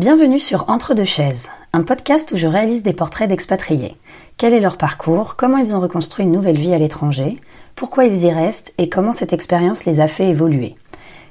Bienvenue 0.00 0.38
sur 0.38 0.70
Entre 0.70 0.94
deux 0.94 1.04
chaises, 1.04 1.50
un 1.74 1.82
podcast 1.82 2.32
où 2.32 2.38
je 2.38 2.46
réalise 2.46 2.82
des 2.82 2.94
portraits 2.94 3.28
d'expatriés. 3.28 3.98
Quel 4.38 4.54
est 4.54 4.60
leur 4.60 4.78
parcours, 4.78 5.36
comment 5.36 5.58
ils 5.58 5.74
ont 5.74 5.80
reconstruit 5.80 6.24
une 6.24 6.32
nouvelle 6.32 6.56
vie 6.56 6.72
à 6.72 6.78
l'étranger, 6.78 7.38
pourquoi 7.76 8.06
ils 8.06 8.24
y 8.24 8.32
restent? 8.32 8.72
Et 8.78 8.88
comment 8.88 9.12
cette 9.12 9.34
expérience 9.34 9.84
les 9.84 10.00
a 10.00 10.08
fait 10.08 10.30
évoluer? 10.30 10.74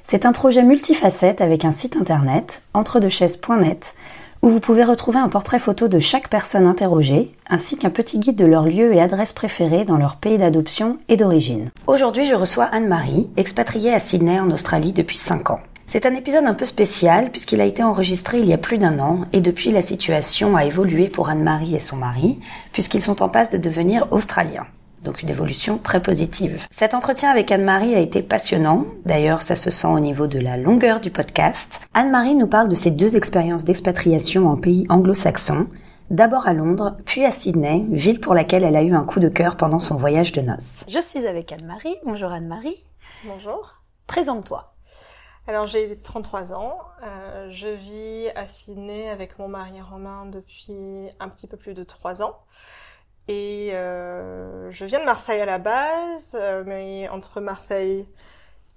C'est 0.04 0.24
un 0.24 0.30
projet 0.30 0.62
multifacette 0.62 1.40
avec 1.40 1.64
un 1.64 1.72
site 1.72 1.96
internet, 1.96 2.62
entredechaises.net, 2.72 3.96
où 4.40 4.50
vous 4.50 4.60
pouvez 4.60 4.84
retrouver 4.84 5.18
un 5.18 5.28
portrait 5.28 5.58
photo 5.58 5.88
de 5.88 5.98
chaque 5.98 6.28
personne 6.28 6.68
interrogée, 6.68 7.34
ainsi 7.48 7.76
qu'un 7.76 7.90
petit 7.90 8.20
guide 8.20 8.36
de 8.36 8.46
leur 8.46 8.66
lieu 8.66 8.94
et 8.94 9.00
adresse 9.00 9.32
préférée 9.32 9.84
dans 9.84 9.96
leur 9.96 10.14
pays 10.14 10.38
d'adoption 10.38 10.98
et 11.08 11.16
d'origine. 11.16 11.70
Aujourd'hui, 11.88 12.24
je 12.24 12.36
reçois 12.36 12.66
Anne-Marie, 12.66 13.30
expatriée 13.36 13.92
à 13.92 13.98
Sydney 13.98 14.38
en 14.38 14.52
Australie 14.52 14.92
depuis 14.92 15.18
5 15.18 15.50
ans. 15.50 15.60
C'est 15.92 16.06
un 16.06 16.14
épisode 16.14 16.44
un 16.44 16.54
peu 16.54 16.66
spécial 16.66 17.32
puisqu'il 17.32 17.60
a 17.60 17.64
été 17.64 17.82
enregistré 17.82 18.38
il 18.38 18.46
y 18.46 18.52
a 18.52 18.58
plus 18.58 18.78
d'un 18.78 19.00
an 19.00 19.22
et 19.32 19.40
depuis 19.40 19.72
la 19.72 19.82
situation 19.82 20.54
a 20.54 20.64
évolué 20.64 21.08
pour 21.08 21.30
Anne-Marie 21.30 21.74
et 21.74 21.80
son 21.80 21.96
mari 21.96 22.38
puisqu'ils 22.72 23.02
sont 23.02 23.24
en 23.24 23.28
passe 23.28 23.50
de 23.50 23.58
devenir 23.58 24.06
australiens. 24.12 24.68
Donc 25.02 25.24
une 25.24 25.30
évolution 25.30 25.78
très 25.78 26.00
positive. 26.00 26.64
Cet 26.70 26.94
entretien 26.94 27.28
avec 27.28 27.50
Anne-Marie 27.50 27.96
a 27.96 27.98
été 27.98 28.22
passionnant. 28.22 28.86
D'ailleurs, 29.04 29.42
ça 29.42 29.56
se 29.56 29.72
sent 29.72 29.88
au 29.88 29.98
niveau 29.98 30.28
de 30.28 30.38
la 30.38 30.56
longueur 30.56 31.00
du 31.00 31.10
podcast. 31.10 31.80
Anne-Marie 31.92 32.36
nous 32.36 32.46
parle 32.46 32.68
de 32.68 32.76
ses 32.76 32.92
deux 32.92 33.16
expériences 33.16 33.64
d'expatriation 33.64 34.46
en 34.46 34.56
pays 34.56 34.86
anglo-saxon. 34.90 35.66
D'abord 36.08 36.46
à 36.46 36.52
Londres, 36.52 36.98
puis 37.04 37.24
à 37.24 37.32
Sydney, 37.32 37.84
ville 37.90 38.20
pour 38.20 38.34
laquelle 38.34 38.62
elle 38.62 38.76
a 38.76 38.84
eu 38.84 38.94
un 38.94 39.02
coup 39.02 39.18
de 39.18 39.28
cœur 39.28 39.56
pendant 39.56 39.80
son 39.80 39.96
voyage 39.96 40.30
de 40.30 40.40
noces. 40.40 40.84
Je 40.86 41.00
suis 41.00 41.26
avec 41.26 41.50
Anne-Marie. 41.50 41.96
Bonjour 42.04 42.30
Anne-Marie. 42.30 42.76
Bonjour. 43.24 43.74
Présente-toi. 44.06 44.72
Alors 45.50 45.66
j'ai 45.66 45.96
33 45.96 46.54
ans, 46.54 46.78
euh, 47.02 47.48
je 47.50 47.66
vis 47.66 48.28
à 48.36 48.46
Sydney 48.46 49.10
avec 49.10 49.36
mon 49.40 49.48
mari 49.48 49.80
Romain 49.80 50.26
depuis 50.26 51.08
un 51.18 51.28
petit 51.28 51.48
peu 51.48 51.56
plus 51.56 51.74
de 51.74 51.82
3 51.82 52.22
ans. 52.22 52.38
Et 53.26 53.70
euh, 53.72 54.70
je 54.70 54.84
viens 54.84 55.00
de 55.00 55.04
Marseille 55.04 55.40
à 55.40 55.46
la 55.46 55.58
base, 55.58 56.36
euh, 56.40 56.62
mais 56.64 57.08
entre 57.08 57.40
Marseille 57.40 58.06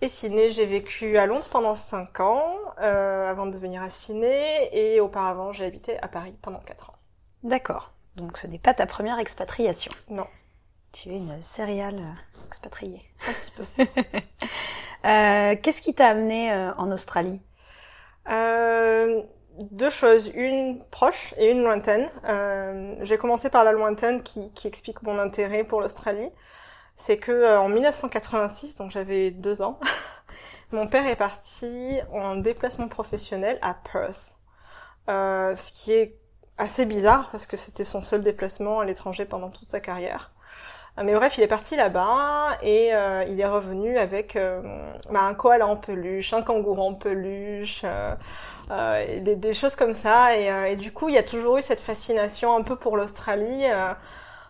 et 0.01 0.07
Sydney, 0.07 0.49
j'ai 0.49 0.65
vécu 0.65 1.15
à 1.19 1.27
Londres 1.27 1.45
pendant 1.51 1.75
5 1.75 2.19
ans 2.21 2.55
euh, 2.81 3.29
avant 3.29 3.45
de 3.45 3.55
venir 3.55 3.83
à 3.83 3.91
Sydney 3.91 4.69
et 4.71 4.99
auparavant 4.99 5.53
j'ai 5.53 5.65
habité 5.65 5.99
à 5.99 6.07
Paris 6.07 6.33
pendant 6.41 6.59
4 6.61 6.89
ans. 6.89 6.95
D'accord. 7.43 7.93
Donc 8.15 8.39
ce 8.39 8.47
n'est 8.47 8.57
pas 8.57 8.73
ta 8.73 8.87
première 8.87 9.19
expatriation? 9.19 9.91
Non. 10.09 10.25
Tu 10.91 11.09
es 11.09 11.17
une 11.17 11.39
céréale 11.43 12.01
expatriée. 12.47 13.03
Un 13.27 13.33
petit 13.33 13.51
peu. 13.51 13.85
Qu'est-ce 15.03 15.81
qui 15.81 15.93
t'a 15.93 16.07
amené 16.07 16.53
en 16.77 16.91
Australie? 16.91 17.41
Deux 19.59 19.91
choses, 19.91 20.31
une 20.33 20.83
proche 20.89 21.35
et 21.37 21.51
une 21.51 21.63
lointaine. 21.63 22.09
Euh, 22.25 22.95
j'ai 23.01 23.17
commencé 23.19 23.49
par 23.49 23.63
la 23.63 23.71
lointaine 23.71 24.23
qui, 24.23 24.51
qui 24.53 24.67
explique 24.67 25.03
mon 25.03 25.19
intérêt 25.19 25.63
pour 25.63 25.79
l'Australie. 25.79 26.29
C'est 26.97 27.17
que 27.17 27.31
euh, 27.31 27.59
en 27.59 27.69
1986, 27.69 28.75
donc 28.77 28.89
j'avais 28.89 29.29
deux 29.29 29.61
ans, 29.61 29.79
mon 30.71 30.87
père 30.87 31.05
est 31.05 31.15
parti 31.15 31.99
en 32.11 32.35
déplacement 32.35 32.87
professionnel 32.87 33.59
à 33.61 33.75
Perth, 33.75 34.33
euh, 35.09 35.55
ce 35.55 35.71
qui 35.71 35.93
est 35.93 36.15
assez 36.57 36.85
bizarre 36.85 37.29
parce 37.31 37.45
que 37.45 37.57
c'était 37.57 37.83
son 37.83 38.01
seul 38.01 38.23
déplacement 38.23 38.79
à 38.79 38.85
l'étranger 38.85 39.25
pendant 39.25 39.49
toute 39.49 39.69
sa 39.69 39.79
carrière. 39.79 40.31
Euh, 40.97 41.01
mais 41.03 41.13
bref, 41.15 41.37
il 41.37 41.43
est 41.43 41.47
parti 41.47 41.75
là-bas 41.75 42.57
et 42.61 42.93
euh, 42.93 43.23
il 43.27 43.39
est 43.39 43.47
revenu 43.47 43.97
avec 43.97 44.37
bah, 45.09 45.21
un 45.21 45.33
koala 45.33 45.67
en 45.67 45.75
peluche, 45.75 46.33
un 46.33 46.41
kangourou 46.41 46.81
en 46.81 46.93
peluche, 46.93 47.83
euh, 48.71 49.19
des, 49.19 49.35
des, 49.35 49.53
choses 49.53 49.75
comme 49.75 49.93
ça. 49.93 50.37
Et, 50.37 50.49
euh, 50.49 50.75
du 50.75 50.91
coup, 50.91 51.09
il 51.09 51.15
y 51.15 51.17
a 51.17 51.23
toujours 51.23 51.57
eu 51.57 51.61
cette 51.61 51.79
fascination 51.79 52.55
un 52.55 52.63
peu 52.63 52.75
pour 52.75 52.97
l'Australie. 52.97 53.65
Euh, 53.65 53.93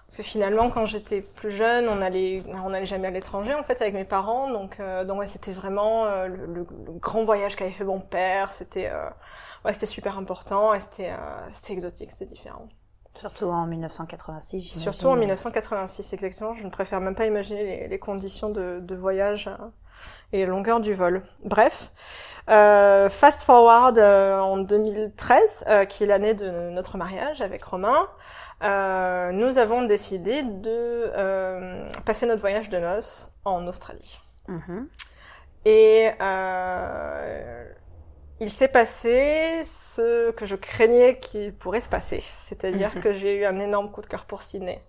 parce 0.08 0.18
que 0.18 0.24
finalement, 0.24 0.70
quand 0.70 0.86
j'étais 0.86 1.22
plus 1.22 1.52
jeune, 1.52 1.88
on 1.90 2.02
allait, 2.02 2.44
on 2.64 2.74
allait 2.74 2.86
jamais 2.86 3.08
à 3.08 3.12
l'étranger 3.12 3.54
en 3.56 3.64
fait 3.64 3.82
avec 3.82 3.96
mes 3.96 4.04
parents. 4.04 4.50
Donc, 4.52 4.80
donc 5.08 5.24
c'était 5.28 5.54
vraiment 5.54 6.06
le, 6.26 6.66
grand 7.00 7.24
voyage 7.24 7.56
qu'avait 7.56 7.72
fait 7.72 7.84
mon 7.84 8.00
père. 8.00 8.54
C'était, 8.54 8.92
super 9.86 10.18
important 10.20 10.74
et 10.74 10.82
c'était 10.82 11.14
exotique, 11.70 12.12
c'était 12.12 12.26
différent. 12.26 12.68
Surtout 13.16 13.46
en 13.46 13.66
1986. 13.68 14.62
Surtout 14.80 15.08
en 15.08 15.16
1986, 15.16 16.14
exactement. 16.14 16.56
Je 16.56 16.64
ne 16.64 16.70
préfère 16.70 17.00
même 17.00 17.16
pas 17.16 17.26
imaginer 17.26 17.64
les, 17.64 17.88
les 17.88 18.00
conditions 18.00 18.50
de, 18.50 18.80
de 18.82 18.96
voyage 18.96 19.50
et 20.32 20.42
la 20.42 20.48
longueur 20.48 20.80
du 20.80 20.94
vol. 20.94 21.24
Bref, 21.44 21.92
euh, 22.50 23.10
fast 23.10 23.44
forward 23.44 23.98
euh, 23.98 24.40
en 24.40 24.58
2013, 24.58 25.66
euh, 25.68 25.86
qui 25.86 26.04
est 26.04 26.08
l'année 26.08 26.34
de 26.34 26.70
notre 26.72 26.98
mariage 26.98 27.42
avec 27.42 27.64
Romain, 27.64 28.08
euh, 28.64 29.32
nous 29.32 29.58
avons 29.58 29.84
décidé 29.84 30.44
de 30.44 30.70
euh, 31.16 31.88
passer 32.06 32.26
notre 32.26 32.42
voyage 32.42 32.70
de 32.70 32.78
noces 32.80 33.32
en 33.46 33.68
Australie. 33.68 34.20
Mm-hmm. 34.50 34.86
Et 35.66 36.12
il 38.40 38.50
s'est 38.50 38.68
passé 38.68 39.62
ce 39.64 40.32
que 40.32 40.46
je 40.46 40.56
craignais 40.56 41.20
qu'il 41.20 41.54
pourrait 41.54 41.82
se 41.82 41.90
passer, 41.90 42.24
c'est-à-dire 42.42 42.96
mm-hmm. 42.96 43.02
que 43.02 43.14
j'ai 43.14 43.38
eu 43.38 43.46
un 43.46 43.60
énorme 43.60 43.92
coup 43.92 44.02
de 44.02 44.08
cœur 44.08 44.26
pour 44.26 44.44
Sydney. 44.44 44.82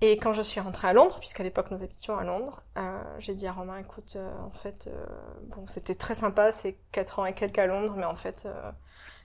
Et 0.00 0.16
quand 0.16 0.32
je 0.32 0.42
suis 0.42 0.60
rentrée 0.60 0.88
à 0.88 0.92
Londres, 0.92 1.16
puisqu'à 1.18 1.42
l'époque 1.42 1.72
nous 1.72 1.82
habitions 1.82 2.16
à 2.16 2.22
Londres, 2.22 2.62
euh, 2.76 3.02
j'ai 3.18 3.34
dit 3.34 3.48
à 3.48 3.52
Romain, 3.52 3.78
écoute, 3.78 4.14
euh, 4.14 4.32
en 4.46 4.50
fait, 4.50 4.86
euh, 4.86 5.06
bon, 5.42 5.66
c'était 5.66 5.96
très 5.96 6.14
sympa, 6.14 6.52
c'est 6.52 6.78
quatre 6.92 7.18
ans 7.18 7.26
et 7.26 7.34
quelques 7.34 7.58
à 7.58 7.66
Londres, 7.66 7.94
mais 7.96 8.04
en 8.04 8.14
fait, 8.14 8.46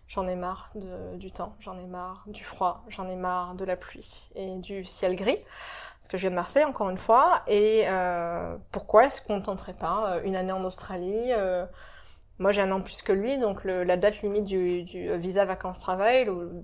j'en 0.07 0.27
ai 0.27 0.35
marre 0.35 0.71
de, 0.73 1.15
du 1.17 1.31
temps, 1.31 1.55
j'en 1.59 1.77
ai 1.77 1.85
marre 1.85 2.23
du 2.25 2.43
froid, 2.43 2.83
j'en 2.87 3.07
ai 3.07 3.15
marre 3.15 3.53
de 3.53 3.65
la 3.65 3.75
pluie 3.75 4.31
et 4.33 4.55
du 4.57 4.83
ciel 4.83 5.15
gris, 5.15 5.37
parce 5.99 6.07
que 6.09 6.17
je 6.17 6.23
viens 6.23 6.31
de 6.31 6.35
Marseille 6.35 6.65
encore 6.65 6.89
une 6.89 6.97
fois, 6.97 7.43
et 7.45 7.85
pourquoi 8.71 9.05
est-ce 9.05 9.21
qu'on 9.21 9.37
ne 9.37 9.43
tenterait 9.43 9.75
pas 9.75 10.19
une 10.23 10.35
année 10.35 10.51
en 10.51 10.63
Australie 10.63 11.31
moi, 12.39 12.51
j'ai 12.51 12.61
un 12.61 12.71
an 12.71 12.81
plus 12.81 13.01
que 13.01 13.13
lui, 13.13 13.37
donc 13.37 13.63
la 13.63 13.95
date 13.95 14.21
limite 14.21 14.45
du, 14.45 14.83
du 14.83 15.15
visa 15.17 15.45
vacances-travail, 15.45 16.29
ou, 16.29 16.63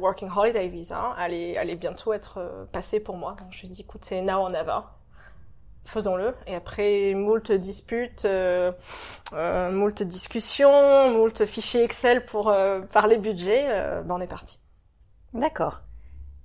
Working 0.00 0.28
Holiday 0.34 0.68
Visa, 0.68 1.14
allait, 1.16 1.56
allait 1.56 1.76
bientôt 1.76 2.12
être 2.12 2.38
euh, 2.38 2.64
passée 2.72 3.00
pour 3.00 3.16
moi. 3.16 3.36
Donc, 3.38 3.48
je 3.52 3.60
lui 3.60 3.68
ai 3.68 3.70
dit, 3.70 3.80
écoute, 3.82 4.04
c'est 4.04 4.20
now 4.20 4.40
or 4.40 4.50
never. 4.50 4.80
Faisons-le. 5.84 6.34
Et 6.46 6.54
après 6.54 7.14
moult 7.14 7.50
disputes, 7.52 8.26
euh, 8.26 8.72
euh, 9.32 9.70
moult 9.70 10.02
discussions, 10.02 11.10
moult 11.10 11.46
fichiers 11.46 11.82
Excel 11.82 12.26
pour 12.26 12.50
euh, 12.50 12.80
parler 12.80 13.16
budget, 13.16 13.64
euh, 13.68 14.02
ben 14.02 14.16
on 14.16 14.20
est 14.20 14.26
parti. 14.26 14.58
D'accord. 15.32 15.80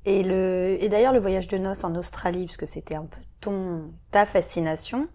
Et, 0.06 0.24
le, 0.24 0.78
et 0.80 0.88
d'ailleurs, 0.88 1.12
le 1.12 1.20
voyage 1.20 1.48
de 1.48 1.58
noces 1.58 1.84
en 1.84 1.96
Australie, 1.96 2.46
parce 2.46 2.56
que 2.56 2.66
c'était 2.66 2.96
un 2.96 3.06
peu 3.06 3.20
ton, 3.42 3.92
ta 4.12 4.26
fascination, 4.26 5.10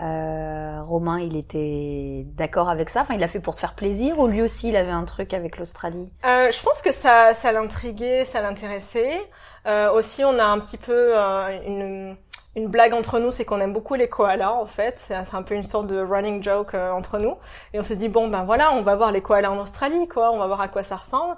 euh, 0.00 0.82
Romain, 0.82 1.20
il 1.20 1.36
était 1.36 2.24
d'accord 2.34 2.68
avec 2.68 2.90
ça. 2.90 3.02
Enfin, 3.02 3.14
il 3.14 3.20
l'a 3.20 3.28
fait 3.28 3.40
pour 3.40 3.54
te 3.54 3.60
faire 3.60 3.74
plaisir, 3.74 4.18
ou 4.18 4.26
lui 4.26 4.42
aussi, 4.42 4.68
il 4.68 4.76
avait 4.76 4.90
un 4.90 5.04
truc 5.04 5.32
avec 5.34 5.56
l'Australie? 5.58 6.10
Euh, 6.26 6.50
je 6.50 6.62
pense 6.62 6.82
que 6.82 6.92
ça, 6.92 7.34
ça 7.34 7.52
l'intriguait, 7.52 8.24
ça 8.24 8.40
l'intéressait. 8.40 9.20
Euh, 9.66 9.92
aussi, 9.92 10.24
on 10.24 10.38
a 10.38 10.44
un 10.44 10.58
petit 10.58 10.78
peu 10.78 11.16
euh, 11.16 11.58
une, 11.66 12.16
une 12.56 12.68
blague 12.68 12.92
entre 12.92 13.18
nous, 13.18 13.30
c'est 13.30 13.44
qu'on 13.44 13.60
aime 13.60 13.72
beaucoup 13.72 13.94
les 13.94 14.08
koalas 14.08 14.52
en 14.52 14.66
fait. 14.66 14.98
C'est 14.98 15.14
un 15.14 15.42
peu 15.42 15.54
une 15.54 15.66
sorte 15.66 15.86
de 15.86 16.00
running 16.00 16.42
joke 16.42 16.74
euh, 16.74 16.90
entre 16.90 17.18
nous. 17.18 17.36
Et 17.72 17.80
on 17.80 17.84
s'est 17.84 17.96
dit 17.96 18.08
bon 18.08 18.28
ben 18.28 18.44
voilà, 18.44 18.72
on 18.72 18.82
va 18.82 18.94
voir 18.96 19.10
les 19.12 19.22
koalas 19.22 19.50
en 19.50 19.58
Australie, 19.58 20.08
quoi. 20.08 20.30
On 20.32 20.38
va 20.38 20.46
voir 20.46 20.60
à 20.60 20.68
quoi 20.68 20.82
ça 20.82 20.96
ressemble. 20.96 21.36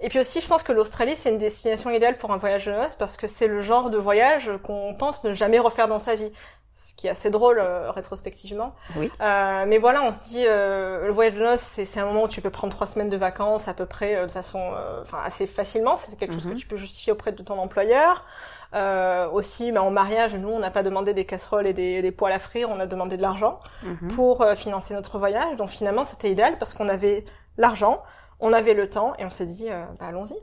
Et 0.00 0.08
puis 0.08 0.18
aussi, 0.18 0.40
je 0.40 0.48
pense 0.48 0.62
que 0.62 0.72
l'Australie, 0.72 1.16
c'est 1.16 1.30
une 1.30 1.38
destination 1.38 1.90
idéale 1.90 2.18
pour 2.18 2.32
un 2.32 2.36
voyage 2.36 2.66
de 2.66 2.72
noces 2.72 2.96
parce 2.98 3.16
que 3.16 3.26
c'est 3.26 3.46
le 3.46 3.62
genre 3.62 3.90
de 3.90 3.98
voyage 3.98 4.50
qu'on 4.62 4.94
pense 4.98 5.24
ne 5.24 5.32
jamais 5.32 5.58
refaire 5.58 5.88
dans 5.88 5.98
sa 5.98 6.14
vie 6.14 6.32
ce 6.76 6.94
qui 6.94 7.06
est 7.06 7.10
assez 7.10 7.30
drôle 7.30 7.58
euh, 7.58 7.90
rétrospectivement. 7.90 8.74
Oui. 8.96 9.10
Euh, 9.20 9.64
mais 9.66 9.78
voilà, 9.78 10.02
on 10.02 10.12
se 10.12 10.20
dit 10.28 10.44
euh, 10.44 11.06
le 11.06 11.12
voyage 11.12 11.34
de 11.34 11.40
noces, 11.40 11.60
c'est 11.60 12.00
un 12.00 12.06
moment 12.06 12.24
où 12.24 12.28
tu 12.28 12.40
peux 12.40 12.50
prendre 12.50 12.74
trois 12.74 12.86
semaines 12.86 13.08
de 13.08 13.16
vacances 13.16 13.68
à 13.68 13.74
peu 13.74 13.86
près 13.86 14.16
euh, 14.16 14.26
de 14.26 14.32
façon, 14.32 14.72
euh, 14.74 15.02
enfin 15.02 15.18
assez 15.24 15.46
facilement. 15.46 15.96
C'est 15.96 16.18
quelque 16.18 16.34
chose 16.34 16.46
que 16.46 16.50
mhm. 16.50 16.56
tu 16.56 16.66
peux 16.66 16.76
justifier 16.76 17.12
auprès 17.12 17.32
de 17.32 17.42
ton 17.42 17.58
employeur. 17.58 18.24
aussi, 19.32 19.70
bah, 19.70 19.82
en 19.82 19.90
mariage, 19.90 20.34
nous, 20.34 20.48
on 20.48 20.58
n'a 20.58 20.70
pas 20.70 20.82
demandé 20.82 21.14
des 21.14 21.24
casseroles 21.24 21.66
et 21.66 21.72
des, 21.72 22.02
des, 22.02 22.10
poêles 22.10 22.32
à 22.32 22.40
frire, 22.40 22.68
on 22.70 22.80
a 22.80 22.86
demandé 22.86 23.16
de 23.16 23.22
l'argent 23.22 23.60
mhm. 23.84 24.12
pour 24.14 24.44
financer 24.56 24.94
notre 24.94 25.18
voyage. 25.18 25.56
Donc 25.56 25.70
finalement, 25.70 26.04
c'était 26.04 26.30
idéal 26.30 26.58
parce 26.58 26.74
qu'on 26.74 26.88
avait 26.88 27.24
l'argent, 27.56 28.02
on 28.44 28.52
avait 28.52 28.74
le 28.74 28.88
temps 28.88 29.14
et 29.18 29.24
on 29.24 29.30
s'est 29.30 29.46
dit, 29.46 29.68
bah, 29.68 30.06
allons-y. 30.06 30.36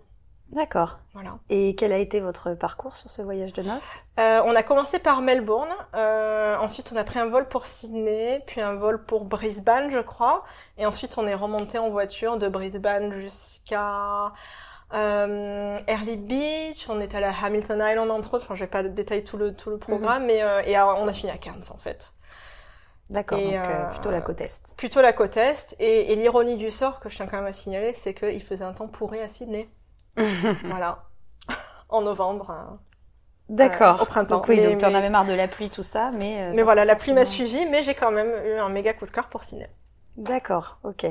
D'accord. 0.51 0.99
Voilà. 1.13 1.37
Et 1.49 1.75
quel 1.75 1.93
a 1.93 1.97
été 1.97 2.19
votre 2.19 2.53
parcours 2.53 2.97
sur 2.97 3.09
ce 3.09 3.21
voyage 3.21 3.53
de 3.53 3.61
noces? 3.61 4.03
Euh, 4.19 4.41
On 4.45 4.53
a 4.53 4.63
commencé 4.63 4.99
par 4.99 5.21
Melbourne, 5.21 5.73
euh, 5.95 6.57
ensuite 6.57 6.91
on 6.91 6.97
a 6.97 7.05
pris 7.05 7.19
un 7.19 7.27
vol 7.27 7.47
pour 7.47 7.67
Sydney, 7.67 8.43
puis 8.47 8.59
un 8.59 8.73
vol 8.73 9.05
pour 9.05 9.23
Brisbane, 9.23 9.89
je 9.91 9.99
crois, 9.99 10.43
et 10.77 10.85
ensuite 10.85 11.17
on 11.17 11.25
est 11.25 11.35
remonté 11.35 11.77
en 11.77 11.89
voiture 11.89 12.37
de 12.37 12.49
Brisbane 12.49 13.13
jusqu'à 13.13 14.33
euh, 14.93 15.79
Early 15.87 16.17
Beach, 16.17 16.85
on 16.89 16.99
est 16.99 17.15
allé 17.15 17.27
à 17.27 17.45
Hamilton 17.45 17.81
Island 17.81 18.11
entre 18.11 18.33
autres, 18.33 18.43
enfin 18.43 18.55
je 18.55 18.65
vais 18.65 18.69
pas 18.69 18.83
détailler 18.83 19.23
tout 19.23 19.37
le 19.37 19.55
tout 19.55 19.69
le 19.69 19.77
programme, 19.77 20.23
mhm. 20.23 20.27
mais 20.27 20.43
euh, 20.43 20.61
et 20.63 20.77
on 20.77 21.07
a 21.07 21.13
fini 21.13 21.31
à 21.31 21.37
Cairns 21.37 21.71
en 21.73 21.77
fait. 21.77 22.11
D'accord, 23.11 23.37
donc 23.39 23.53
Et, 23.53 23.59
plutôt 23.91 24.09
la 24.09 24.21
côte 24.21 24.41
est. 24.41 24.73
Plutôt 24.77 25.01
la 25.01 25.13
côte 25.13 25.37
est. 25.37 25.75
Et, 25.79 26.11
et 26.11 26.15
l'ironie 26.15 26.57
du 26.57 26.71
sort 26.71 26.99
que 26.99 27.09
je 27.09 27.15
tiens 27.17 27.27
quand 27.27 27.37
même 27.37 27.45
à 27.45 27.53
signaler, 27.53 27.93
c'est 27.93 28.13
qu'il 28.13 28.41
faisait 28.43 28.63
un 28.63 28.73
temps 28.73 28.87
pourri 28.87 29.19
à 29.19 29.27
Sydney. 29.27 29.69
voilà. 30.65 31.03
en 31.89 32.01
novembre. 32.01 32.49
hein. 32.51 32.79
D'accord. 33.49 34.01
au 34.01 34.05
printemps. 34.05 34.37
Donc 34.37 34.47
oui, 34.47 34.55
Mais- 34.57 34.69
donc 34.69 34.77
tu 34.79 34.85
en 34.85 34.91
mais- 34.91 34.95
avais 34.95 35.09
marre 35.09 35.25
de 35.25 35.33
la 35.33 35.47
pluie, 35.49 35.69
tout 35.69 35.83
ça, 35.83 36.11
mais... 36.13 36.41
euh, 36.41 36.51
Mais 36.55 36.63
voilà, 36.63 36.85
la 36.85 36.95
pluie 36.95 37.11
m'a 37.11 37.25
suivi, 37.25 37.65
mais 37.65 37.81
j'ai 37.83 37.95
quand 37.95 38.11
même 38.11 38.31
eu 38.45 38.57
un 38.59 38.69
méga 38.69 38.93
coup 38.93 39.05
de 39.05 39.11
cœur 39.11 39.27
pour 39.27 39.43
Sydney. 39.43 39.69
D'accord, 40.15 40.77
ok. 40.83 41.05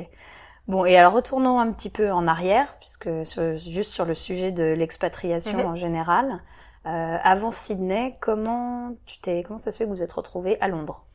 Bon, 0.67 0.85
et 0.85 0.97
alors 0.97 1.13
retournons 1.13 1.59
un 1.59 1.71
petit 1.71 1.89
peu 1.91 2.11
en 2.11 2.27
arrière, 2.27 2.77
puisque 2.79 3.09
sur- 3.27 3.57
juste 3.57 3.91
sur 3.91 4.05
le 4.05 4.15
sujet 4.15 4.51
de 4.51 4.63
l'expatriation 4.63 5.59
Mhm. 5.59 5.65
en 5.65 5.75
général. 5.75 6.41
Euh, 6.87 7.17
avant 7.23 7.51
Sydney, 7.51 8.17
comment 8.21 8.93
tu 9.05 9.19
t'es, 9.21 9.43
comment 9.43 9.59
ça 9.59 9.71
se 9.71 9.77
fait 9.77 9.83
que 9.85 9.89
vous 9.89 10.01
êtes 10.01 10.13
retrouvé 10.13 10.57
à 10.61 10.67
Londres? 10.67 11.05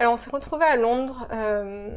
Alors, 0.00 0.14
on 0.14 0.16
s'est 0.16 0.30
retrouvés 0.30 0.64
à 0.64 0.76
Londres 0.76 1.28
euh, 1.30 1.90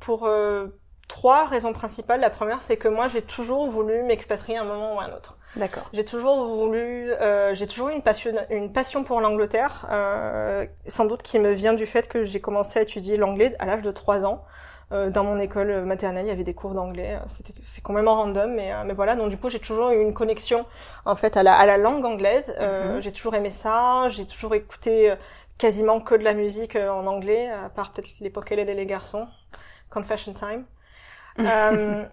pour 0.00 0.26
euh, 0.26 0.66
trois 1.06 1.44
raisons 1.46 1.72
principales. 1.72 2.18
La 2.20 2.30
première, 2.30 2.62
c'est 2.62 2.76
que 2.78 2.88
moi, 2.88 3.08
j'ai 3.08 3.22
toujours 3.22 3.68
voulu 3.68 4.02
m'expatrier 4.02 4.58
à 4.58 4.62
un 4.62 4.64
moment 4.64 4.96
ou 4.96 5.00
à 5.00 5.04
un 5.04 5.12
autre. 5.12 5.36
D'accord. 5.54 5.82
J'ai 5.92 6.04
toujours 6.04 6.46
voulu, 6.46 7.12
euh, 7.12 7.54
j'ai 7.54 7.66
toujours 7.66 7.90
eu 7.90 7.92
une 7.92 8.02
passion, 8.02 8.32
une 8.50 8.72
passion 8.72 9.04
pour 9.04 9.20
l'Angleterre, 9.20 9.86
euh, 9.90 10.64
sans 10.86 11.04
doute 11.04 11.22
qui 11.22 11.38
me 11.38 11.50
vient 11.50 11.74
du 11.74 11.86
fait 11.86 12.08
que 12.08 12.24
j'ai 12.24 12.40
commencé 12.40 12.78
à 12.78 12.82
étudier 12.82 13.16
l'anglais 13.16 13.54
à 13.58 13.66
l'âge 13.66 13.82
de 13.82 13.90
3 13.90 14.24
ans. 14.24 14.44
Euh, 14.92 15.08
dans 15.08 15.22
mon 15.22 15.38
école 15.38 15.84
maternelle, 15.84 16.26
il 16.26 16.30
y 16.30 16.32
avait 16.32 16.42
des 16.42 16.54
cours 16.54 16.72
d'anglais. 16.74 17.16
C'était, 17.36 17.52
c'est 17.64 17.80
complètement 17.80 18.16
random, 18.16 18.52
mais, 18.54 18.72
euh, 18.72 18.82
mais 18.84 18.92
voilà. 18.94 19.14
Donc 19.14 19.28
du 19.28 19.36
coup, 19.36 19.48
j'ai 19.48 19.60
toujours 19.60 19.90
eu 19.90 20.00
une 20.00 20.14
connexion 20.14 20.66
en 21.04 21.14
fait 21.14 21.36
à 21.36 21.44
la, 21.44 21.54
à 21.54 21.64
la 21.64 21.76
langue 21.76 22.04
anglaise. 22.04 22.52
Euh, 22.60 22.94
Mhm. 22.96 23.02
J'ai 23.02 23.12
toujours 23.12 23.34
aimé 23.36 23.52
ça. 23.52 24.08
J'ai 24.08 24.24
toujours 24.26 24.52
écouté 24.54 25.10
euh, 25.12 25.16
quasiment 25.60 26.00
que 26.02 26.16
de 26.16 26.24
la 26.24 26.34
musique 26.34 26.76
euh, 26.76 26.90
en 26.90 27.06
anglais, 27.06 27.50
à 27.50 27.70
part 27.70 27.92
peut-être 27.94 28.10
l'époque 28.20 28.52
Elle 28.52 28.60
et 28.60 28.74
les 28.74 28.86
garçons, 28.86 29.28
Confession 29.90 30.34
Time. 30.34 30.66
Euh, 31.46 32.06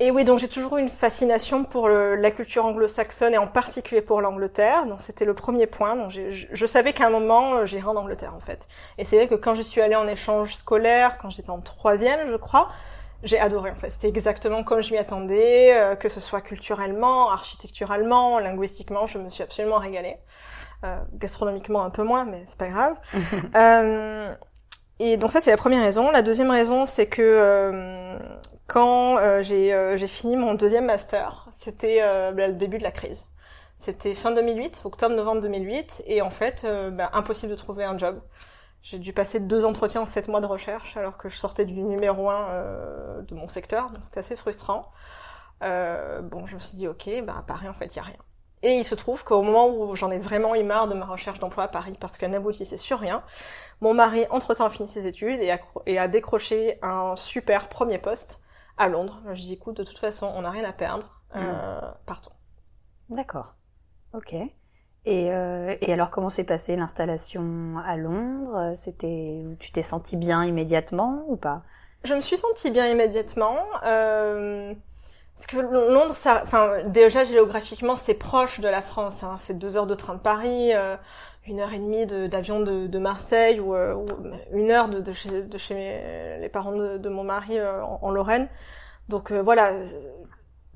et 0.00 0.10
oui, 0.10 0.24
donc 0.24 0.40
j'ai 0.40 0.48
toujours 0.48 0.78
eu 0.78 0.80
une 0.80 0.88
fascination 0.88 1.64
pour 1.64 1.88
le- 1.88 2.16
la 2.16 2.30
culture 2.32 2.64
anglo-saxonne 2.64 3.34
et 3.34 3.38
en 3.38 3.46
particulier 3.46 4.02
pour 4.02 4.20
l'Angleterre. 4.20 4.86
Donc 4.86 5.00
c'était 5.00 5.24
le 5.24 5.34
premier 5.34 5.66
point. 5.68 5.94
Donc 5.96 6.10
je, 6.10 6.30
je 6.52 6.66
savais 6.66 6.92
qu'à 6.92 7.06
un 7.06 7.10
moment 7.10 7.54
euh, 7.56 7.66
j'irais 7.66 7.86
en 7.86 7.96
Angleterre 7.96 8.34
en 8.34 8.40
fait. 8.40 8.68
Et 8.98 9.04
c'est 9.04 9.16
vrai 9.16 9.28
que 9.28 9.36
quand 9.36 9.54
je 9.54 9.62
suis 9.62 9.80
allée 9.80 9.94
en 9.94 10.08
échange 10.08 10.54
scolaire, 10.54 11.18
quand 11.18 11.30
j'étais 11.30 11.50
en 11.50 11.60
troisième, 11.60 12.30
je 12.30 12.36
crois, 12.36 12.70
j'ai 13.22 13.38
adoré 13.38 13.70
en 13.70 13.76
fait. 13.76 13.90
C'était 13.90 14.08
exactement 14.08 14.64
comme 14.64 14.82
je 14.82 14.92
m'y 14.92 14.98
attendais, 14.98 15.72
euh, 15.74 15.94
que 15.96 16.08
ce 16.08 16.20
soit 16.20 16.40
culturellement, 16.40 17.30
architecturalement, 17.30 18.40
linguistiquement, 18.40 19.06
je 19.06 19.18
me 19.18 19.30
suis 19.30 19.44
absolument 19.44 19.78
régalée. 19.78 20.16
Euh, 20.84 20.98
gastronomiquement 21.14 21.84
un 21.84 21.90
peu 21.90 22.02
moins, 22.02 22.24
mais 22.24 22.42
c'est 22.46 22.58
pas 22.58 22.68
grave. 22.68 22.96
Euh, 23.54 24.34
et 24.98 25.16
donc 25.16 25.32
ça 25.32 25.40
c'est 25.40 25.50
la 25.50 25.56
première 25.56 25.82
raison. 25.82 26.10
La 26.10 26.22
deuxième 26.22 26.50
raison 26.50 26.86
c'est 26.86 27.06
que 27.06 27.22
euh, 27.22 28.18
quand 28.66 29.18
euh, 29.18 29.42
j'ai 29.42 29.72
euh, 29.72 29.96
fini 29.98 30.36
mon 30.36 30.54
deuxième 30.54 30.86
master, 30.86 31.46
c'était 31.52 31.98
euh, 32.02 32.32
bah, 32.32 32.48
le 32.48 32.54
début 32.54 32.78
de 32.78 32.82
la 32.82 32.90
crise. 32.90 33.26
C'était 33.78 34.14
fin 34.14 34.32
2008, 34.32 34.82
octobre-novembre 34.84 35.40
2008, 35.42 36.02
et 36.06 36.22
en 36.22 36.30
fait 36.30 36.62
euh, 36.64 36.90
bah, 36.90 37.10
impossible 37.14 37.52
de 37.52 37.56
trouver 37.56 37.84
un 37.84 37.96
job. 37.98 38.20
J'ai 38.82 38.98
dû 38.98 39.12
passer 39.12 39.38
deux 39.40 39.64
entretiens 39.64 40.02
en 40.02 40.06
sept 40.06 40.28
mois 40.28 40.40
de 40.40 40.46
recherche 40.46 40.96
alors 40.96 41.16
que 41.16 41.28
je 41.28 41.36
sortais 41.36 41.64
du 41.64 41.80
numéro 41.82 42.28
un 42.30 42.48
euh, 42.50 43.22
de 43.22 43.34
mon 43.34 43.48
secteur, 43.48 43.90
donc 43.90 44.04
c'était 44.04 44.20
assez 44.20 44.36
frustrant. 44.36 44.90
Euh, 45.62 46.22
bon, 46.22 46.46
je 46.46 46.56
me 46.56 46.60
suis 46.60 46.76
dit 46.76 46.88
ok, 46.88 47.08
bah 47.24 47.36
à 47.38 47.42
Paris 47.42 47.68
en 47.68 47.74
fait 47.74 47.86
il 47.94 47.96
y 47.96 48.00
a 48.00 48.02
rien. 48.02 48.16
Et 48.62 48.74
il 48.74 48.84
se 48.84 48.94
trouve 48.94 49.24
qu'au 49.24 49.42
moment 49.42 49.68
où 49.68 49.96
j'en 49.96 50.10
ai 50.10 50.18
vraiment 50.18 50.54
eu 50.54 50.62
marre 50.62 50.86
de 50.86 50.94
ma 50.94 51.04
recherche 51.04 51.40
d'emploi 51.40 51.64
à 51.64 51.68
Paris 51.68 51.96
parce 51.98 52.16
qu'elle 52.16 52.30
n'aboutissait 52.30 52.78
sur 52.78 53.00
rien, 53.00 53.22
mon 53.80 53.94
mari 53.94 54.24
entre-temps 54.30 54.66
a 54.66 54.70
fini 54.70 54.88
ses 54.88 55.06
études 55.06 55.40
et 55.40 55.50
a, 55.50 55.58
et 55.86 55.98
a 55.98 56.06
décroché 56.06 56.78
un 56.82 57.16
super 57.16 57.68
premier 57.68 57.98
poste 57.98 58.40
à 58.78 58.88
Londres. 58.88 59.20
Je 59.32 59.40
dis 59.40 59.54
écoute, 59.54 59.76
de 59.76 59.84
toute 59.84 59.98
façon, 59.98 60.32
on 60.36 60.42
n'a 60.42 60.50
rien 60.50 60.64
à 60.64 60.72
perdre, 60.72 61.22
euh, 61.34 61.80
partons. 62.06 62.32
D'accord. 63.08 63.54
Ok. 64.14 64.34
Et, 65.04 65.32
euh, 65.32 65.74
et 65.80 65.92
alors, 65.92 66.10
comment 66.10 66.28
s'est 66.30 66.44
passée 66.44 66.76
l'installation 66.76 67.74
à 67.84 67.96
Londres? 67.96 68.72
C'était, 68.76 69.42
tu 69.58 69.72
t'es 69.72 69.82
senti 69.82 70.16
bien 70.16 70.44
immédiatement 70.44 71.24
ou 71.26 71.36
pas? 71.36 71.62
Je 72.04 72.14
me 72.14 72.20
suis 72.20 72.38
sentie 72.38 72.70
bien 72.70 72.86
immédiatement. 72.86 73.58
Euh, 73.84 74.72
parce 75.34 75.46
que 75.46 75.56
Londres, 75.56 76.14
ça, 76.14 76.42
enfin, 76.44 76.82
déjà 76.86 77.24
géographiququement, 77.24 77.96
c'est 77.96 78.14
proche 78.14 78.60
de 78.60 78.68
la 78.68 78.82
France. 78.82 79.22
Hein, 79.22 79.38
c'est 79.40 79.58
deux 79.58 79.76
heures 79.76 79.86
de 79.86 79.94
train 79.94 80.14
de 80.14 80.20
Paris, 80.20 80.72
euh, 80.74 80.96
une 81.46 81.60
heure 81.60 81.72
et 81.72 81.78
demie 81.78 82.06
de- 82.06 82.26
d'avion 82.26 82.60
de, 82.60 82.98
Marseille 82.98 83.58
ou, 83.58 83.74
euh, 83.74 83.96
une 84.52 84.70
heure 84.70 84.88
de, 84.88 85.12
chez, 85.12 85.30
les 86.40 86.48
parents 86.48 86.72
de, 86.72 87.08
mon 87.08 87.24
mari 87.24 87.58
euh, 87.58 87.82
en, 87.82 88.10
Lorraine. 88.10 88.48
Donc 89.08 89.32
voilà, 89.32 89.72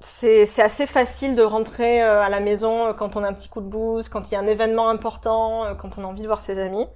c'est 0.00 0.42
assez 0.60 0.86
facile 0.86 1.36
de 1.36 1.42
rentrer 1.42 2.00
à 2.02 2.28
la 2.28 2.40
maison 2.40 2.92
quand 2.94 3.16
on 3.16 3.24
a 3.24 3.28
un 3.28 3.32
petit 3.34 3.48
coup 3.48 3.60
de 3.60 3.68
blues, 3.68 4.08
quand 4.08 4.30
il 4.30 4.34
y 4.34 4.36
a 4.36 4.40
un 4.40 4.46
événement 4.46 4.88
important, 4.88 5.76
quand 5.78 5.98
on 5.98 6.04
a 6.04 6.06
envie 6.06 6.22
de 6.22 6.26
voir 6.26 6.42
ses 6.42 6.58
amis. 6.58 6.86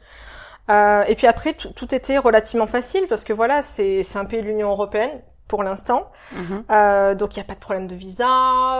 Et 0.68 1.14
puis 1.16 1.26
après, 1.26 1.54
tout, 1.54 1.94
était 1.94 2.18
relativement 2.18 2.66
facile 2.66 3.06
parce 3.08 3.24
que 3.24 3.32
voilà, 3.32 3.62
c'est 3.62 4.04
un 4.16 4.24
pays 4.24 4.42
de 4.42 4.46
l'Union 4.46 4.70
européenne 4.70 5.22
pour 5.50 5.64
l'instant. 5.64 6.02
Mhm. 6.32 6.64
Euh, 6.70 7.14
donc 7.16 7.34
il 7.34 7.40
n'y 7.40 7.44
a 7.46 7.48
pas 7.52 7.56
de 7.56 7.64
problème 7.66 7.88
de 7.88 7.96
visa. 7.96 8.28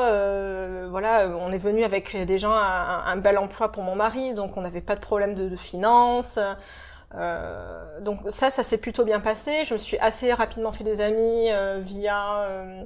Euh, 0.06 0.87
voilà, 0.88 1.26
on 1.46 1.50
est 1.50 1.58
venu 1.58 1.82
avec 1.84 2.17
des 2.17 2.38
gens 2.38 2.55
à 2.55 3.02
un, 3.06 3.12
un 3.12 3.17
bel 3.17 3.37
emploi 3.38 3.72
pour 3.72 3.82
mon 3.82 3.96
mari, 3.96 4.34
donc 4.34 4.56
on 4.56 4.62
n'avait 4.62 4.87
pas 4.90 4.94
de 4.94 5.00
problème 5.00 5.34
de, 5.34 5.49
de 5.49 5.56
finances. 5.56 6.38
Euh, 7.12 8.00
donc 8.00 8.20
ça, 8.28 8.50
ça 8.50 8.62
s'est 8.62 8.78
plutôt 8.78 9.05
bien 9.05 9.19
passé. 9.19 9.64
Je 9.64 9.75
me 9.75 9.78
suis 9.78 9.99
assez 9.99 10.32
rapidement 10.32 10.70
fait 10.70 10.84
des 10.84 11.00
amis 11.00 11.50
euh, 11.50 11.81
via 11.82 12.43
euh, 12.43 12.84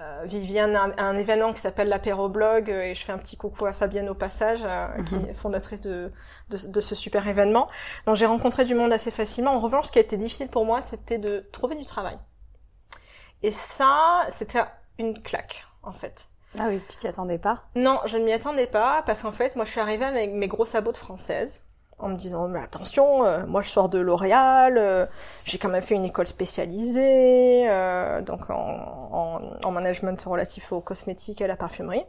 euh, 0.00 0.22
Viviane, 0.24 0.76
un, 0.76 0.92
un 0.98 1.16
événement 1.16 1.54
qui 1.54 1.62
s'appelle 1.62 1.88
l'apéro 1.88 2.28
blog, 2.28 2.68
et 2.68 2.94
je 2.94 3.02
fais 3.02 3.12
un 3.12 3.18
petit 3.18 3.38
coucou 3.38 3.64
à 3.64 3.72
Fabienne 3.72 4.10
au 4.10 4.14
passage, 4.14 4.60
qui 5.06 5.14
est 5.14 5.34
fondatrice 5.34 5.80
de, 5.80 6.12
de, 6.50 6.58
de 6.76 6.80
ce 6.82 6.94
super 6.94 7.26
événement. 7.26 7.66
Donc 8.06 8.16
j'ai 8.16 8.26
rencontré 8.26 8.66
du 8.66 8.74
monde 8.74 8.92
assez 8.92 9.10
facilement. 9.10 9.52
En 9.52 9.60
revanche, 9.60 9.86
ce 9.86 9.92
qui 9.92 9.98
a 9.98 10.02
été 10.02 10.18
difficile 10.18 10.48
pour 10.48 10.66
moi, 10.66 10.82
c'était 10.82 11.18
de 11.18 11.48
trouver 11.50 11.76
du 11.76 11.86
travail. 11.86 12.18
Et 13.42 13.52
ça, 13.52 14.26
c'était 14.36 14.62
une 14.98 15.20
claque, 15.20 15.64
en 15.82 15.92
fait. 15.92 16.28
Ah 16.58 16.64
oui, 16.68 16.80
tu 16.88 16.96
t'y 16.96 17.08
attendais 17.08 17.38
pas? 17.38 17.62
Non, 17.74 18.00
je 18.04 18.18
ne 18.18 18.24
m'y 18.24 18.32
attendais 18.32 18.66
pas, 18.66 19.02
parce 19.06 19.22
qu'en 19.22 19.32
fait, 19.32 19.56
moi, 19.56 19.64
je 19.64 19.70
suis 19.70 19.80
arrivée 19.80 20.04
avec 20.04 20.32
mes 20.32 20.48
gros 20.48 20.66
sabots 20.66 20.92
de 20.92 20.96
française, 20.98 21.62
en 21.98 22.08
me 22.08 22.16
disant, 22.16 22.48
mais 22.48 22.60
attention, 22.60 23.24
euh, 23.24 23.46
moi, 23.46 23.62
je 23.62 23.68
sors 23.68 23.88
de 23.88 23.98
L'Oréal, 23.98 24.76
euh, 24.76 25.06
j'ai 25.44 25.58
quand 25.58 25.68
même 25.68 25.82
fait 25.82 25.94
une 25.94 26.04
école 26.04 26.26
spécialisée, 26.26 27.68
euh, 27.70 28.20
donc 28.22 28.50
en, 28.50 28.54
en, 29.12 29.40
en 29.62 29.70
management 29.70 30.20
relatif 30.22 30.72
aux 30.72 30.80
cosmétiques 30.80 31.40
et 31.40 31.44
à 31.44 31.48
la 31.48 31.56
parfumerie. 31.56 32.04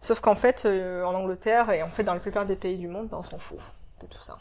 Sauf 0.00 0.20
qu'en 0.20 0.34
fait, 0.36 0.64
en 0.66 1.14
Angleterre, 1.14 1.70
et 1.70 1.82
en 1.82 1.88
fait, 1.88 2.04
dans 2.04 2.14
la 2.14 2.20
plupart 2.20 2.46
des 2.46 2.56
pays 2.56 2.78
du 2.78 2.88
monde, 2.88 3.08
ben, 3.08 3.18
on 3.18 3.22
s'en 3.22 3.38
fout 3.38 3.58
de 4.00 4.06
tout 4.06 4.22
ça. 4.22 4.38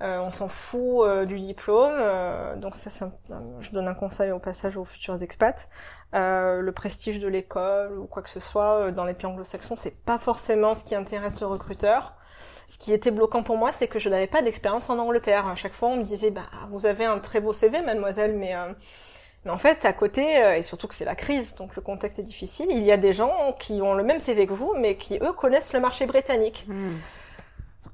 Euh, 0.00 0.18
on 0.20 0.30
s'en 0.30 0.46
fout 0.48 1.02
euh, 1.08 1.24
du 1.24 1.36
diplôme, 1.40 1.96
euh, 1.98 2.54
donc 2.54 2.76
ça, 2.76 2.88
un- 3.04 3.42
je 3.60 3.70
donne 3.70 3.88
un 3.88 3.94
conseil 3.94 4.30
au 4.30 4.38
passage 4.38 4.76
aux 4.76 4.84
futurs 4.84 5.20
expats. 5.24 5.68
Euh, 6.14 6.60
le 6.60 6.70
prestige 6.72 7.18
de 7.18 7.26
l'école 7.26 7.98
ou 7.98 8.06
quoi 8.06 8.22
que 8.22 8.30
ce 8.30 8.38
soit 8.38 8.74
euh, 8.86 8.90
dans 8.92 9.04
les 9.04 9.12
pays 9.14 9.26
anglo-saxons, 9.26 9.74
c'est 9.76 10.00
pas 10.04 10.18
forcément 10.18 10.74
ce 10.76 10.84
qui 10.84 10.94
intéresse 10.94 11.40
le 11.40 11.46
recruteur. 11.48 12.14
Ce 12.68 12.78
qui 12.78 12.92
était 12.92 13.10
bloquant 13.10 13.42
pour 13.42 13.56
moi, 13.56 13.72
c'est 13.72 13.88
que 13.88 13.98
je 13.98 14.08
n'avais 14.08 14.26
pas 14.28 14.40
d'expérience 14.40 14.88
en 14.88 14.98
Angleterre. 14.98 15.48
À 15.48 15.54
chaque 15.56 15.72
fois, 15.72 15.88
on 15.88 15.96
me 15.96 16.02
disait, 16.04 16.30
bah, 16.30 16.42
vous 16.70 16.86
avez 16.86 17.04
un 17.04 17.18
très 17.18 17.40
beau 17.40 17.52
CV, 17.52 17.80
mademoiselle, 17.82 18.36
mais, 18.36 18.54
euh, 18.54 18.72
mais 19.44 19.50
en 19.50 19.58
fait, 19.58 19.84
à 19.84 19.92
côté, 19.92 20.22
et 20.56 20.62
surtout 20.62 20.86
que 20.86 20.94
c'est 20.94 21.04
la 21.06 21.14
crise, 21.16 21.54
donc 21.56 21.74
le 21.76 21.82
contexte 21.82 22.18
est 22.20 22.22
difficile, 22.22 22.66
il 22.70 22.84
y 22.84 22.92
a 22.92 22.96
des 22.98 23.12
gens 23.12 23.52
qui 23.58 23.80
ont 23.82 23.94
le 23.94 24.04
même 24.04 24.20
CV 24.20 24.46
que 24.46 24.52
vous, 24.52 24.74
mais 24.78 24.96
qui, 24.96 25.18
eux, 25.20 25.32
connaissent 25.32 25.72
le 25.72 25.80
marché 25.80 26.06
britannique. 26.06 26.66
Hmm. 26.68 26.98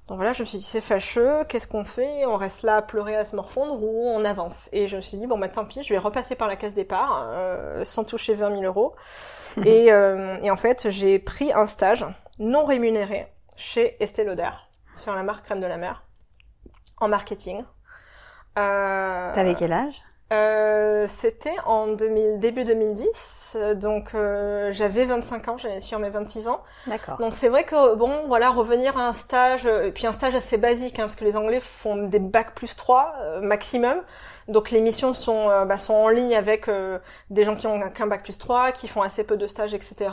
Donc 0.07 0.19
voilà, 0.19 0.35
je 0.35 0.43
me 0.43 0.47
suis 0.47 0.59
dit 0.59 0.65
c'est 0.65 0.83
fâcheux, 0.83 1.45
qu'est-ce 1.49 1.67
qu'on 1.67 1.85
fait? 1.85 2.27
On 2.27 2.37
reste 2.37 2.63
là 2.63 2.77
à 2.77 2.83
pleurer, 2.83 3.17
à 3.17 3.25
se 3.25 3.35
morfondre 3.35 3.83
ou 3.83 4.07
on 4.09 4.23
avance 4.25 4.69
Et 4.73 4.87
je 4.87 4.97
me 4.97 5.01
suis 5.01 5.17
dit 5.17 5.27
bon 5.27 5.39
bah 5.39 5.49
tant 5.49 5.65
pis, 5.65 5.83
je 5.83 5.95
vais 5.95 5.99
repasser 5.99 6.35
par 6.35 6.47
la 6.47 6.57
case 6.57 6.75
départ 6.75 7.27
euh, 7.31 7.85
sans 7.87 8.05
toucher 8.05 8.35
20 8.35 8.51
000 8.51 8.63
euros. 8.65 8.95
et, 9.65 9.93
euh, 9.93 10.37
et 10.43 10.51
en 10.51 10.57
fait, 10.57 10.91
j'ai 10.91 11.19
pris 11.19 11.53
un 11.53 11.67
stage 11.67 12.05
non 12.39 12.65
rémunéré 12.67 13.29
chez 13.57 13.97
Estée 14.03 14.25
Lauder 14.25 14.51
sur 14.97 15.15
la 15.15 15.23
marque 15.23 15.47
Crème 15.47 15.61
de 15.61 15.67
la 15.67 15.79
Mer 15.79 16.03
en 16.99 17.09
marketing. 17.09 17.65
Euh, 18.59 19.33
T'avais 19.33 19.55
quel 19.55 19.73
âge? 19.73 20.03
Euh, 20.33 21.07
C'était 21.21 21.55
en 21.67 21.87
2000, 21.89 22.39
début 22.41 22.65
2010, 22.65 23.53
euh, 23.57 23.75
donc 23.75 24.15
euh, 24.15 24.73
j'avais 24.73 25.05
25 25.05 25.49
ans, 25.49 25.59
j'allais 25.59 25.81
sur 25.81 25.99
mes 25.99 26.11
26 26.11 26.49
ans. 26.49 26.63
D'accord. 26.87 27.21
Donc 27.21 27.35
c'est 27.35 27.49
vrai 27.49 27.65
que 27.65 27.95
bon 27.95 28.27
voilà 28.27 28.51
revenir 28.51 28.99
à 28.99 29.09
un 29.09 29.13
stage 29.13 29.67
euh, 29.67 29.85
et 29.87 29.93
puis 29.93 30.07
un 30.07 30.13
stage 30.13 30.35
assez 30.35 30.57
basique 30.59 30.99
hein, 30.99 31.05
parce 31.05 31.17
que 31.17 31.25
les 31.25 31.37
Anglais 31.37 31.61
font 31.61 31.97
des 32.09 32.19
bacs 32.19 32.55
plus 32.55 32.75
3 32.77 33.15
euh, 33.21 33.41
maximum. 33.41 34.03
Donc 34.49 34.71
les 34.71 34.81
missions 34.81 35.15
sont 35.15 35.51
euh, 35.51 35.65
bah, 35.67 35.79
sont 35.79 35.95
en 35.95 36.09
ligne 36.09 36.35
avec 36.37 36.69
euh, 36.69 36.99
des 37.31 37.45
gens 37.45 37.57
qui 37.57 37.67
ont 37.67 37.79
qu'un 37.91 38.07
bac 38.07 38.23
plus 38.25 38.39
3, 38.39 38.73
qui 38.73 38.89
font 38.89 39.03
assez 39.03 39.25
peu 39.25 39.37
de 39.37 39.47
stages 39.47 39.75
etc. 39.75 40.11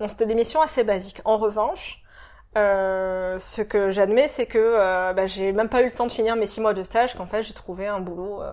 Donc 0.00 0.10
c'était 0.10 0.26
des 0.26 0.34
missions 0.36 0.62
assez 0.62 0.84
basiques. 0.84 1.20
En 1.24 1.36
revanche, 1.38 2.02
Euh, 2.56 3.38
ce 3.40 3.62
que 3.62 3.90
j'admets, 3.92 4.28
c'est 4.28 4.46
que 4.46 5.12
bah, 5.14 5.26
j'ai 5.26 5.52
même 5.52 5.68
pas 5.68 5.82
eu 5.82 5.86
le 5.86 5.92
temps 5.92 6.06
de 6.06 6.12
finir 6.12 6.36
mes 6.36 6.46
six 6.46 6.60
mois 6.60 6.74
de 6.74 6.82
stage, 6.84 7.14
qu'en 7.16 7.26
fait 7.26 7.42
j'ai 7.44 7.54
trouvé 7.54 7.86
un 7.86 8.00
boulot 8.00 8.42
euh, 8.42 8.52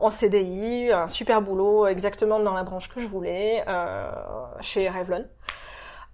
en 0.00 0.10
CDI, 0.10 0.92
un 0.92 1.08
super 1.08 1.42
boulot 1.42 1.86
exactement 1.86 2.38
dans 2.40 2.52
la 2.54 2.62
branche 2.62 2.88
que 2.88 3.00
je 3.00 3.06
voulais, 3.06 3.64
euh, 3.68 4.10
chez 4.60 4.88
Revlon. 4.88 5.26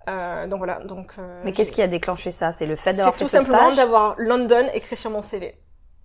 Euh, 0.08 0.46
donc 0.46 0.58
voilà. 0.58 0.78
Donc. 0.84 1.12
euh, 1.18 1.40
Mais 1.44 1.52
qu'est-ce 1.52 1.72
qui 1.72 1.82
a 1.82 1.88
déclenché 1.88 2.30
ça? 2.30 2.52
C'est 2.52 2.66
le 2.66 2.76
fait 2.76 2.92
d'avoir 2.92 3.12
C'est 3.14 3.18
fait 3.18 3.24
tout 3.24 3.30
ce 3.30 3.38
simplement 3.38 3.70
stage? 3.72 3.76
d'avoir 3.76 4.14
London 4.18 4.68
écrit 4.72 4.96
sur 4.96 5.10
mon 5.10 5.22
CV. 5.22 5.52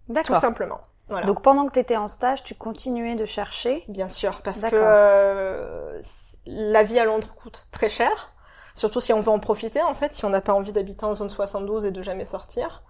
Tout 0.08 0.14
D'accord. 0.14 0.38
simplement. 0.38 0.82
Voilà. 1.08 1.26
Donc 1.26 1.42
pendant 1.42 1.66
que 1.68 1.74
tu 1.74 1.80
étais 1.80 1.98
en 1.98 2.08
stage, 2.08 2.44
tu 2.44 2.56
continuais 2.56 3.16
de 3.16 3.26
chercher? 3.26 3.84
Bien 3.88 4.08
sûr, 4.08 4.42
parce 4.42 4.62
que 4.62 4.70
euh, 4.74 6.02
la 6.46 6.84
vie 6.84 7.00
à 7.00 7.06
Londres 7.06 7.28
coûte 7.36 7.68
très 7.72 7.90
cher, 7.90 8.32
surtout 8.76 9.02
si 9.02 9.12
on 9.14 9.20
veut 9.20 9.30
en 9.32 9.40
profiter 9.40 9.82
en 9.84 9.94
fait, 9.94 10.14
si 10.14 10.26
on 10.26 10.30
n'a 10.30 10.42
pas 10.42 10.54
envie 10.54 10.72
d'habiter 10.72 11.04
en 11.06 11.14
zone 11.14 11.30
72 11.30 11.86
et 11.86 11.92
de 11.92 12.02
jamais 12.02 12.26
sortir, 12.26 12.82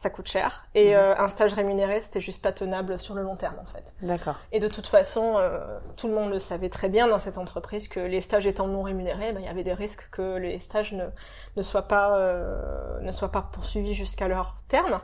ça 0.00 0.08
coûte 0.10 0.28
cher. 0.28 0.66
Et 0.74 0.90
Mhm. 0.92 0.96
euh, 0.96 1.14
un 1.18 1.28
stage 1.28 1.52
rémunéré, 1.52 2.00
c'était 2.00 2.20
juste 2.20 2.42
pas 2.42 2.52
tenable 2.52 2.98
sur 2.98 3.14
le 3.14 3.22
long 3.22 3.36
terme 3.36 3.56
en 3.60 3.66
fait. 3.66 3.92
D'accord. 4.00 4.36
Et 4.50 4.58
de 4.58 4.66
toute 4.68 4.86
façon, 4.86 5.34
euh, 5.36 5.78
tout 5.96 6.08
le 6.08 6.14
monde 6.14 6.30
le 6.30 6.40
savait 6.40 6.70
très 6.70 6.88
bien 6.88 7.06
dans 7.06 7.18
cette 7.18 7.36
entreprise 7.36 7.86
que 7.88 8.00
les 8.00 8.20
stages 8.22 8.46
étant 8.46 8.66
non 8.66 8.82
rémunérés, 8.82 9.32
ben, 9.32 9.40
il 9.40 9.46
y 9.46 9.48
avait 9.50 9.62
des 9.62 9.74
risques 9.74 10.08
que 10.10 10.36
les 10.38 10.58
stages 10.58 10.92
ne, 10.92 11.04
ne 11.56 11.62
soient 11.62 11.86
pas 11.88 12.16
euh, 12.16 12.98
ne 13.00 13.12
soient 13.12 13.30
pas 13.30 13.42
poursuivis 13.52 13.92
jusqu'à 13.94 14.26
leur 14.26 14.56
terme. 14.68 15.00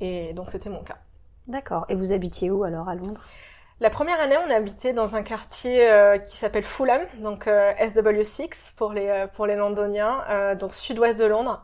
Et 0.00 0.32
donc 0.34 0.50
c'était 0.50 0.70
mon 0.70 0.84
cas. 0.84 0.96
D'accord. 1.48 1.84
Et 1.88 1.94
vous 1.94 2.12
habitiez 2.12 2.50
où 2.50 2.62
alors 2.64 2.88
à 2.88 2.94
Londres? 2.94 3.20
La 3.80 3.90
première 3.90 4.18
année, 4.20 4.36
on 4.46 4.50
habitait 4.50 4.92
dans 4.94 5.16
un 5.16 5.22
quartier 5.22 5.90
euh, 5.90 6.18
qui 6.18 6.36
s'appelle 6.38 6.62
Fulham, 6.64 7.02
donc 7.22 7.46
euh, 7.46 7.72
SW6 7.74 8.72
pour 8.76 8.92
les 8.92 9.08
euh, 9.08 9.26
pour 9.26 9.46
les 9.46 9.54
Londoniens, 9.56 10.24
euh, 10.30 10.54
donc 10.54 10.72
sud-ouest 10.74 11.18
de 11.18 11.26
Londres. 11.26 11.62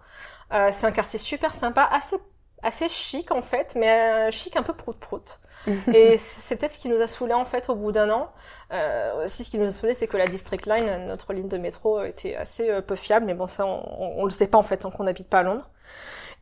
Euh, 0.52 0.70
c'est 0.74 0.86
un 0.86 0.92
quartier 0.92 1.18
super 1.18 1.54
sympa, 1.54 1.88
assez 1.90 2.16
assez 2.62 2.88
chic 2.88 3.30
en 3.30 3.42
fait, 3.42 3.74
mais 3.76 4.28
euh, 4.28 4.30
chic 4.30 4.56
un 4.56 4.62
peu 4.62 4.72
prout-prout. 4.72 5.40
Et 5.94 6.18
c'est 6.18 6.56
peut-être 6.56 6.72
ce 6.72 6.80
qui 6.80 6.88
nous 6.88 7.00
a 7.00 7.06
saoulé 7.06 7.34
en 7.34 7.44
fait 7.44 7.68
au 7.68 7.74
bout 7.74 7.92
d'un 7.92 8.10
an. 8.10 8.32
Euh, 8.72 9.24
aussi, 9.26 9.44
ce 9.44 9.50
qui 9.50 9.58
nous 9.58 9.66
a 9.66 9.70
saoulé, 9.70 9.94
c'est 9.94 10.08
que 10.08 10.16
la 10.16 10.26
District 10.26 10.66
Line, 10.66 11.06
notre 11.06 11.32
ligne 11.32 11.48
de 11.48 11.58
métro, 11.58 12.02
était 12.02 12.34
assez 12.34 12.68
euh, 12.68 12.80
peu 12.80 12.96
fiable. 12.96 13.26
Mais 13.26 13.34
bon, 13.34 13.46
ça, 13.46 13.64
on, 13.64 14.14
on, 14.18 14.24
le 14.24 14.30
sait 14.30 14.48
pas 14.48 14.58
en 14.58 14.62
fait 14.64 14.78
tant 14.78 14.90
qu'on 14.90 15.04
n'habite 15.04 15.28
pas 15.28 15.40
à 15.40 15.42
Londres. 15.44 15.68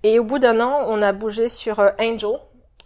Et 0.02 0.18
au 0.18 0.24
bout 0.24 0.38
d'un 0.38 0.60
an, 0.60 0.84
on 0.86 1.02
a 1.02 1.12
bougé 1.12 1.48
sur 1.48 1.80
euh, 1.80 1.90
Angel, 2.00 2.38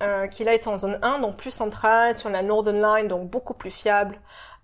euh, 0.03 0.27
qui 0.27 0.43
là 0.43 0.55
est 0.55 0.67
en 0.67 0.79
zone 0.79 0.99
1, 1.03 1.21
donc 1.21 1.37
plus 1.37 1.53
centrale, 1.53 2.15
sur 2.17 2.29
la 2.29 2.43
Northern 2.43 2.81
Line, 2.81 3.09
donc 3.09 3.31
beaucoup 3.31 3.55
plus 3.55 3.71
fiable. 3.71 4.19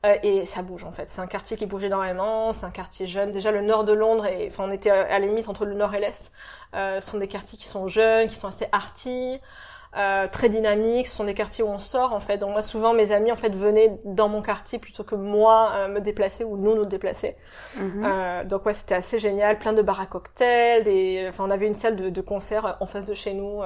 Euh, 0.07 0.17
et 0.23 0.47
ça 0.47 0.63
bouge 0.63 0.85
en 0.85 0.93
fait. 0.93 1.09
C'est 1.09 1.21
un 1.21 1.27
quartier 1.27 1.57
qui 1.57 1.67
bouge 1.67 1.85
énormément. 1.85 2.53
C'est 2.53 2.65
un 2.65 2.71
quartier 2.71 3.07
jeune. 3.07 3.33
Déjà 3.33 3.51
le 3.51 3.61
nord 3.61 3.85
de 3.85 3.93
Londres, 3.93 4.27
et 4.27 4.49
enfin 4.49 4.65
on 4.67 4.71
était 4.71 4.91
à 4.91 5.03
à 5.03 5.19
la 5.19 5.27
limite 5.27 5.49
entre 5.49 5.67
le 5.67 5.75
nord 5.75 5.95
et 5.95 6.01
l'est. 6.01 6.33
Euh, 6.75 7.01
ce 7.01 7.11
sont 7.11 7.19
des 7.19 7.29
quartiers 7.29 7.59
qui 7.59 7.67
sont 7.67 7.89
jeunes, 7.89 8.29
qui 8.29 8.37
sont 8.37 8.49
assez 8.49 8.67
arty, 8.73 9.41
euh, 9.97 10.29
très 10.29 10.49
dynamiques. 10.49 11.09
Ce 11.09 11.17
sont 11.17 11.25
des 11.25 11.35
quartiers 11.35 11.65
où 11.65 11.69
on 11.69 11.79
sort 11.79 12.15
en 12.15 12.21
fait. 12.21 12.39
Donc 12.39 12.53
moi 12.53 12.63
souvent 12.63 12.95
mes 12.95 13.13
amis 13.13 13.31
en 13.33 13.37
fait 13.37 13.55
venaient 13.55 13.99
dans 14.05 14.29
mon 14.29 14.41
quartier 14.41 14.79
plutôt 14.79 15.05
que 15.05 15.17
moi 15.17 15.73
euh, 15.75 15.89
me 15.89 16.01
déplacer 16.01 16.45
ou 16.45 16.57
nous 16.57 16.75
nous 16.75 16.87
déplacer. 16.87 17.37
Mhm. 17.77 18.03
Euh, 18.05 18.45
donc 18.45 18.65
ouais, 18.67 18.75
c'était 18.75 18.95
assez 18.95 19.19
génial, 19.19 19.59
plein 19.59 19.75
de 19.75 19.83
bars 19.83 20.01
à 20.01 20.07
cocktails, 20.07 20.85
des, 20.85 21.27
enfin 21.29 21.45
on 21.47 21.51
avait 21.51 21.67
une 21.67 21.75
salle 21.75 21.97
de, 21.97 22.09
de 22.09 22.21
concert 22.23 22.77
en 22.81 22.87
face 22.87 23.05
de 23.05 23.15
chez 23.15 23.35
nous. 23.35 23.63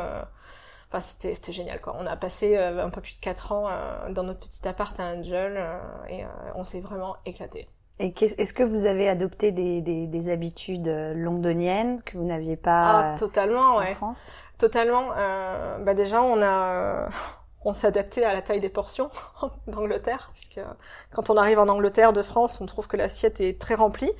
Enfin 0.94 1.00
c'était 1.00 1.34
c'était 1.34 1.52
génial 1.52 1.80
quoi. 1.80 1.96
On 1.98 2.06
a 2.06 2.14
passé 2.14 2.56
euh, 2.56 2.84
un 2.84 2.90
peu 2.90 3.00
plus 3.00 3.16
de 3.16 3.20
quatre 3.20 3.50
ans 3.50 3.66
euh, 3.68 4.12
dans 4.12 4.22
notre 4.22 4.38
petit 4.40 4.66
appart 4.68 4.98
à 5.00 5.06
Angel 5.06 5.56
euh, 5.56 5.78
et 6.08 6.22
euh, 6.22 6.28
on 6.54 6.62
s'est 6.62 6.80
vraiment 6.80 7.16
éclaté. 7.26 7.68
Et 7.98 8.14
est-ce 8.20 8.54
que 8.54 8.62
vous 8.62 8.86
avez 8.86 9.08
adopté 9.08 9.50
des, 9.52 9.80
des, 9.80 10.06
des 10.06 10.28
habitudes 10.28 10.88
londoniennes 10.88 12.00
que 12.02 12.16
vous 12.16 12.24
n'aviez 12.24 12.56
pas 12.56 13.14
Ah 13.14 13.18
totalement 13.18 13.76
en 13.76 13.78
ouais, 13.78 13.94
France? 13.94 14.32
Totalement. 14.58 15.10
Euh, 15.16 15.78
bah 15.78 15.94
déjà 15.94 16.22
on 16.22 16.40
a 16.42 17.08
on 17.64 17.74
s'est 17.74 17.86
adapté 17.86 18.24
à 18.24 18.34
la 18.34 18.42
taille 18.42 18.60
des 18.60 18.68
portions 18.68 19.10
d'Angleterre 19.66 20.30
puisque 20.34 20.60
quand 21.12 21.30
on 21.30 21.36
arrive 21.36 21.58
en 21.58 21.68
Angleterre 21.68 22.12
de 22.12 22.22
France, 22.22 22.60
on 22.60 22.66
trouve 22.66 22.86
que 22.86 22.96
l'assiette 22.96 23.40
est 23.40 23.60
très 23.60 23.74
remplie. 23.74 24.10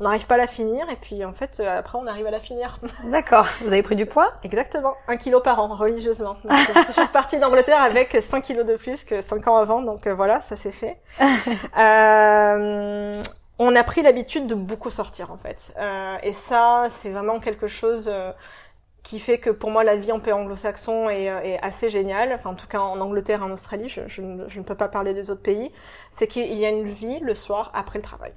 On 0.00 0.04
n'arrive 0.04 0.26
pas 0.26 0.36
à 0.36 0.38
la 0.38 0.46
finir 0.46 0.88
et 0.90 0.96
puis 0.96 1.24
en 1.24 1.32
fait 1.32 1.58
euh, 1.58 1.78
après 1.78 1.98
on 1.98 2.06
arrive 2.06 2.26
à 2.26 2.30
la 2.30 2.40
finir. 2.40 2.78
D'accord. 3.04 3.46
Vous 3.62 3.72
avez 3.72 3.82
pris 3.82 3.96
du 3.96 4.06
poids? 4.06 4.32
Exactement, 4.44 4.94
un 5.08 5.16
kilo 5.16 5.40
par 5.40 5.58
an, 5.58 5.74
religieusement. 5.74 6.36
Donc, 6.44 6.52
euh, 6.52 6.80
je 6.86 6.92
suis 6.92 7.02
repartie 7.02 7.40
d'Angleterre 7.40 7.80
avec 7.80 8.16
5 8.20 8.42
kilos 8.42 8.64
de 8.64 8.76
plus 8.76 9.04
que 9.04 9.20
5 9.20 9.48
ans 9.48 9.56
avant, 9.56 9.82
donc 9.82 10.06
euh, 10.06 10.14
voilà, 10.14 10.40
ça 10.40 10.56
s'est 10.56 10.72
fait. 10.72 10.98
Euh, 11.78 13.22
on 13.58 13.74
a 13.74 13.84
pris 13.84 14.02
l'habitude 14.02 14.46
de 14.46 14.54
beaucoup 14.54 14.90
sortir, 14.90 15.32
en 15.32 15.36
fait. 15.36 15.74
Euh, 15.78 16.16
et 16.22 16.32
ça, 16.32 16.86
c'est 16.90 17.10
vraiment 17.10 17.40
quelque 17.40 17.66
chose 17.66 18.08
euh, 18.12 18.32
qui 19.08 19.18
fait 19.20 19.38
que 19.38 19.50
pour 19.50 19.70
moi, 19.70 19.84
la 19.84 19.96
vie 19.96 20.12
en 20.12 20.20
pays 20.20 20.32
anglo-saxon 20.32 21.08
est, 21.08 21.30
euh, 21.30 21.40
est 21.42 21.58
assez 21.62 21.88
géniale. 21.90 22.32
Enfin, 22.34 22.50
en 22.50 22.54
tout 22.54 22.66
cas, 22.68 22.80
en 22.80 23.00
Angleterre 23.00 23.40
et 23.40 23.44
en 23.44 23.50
Australie, 23.52 23.88
je, 23.88 24.02
je 24.06 24.22
ne- 24.22 24.48
je 24.48 24.58
ne 24.58 24.64
peux 24.64 24.74
pas 24.74 24.88
parler 24.88 25.14
des 25.14 25.30
autres 25.30 25.42
pays. 25.42 25.72
C'est 26.10 26.26
qu'il 26.28 26.52
y 26.54 26.66
a 26.66 26.70
une 26.70 26.88
vie 26.88 27.18
le 27.20 27.34
soir 27.34 27.70
après 27.74 27.98
le 27.98 28.04
travail. 28.04 28.32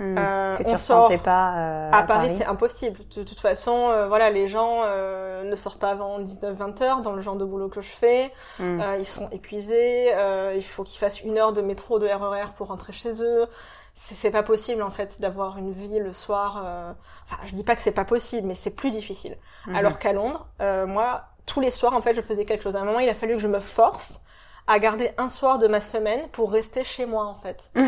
Euh, 0.00 0.56
que 0.56 0.64
tu 0.64 0.70
on 0.70 0.76
sort- 0.76 1.02
ressentais 1.04 1.18
pas 1.22 1.54
euh, 1.56 1.90
à 1.92 2.02
Paris, 2.02 2.28
c'est 2.36 2.44
impossible. 2.46 2.98
De 3.14 3.22
toute 3.22 3.38
façon, 3.38 3.90
euh, 3.90 4.08
voilà, 4.08 4.28
les 4.30 4.48
gens 4.48 4.82
ne 5.44 5.54
sortent 5.56 5.80
pas 5.80 5.90
avant 5.90 6.18
19-20 6.18 6.82
heures 6.82 7.00
dans 7.02 7.12
le 7.12 7.20
genre 7.20 7.36
de 7.36 7.44
boulot 7.44 7.68
que 7.68 7.80
je 7.80 7.90
fais. 7.90 8.32
Hmm. 8.58 8.80
Ils 8.98 9.04
sont 9.04 9.28
épuisés. 9.30 10.12
il 10.56 10.62
faut 10.64 10.82
qu'ils 10.82 10.98
fassent 10.98 11.20
une 11.22 11.38
heure 11.38 11.52
de 11.52 11.62
métro, 11.62 11.98
de 12.00 12.06
RER 12.08 12.52
pour 12.56 12.68
rentrer 12.68 12.92
chez 12.92 13.22
eux. 13.22 13.46
C'est 13.94 14.30
pas 14.30 14.42
possible 14.42 14.82
en 14.82 14.90
fait 14.90 15.20
d'avoir 15.20 15.56
une 15.56 15.72
vie 15.72 15.98
le 15.98 16.12
soir. 16.12 16.62
euh, 16.64 16.92
Enfin, 17.26 17.40
je 17.46 17.54
dis 17.54 17.62
pas 17.64 17.76
que 17.76 17.82
c'est 17.82 17.92
pas 17.92 18.04
possible, 18.04 18.46
mais 18.46 18.54
c'est 18.54 18.74
plus 18.74 18.90
difficile. 18.90 19.36
Mhm. 19.66 19.74
Alors 19.76 19.98
qu'à 19.98 20.12
Londres, 20.12 20.46
euh, 20.60 20.86
moi, 20.86 21.24
tous 21.46 21.60
les 21.60 21.70
soirs, 21.70 21.94
en 21.94 22.02
fait, 22.02 22.14
je 22.14 22.20
faisais 22.20 22.44
quelque 22.44 22.62
chose. 22.62 22.76
À 22.76 22.80
un 22.80 22.84
moment, 22.84 22.98
il 23.00 23.08
a 23.08 23.14
fallu 23.14 23.34
que 23.34 23.40
je 23.40 23.48
me 23.48 23.60
force 23.60 24.20
à 24.66 24.78
garder 24.78 25.12
un 25.18 25.28
soir 25.28 25.58
de 25.58 25.68
ma 25.68 25.80
semaine 25.80 26.28
pour 26.32 26.50
rester 26.52 26.84
chez 26.84 27.06
moi, 27.06 27.24
en 27.26 27.36
fait. 27.36 27.70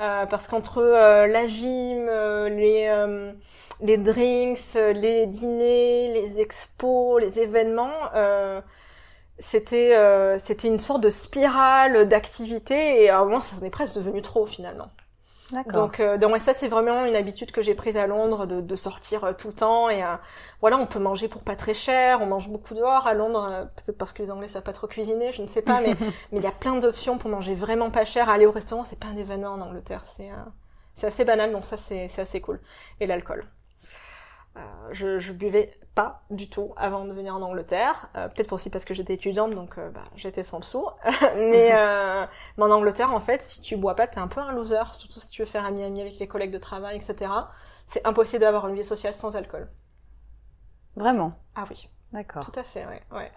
Euh, 0.00 0.26
parce 0.26 0.48
qu'entre 0.48 0.78
euh, 0.78 1.26
la 1.26 1.46
gym, 1.46 2.06
euh, 2.08 2.48
les, 2.48 2.86
euh, 2.88 3.32
les 3.82 3.98
drinks, 3.98 4.60
euh, 4.76 4.92
les 4.94 5.26
dîners, 5.26 6.10
les 6.14 6.40
expos, 6.40 7.20
les 7.20 7.38
événements, 7.40 7.92
euh, 8.14 8.60
c'était 9.38 9.96
euh, 9.96 10.38
c'était 10.38 10.68
une 10.68 10.80
sorte 10.80 11.02
de 11.02 11.10
spirale 11.10 12.08
d'activité 12.08 13.02
et 13.04 13.10
à 13.10 13.18
un 13.20 13.24
moment 13.24 13.40
ça 13.42 13.56
en 13.60 13.64
est 13.64 13.70
presque 13.70 13.94
devenu 13.94 14.22
trop 14.22 14.46
finalement. 14.46 14.90
Donc, 15.72 16.00
euh, 16.00 16.18
donc 16.18 16.32
ouais, 16.32 16.38
ça 16.38 16.52
c'est 16.52 16.68
vraiment 16.68 17.04
une 17.04 17.16
habitude 17.16 17.50
que 17.52 17.62
j'ai 17.62 17.74
prise 17.74 17.96
à 17.96 18.06
Londres 18.06 18.46
de, 18.46 18.60
de 18.60 18.76
sortir 18.76 19.24
euh, 19.24 19.32
tout 19.32 19.48
le 19.48 19.54
temps 19.54 19.88
et 19.90 20.02
euh, 20.02 20.16
voilà 20.60 20.78
on 20.78 20.86
peut 20.86 20.98
manger 20.98 21.28
pour 21.28 21.42
pas 21.42 21.56
très 21.56 21.74
cher, 21.74 22.20
on 22.22 22.26
mange 22.26 22.48
beaucoup 22.48 22.74
dehors 22.74 23.06
à 23.06 23.14
Londres, 23.14 23.48
euh, 23.50 23.64
peut-être 23.64 23.98
parce 23.98 24.12
que 24.12 24.22
les 24.22 24.30
Anglais 24.30 24.48
savent 24.48 24.62
pas 24.62 24.72
trop 24.72 24.86
cuisiner, 24.86 25.32
je 25.32 25.42
ne 25.42 25.46
sais 25.48 25.62
pas, 25.62 25.80
mais 25.80 25.94
mais 26.32 26.38
il 26.38 26.42
y 26.42 26.46
a 26.46 26.52
plein 26.52 26.76
d'options 26.76 27.18
pour 27.18 27.30
manger 27.30 27.54
vraiment 27.54 27.90
pas 27.90 28.04
cher. 28.04 28.28
Aller 28.28 28.46
au 28.46 28.52
restaurant 28.52 28.84
c'est 28.84 28.98
pas 28.98 29.08
un 29.08 29.16
événement 29.16 29.50
en 29.50 29.60
Angleterre, 29.60 30.04
c'est 30.06 30.30
euh, 30.30 30.34
c'est 30.94 31.06
assez 31.06 31.24
banal 31.24 31.52
donc 31.52 31.64
ça 31.66 31.76
c'est 31.76 32.08
c'est 32.08 32.22
assez 32.22 32.40
cool. 32.40 32.60
Et 33.00 33.06
l'alcool. 33.06 33.44
Euh, 34.56 34.60
je, 34.92 35.18
je 35.20 35.32
buvais 35.32 35.78
pas 35.94 36.22
du 36.30 36.48
tout 36.50 36.72
avant 36.76 37.04
de 37.04 37.12
venir 37.12 37.34
en 37.36 37.42
Angleterre, 37.42 38.08
euh, 38.16 38.28
peut-être 38.28 38.52
aussi 38.52 38.68
parce 38.68 38.84
que 38.84 38.94
j'étais 38.94 39.14
étudiante 39.14 39.52
donc 39.54 39.78
euh, 39.78 39.90
bah, 39.90 40.02
j'étais 40.16 40.42
sans 40.42 40.58
le 40.58 40.64
sou. 40.64 40.86
mais, 41.36 41.70
euh, 41.72 42.26
mais 42.56 42.64
en 42.64 42.70
Angleterre 42.70 43.12
en 43.12 43.20
fait 43.20 43.42
si 43.42 43.60
tu 43.60 43.76
bois 43.76 43.94
pas 43.94 44.08
t'es 44.08 44.18
un 44.18 44.26
peu 44.28 44.40
un 44.40 44.52
loser, 44.52 44.82
surtout 44.92 45.20
si 45.20 45.28
tu 45.28 45.42
veux 45.42 45.46
faire 45.48 45.64
un 45.64 45.70
Miami 45.70 46.00
avec 46.00 46.18
les 46.18 46.26
collègues 46.26 46.50
de 46.52 46.58
travail 46.58 46.96
etc. 46.96 47.30
C'est 47.86 48.04
impossible 48.06 48.40
d'avoir 48.40 48.66
une 48.68 48.74
vie 48.74 48.84
sociale 48.84 49.14
sans 49.14 49.36
alcool. 49.36 49.68
Vraiment? 50.96 51.32
Ah 51.54 51.64
oui, 51.70 51.88
D'accord. 52.12 52.44
tout 52.44 52.58
à 52.58 52.64
fait, 52.64 52.84
ouais. 52.86 53.02
ouais. 53.12 53.30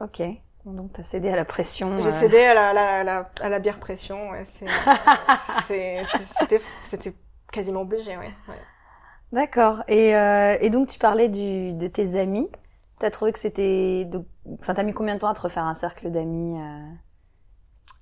Ok. 0.00 0.22
Donc 0.64 0.94
t'as 0.94 1.02
cédé 1.02 1.28
à 1.28 1.36
la 1.36 1.44
pression. 1.44 2.02
J'ai 2.02 2.08
euh, 2.08 2.20
cédé 2.20 2.38
à 2.44 2.54
la, 2.54 2.72
la, 2.72 3.04
la- 3.04 3.30
à 3.42 3.48
la 3.50 3.58
bière 3.58 3.78
pression, 3.78 4.30
ouais, 4.30 4.44
c'était 5.66 7.12
quasiment 7.52 7.82
obligé, 7.82 8.16
ouais. 8.16 8.32
ouais. 8.48 8.60
D'accord. 9.34 9.82
Et, 9.88 10.14
euh, 10.16 10.56
et 10.60 10.70
donc 10.70 10.88
tu 10.88 10.98
parlais 10.98 11.28
du, 11.28 11.72
de 11.74 11.88
tes 11.88 12.18
amis. 12.18 12.48
T'as 13.00 13.10
trouvé 13.10 13.32
que 13.32 13.38
c'était, 13.40 14.08
enfin 14.60 14.74
t'as 14.74 14.84
mis 14.84 14.92
combien 14.92 15.16
de 15.16 15.20
temps 15.20 15.28
à 15.28 15.34
te 15.34 15.40
refaire 15.40 15.64
un 15.64 15.74
cercle 15.74 16.08
d'amis 16.10 16.56
euh? 16.60 16.80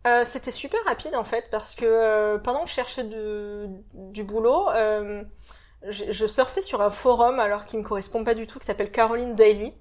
Euh, 0.07 0.25
c'était 0.27 0.51
super 0.51 0.79
rapide 0.85 1.15
en 1.15 1.25
fait 1.25 1.47
parce 1.51 1.75
que 1.75 2.37
pendant 2.39 2.65
que 2.65 2.69
je 2.69 2.75
cherchais 2.75 3.05
du, 3.05 3.67
du 3.95 4.25
boulot, 4.25 4.69
je, 5.89 6.05
je 6.11 6.27
surfais 6.27 6.61
sur 6.61 6.83
un 6.83 6.91
forum 6.91 7.41
alors 7.41 7.65
qui 7.65 7.79
me 7.79 7.83
correspond 7.83 8.25
pas 8.25 8.35
du 8.35 8.47
tout, 8.47 8.59
qui 8.59 8.67
s'appelle 8.67 8.93
Caroline 8.93 9.35
Daily, 9.35 9.73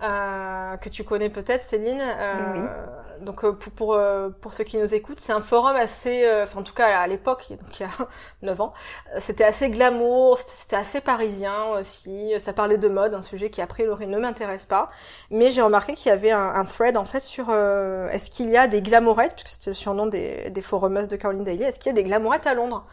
que 0.00 0.88
tu 0.88 1.04
connais 1.04 1.28
peut-être 1.28 1.62
Céline. 1.68 2.00
Euh, 2.00 2.95
Donc 3.20 3.44
euh, 3.44 3.52
pour 3.52 3.72
pour, 3.72 3.94
euh, 3.94 4.28
pour 4.40 4.52
ceux 4.52 4.64
qui 4.64 4.78
nous 4.78 4.94
écoutent, 4.94 5.20
c'est 5.20 5.32
un 5.32 5.40
forum 5.40 5.76
assez, 5.76 6.24
euh, 6.24 6.44
enfin 6.44 6.60
en 6.60 6.62
tout 6.62 6.74
cas 6.74 6.98
à 6.98 7.06
l'époque, 7.06 7.46
donc 7.50 7.80
il 7.80 7.82
y 7.82 7.86
a 7.86 7.90
9 8.42 8.60
ans, 8.60 8.74
c'était 9.20 9.44
assez 9.44 9.70
glamour, 9.70 10.38
c'était 10.38 10.76
assez 10.76 11.00
parisien 11.00 11.66
aussi. 11.78 12.32
Ça 12.38 12.52
parlait 12.52 12.78
de 12.78 12.88
mode, 12.88 13.14
un 13.14 13.22
sujet 13.22 13.50
qui 13.50 13.60
a 13.62 13.66
priori 13.66 14.06
ne 14.06 14.18
m'intéresse 14.18 14.66
pas. 14.66 14.90
Mais 15.30 15.50
j'ai 15.50 15.62
remarqué 15.62 15.94
qu'il 15.94 16.08
y 16.10 16.12
avait 16.12 16.30
un, 16.30 16.54
un 16.54 16.64
thread 16.64 16.96
en 16.96 17.04
fait 17.04 17.20
sur 17.20 17.46
euh, 17.50 18.08
est-ce 18.10 18.30
qu'il 18.30 18.50
y 18.50 18.56
a 18.56 18.68
des 18.68 18.82
glamourettes, 18.82 19.34
puisque 19.34 19.50
c'était 19.52 19.70
le 19.70 19.74
surnom 19.74 20.06
des, 20.06 20.50
des 20.50 20.62
forumeuses 20.62 21.08
de 21.08 21.16
Caroline 21.16 21.44
Daly, 21.44 21.62
est-ce 21.64 21.78
qu'il 21.78 21.88
y 21.90 21.94
a 21.94 21.94
des 21.94 22.04
glamourettes 22.04 22.46
à 22.46 22.54
Londres? 22.54 22.86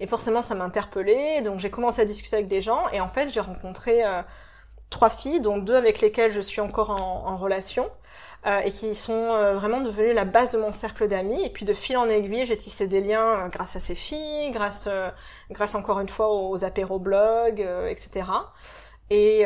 Et 0.00 0.06
forcément 0.06 0.42
ça 0.42 0.54
m'a 0.54 0.64
interpellée, 0.64 1.42
donc 1.42 1.58
j'ai 1.60 1.70
commencé 1.70 2.00
à 2.00 2.04
discuter 2.06 2.36
avec 2.36 2.48
des 2.48 2.62
gens, 2.62 2.88
et 2.92 3.00
en 3.00 3.08
fait 3.08 3.28
j'ai 3.28 3.40
rencontré 3.40 4.04
euh, 4.04 4.22
trois 4.90 5.10
filles, 5.10 5.40
dont 5.40 5.58
deux 5.58 5.76
avec 5.76 6.00
lesquelles 6.00 6.32
je 6.32 6.40
suis 6.40 6.60
encore 6.60 6.90
en, 6.90 7.26
en 7.28 7.36
relation. 7.36 7.90
Euh, 8.46 8.60
et 8.60 8.70
qui 8.70 8.94
sont 8.94 9.12
euh, 9.12 9.52
vraiment 9.56 9.82
devenues 9.82 10.14
la 10.14 10.24
base 10.24 10.50
de 10.50 10.56
mon 10.56 10.72
cercle 10.72 11.06
d'amis. 11.08 11.44
Et 11.44 11.50
puis 11.50 11.66
de 11.66 11.74
fil 11.74 11.98
en 11.98 12.08
aiguille, 12.08 12.46
j'ai 12.46 12.56
tissé 12.56 12.88
des 12.88 13.02
liens 13.02 13.44
euh, 13.44 13.48
grâce 13.48 13.76
à 13.76 13.80
ces 13.80 13.94
filles, 13.94 14.50
grâce, 14.50 14.88
grâce 15.50 15.74
encore 15.74 16.00
une 16.00 16.08
fois 16.08 16.32
aux, 16.32 16.64
apéro-blogs, 16.64 17.60
etc. 17.60 18.30
Et, 19.10 19.44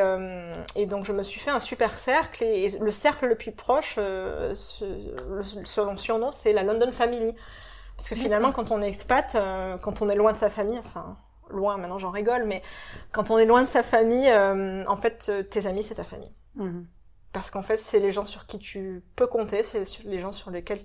et, 0.77 0.87
donc 0.87 1.07
je 1.07 1.13
me 1.13 1.25
suis 1.25 1.41
fait 1.41 1.51
un 1.51 1.59
super 1.59 1.99
cercle 1.99 2.45
et, 2.45 2.69
le 2.79 2.93
cercle 2.93 3.27
le 3.27 3.35
plus 3.35 3.51
proche, 3.51 3.97
selon 5.65 5.97
surnom, 5.97 6.31
c'est 6.31 6.53
la 6.53 6.63
London 6.63 6.93
Family. 6.93 7.35
Parce 7.97 8.09
que 8.09 8.15
finalement, 8.15 8.53
quand 8.53 8.71
on 8.71 8.81
est 8.83 8.89
expat, 8.89 9.37
quand 9.81 10.03
on 10.03 10.09
est 10.09 10.17
loin 10.17 10.33
de 10.33 10.37
sa 10.37 10.51
famille, 10.51 10.79
enfin 10.79 11.17
loin, 11.51 11.79
maintenant 11.79 11.99
j'en 11.99 12.11
rigole, 12.11 12.45
mais 12.45 12.63
quand 13.13 13.31
on 13.31 13.39
est 13.39 13.47
loin 13.47 13.63
de 13.63 13.69
sa 13.69 13.83
famille, 13.83 14.33
en 14.33 14.97
fait, 14.97 15.33
tes 15.51 15.67
amis, 15.67 15.83
c'est 15.83 15.97
ta 15.97 16.05
famille. 16.05 16.33
Mhm. 16.57 16.87
Parce 17.35 17.51
qu'en 17.51 17.63
fait, 17.63 17.79
c'est 17.79 17.99
les 17.99 18.13
gens 18.13 18.27
sur 18.27 18.47
qui 18.47 18.61
tu 18.61 19.03
peux 19.17 19.27
compter, 19.27 19.65
c'est 19.65 19.83
les 20.05 20.21
gens 20.21 20.31
sur 20.31 20.53
lesquels 20.53 20.79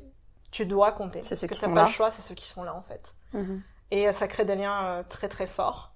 tu 0.49 0.65
dois 0.65 0.91
compter. 0.91 1.21
C'est 1.23 1.35
ceux 1.35 1.45
que 1.47 1.53
qui 1.53 1.59
sont 1.59 1.69
pas 1.69 1.81
là. 1.81 1.85
le 1.85 1.91
choix, 1.91 2.09
c'est 2.09 2.23
ceux 2.23 2.33
qui 2.33 2.47
sont 2.47 2.63
là 2.63 2.73
en 2.73 2.81
fait. 2.81 3.13
Mhm. 3.33 3.61
Et 3.91 4.07
euh, 4.07 4.11
ça 4.11 4.27
crée 4.27 4.45
des 4.45 4.55
liens 4.55 4.83
euh, 4.83 5.03
très 5.07 5.29
très 5.29 5.45
forts. 5.45 5.93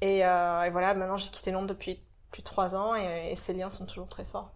Et, 0.00 0.26
euh, 0.26 0.62
et 0.64 0.70
voilà, 0.70 0.94
maintenant 0.94 1.16
j'ai 1.16 1.30
quitté 1.30 1.52
Londres 1.52 1.68
depuis 1.68 2.02
plus 2.32 2.42
de 2.42 2.44
trois 2.44 2.74
ans 2.74 2.96
et, 2.96 3.30
et, 3.30 3.36
ces 3.36 3.52
liens 3.52 3.70
sont 3.70 3.86
toujours 3.86 4.08
très 4.08 4.24
forts. 4.24 4.52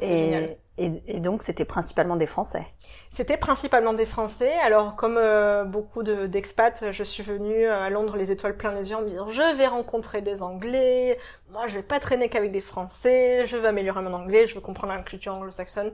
Et, 0.00 0.58
et, 0.78 1.20
donc, 1.20 1.42
c'était 1.42 1.64
principalement 1.64 2.16
des 2.16 2.26
Français 2.26 2.66
C'était 3.10 3.38
principalement 3.38 3.94
des 3.94 4.04
Français. 4.04 4.52
Alors, 4.58 4.94
comme 4.94 5.16
euh, 5.16 5.64
beaucoup 5.64 6.02
d'expats, 6.02 6.90
je 6.90 7.02
suis 7.02 7.22
venue 7.22 7.66
à 7.66 7.88
Londres 7.88 8.16
les 8.16 8.30
étoiles 8.30 8.56
plein 8.56 8.72
les 8.72 8.90
yeux 8.90 8.96
en 8.96 9.00
me 9.00 9.08
disant 9.08 9.28
je 9.28 9.56
vais 9.56 9.66
rencontrer 9.66 10.20
des 10.20 10.42
Anglais, 10.42 11.18
moi 11.50 11.66
je 11.66 11.76
vais 11.76 11.82
pas 11.82 11.98
traîner 11.98 12.28
qu'avec 12.28 12.52
des 12.52 12.60
Français, 12.60 13.46
je 13.46 13.56
veux 13.56 13.66
améliorer 13.66 14.02
mon 14.02 14.12
anglais, 14.12 14.46
je 14.46 14.54
veux 14.54 14.60
comprendre 14.60 14.92
la 14.92 15.00
culture 15.00 15.34
anglo-saxonne. 15.34 15.92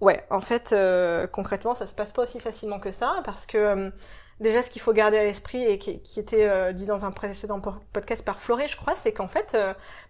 Ouais, 0.00 0.24
en 0.30 0.40
fait, 0.40 0.72
euh, 0.72 1.26
concrètement, 1.26 1.74
ça 1.74 1.86
se 1.86 1.94
passe 1.94 2.12
pas 2.12 2.22
aussi 2.22 2.38
facilement 2.38 2.78
que 2.78 2.92
ça, 2.92 3.22
parce 3.24 3.46
que 3.46 3.58
euh, 3.58 3.90
déjà, 4.38 4.62
ce 4.62 4.70
qu'il 4.70 4.82
faut 4.82 4.92
garder 4.92 5.18
à 5.18 5.24
l'esprit 5.24 5.64
et 5.64 5.78
qui, 5.78 6.00
qui 6.00 6.20
était 6.20 6.72
dit 6.74 6.86
dans 6.86 7.04
un 7.04 7.10
précédent 7.10 7.60
podcast 7.92 8.24
par 8.24 8.38
Floré, 8.38 8.68
je 8.68 8.76
crois, 8.76 8.94
c'est 8.94 9.12
qu'en 9.12 9.28
fait, 9.28 9.56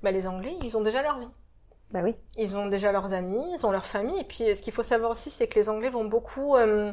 bah, 0.03 0.11
les 0.11 0.27
Anglais, 0.27 0.57
ils 0.63 0.77
ont 0.77 0.83
déjà 0.83 1.03
leur 1.03 1.19
vie. 1.19 1.29
Bah 1.93 2.01
oui. 2.03 2.15
Ils 2.39 2.57
ont 2.57 2.67
déjà 2.67 2.91
leurs 2.91 3.13
amis, 3.13 3.45
ils 3.55 3.67
ont 3.67 3.71
leur 3.71 3.85
famille. 3.85 4.19
Et 4.19 4.25
puis, 4.25 4.57
ce 4.57 4.63
qu'il 4.63 4.73
faut 4.73 4.83
savoir 4.83 5.11
aussi, 5.11 5.29
c'est 5.29 5.47
que 5.47 5.59
les 5.59 5.69
Anglais 5.69 5.91
vont 5.91 6.07
beaucoup 6.07 6.57
euh, 6.57 6.91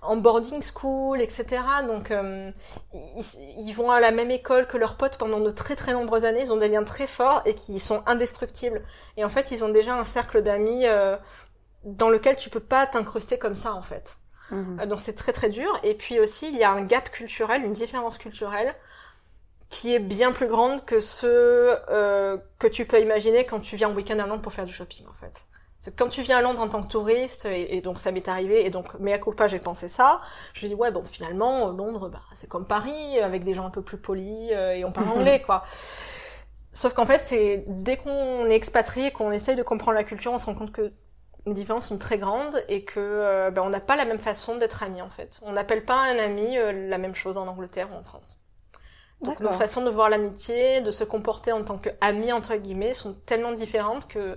en 0.00 0.16
boarding 0.16 0.62
school, 0.62 1.20
etc. 1.20 1.62
Donc, 1.86 2.10
euh, 2.10 2.50
ils, 2.94 3.72
vont 3.72 3.90
à 3.90 4.00
la 4.00 4.10
même 4.10 4.30
école 4.30 4.66
que 4.66 4.78
leurs 4.78 4.96
potes 4.96 5.18
pendant 5.18 5.40
de 5.40 5.50
très 5.50 5.76
très 5.76 5.92
nombreuses 5.92 6.24
années. 6.24 6.40
Ils 6.40 6.52
ont 6.52 6.56
des 6.56 6.68
liens 6.68 6.82
très 6.82 7.06
forts 7.06 7.42
et 7.44 7.54
qui 7.54 7.78
sont 7.78 8.02
indestructibles. 8.06 8.82
Et 9.18 9.24
en 9.24 9.28
fait, 9.28 9.50
ils 9.50 9.62
ont 9.64 9.68
déjà 9.68 9.94
un 9.94 10.06
cercle 10.06 10.42
d'amis 10.42 10.86
euh, 10.86 11.16
dans 11.84 12.08
lequel 12.08 12.36
tu 12.36 12.48
peux 12.48 12.60
pas 12.60 12.86
t'incruster 12.86 13.38
comme 13.38 13.54
ça, 13.54 13.74
en 13.74 13.82
fait. 13.82 14.16
Mhm. 14.50 14.86
Donc, 14.86 15.00
c'est 15.00 15.14
très 15.14 15.34
très 15.34 15.50
dur. 15.50 15.78
Et 15.82 15.92
puis 15.92 16.20
aussi, 16.20 16.48
il 16.48 16.56
y 16.56 16.64
a 16.64 16.70
un 16.70 16.84
gap 16.84 17.10
culturel, 17.10 17.64
une 17.64 17.74
différence 17.74 18.16
culturelle 18.16 18.74
qui 19.70 19.94
est 19.94 19.98
bien 19.98 20.32
plus 20.32 20.48
grande 20.48 20.84
que 20.84 21.00
ce 21.00 21.26
euh, 21.90 22.38
que 22.58 22.66
tu 22.66 22.86
peux 22.86 23.00
imaginer 23.00 23.44
quand 23.44 23.60
tu 23.60 23.76
viens 23.76 23.88
en 23.88 23.94
week-end 23.94 24.18
à 24.18 24.26
Londres 24.26 24.42
pour 24.42 24.52
faire 24.52 24.64
du 24.64 24.72
shopping 24.72 25.06
en 25.06 25.14
fait. 25.14 25.46
C'est 25.80 25.96
quand 25.96 26.08
tu 26.08 26.22
viens 26.22 26.38
à 26.38 26.42
Londres 26.42 26.60
en 26.60 26.68
tant 26.68 26.82
que 26.82 26.88
touriste, 26.88 27.44
et, 27.44 27.80
donc 27.82 28.00
ça 28.00 28.10
m'est 28.10 28.26
arrivé, 28.26 28.66
et 28.66 28.70
donc 28.70 28.86
mais 28.98 29.12
à 29.12 29.18
pas 29.18 29.46
j'ai 29.46 29.60
pensé 29.60 29.88
ça, 29.88 30.20
je 30.54 30.64
me 30.64 30.70
dis 30.70 30.74
ouais 30.74 30.90
bon 30.90 31.04
finalement 31.04 31.68
Londres 31.68 32.08
bah, 32.08 32.22
c'est 32.34 32.48
comme 32.48 32.66
Paris, 32.66 33.20
avec 33.20 33.44
des 33.44 33.54
gens 33.54 33.66
un 33.66 33.70
peu 33.70 33.82
plus 33.82 33.98
polis, 33.98 34.50
euh, 34.52 34.72
et 34.72 34.84
on 34.84 34.90
parle 34.90 35.08
anglais 35.16 35.42
quoi. 35.42 35.64
Sauf 36.72 36.94
qu'en 36.94 37.06
fait 37.06 37.18
c'est 37.18 37.64
dès 37.68 37.96
qu'on 37.96 38.46
est 38.46 38.56
expatrié, 38.56 39.12
qu'on 39.12 39.30
essaye 39.32 39.54
de 39.54 39.62
comprendre 39.62 39.96
la 39.96 40.04
culture, 40.04 40.32
on 40.32 40.38
se 40.38 40.46
rend 40.46 40.54
compte 40.54 40.72
que 40.72 40.92
les 41.46 41.52
différences 41.52 41.86
sont 41.86 41.98
très 41.98 42.18
grandes 42.18 42.62
et 42.68 42.84
que 42.84 42.98
euh, 42.98 43.50
ben, 43.50 43.62
on 43.62 43.70
n'a 43.70 43.80
pas 43.80 43.96
la 43.96 44.04
même 44.04 44.18
façon 44.18 44.56
d'être 44.56 44.82
ami 44.82 45.00
en 45.00 45.10
fait. 45.10 45.40
On 45.42 45.52
n'appelle 45.52 45.84
pas 45.84 45.94
un 45.94 46.18
ami 46.18 46.56
la 46.56 46.98
même 46.98 47.14
chose 47.14 47.38
en 47.38 47.46
Angleterre 47.46 47.88
ou 47.92 47.96
en 47.96 48.02
France. 48.02 48.40
Donc 49.22 49.40
nos 49.40 49.52
façons 49.52 49.82
de 49.82 49.90
voir 49.90 50.08
l'amitié, 50.08 50.80
de 50.80 50.90
se 50.90 51.04
comporter 51.04 51.52
en 51.52 51.64
tant 51.64 51.78
qu'amis 51.78 52.32
entre 52.32 52.54
guillemets, 52.56 52.94
sont 52.94 53.14
tellement 53.26 53.52
différentes 53.52 54.06
que 54.06 54.36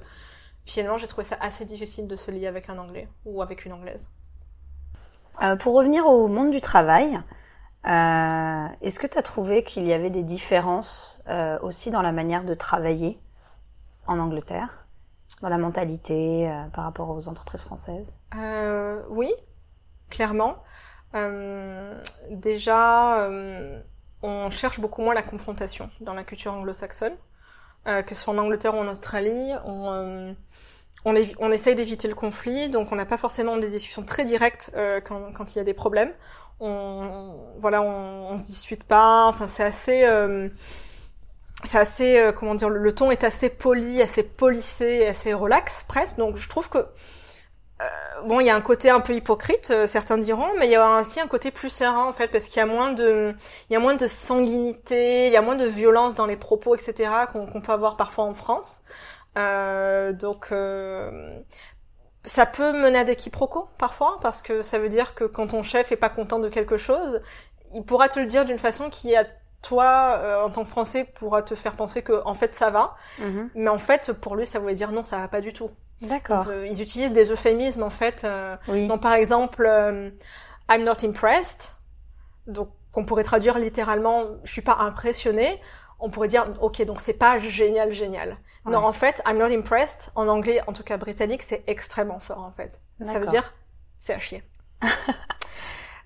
finalement 0.65 0.97
j'ai 0.97 1.07
trouvé 1.07 1.25
ça 1.25 1.37
assez 1.39 1.65
difficile 1.65 2.07
de 2.07 2.15
se 2.15 2.31
lier 2.31 2.47
avec 2.47 2.69
un 2.69 2.77
anglais 2.77 3.07
ou 3.25 3.41
avec 3.41 3.65
une 3.65 3.73
anglaise. 3.73 4.09
Euh, 5.41 5.55
pour 5.55 5.75
revenir 5.75 6.05
au 6.07 6.27
monde 6.27 6.51
du 6.51 6.61
travail, 6.61 7.19
euh, 7.85 8.67
est-ce 8.81 8.99
que 8.99 9.07
tu 9.07 9.17
as 9.17 9.23
trouvé 9.23 9.63
qu'il 9.63 9.87
y 9.87 9.93
avait 9.93 10.09
des 10.09 10.23
différences 10.23 11.23
euh, 11.27 11.57
aussi 11.61 11.89
dans 11.89 12.01
la 12.01 12.11
manière 12.11 12.43
de 12.43 12.53
travailler 12.53 13.19
en 14.07 14.19
Angleterre, 14.19 14.85
dans 15.41 15.49
la 15.49 15.57
mentalité 15.57 16.49
euh, 16.49 16.67
par 16.73 16.83
rapport 16.83 17.09
aux 17.09 17.27
entreprises 17.27 17.61
françaises? 17.61 18.19
Euh, 18.35 19.01
Oui, 19.09 19.31
clairement. 20.09 20.57
déjà 22.29 23.27
on 24.23 24.49
cherche 24.49 24.79
beaucoup 24.79 25.01
moins 25.01 25.13
la 25.13 25.23
confrontation 25.23 25.89
dans 25.99 26.13
la 26.13 26.23
culture 26.23 26.53
anglo-saxonne, 26.53 27.15
euh, 27.87 28.01
que 28.01 28.15
soit 28.15 28.33
en 28.33 28.37
Angleterre 28.37 28.75
ou 28.75 28.79
en 28.79 28.87
Australie. 28.87 29.51
On, 29.65 29.91
euh, 29.91 30.33
on, 31.05 31.51
essaye 31.51 31.75
d'éviter 31.75 32.07
le 32.07 32.15
conflit, 32.15 32.69
donc 32.69 32.91
on 32.91 32.95
n'a 32.95 33.05
pas 33.05 33.17
forcément 33.17 33.57
des 33.57 33.69
discussions 33.69 34.03
très 34.03 34.23
directes 34.23 34.71
euh, 34.75 35.01
quand, 35.01 35.31
quand, 35.33 35.55
il 35.55 35.57
y 35.57 35.61
a 35.61 35.63
des 35.63 35.73
problèmes. 35.73 36.11
On, 36.59 37.35
voilà, 37.59 37.81
on, 37.81 38.31
on 38.31 38.37
se 38.37 38.45
dispute 38.45 38.83
pas. 38.83 39.25
Enfin, 39.25 39.47
c'est 39.47 39.63
assez, 39.63 40.03
euh, 40.03 40.49
c'est 41.63 41.79
assez, 41.79 42.19
euh, 42.19 42.31
comment 42.31 42.53
dire, 42.55 42.69
le, 42.69 42.79
le, 42.79 42.93
ton 42.93 43.09
est 43.09 43.23
assez 43.23 43.49
poli, 43.49 44.01
assez 44.01 44.23
polissé, 44.23 45.07
assez 45.07 45.33
relax 45.33 45.83
presque. 45.87 46.17
Donc, 46.17 46.37
je 46.37 46.47
trouve 46.47 46.69
que 46.69 46.85
bon, 48.25 48.39
il 48.39 48.47
y 48.47 48.49
a 48.49 48.55
un 48.55 48.61
côté 48.61 48.89
un 48.89 48.99
peu 48.99 49.13
hypocrite, 49.13 49.71
euh, 49.71 49.87
certains 49.87 50.17
diront, 50.17 50.49
mais 50.57 50.67
il 50.67 50.71
y 50.71 50.75
a 50.75 51.01
aussi 51.01 51.19
un 51.19 51.27
côté 51.27 51.51
plus 51.51 51.69
serein 51.69 52.05
en 52.05 52.13
fait, 52.13 52.27
parce 52.27 52.45
qu'il 52.45 52.57
y 52.57 52.61
a 52.61 52.65
moins 52.65 52.93
de, 52.93 53.35
il 53.69 53.73
y 53.73 53.75
a 53.75 53.79
moins 53.79 53.95
de 53.95 54.07
sanguinité, 54.07 55.27
il 55.27 55.33
y 55.33 55.37
a 55.37 55.41
moins 55.41 55.55
de 55.55 55.65
violence 55.65 56.15
dans 56.15 56.25
les 56.25 56.37
propos, 56.37 56.75
etc. 56.75 57.11
qu'on 57.31 57.61
peut 57.61 57.71
avoir 57.71 57.97
parfois 57.97 58.25
en 58.25 58.33
France. 58.33 58.81
Euh, 59.37 60.11
donc 60.13 60.51
euh, 60.51 61.39
ça 62.23 62.45
peut 62.45 62.73
mener 62.73 62.99
à 62.99 63.03
des 63.03 63.15
quiproquos 63.15 63.67
parfois, 63.77 64.19
parce 64.21 64.41
que 64.41 64.61
ça 64.61 64.79
veut 64.79 64.89
dire 64.89 65.15
que 65.15 65.23
quand 65.23 65.47
ton 65.47 65.63
chef 65.63 65.91
est 65.91 65.97
pas 65.97 66.09
content 66.09 66.39
de 66.39 66.49
quelque 66.49 66.77
chose, 66.77 67.21
il 67.73 67.83
pourra 67.83 68.09
te 68.09 68.19
le 68.19 68.25
dire 68.25 68.45
d'une 68.45 68.59
façon 68.59 68.89
qui 68.89 69.15
à 69.15 69.25
toi, 69.61 70.43
en 70.43 70.49
tant 70.49 70.63
que 70.63 70.69
Français, 70.69 71.03
pourra 71.03 71.43
te 71.43 71.55
faire 71.55 71.75
penser 71.75 72.01
que 72.01 72.23
en 72.25 72.33
fait 72.33 72.55
ça 72.55 72.71
va, 72.71 72.95
mm-hmm. 73.19 73.49
mais 73.55 73.69
en 73.69 73.77
fait 73.77 74.11
pour 74.11 74.35
lui 74.35 74.47
ça 74.47 74.59
voulait 74.59 74.73
dire 74.73 74.91
non, 74.91 75.03
ça 75.03 75.19
va 75.19 75.27
pas 75.27 75.41
du 75.41 75.53
tout. 75.53 75.69
D'accord. 76.01 76.47
Euh, 76.47 76.67
ils 76.67 76.81
utilisent 76.81 77.11
des 77.11 77.31
euphémismes 77.31 77.83
en 77.83 77.89
fait. 77.89 78.23
Euh, 78.23 78.55
donc 78.67 79.01
par 79.01 79.13
exemple, 79.13 79.65
euh, 79.65 80.09
I'm 80.69 80.83
not 80.83 81.03
impressed. 81.03 81.75
Donc 82.47 82.69
qu'on 82.91 83.05
pourrait 83.05 83.23
traduire 83.23 83.59
littéralement, 83.59 84.25
je 84.43 84.51
suis 84.51 84.61
pas 84.61 84.77
impressionné. 84.79 85.61
On 85.99 86.09
pourrait 86.09 86.27
dire, 86.27 86.47
ok, 86.61 86.83
donc 86.85 86.99
c'est 86.99 87.13
pas 87.13 87.37
génial, 87.39 87.91
génial. 87.91 88.37
Non, 88.65 88.79
en 88.79 88.93
fait, 88.93 89.21
I'm 89.27 89.37
not 89.37 89.55
impressed. 89.55 90.11
En 90.15 90.27
anglais, 90.27 90.61
en 90.67 90.73
tout 90.73 90.83
cas 90.83 90.97
britannique, 90.97 91.43
c'est 91.43 91.63
extrêmement 91.67 92.19
fort 92.19 92.39
en 92.39 92.51
fait. 92.51 92.81
Ça 93.03 93.19
veut 93.19 93.27
dire, 93.27 93.53
c'est 93.99 94.13
à 94.13 94.19
chier. 94.19 94.43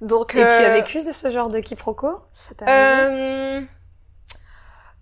donc. 0.01 0.35
Et 0.35 0.43
tu 0.43 0.47
as 0.47 0.73
vécu 0.73 1.03
de 1.03 1.13
ce 1.13 1.31
genre 1.31 1.49
de 1.49 1.59
quiproquo? 1.59 2.19
Euh... 2.67 3.61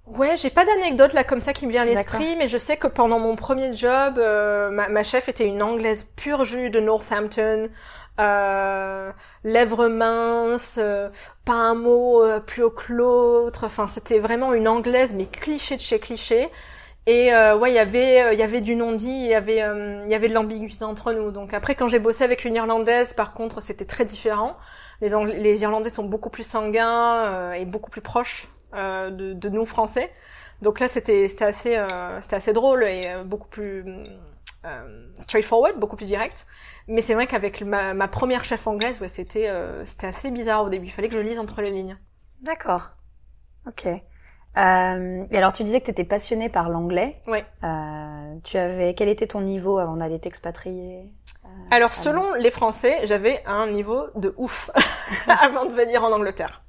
Ouais, 0.05 0.35
j'ai 0.35 0.49
pas 0.49 0.65
d'anecdote 0.65 1.13
là 1.13 1.23
comme 1.23 1.39
ça 1.39 1.53
qui 1.53 1.65
me 1.65 1.71
vient 1.71 1.83
à 1.83 1.85
l'esprit, 1.85 2.35
mais 2.35 2.49
je 2.49 2.57
sais 2.57 2.75
que 2.75 2.87
pendant 2.87 3.19
mon 3.19 3.37
premier 3.37 3.71
job, 3.71 4.17
euh, 4.17 4.69
ma, 4.69 4.89
ma, 4.89 5.03
chef 5.03 5.29
était 5.29 5.45
une 5.47 5.63
anglaise 5.63 6.03
pure 6.17 6.43
jus 6.43 6.69
de 6.69 6.81
Northampton, 6.81 7.69
euh, 8.19 9.11
lèvres 9.43 9.87
minces, 9.87 10.77
euh, 10.77 11.09
pas 11.45 11.53
un 11.53 11.73
mot 11.73 12.23
euh, 12.23 12.39
plus 12.39 12.63
haut 12.63 12.69
que 12.69 12.93
l'autre. 12.93 13.65
Enfin, 13.65 13.87
c'était 13.87 14.19
vraiment 14.19 14.53
une 14.53 14.67
anglaise, 14.67 15.13
mais 15.15 15.25
cliché 15.25 15.77
de 15.77 15.81
chez 15.81 15.99
cliché. 15.99 16.49
Et 17.05 17.31
ouais, 17.33 17.71
il 17.71 17.75
y 17.75 17.79
avait, 17.79 18.33
il 18.33 18.39
y 18.39 18.43
avait 18.43 18.61
du 18.61 18.77
non-dit, 18.77 19.09
il 19.09 19.27
y 19.27 19.35
avait, 19.35 19.57
il 19.57 20.09
y 20.09 20.15
avait 20.15 20.29
de 20.29 20.33
l'ambiguïté 20.33 20.85
entre 20.85 21.11
nous. 21.11 21.31
Donc 21.31 21.53
après, 21.53 21.75
quand 21.75 21.89
j'ai 21.89 21.99
bossé 21.99 22.23
avec 22.23 22.45
une 22.45 22.55
Irlandaise, 22.55 23.13
par 23.13 23.33
contre, 23.33 23.61
c'était 23.61 23.83
très 23.83 24.05
différent. 24.05 24.55
Les, 25.01 25.09
les 25.09 25.61
Irlandais 25.63 25.89
sont 25.89 26.05
beaucoup 26.05 26.29
plus 26.29 26.45
sanguins 26.45 27.51
et 27.53 27.65
beaucoup 27.65 27.91
plus 27.91 27.99
proches 28.01 28.47
euh, 28.47 28.52
de, 28.73 29.33
de, 29.33 29.49
nous 29.49 29.65
français. 29.65 30.11
Donc 30.61 30.79
là, 30.79 30.87
c'était 30.87 31.27
c'était 31.27 31.45
assez 31.45 31.75
euh, 31.75 32.21
c'était 32.21 32.35
assez 32.35 32.53
drôle 32.53 32.83
et 32.83 33.07
euh, 33.07 33.23
beaucoup 33.23 33.47
plus 33.47 33.85
straightforward, 35.17 35.77
beaucoup 35.79 35.95
plus 35.95 36.05
direct. 36.05 36.45
Mais 36.87 37.01
c'est 37.01 37.13
vrai 37.13 37.27
qu'avec 37.27 37.61
ma, 37.61 37.93
ma, 37.93 38.07
première 38.07 38.43
chef 38.43 38.65
anglaise, 38.67 38.99
ouais, 39.01 39.09
c'était 39.09 39.49
c'était 39.85 40.07
assez 40.07 40.31
bizarre 40.31 40.63
au 40.63 40.69
début. 40.69 40.85
Il 40.85 40.91
fallait 40.91 41.09
que 41.09 41.15
je 41.15 41.19
lise 41.19 41.39
entre 41.39 41.61
les 41.61 41.71
lignes. 41.71 41.97
D'accord. 42.41 42.91
Ok. 43.67 43.87
Euh, 44.57 45.25
et 45.31 45.37
alors, 45.37 45.53
tu 45.53 45.63
disais 45.63 45.79
que 45.79 45.85
tu 45.85 45.91
étais 45.91 46.03
passionnée 46.03 46.49
par 46.49 46.69
l'anglais. 46.69 47.21
Oui. 47.27 47.39
Euh, 47.63 48.35
tu 48.43 48.57
avais 48.57 48.93
quel 48.93 49.09
était 49.09 49.27
ton 49.27 49.41
niveau 49.41 49.79
avant 49.79 49.97
d'aller 49.97 50.19
t'expatrier 50.19 51.07
euh, 51.45 51.47
Alors, 51.71 51.93
selon 51.93 52.33
les 52.33 52.51
Français, 52.51 52.99
j'avais 53.05 53.41
un 53.45 53.67
niveau 53.67 54.07
de 54.15 54.33
ouf 54.37 54.69
avant 55.27 55.65
de 55.65 55.73
venir 55.73 56.03
en 56.03 56.11
Angleterre. 56.11 56.63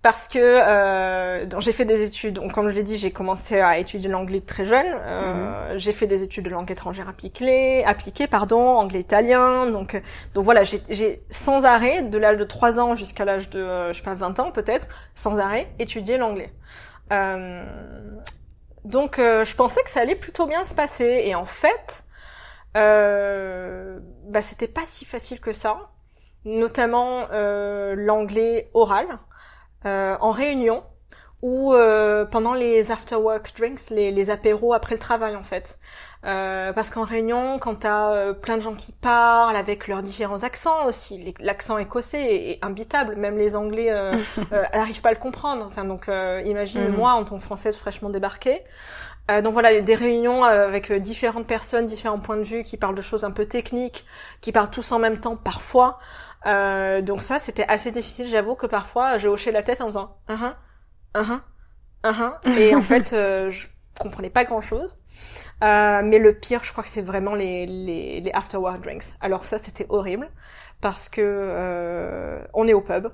Parce 0.00 0.28
que 0.28 0.38
euh, 0.38 1.60
j'ai 1.60 1.72
fait 1.72 1.84
des 1.84 2.04
études. 2.04 2.34
Donc, 2.34 2.52
comme 2.52 2.68
je 2.68 2.74
l'ai 2.74 2.84
dit, 2.84 2.96
j'ai 2.98 3.10
commencé 3.10 3.60
à 3.60 3.78
étudier 3.78 4.08
l'anglais 4.08 4.40
très 4.40 4.64
jeune. 4.64 4.86
Euh, 4.86 5.74
J'ai 5.76 5.92
fait 5.92 6.06
des 6.06 6.22
études 6.22 6.44
de 6.44 6.50
langue 6.50 6.70
étrangère 6.70 7.08
appliquée, 7.08 7.84
appliquée, 7.84 8.28
pardon, 8.28 8.60
anglais-italien. 8.60 9.66
Donc, 9.70 10.00
donc 10.34 10.44
voilà, 10.44 10.62
j'ai 10.62 11.22
sans 11.30 11.64
arrêt, 11.64 12.02
de 12.02 12.16
l'âge 12.18 12.36
de 12.36 12.44
3 12.44 12.78
ans 12.78 12.94
jusqu'à 12.94 13.24
l'âge 13.24 13.50
de, 13.50 13.58
euh, 13.60 13.92
je 13.92 13.98
sais 13.98 14.04
pas, 14.04 14.14
20 14.14 14.38
ans 14.38 14.52
peut-être, 14.52 14.86
sans 15.16 15.38
arrêt, 15.38 15.68
étudié 15.80 16.16
l'anglais. 16.16 16.52
Euh, 17.12 17.64
donc, 18.84 19.18
euh, 19.18 19.44
je 19.44 19.54
pensais 19.54 19.82
que 19.82 19.90
ça 19.90 20.00
allait 20.00 20.14
plutôt 20.16 20.46
bien 20.46 20.64
se 20.64 20.74
passer. 20.74 21.22
Et 21.24 21.34
en 21.34 21.44
fait, 21.44 22.04
euh, 22.76 23.98
bah, 24.24 24.42
c'était 24.42 24.68
pas 24.68 24.84
si 24.84 25.04
facile 25.04 25.40
que 25.40 25.52
ça. 25.52 25.90
Notamment 26.44 27.26
l'anglais 27.30 28.70
oral. 28.74 29.06
Euh, 29.86 30.16
en 30.20 30.30
réunion 30.30 30.82
ou 31.40 31.72
euh, 31.72 32.24
pendant 32.24 32.52
les 32.52 32.90
after 32.90 33.14
work 33.14 33.52
drinks, 33.56 33.90
les, 33.90 34.10
les, 34.10 34.30
apéros 34.30 34.72
après 34.72 34.96
le 34.96 34.98
travail 34.98 35.36
en 35.36 35.44
fait. 35.44 35.78
Euh, 36.24 36.72
parce 36.72 36.90
qu'en 36.90 37.04
réunion, 37.04 37.60
quand 37.60 37.76
t'as 37.76 38.10
euh, 38.10 38.32
plein 38.32 38.56
de 38.56 38.62
gens 38.62 38.74
qui 38.74 38.90
parlent 38.90 39.54
avec 39.54 39.86
leurs 39.86 40.02
différents 40.02 40.42
accents 40.42 40.86
aussi, 40.86 41.32
l'accent 41.38 41.78
écossais 41.78 42.50
est, 42.50 42.58
imbitable, 42.64 43.14
même 43.14 43.38
les 43.38 43.54
Anglais 43.54 43.90
euh, 43.90 44.16
n'arrivent 44.74 45.00
pas 45.00 45.10
à 45.10 45.12
le 45.12 45.18
comprendre. 45.18 45.64
Enfin 45.68 45.84
donc 45.84 46.10
imagine 46.44 46.88
mhm. 46.88 46.96
moi 46.96 47.12
en 47.12 47.24
tant 47.24 47.38
que 47.38 47.44
Française 47.44 47.78
fraîchement 47.78 48.10
débarquée. 48.10 48.62
donc 49.44 49.52
voilà, 49.52 49.80
des 49.80 49.94
réunions 49.94 50.42
avec 50.42 50.92
différentes 50.92 51.46
personnes, 51.46 51.86
différents 51.86 52.18
points 52.18 52.38
de 52.38 52.42
vue 52.42 52.64
qui 52.64 52.76
parlent 52.76 52.96
de 52.96 53.02
choses 53.02 53.22
un 53.22 53.30
peu 53.30 53.46
techniques, 53.46 54.04
qui 54.40 54.50
parlent 54.50 54.70
tous 54.70 54.90
en 54.90 54.98
même 54.98 55.20
temps 55.20 55.36
parfois. 55.36 56.00
Euh, 56.46 57.02
donc 57.02 57.22
ça, 57.22 57.38
c'était 57.38 57.66
assez 57.68 57.90
difficile. 57.90 58.28
J'avoue 58.28 58.54
que 58.54 58.66
parfois, 58.66 59.18
j'ai 59.18 59.28
hoché 59.28 59.52
la 59.52 59.62
tête 59.62 59.80
en 59.80 59.86
faisant 59.86 60.16
un 60.28 60.36
-huh, 60.36 60.54
un 61.14 61.40
-huh, 62.12 62.58
et 62.58 62.74
en 62.74 62.82
fait, 62.82 63.12
euh, 63.12 63.50
je 63.50 63.66
comprenais 63.98 64.30
pas 64.30 64.44
grand 64.44 64.60
chose. 64.60 64.98
Euh, 65.64 66.02
mais 66.04 66.18
le 66.18 66.38
pire, 66.38 66.62
je 66.62 66.70
crois 66.72 66.84
que 66.84 66.90
c'est 66.90 67.02
vraiment 67.02 67.34
les, 67.34 67.66
les, 67.66 68.20
les 68.20 68.32
afterwork 68.32 68.80
drinks. 68.80 69.06
Alors 69.20 69.44
ça, 69.44 69.58
c'était 69.58 69.86
horrible 69.88 70.30
parce 70.80 71.08
que 71.08 71.20
euh, 71.20 72.40
on 72.54 72.66
est 72.68 72.74
au 72.74 72.80
pub. 72.80 73.08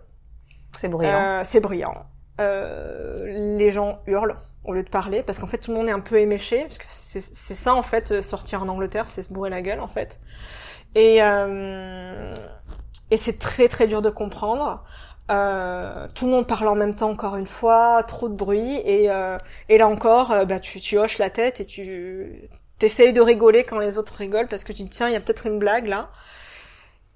C'est 0.79 0.89
bruyant. 0.89 1.19
Euh, 1.19 1.43
c'est 1.45 1.61
bruyant. 1.61 2.07
Euh, 2.41 3.57
les 3.59 3.71
gens 3.71 4.01
hurlent 4.07 4.37
au 4.65 4.73
lieu 4.75 4.83
de 4.83 4.91
parler 4.91 5.23
parce 5.23 5.39
qu'en 5.39 5.47
fait 5.47 5.59
tout 5.59 5.71
le 5.71 5.77
monde 5.77 5.89
est 5.89 5.93
un 5.93 6.01
peu 6.01 6.19
éméché 6.19 6.63
parce 6.63 6.79
que 6.79 6.87
c'est 6.89 7.55
ça 7.55 7.75
en 7.75 7.83
fait 7.83 8.23
sortir 8.23 8.63
en 8.63 8.69
Angleterre, 8.69 9.09
c'est 9.09 9.23
se 9.23 9.33
bourrer 9.33 9.51
la 9.51 9.63
gueule 9.63 9.81
en 9.81 9.89
fait. 9.89 10.21
Et 10.95 11.23
euh, 11.23 12.35
et 13.11 13.17
c'est 13.17 13.39
très 13.39 13.69
très 13.69 13.87
dur 13.87 14.03
de 14.03 14.11
comprendre. 14.11 14.83
Euh, 15.31 16.07
tout 16.15 16.27
le 16.27 16.33
monde 16.33 16.47
parle 16.47 16.69
en 16.69 16.75
même 16.75 16.95
temps 16.95 17.11
encore 17.11 17.37
une 17.37 17.47
fois, 17.47 18.03
trop 18.07 18.29
de 18.29 18.35
bruit 18.35 18.77
et, 18.85 19.11
euh, 19.11 19.39
et 19.71 19.79
là 19.79 19.89
encore, 19.89 20.33
euh, 20.33 20.45
bah, 20.45 20.61
tu, 20.61 20.81
tu 20.81 20.99
hoches 20.99 21.17
la 21.19 21.31
tête 21.31 21.61
et 21.61 21.65
tu 21.67 22.51
t'essayes 22.79 23.13
de 23.15 23.21
rigoler 23.23 23.65
quand 23.65 23.79
les 23.79 23.97
autres 23.97 24.15
rigolent 24.17 24.49
parce 24.49 24.65
que 24.65 24.73
tu 24.73 24.79
te 24.79 24.85
dis 24.85 24.91
tiens 24.91 25.09
il 25.09 25.13
y 25.13 25.17
a 25.17 25.21
peut-être 25.21 25.47
une 25.47 25.59
blague 25.59 25.87
là. 25.87 26.11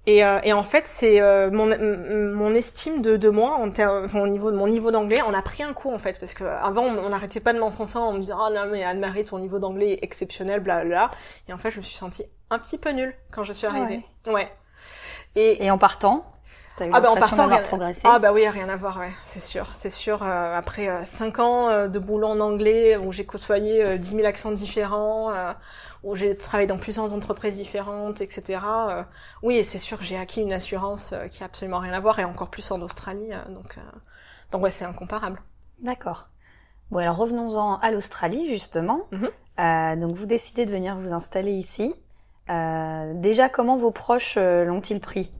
Et, 0.07 0.25
euh, 0.25 0.41
et 0.43 0.55
en 0.55 0.63
fait 0.63 0.87
c'est 0.87 1.21
euh, 1.21 1.51
mon, 1.51 1.67
mon 2.35 2.55
estime 2.55 3.03
de, 3.03 3.19
de 3.19 3.29
moi 3.29 3.57
en 3.57 3.71
termes, 3.71 4.09
au 4.17 4.27
niveau 4.27 4.51
de 4.51 4.57
mon 4.57 4.67
niveau 4.67 4.91
d'anglais, 4.91 5.21
on 5.29 5.35
a 5.35 5.43
pris 5.43 5.63
un 5.63 5.75
coup 5.75 5.93
en 5.93 5.99
fait 5.99 6.19
parce 6.19 6.33
que 6.33 6.45
avant 6.45 6.85
on 6.85 7.11
n'arrêtait 7.11 7.41
pas 7.41 7.53
de 7.53 7.59
m'encenser 7.59 7.99
en 7.99 8.13
me 8.15 8.21
disant 8.21 8.39
ah 8.43 8.51
non 8.51 8.71
mais 8.73 8.85
Anne-Marie 8.85 9.27
ton 9.27 9.39
niveau 9.39 9.59
d'anglais 9.59 9.93
est 9.95 9.99
exceptionnel 10.05 10.61
bla 10.61 10.83
bla 10.83 11.11
et 11.47 11.53
en 11.53 11.59
fait 11.59 11.71
je 11.71 11.79
me 11.79 11.83
suis 11.83 11.97
sentie 11.97 12.25
un 12.49 12.59
petit 12.59 12.79
peu 12.79 12.91
nulle 12.91 13.15
quand 13.31 13.43
je 13.43 13.53
suis 13.53 13.67
arrivée. 13.67 14.03
ouais. 14.27 14.51
Et, 15.39 15.71
en 15.71 15.79
partant 15.79 16.25
ah 16.81 17.01
bah 17.01 17.11
en 17.11 17.17
partant 17.17 17.47
rien... 17.47 17.63
ah 18.05 18.19
bah 18.19 18.33
oui 18.33 18.47
rien 18.49 18.69
à 18.69 18.77
voir 18.77 18.99
ouais 18.99 19.11
c'est 19.25 19.41
sûr 19.41 19.71
c'est 19.75 19.91
sûr 19.91 20.23
euh, 20.23 20.57
après 20.57 20.89
euh, 20.89 21.05
cinq 21.05 21.41
ans 21.41 21.69
euh, 21.69 21.89
de 21.89 21.99
boulot 21.99 22.29
en 22.29 22.41
anglais 22.41 22.97
où 22.97 23.11
j'ai 23.11 23.27
côtoyé 23.27 23.99
dix 23.99 24.15
mille 24.15 24.27
accents 24.27 24.53
différents 24.53 25.33
où 26.05 26.15
j'ai 26.15 26.37
travaillé 26.37 26.67
dans 26.67 26.79
plusieurs 26.79 27.13
entreprises 27.13 27.57
différentes 27.57 28.21
etc 28.21 28.61
oui 29.43 29.65
c'est 29.65 29.79
sûr 29.79 29.99
que 29.99 30.05
j'ai 30.05 30.17
acquis 30.17 30.41
une 30.41 30.53
assurance 30.53 31.15
qui 31.31 31.43
a 31.43 31.47
absolument 31.47 31.79
rien 31.79 31.93
à 31.93 32.01
voir 32.01 32.19
et 32.21 32.25
encore 32.25 32.49
plus 32.49 32.71
en 32.71 32.81
Australie 32.83 33.31
donc 33.49 33.77
donc 34.53 34.63
ouais 34.63 34.71
c'est 34.71 34.85
incomparable. 34.85 35.43
D'accord. 35.81 36.29
Bon 36.91 36.99
alors 36.99 37.17
revenons-en 37.17 37.79
à 37.81 37.91
l'Australie 37.91 38.49
justement. 38.49 39.09
Mm-hmm. 39.13 40.01
donc 40.01 40.13
vous 40.13 40.27
décidez 40.27 40.65
de 40.65 40.71
venir 40.71 40.97
vous 40.97 41.13
installer 41.13 41.53
ici 41.53 41.95
euh, 42.51 43.13
déjà, 43.15 43.49
comment 43.49 43.77
vos 43.77 43.91
proches 43.91 44.35
euh, 44.37 44.65
l'ont-ils 44.65 45.01
pris? 45.01 45.33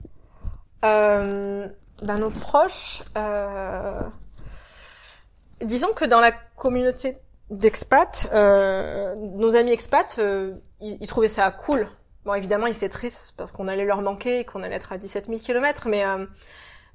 Euh, 0.85 1.67
ben, 2.03 2.17
Nos 2.17 2.29
proches, 2.29 3.03
disons 5.61 5.93
que 5.93 6.05
dans 6.05 6.19
la 6.19 6.31
communauté 6.31 7.17
d'expats, 7.49 8.29
nos 8.31 9.55
amis 9.55 9.71
expats, 9.71 10.19
ils, 10.81 10.97
ils, 11.01 11.07
trouvaient 11.07 11.29
ça 11.29 11.49
cool. 11.51 11.87
Bon, 12.25 12.33
évidemment, 12.33 12.67
ils 12.67 12.75
étaient 12.75 12.89
tristes 12.89 13.33
parce 13.37 13.51
qu'on 13.51 13.67
allait 13.67 13.85
leur 13.85 14.01
manquer 14.01 14.39
et 14.39 14.45
qu'on 14.45 14.63
allait 14.63 14.75
être 14.75 14.91
à 14.91 14.97
17 14.97 15.25
000 15.27 15.39
kilomètres, 15.39 15.87
mais 15.87 16.03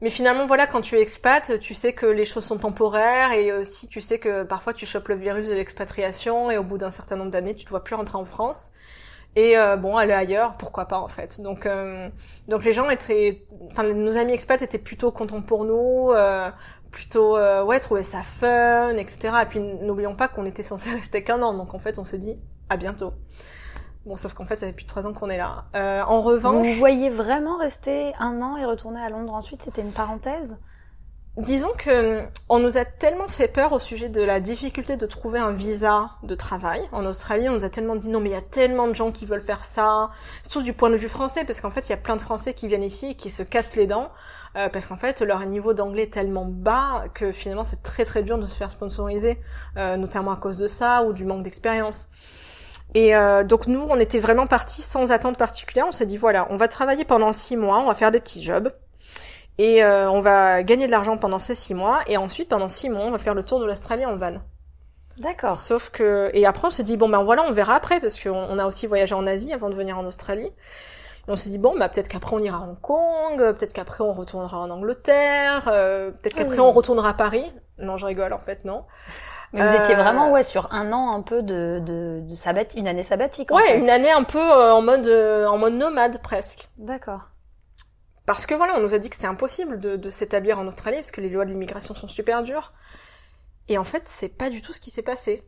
mais 0.01 0.11
finalement, 0.11 0.47
voilà, 0.47 0.67
quand 0.67 0.81
tu 0.81 0.97
es 0.97 1.01
expat, 1.01 1.59
tu 1.61 1.75
sais 1.75 1.93
que 1.93 2.07
les 2.07 2.25
choses 2.25 2.45
sont 2.45 2.59
temporaires 2.59 3.33
et 3.33 3.53
aussi 3.53 3.89
tu 3.89 4.01
sais 4.01 4.19
que 4.19 4.43
parfois 4.43 4.75
tu 4.75 4.87
chopes 4.87 5.09
le 5.09 5.15
virus 5.15 5.49
de 5.49 5.55
l'expatriation 5.55 6.51
et 6.51 6.59
au 6.59 6.65
bout 6.65 6.79
d'un 6.79 6.91
certain 6.91 7.17
nombre 7.17 7.31
d'années, 7.31 7.55
tu 7.55 7.65
ne 7.65 7.71
dois 7.71 7.85
plus 7.85 7.95
rentrer 7.95 8.19
en 8.19 8.25
France. 8.25 8.71
Et 9.37 9.59
euh, 9.59 9.77
bon, 9.77 9.97
aller 9.97 10.13
ailleurs, 10.13 10.57
pourquoi 10.57 10.87
pas 10.87 10.99
en 10.99 11.09
fait. 11.09 11.41
Donc, 11.41 11.67
euh, 11.67 12.09
donc 12.47 12.65
les 12.65 12.73
gens 12.73 12.89
étaient, 12.89 13.45
enfin 13.67 13.83
nos 13.83 14.17
amis 14.17 14.33
expats 14.33 14.63
étaient 14.63 14.79
plutôt 14.79 15.11
contents 15.11 15.43
pour 15.43 15.65
nous, 15.65 16.11
euh, 16.13 16.51
plutôt 16.93 17.37
euh, 17.37 17.65
ouais 17.65 17.81
trouvaient 17.81 18.05
ça 18.05 18.23
fun, 18.23 18.97
etc. 18.97 19.35
Et 19.43 19.47
puis 19.47 19.59
n'oublions 19.59 20.15
pas 20.15 20.29
qu'on 20.29 20.45
était 20.47 20.63
censé 20.63 20.91
rester 20.95 21.25
qu'un 21.25 21.43
an, 21.43 21.55
donc 21.55 21.75
en 21.75 21.81
fait 21.81 21.99
on 21.99 22.05
s'est 22.05 22.19
dit 22.19 22.39
à 22.69 22.77
bientôt. 22.77 23.13
Bon, 24.07 24.17
sauf 24.17 24.35
qu'en 24.35 24.45
fait 24.45 24.57
ça 24.57 24.67
fait 24.67 24.73
plus 24.73 24.85
de 24.85 24.89
trois 24.89 25.07
ans 25.07 25.13
qu'on 25.13 25.31
est 25.31 25.39
là. 25.39 25.65
en 26.07 26.21
revanche, 26.21 26.67
vous 26.67 26.75
voyez 26.75 27.11
vraiment 27.11 27.57
rester 27.57 28.13
un 28.21 28.41
an 28.41 28.57
et 28.57 28.65
retourner 28.65 29.01
à 29.03 29.09
Londres 29.09 29.35
ensuite, 29.35 29.63
c'était 29.63 29.83
une 29.83 29.93
parenthèse? 29.93 30.59
Disons 31.37 31.73
que 31.77 32.23
on 32.49 32.61
nous 32.61 32.79
a 32.79 32.85
tellement 32.85 33.27
fait 33.27 33.49
peur 33.49 33.73
au 33.73 33.81
sujet 33.81 34.09
de 34.09 34.23
la 34.23 34.39
difficulté 34.39 34.97
de 34.97 35.05
trouver 35.05 35.41
un 35.41 35.51
visa 35.51 36.11
de 36.23 36.37
travail. 36.37 36.89
En 36.93 37.05
Australie, 37.05 37.49
on 37.49 37.55
nous 37.55 37.65
a 37.65 37.71
tellement 37.71 37.97
dit 37.97 38.09
non 38.09 38.21
mais 38.21 38.29
il 38.31 38.35
y 38.35 38.37
a 38.37 38.41
tellement 38.41 38.87
de 38.87 38.95
gens 38.95 39.11
qui 39.11 39.27
veulent 39.27 39.41
faire 39.41 39.65
ça, 39.65 40.11
surtout 40.45 40.63
du 40.63 40.73
point 40.73 40.91
de 40.91 40.97
vue 40.97 41.09
français, 41.09 41.45
parce 41.45 41.61
qu'en 41.61 41.73
fait 41.73 41.89
il 41.89 41.91
y 41.91 41.93
a 41.93 41.97
plein 41.97 42.15
de 42.15 42.21
Français 42.21 42.55
qui 42.55 42.69
viennent 42.69 42.85
ici 42.85 43.11
et 43.11 43.15
qui 43.17 43.31
se 43.31 43.43
cassent 43.43 43.75
les 43.75 43.89
dents, 43.89 44.13
euh, 44.57 44.69
parce 44.69 44.87
qu'en 44.87 44.95
fait 44.95 45.23
leur 45.23 45.45
niveau 45.45 45.75
d'anglais 45.75 46.05
est 46.05 46.13
tellement 46.13 46.45
bas 46.45 47.07
que 47.15 47.33
finalement 47.33 47.65
c'est 47.65 47.83
très 47.83 48.05
très 48.05 48.23
dur 48.23 48.39
de 48.39 48.47
se 48.47 48.55
faire 48.55 48.71
sponsoriser, 48.71 49.41
euh, 49.77 49.97
notamment 49.97 50.31
à 50.31 50.37
cause 50.37 50.59
de 50.59 50.69
ça 50.69 51.03
ou 51.03 51.13
du 51.13 51.25
manque 51.25 51.43
d'expérience. 51.43 52.11
Et 52.95 53.17
euh, 53.17 53.43
donc 53.43 53.67
nous, 53.67 53.85
on 53.91 53.99
était 53.99 54.21
vraiment 54.21 54.47
partis 54.47 54.83
sans 54.83 55.11
attente 55.11 55.37
particulière. 55.37 55.87
On 55.89 55.93
s'est 55.93 56.07
dit 56.07 56.17
voilà, 56.17 56.47
on 56.51 56.57
va 56.57 56.69
travailler 56.69 57.05
pendant 57.05 57.33
six 57.33 57.57
mois, 57.57 57.81
on 57.81 57.89
va 57.89 57.97
faire 57.97 58.13
des 58.13 58.21
petits 58.21 58.41
jobs. 58.41 58.73
Et 59.59 59.85
euh, 59.85 60.11
on 60.11 60.21
va 60.21 60.63
gagner 60.63 60.87
de 60.87 60.91
l'argent 60.91 61.17
pendant 61.17 61.39
ces 61.39 61.55
six 61.55 61.75
mois, 61.75 62.01
et 62.07 62.17
ensuite 62.17 62.49
pendant 62.49 62.69
six 62.69 62.91
mois, 62.91 63.03
on 63.03 63.11
va 63.11 63.19
faire 63.19 63.35
le 63.35 63.45
tour 63.45 63.61
de 63.61 63.67
l'Australie 63.67 64.05
en 64.05 64.17
van. 64.17 64.41
D'accord. 65.19 65.51
Sauf 65.57 65.91
que 65.91 66.31
et 66.35 66.45
après 66.45 66.67
on 66.67 66.71
s'est 66.71 66.83
dit 66.83 66.97
bon 66.97 67.09
ben 67.09 67.23
voilà, 67.23 67.45
on 67.45 67.53
verra 67.53 67.77
après 67.77 68.01
parce 68.01 68.19
qu'on 68.19 68.33
on 68.33 68.59
a 68.59 68.67
aussi 68.67 68.87
voyagé 68.87 69.15
en 69.15 69.27
Asie 69.27 69.53
avant 69.53 69.71
de 69.71 69.75
venir 69.75 69.97
en 69.97 70.05
Australie. 70.05 70.47
Et 71.27 71.31
on 71.31 71.37
s'est 71.37 71.51
dit 71.51 71.59
bon 71.59 71.79
bah 71.79 71.89
peut-être 71.89 72.09
qu'après 72.09 72.35
on 72.35 72.41
ira 72.41 72.59
à 72.59 72.61
Hong 72.63 72.81
Kong, 72.81 73.37
peut-être 73.37 73.73
qu'après 73.73 74.03
on 74.03 74.13
retournera 74.13 74.59
en 74.59 74.71
Angleterre, 74.71 75.69
euh, 75.73 76.11
peut-être 76.11 76.35
qu'après 76.35 76.59
on 76.59 76.73
retournera 76.73 77.11
à 77.11 77.15
Paris. 77.15 77.53
Non, 77.79 77.97
je 77.97 78.07
rigole 78.07 78.33
en 78.33 78.41
fait 78.41 78.65
non. 78.65 78.85
Mais 79.53 79.65
vous 79.65 79.73
étiez 79.73 79.95
vraiment 79.95 80.33
ouais 80.33 80.43
sur 80.43 80.73
un 80.73 80.93
an 80.93 81.15
un 81.15 81.23
peu 81.23 81.43
de 81.43 81.81
de, 81.87 82.21
de 82.29 82.35
sabbat, 82.35 82.75
une 82.75 82.89
année 82.89 83.05
sabbatique. 83.05 83.53
En 83.53 83.57
ouais, 83.57 83.79
une 83.79 83.91
année 83.91 84.11
un 84.11 84.25
peu 84.25 84.41
euh, 84.41 84.75
en 84.75 84.83
mode 84.83 85.07
en 85.07 85.59
mode 85.59 85.75
nomade 85.75 86.21
presque. 86.23 86.71
D'accord. 86.77 87.21
Parce 88.27 88.47
que 88.47 88.55
voilà, 88.55 88.75
on 88.77 88.81
nous 88.81 88.95
a 88.95 88.99
dit 88.99 89.11
que 89.11 89.17
c'était 89.17 89.27
impossible 89.27 89.79
de, 89.79 89.97
de 89.97 90.11
s'établir 90.11 90.59
en 90.59 90.67
Australie 90.67 90.97
parce 90.97 91.11
que 91.11 91.21
les 91.21 91.29
lois 91.29 91.45
de 91.45 91.51
l'immigration 91.51 91.95
sont 91.95 92.09
super 92.09 92.43
dures. 92.43 92.73
Et 93.69 93.79
en 93.79 93.85
fait, 93.85 94.03
c'est 94.07 94.29
pas 94.29 94.51
du 94.51 94.63
tout 94.63 94.73
ce 94.73 94.81
qui 94.81 94.91
s'est 94.91 95.03
passé. 95.03 95.43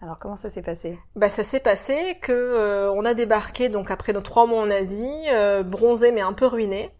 Alors 0.00 0.18
comment 0.18 0.36
ça 0.36 0.50
s'est 0.50 0.62
passé? 0.62 0.98
Bah 1.16 1.30
ça 1.30 1.44
s'est 1.44 1.60
passé 1.60 2.18
que 2.20 2.32
euh, 2.32 2.92
on 2.92 3.04
a 3.04 3.14
débarqué 3.14 3.68
donc 3.68 3.90
après 3.90 4.12
nos 4.12 4.20
trois 4.20 4.44
mois 4.46 4.60
en 4.60 4.68
Asie, 4.68 5.08
euh, 5.30 5.62
bronzé 5.62 6.12
mais 6.12 6.20
un 6.20 6.32
peu 6.34 6.46
ruiné. 6.46 6.90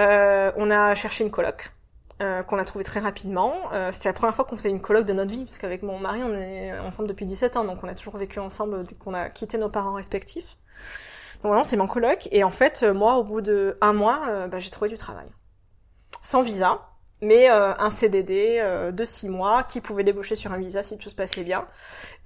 Euh, 0.00 0.52
on 0.56 0.70
a 0.70 0.94
cherché 0.94 1.24
une 1.24 1.30
coloc 1.30 1.72
euh, 2.22 2.42
qu'on 2.42 2.58
a 2.58 2.64
trouvé 2.64 2.84
très 2.84 3.00
rapidement. 3.00 3.54
Euh, 3.72 3.90
C'était 3.92 4.10
la 4.10 4.12
première 4.12 4.36
fois 4.36 4.44
qu'on 4.44 4.56
faisait 4.56 4.70
une 4.70 4.80
coloc 4.80 5.06
de 5.06 5.12
notre 5.12 5.30
vie 5.32 5.44
parce 5.44 5.58
qu'avec 5.58 5.82
mon 5.82 5.98
mari 5.98 6.22
on 6.22 6.32
est 6.34 6.78
ensemble 6.78 7.08
depuis 7.08 7.24
17 7.24 7.56
ans 7.56 7.64
donc 7.64 7.82
on 7.82 7.88
a 7.88 7.94
toujours 7.94 8.16
vécu 8.16 8.38
ensemble 8.38 8.84
dès 8.84 8.94
qu'on 8.94 9.14
a 9.14 9.28
quitté 9.28 9.58
nos 9.58 9.68
parents 9.70 9.94
respectifs. 9.94 10.56
Donc 11.42 11.66
c'est 11.66 11.76
mon 11.76 11.86
coloc. 11.86 12.28
Et 12.32 12.44
en 12.44 12.50
fait, 12.50 12.82
euh, 12.82 12.92
moi, 12.92 13.16
au 13.16 13.24
bout 13.24 13.40
de 13.40 13.76
un 13.80 13.92
mois, 13.92 14.26
euh, 14.28 14.46
bah, 14.46 14.58
j'ai 14.58 14.70
trouvé 14.70 14.90
du 14.90 14.98
travail. 14.98 15.28
Sans 16.22 16.42
visa, 16.42 16.88
mais 17.22 17.50
euh, 17.50 17.74
un 17.78 17.90
CDD 17.90 18.62
de 18.92 19.04
six 19.04 19.28
mois 19.28 19.62
qui 19.62 19.80
pouvait 19.80 20.04
débaucher 20.04 20.36
sur 20.36 20.52
un 20.52 20.58
visa 20.58 20.82
si 20.82 20.98
tout 20.98 21.08
se 21.08 21.14
passait 21.14 21.44
bien. 21.44 21.64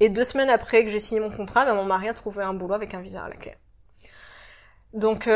Et 0.00 0.08
deux 0.08 0.24
semaines 0.24 0.50
après 0.50 0.84
que 0.84 0.90
j'ai 0.90 0.98
signé 0.98 1.20
mon 1.20 1.30
contrat, 1.30 1.64
bah, 1.64 1.74
mon 1.74 1.84
mari 1.84 2.08
a 2.08 2.14
trouvé 2.14 2.42
un 2.42 2.54
boulot 2.54 2.74
avec 2.74 2.94
un 2.94 3.00
visa 3.00 3.24
à 3.24 3.28
la 3.28 3.36
clé. 3.36 3.54
Donc 4.92 5.28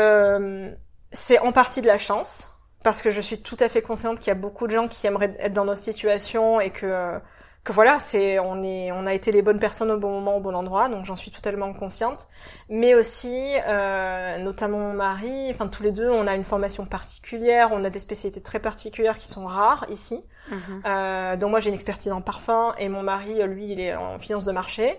c'est 1.11 1.39
en 1.39 1.51
partie 1.51 1.81
de 1.81 1.87
la 1.87 1.97
chance, 1.97 2.49
parce 2.83 3.01
que 3.01 3.11
je 3.11 3.19
suis 3.19 3.41
tout 3.41 3.57
à 3.59 3.67
fait 3.67 3.81
consciente 3.81 4.19
qu'il 4.19 4.27
y 4.27 4.31
a 4.31 4.35
beaucoup 4.35 4.67
de 4.67 4.71
gens 4.71 4.87
qui 4.87 5.05
aimeraient 5.07 5.35
être 5.39 5.53
dans 5.53 5.65
notre 5.65 5.81
situation 5.81 6.59
et 6.61 6.69
que 6.69 7.19
que 7.63 7.73
voilà, 7.73 7.99
c'est 7.99 8.39
on 8.39 8.63
est 8.63 8.91
on 8.91 9.05
a 9.05 9.13
été 9.13 9.31
les 9.31 9.41
bonnes 9.41 9.59
personnes 9.59 9.91
au 9.91 9.97
bon 9.97 10.09
moment 10.09 10.37
au 10.37 10.39
bon 10.39 10.55
endroit, 10.55 10.89
donc 10.89 11.05
j'en 11.05 11.15
suis 11.15 11.31
totalement 11.31 11.73
consciente. 11.73 12.27
Mais 12.69 12.95
aussi, 12.95 13.55
euh, 13.67 14.37
notamment 14.37 14.79
mon 14.79 14.93
mari, 14.93 15.49
enfin 15.51 15.67
tous 15.67 15.83
les 15.83 15.91
deux, 15.91 16.09
on 16.09 16.25
a 16.25 16.35
une 16.35 16.43
formation 16.43 16.85
particulière, 16.85 17.69
on 17.71 17.83
a 17.83 17.89
des 17.89 17.99
spécialités 17.99 18.41
très 18.41 18.59
particulières 18.59 19.17
qui 19.17 19.27
sont 19.27 19.45
rares 19.45 19.85
ici. 19.89 20.23
Mhm. 20.49 20.81
Euh, 20.85 21.35
donc 21.35 21.51
moi 21.51 21.59
j'ai 21.59 21.69
une 21.69 21.75
expertise 21.75 22.11
en 22.11 22.21
parfum 22.21 22.73
et 22.79 22.89
mon 22.89 23.03
mari, 23.03 23.43
lui, 23.43 23.71
il 23.71 23.79
est 23.79 23.95
en 23.95 24.19
finance 24.19 24.45
de 24.45 24.51
marché. 24.51 24.97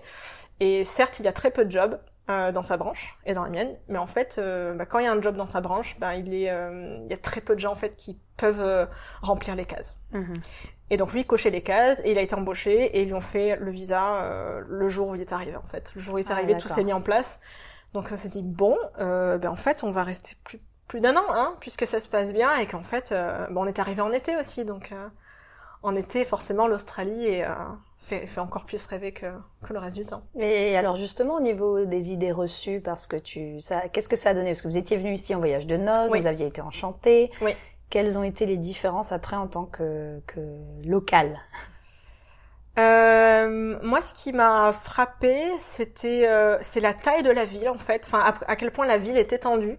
Et 0.59 0.83
certes, 0.83 1.19
il 1.19 1.25
y 1.25 1.27
a 1.27 1.33
très 1.33 1.49
peu 1.49 1.65
de 1.65 1.71
jobs, 1.71 1.99
euh, 2.29 2.51
dans 2.51 2.61
sa 2.61 2.77
branche 2.77 3.17
et 3.25 3.33
dans 3.33 3.43
la 3.43 3.49
mienne. 3.49 3.75
Mais 3.87 3.97
en 3.97 4.05
fait, 4.05 4.37
euh, 4.37 4.73
bah, 4.75 4.85
quand 4.85 4.99
il 4.99 5.05
y 5.05 5.07
a 5.07 5.11
un 5.11 5.21
job 5.21 5.35
dans 5.35 5.47
sa 5.47 5.59
branche, 5.59 5.97
bah, 5.99 6.15
il, 6.15 6.33
est, 6.33 6.51
euh, 6.51 6.99
il 7.03 7.09
y 7.09 7.13
a 7.13 7.17
très 7.17 7.41
peu 7.41 7.55
de 7.55 7.59
gens 7.59 7.71
en 7.71 7.75
fait 7.75 7.95
qui 7.95 8.19
peuvent 8.37 8.87
remplir 9.23 9.55
les 9.55 9.65
cases. 9.65 9.97
Mhm. 10.11 10.33
Et 10.91 10.97
donc 10.97 11.13
lui 11.13 11.25
cochait 11.25 11.49
les 11.49 11.63
cases 11.63 11.99
et 12.05 12.11
il 12.11 12.17
a 12.19 12.21
été 12.21 12.35
embauché 12.35 12.83
et 12.95 13.01
ils 13.01 13.07
lui 13.07 13.15
ont 13.15 13.21
fait 13.21 13.55
le 13.55 13.71
visa 13.71 14.61
le 14.67 14.87
jour 14.87 15.09
où 15.09 15.15
il 15.15 15.21
est 15.21 15.33
arrivé 15.33 15.55
en 15.55 15.67
fait. 15.67 15.91
Le 15.95 16.01
jour 16.01 16.13
où 16.13 16.17
il 16.19 16.21
est 16.21 16.31
ah, 16.31 16.35
arrivé, 16.35 16.55
tout 16.57 16.69
s'est 16.69 16.83
mis 16.83 16.93
en 16.93 17.01
place. 17.01 17.39
Donc 17.93 18.09
on 18.11 18.17
s'est 18.17 18.29
dit 18.29 18.43
bon, 18.43 18.77
ben 18.97 19.47
en 19.47 19.55
fait 19.55 19.83
on 19.83 19.91
va 19.91 20.03
rester 20.03 20.35
plus 20.43 20.61
plus 20.87 20.99
d'un 20.99 21.15
an, 21.15 21.25
hein, 21.29 21.55
puisque 21.61 21.87
ça 21.87 22.01
se 22.01 22.09
passe 22.09 22.33
bien 22.33 22.53
et 22.57 22.67
qu'en 22.67 22.83
fait, 22.83 23.15
bon, 23.49 23.63
on 23.63 23.65
est 23.65 23.79
arrivé 23.79 24.01
en 24.01 24.11
été 24.11 24.35
aussi, 24.37 24.65
donc 24.65 24.93
en 25.81 25.95
été 25.95 26.23
forcément 26.25 26.67
l'Australie 26.67 27.25
est 27.25 27.47
fait, 28.03 28.27
fait 28.27 28.39
encore 28.39 28.65
plus 28.65 28.85
rêver 28.85 29.11
que, 29.11 29.27
que 29.63 29.73
le 29.73 29.79
reste 29.79 29.95
du 29.95 30.05
temps. 30.05 30.23
Et 30.37 30.75
alors 30.77 30.95
justement 30.95 31.35
au 31.35 31.41
niveau 31.41 31.85
des 31.85 32.11
idées 32.11 32.31
reçues, 32.31 32.81
parce 32.81 33.07
que 33.07 33.15
tu, 33.15 33.59
ça, 33.59 33.87
qu'est-ce 33.89 34.09
que 34.09 34.15
ça 34.15 34.29
a 34.29 34.33
donné? 34.33 34.51
Parce 34.51 34.61
que 34.61 34.67
vous 34.67 34.77
étiez 34.77 34.97
venu 34.97 35.13
ici 35.13 35.33
en 35.35 35.39
voyage 35.39 35.67
de 35.67 35.77
noces, 35.77 36.09
vous 36.09 36.27
aviez 36.27 36.47
été 36.47 36.61
enchanté. 36.61 37.31
Oui. 37.41 37.55
Quelles 37.89 38.17
ont 38.17 38.23
été 38.23 38.45
les 38.45 38.57
différences 38.57 39.11
après 39.11 39.35
en 39.35 39.47
tant 39.47 39.65
que, 39.65 40.21
que 40.25 40.39
local? 40.85 41.39
Euh, 42.79 43.77
moi, 43.83 44.01
ce 44.01 44.13
qui 44.13 44.31
m'a 44.31 44.71
frappé, 44.71 45.43
c'était 45.59 46.27
euh, 46.27 46.57
c'est 46.61 46.79
la 46.79 46.93
taille 46.93 47.23
de 47.23 47.29
la 47.29 47.45
ville 47.45 47.67
en 47.69 47.77
fait. 47.77 48.03
Enfin, 48.05 48.23
à, 48.47 48.55
quel 48.55 48.71
point 48.71 48.85
la 48.85 48.97
ville 48.97 49.17
est 49.17 49.33
étendue. 49.33 49.77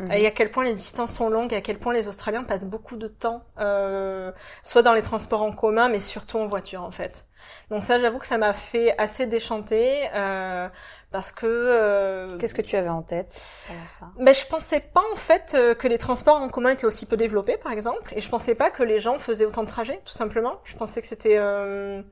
Mhm. 0.00 0.12
Et 0.12 0.26
à 0.26 0.30
quel 0.30 0.50
point 0.50 0.64
les 0.64 0.74
distances 0.74 1.12
sont 1.12 1.28
longues, 1.28 1.52
et 1.52 1.56
à 1.56 1.60
quel 1.60 1.78
point 1.78 1.92
les 1.92 2.08
Australiens 2.08 2.44
passent 2.44 2.64
beaucoup 2.64 2.96
de 2.96 3.08
temps, 3.08 3.42
euh, 3.58 4.32
soit 4.62 4.82
dans 4.82 4.94
les 4.94 5.02
transports 5.02 5.42
en 5.42 5.52
commun, 5.52 5.88
mais 5.88 6.00
surtout 6.00 6.38
en 6.38 6.46
voiture 6.46 6.82
en 6.82 6.90
fait. 6.90 7.26
Donc 7.70 7.82
ça, 7.82 7.98
j'avoue 7.98 8.18
que 8.18 8.26
ça 8.26 8.38
m'a 8.38 8.52
fait 8.52 8.94
assez 8.98 9.26
déchanter 9.26 10.08
euh, 10.14 10.68
parce 11.10 11.32
que. 11.32 11.46
Euh, 11.46 12.38
Qu'est-ce 12.38 12.54
que 12.54 12.62
tu 12.62 12.76
avais 12.76 12.88
en 12.88 13.02
tête 13.02 13.32
ça? 13.32 14.06
Ben 14.18 14.34
je 14.34 14.46
pensais 14.46 14.80
pas 14.80 15.02
en 15.12 15.16
fait 15.16 15.54
euh, 15.54 15.74
que 15.74 15.88
les 15.88 15.98
transports 15.98 16.36
en 16.36 16.48
commun 16.48 16.70
étaient 16.70 16.86
aussi 16.86 17.06
peu 17.06 17.16
développés, 17.16 17.56
par 17.56 17.72
exemple, 17.72 18.12
et 18.14 18.20
je 18.20 18.28
pensais 18.28 18.54
pas 18.54 18.70
que 18.70 18.82
les 18.82 18.98
gens 18.98 19.18
faisaient 19.18 19.46
autant 19.46 19.62
de 19.62 19.68
trajets, 19.68 20.00
tout 20.04 20.12
simplement. 20.12 20.60
Je 20.64 20.76
pensais 20.76 21.00
que 21.00 21.08
c'était 21.08 21.36
euh, 21.38 22.02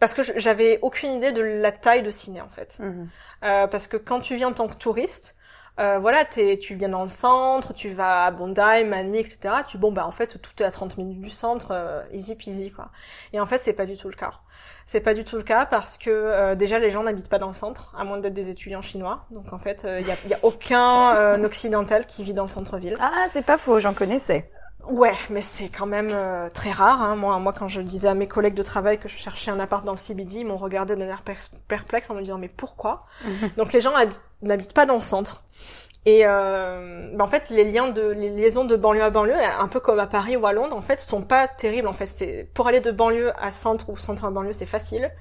parce 0.00 0.14
que 0.14 0.22
j'avais 0.36 0.80
aucune 0.82 1.12
idée 1.12 1.30
de 1.30 1.42
la 1.42 1.70
taille 1.70 2.02
de 2.02 2.10
ciné 2.10 2.40
en 2.40 2.48
fait. 2.48 2.78
Mhm. 2.80 3.08
Euh, 3.44 3.66
parce 3.68 3.86
que 3.86 3.96
quand 3.96 4.20
tu 4.20 4.34
viens 4.34 4.48
en 4.48 4.52
tant 4.52 4.66
que 4.66 4.74
touriste, 4.74 5.36
euh, 5.80 5.98
voilà, 5.98 6.26
tu 6.26 6.74
viens 6.74 6.90
dans 6.90 7.02
le 7.02 7.08
centre, 7.08 7.72
tu 7.72 7.90
vas 7.92 8.26
à 8.26 8.30
Bondi, 8.30 8.84
Manly, 8.84 9.18
etc. 9.18 9.54
Tu 9.66 9.78
bon 9.78 9.90
bah 9.90 10.06
en 10.06 10.10
fait 10.10 10.38
tout 10.38 10.62
est 10.62 10.66
à 10.66 10.70
30 10.70 10.98
minutes 10.98 11.20
du 11.20 11.30
centre, 11.30 11.68
euh, 11.70 12.02
easy 12.12 12.34
peasy 12.34 12.70
quoi. 12.70 12.90
Et 13.32 13.40
en 13.40 13.46
fait 13.46 13.58
c'est 13.64 13.72
pas 13.72 13.86
du 13.86 13.96
tout 13.96 14.08
le 14.08 14.14
cas. 14.14 14.32
C'est 14.84 15.00
pas 15.00 15.14
du 15.14 15.24
tout 15.24 15.36
le 15.36 15.42
cas 15.42 15.64
parce 15.64 15.96
que 15.96 16.10
euh, 16.10 16.54
déjà 16.54 16.78
les 16.78 16.90
gens 16.90 17.02
n'habitent 17.02 17.30
pas 17.30 17.38
dans 17.38 17.46
le 17.46 17.54
centre, 17.54 17.94
à 17.96 18.04
moins 18.04 18.18
d'être 18.18 18.34
des 18.34 18.50
étudiants 18.50 18.82
chinois. 18.82 19.24
Donc 19.30 19.50
en 19.54 19.58
fait 19.58 19.86
il 19.88 20.06
y 20.06 20.10
a, 20.10 20.16
y, 20.28 20.34
a, 20.34 20.38
aucun 20.42 21.42
occidental 21.42 22.04
qui 22.04 22.22
vit 22.22 22.34
dans 22.34 22.44
le 22.44 22.50
centre-ville. 22.50 22.98
Ah 23.00 23.24
c'est 23.30 23.46
pas 23.46 23.56
faux, 23.56 23.80
j'en 23.80 23.94
connaissais. 23.94 24.50
Ouais, 24.88 25.14
mais 25.30 25.42
c'est 25.42 25.68
quand 25.68 25.86
même 25.86 26.12
très 26.54 26.72
rare. 26.72 27.00
Hein. 27.02 27.14
Moi, 27.14 27.38
moi, 27.38 27.52
quand 27.52 27.68
je 27.68 27.80
disais 27.80 28.08
à 28.08 28.14
mes 28.14 28.26
collègues 28.26 28.54
de 28.54 28.64
travail 28.64 28.98
que 28.98 29.08
je 29.08 29.16
cherchais 29.16 29.52
un 29.52 29.60
appart 29.60 29.84
dans 29.84 29.92
le 29.92 29.98
CBD, 29.98 30.38
ils 30.38 30.44
m'ont 30.44 30.56
regardé 30.56 30.96
d'un 30.96 31.06
air 31.06 31.22
perplexe 31.68 32.10
en 32.10 32.14
me 32.14 32.20
disant 32.20 32.38
mais 32.38 32.48
pourquoi? 32.48 33.06
Donc 33.56 33.72
les 33.72 33.80
gens 33.80 33.92
n'habitent 34.42 34.74
pas 34.74 34.84
dans 34.84 34.94
le 34.94 35.00
centre. 35.00 35.44
Et 36.04 36.22
euh, 36.24 37.10
bah, 37.14 37.24
en 37.24 37.28
fait, 37.28 37.48
les 37.50 37.64
liens 37.64 37.88
de 37.88 38.02
les 38.02 38.30
liaisons 38.30 38.64
de 38.64 38.74
banlieue 38.74 39.02
à 39.02 39.10
banlieue, 39.10 39.36
un 39.40 39.68
peu 39.68 39.78
comme 39.78 40.00
à 40.00 40.06
Paris 40.06 40.36
ou 40.36 40.46
à 40.46 40.52
Londres, 40.52 40.76
en 40.76 40.82
fait, 40.82 40.98
sont 40.98 41.22
pas 41.22 41.46
terribles. 41.46 41.86
En 41.86 41.92
fait, 41.92 42.06
c'est 42.06 42.48
pour 42.54 42.66
aller 42.66 42.80
de 42.80 42.90
banlieue 42.90 43.32
à 43.40 43.52
centre 43.52 43.88
ou 43.88 43.96
centre 43.96 44.24
à 44.24 44.30
banlieue, 44.30 44.52
c'est 44.52 44.66
facile. 44.66 45.12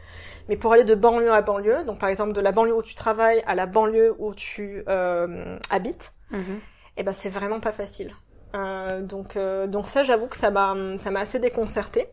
Mais 0.49 0.57
pour 0.57 0.73
aller 0.73 0.83
de 0.83 0.95
banlieue 0.95 1.31
à 1.31 1.41
banlieue, 1.41 1.83
donc 1.85 1.99
par 1.99 2.09
exemple 2.09 2.33
de 2.33 2.41
la 2.41 2.51
banlieue 2.51 2.75
où 2.75 2.81
tu 2.81 2.95
travailles 2.95 3.43
à 3.45 3.53
la 3.53 3.67
banlieue 3.67 4.15
où 4.17 4.33
tu 4.33 4.83
euh, 4.89 5.57
habites, 5.69 6.13
mm-hmm. 6.31 6.37
et 6.37 6.61
eh 6.97 7.03
ben 7.03 7.13
c'est 7.13 7.29
vraiment 7.29 7.59
pas 7.59 7.71
facile. 7.71 8.15
Euh, 8.55 9.01
donc 9.01 9.37
euh, 9.37 9.67
donc 9.67 9.87
ça, 9.87 10.03
j'avoue 10.03 10.27
que 10.27 10.35
ça 10.35 10.49
m'a 10.49 10.75
ça 10.97 11.11
m'a 11.11 11.21
assez 11.21 11.39
déconcerté. 11.39 12.07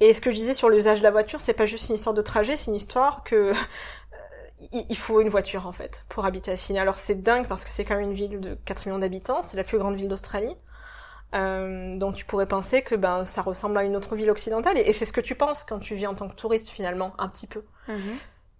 Et 0.00 0.14
ce 0.14 0.20
que 0.20 0.30
je 0.30 0.36
disais 0.36 0.54
sur 0.54 0.68
l'usage 0.68 0.98
de 0.98 1.02
la 1.02 1.10
voiture, 1.10 1.40
c'est 1.40 1.54
pas 1.54 1.66
juste 1.66 1.88
une 1.88 1.96
histoire 1.96 2.14
de 2.14 2.22
trajet, 2.22 2.56
c'est 2.56 2.70
une 2.70 2.76
histoire 2.76 3.24
que 3.24 3.52
il 4.72 4.96
faut 4.96 5.20
une 5.20 5.28
voiture 5.28 5.66
en 5.66 5.72
fait 5.72 6.04
pour 6.08 6.24
habiter 6.24 6.50
à 6.50 6.56
Sydney. 6.56 6.80
Alors 6.80 6.98
c'est 6.98 7.22
dingue 7.22 7.46
parce 7.46 7.64
que 7.64 7.70
c'est 7.70 7.84
quand 7.84 7.96
même 7.96 8.10
une 8.10 8.14
ville 8.14 8.40
de 8.40 8.54
4 8.64 8.86
millions 8.86 8.98
d'habitants, 8.98 9.42
c'est 9.42 9.56
la 9.56 9.64
plus 9.64 9.78
grande 9.78 9.96
ville 9.96 10.08
d'Australie. 10.08 10.56
Euh, 11.34 11.94
donc 11.94 12.14
tu 12.14 12.24
pourrais 12.24 12.46
penser 12.46 12.82
que 12.82 12.94
ben 12.94 13.26
ça 13.26 13.42
ressemble 13.42 13.76
à 13.76 13.84
une 13.84 13.96
autre 13.96 14.16
ville 14.16 14.30
occidentale 14.30 14.78
et, 14.78 14.92
c'est 14.94 15.04
ce 15.04 15.12
que 15.12 15.20
tu 15.20 15.34
penses 15.34 15.62
quand 15.62 15.78
tu 15.78 15.94
vis 15.94 16.06
en 16.06 16.14
tant 16.14 16.26
que 16.26 16.34
touriste 16.34 16.70
finalement 16.70 17.12
un 17.18 17.28
petit 17.28 17.46
peu. 17.46 17.64
Mm-hmm. 17.88 18.16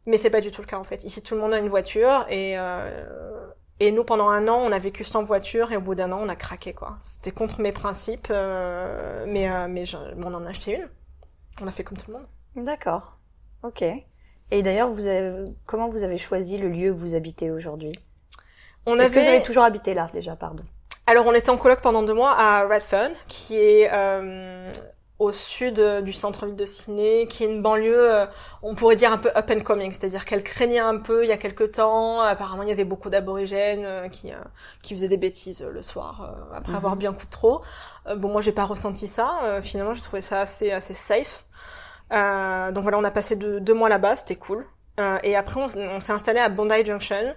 Mais 0.06 0.16
c'est 0.18 0.30
pas 0.30 0.40
du 0.40 0.50
tout 0.50 0.60
le 0.60 0.66
cas 0.66 0.78
en 0.78 0.84
fait. 0.84 1.02
Ici 1.04 1.22
tout 1.22 1.34
le 1.34 1.40
monde 1.40 1.54
a 1.54 1.58
une 1.58 1.68
voiture 1.68 2.26
et 2.28 2.58
euh, 2.58 3.46
et 3.80 3.90
nous 3.90 4.04
pendant 4.04 4.28
un 4.28 4.48
an 4.48 4.58
on 4.58 4.70
a 4.70 4.78
vécu 4.78 5.02
sans 5.04 5.22
voiture 5.24 5.72
et 5.72 5.76
au 5.76 5.80
bout 5.80 5.94
d'un 5.94 6.12
an 6.12 6.20
on 6.22 6.28
a 6.28 6.36
craqué 6.36 6.74
quoi. 6.74 6.98
C'était 7.02 7.32
contre 7.32 7.60
mes 7.60 7.72
principes 7.72 8.28
euh, 8.30 9.24
mais 9.26 9.48
mais 9.68 9.84
on 10.22 10.34
en 10.34 10.44
a 10.44 10.50
acheté 10.50 10.76
une. 10.76 10.88
On 11.62 11.66
a 11.66 11.72
fait 11.72 11.84
comme 11.84 11.96
tout 11.96 12.10
le 12.10 12.18
monde. 12.18 12.26
D'accord. 12.54 13.16
Ok. 13.62 13.82
Et 14.50 14.62
d'ailleurs, 14.62 14.90
vous 14.90 15.06
avez, 15.06 15.44
comment 15.66 15.88
vous 15.88 16.02
avez 16.02 16.18
choisi 16.18 16.58
le 16.58 16.68
lieu 16.68 16.90
où 16.90 16.96
vous 16.96 17.14
habitez 17.14 17.50
aujourd'hui? 17.50 17.92
On 18.86 18.98
Est-ce 18.98 19.12
que 19.12 19.18
vous 19.18 19.28
avez 19.28 19.42
toujours 19.42 19.64
habité 19.64 19.94
là 19.94 20.08
déjà, 20.12 20.36
pardon? 20.36 20.64
Alors, 21.06 21.26
on 21.26 21.34
était 21.34 21.50
en 21.50 21.56
coloc 21.56 21.80
pendant 21.80 22.02
deux 22.02 22.14
mois 22.14 22.34
à 22.38 22.66
Redfern, 22.66 23.12
qui 23.28 23.56
est 23.56 23.90
euh, 23.92 24.68
au 25.18 25.32
sud 25.32 25.80
du 26.04 26.12
centre-ville 26.12 26.54
de 26.54 26.66
Sydney, 26.66 27.26
qui 27.28 27.42
est 27.42 27.46
une 27.46 27.60
banlieue, 27.60 28.14
euh, 28.14 28.26
on 28.62 28.74
pourrait 28.74 28.94
dire 28.94 29.12
un 29.12 29.18
peu 29.18 29.30
up 29.36 29.50
and 29.50 29.60
coming, 29.60 29.90
c'est-à-dire 29.90 30.24
qu'elle 30.24 30.44
craignait 30.44 30.78
un 30.78 30.96
peu 30.96 31.24
il 31.24 31.28
y 31.28 31.32
a 31.32 31.36
quelques 31.36 31.72
temps. 31.72 32.20
Apparemment, 32.20 32.62
il 32.62 32.68
y 32.68 32.72
avait 32.72 32.84
beaucoup 32.84 33.10
d'aborigènes 33.10 33.84
euh, 33.84 34.08
qui 34.08 34.32
euh, 34.32 34.36
qui 34.82 34.94
faisaient 34.94 35.08
des 35.08 35.16
bêtises 35.16 35.62
le 35.62 35.82
soir 35.82 36.36
après 36.54 36.74
avoir 36.74 36.92
mhm. 36.92 36.98
bien 37.00 37.12
coup 37.12 37.26
trop. 37.28 37.62
bon, 38.16 38.28
moi, 38.28 38.40
j'ai 38.40 38.52
pas 38.52 38.64
ressenti 38.64 39.08
ça. 39.08 39.60
finalement, 39.62 39.94
j'ai 39.94 40.02
trouvé 40.02 40.22
ça 40.22 40.40
assez 40.40 40.70
assez 40.70 40.94
safe. 40.94 41.44
Euh, 42.12 42.72
donc 42.72 42.82
voilà, 42.82 42.98
on 42.98 43.04
a 43.04 43.10
passé 43.10 43.36
deux, 43.36 43.74
mois 43.74 43.88
là-bas, 43.88 44.16
c'était 44.16 44.36
cool. 44.36 44.66
Euh, 45.00 45.18
et 45.22 45.36
après, 45.36 45.60
on, 45.60 46.00
s'est 46.00 46.12
installé 46.12 46.40
à 46.40 46.48
Bondi 46.48 46.84
Junction. 46.84 47.34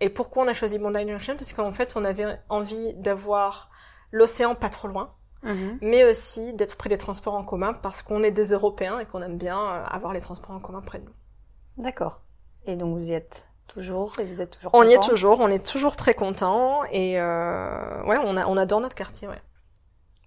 Et 0.00 0.08
pourquoi 0.08 0.44
on 0.44 0.48
a 0.48 0.52
choisi 0.52 0.78
Bondi 0.78 1.06
Junction? 1.06 1.36
Parce 1.36 1.52
qu'en 1.52 1.72
fait, 1.72 1.94
on 1.96 2.04
avait 2.04 2.38
envie 2.48 2.94
d'avoir 2.94 3.70
l'océan 4.10 4.54
pas 4.54 4.70
trop 4.70 4.88
loin, 4.88 5.12
mhm. 5.42 5.78
mais 5.80 6.04
aussi 6.04 6.52
d'être 6.54 6.76
près 6.76 6.88
des 6.88 6.98
transports 6.98 7.34
en 7.34 7.44
commun 7.44 7.74
parce 7.74 8.02
qu'on 8.02 8.22
est 8.22 8.30
des 8.30 8.46
Européens 8.46 8.98
et 8.98 9.06
qu'on 9.06 9.22
aime 9.22 9.38
bien 9.38 9.58
euh, 9.58 9.84
avoir 9.86 10.12
les 10.12 10.20
transports 10.20 10.54
en 10.54 10.60
commun 10.60 10.80
près 10.80 10.98
de 10.98 11.04
nous. 11.04 11.82
D'accord. 11.82 12.20
Et 12.66 12.76
donc 12.76 12.96
vous 12.96 13.08
y 13.08 13.12
êtes 13.12 13.48
toujours 13.66 14.12
et 14.20 14.24
vous 14.24 14.40
êtes 14.40 14.50
toujours. 14.50 14.70
On 14.72 14.84
y 14.84 14.92
est 14.92 15.02
toujours, 15.02 15.40
on 15.40 15.48
est 15.48 15.64
toujours 15.64 15.96
très 15.96 16.14
content 16.14 16.84
et 16.90 17.20
euh, 17.20 18.02
ouais, 18.04 18.16
on, 18.22 18.36
a, 18.36 18.46
on 18.46 18.56
adore 18.56 18.80
notre 18.80 18.94
quartier, 18.94 19.28
ouais. 19.28 19.42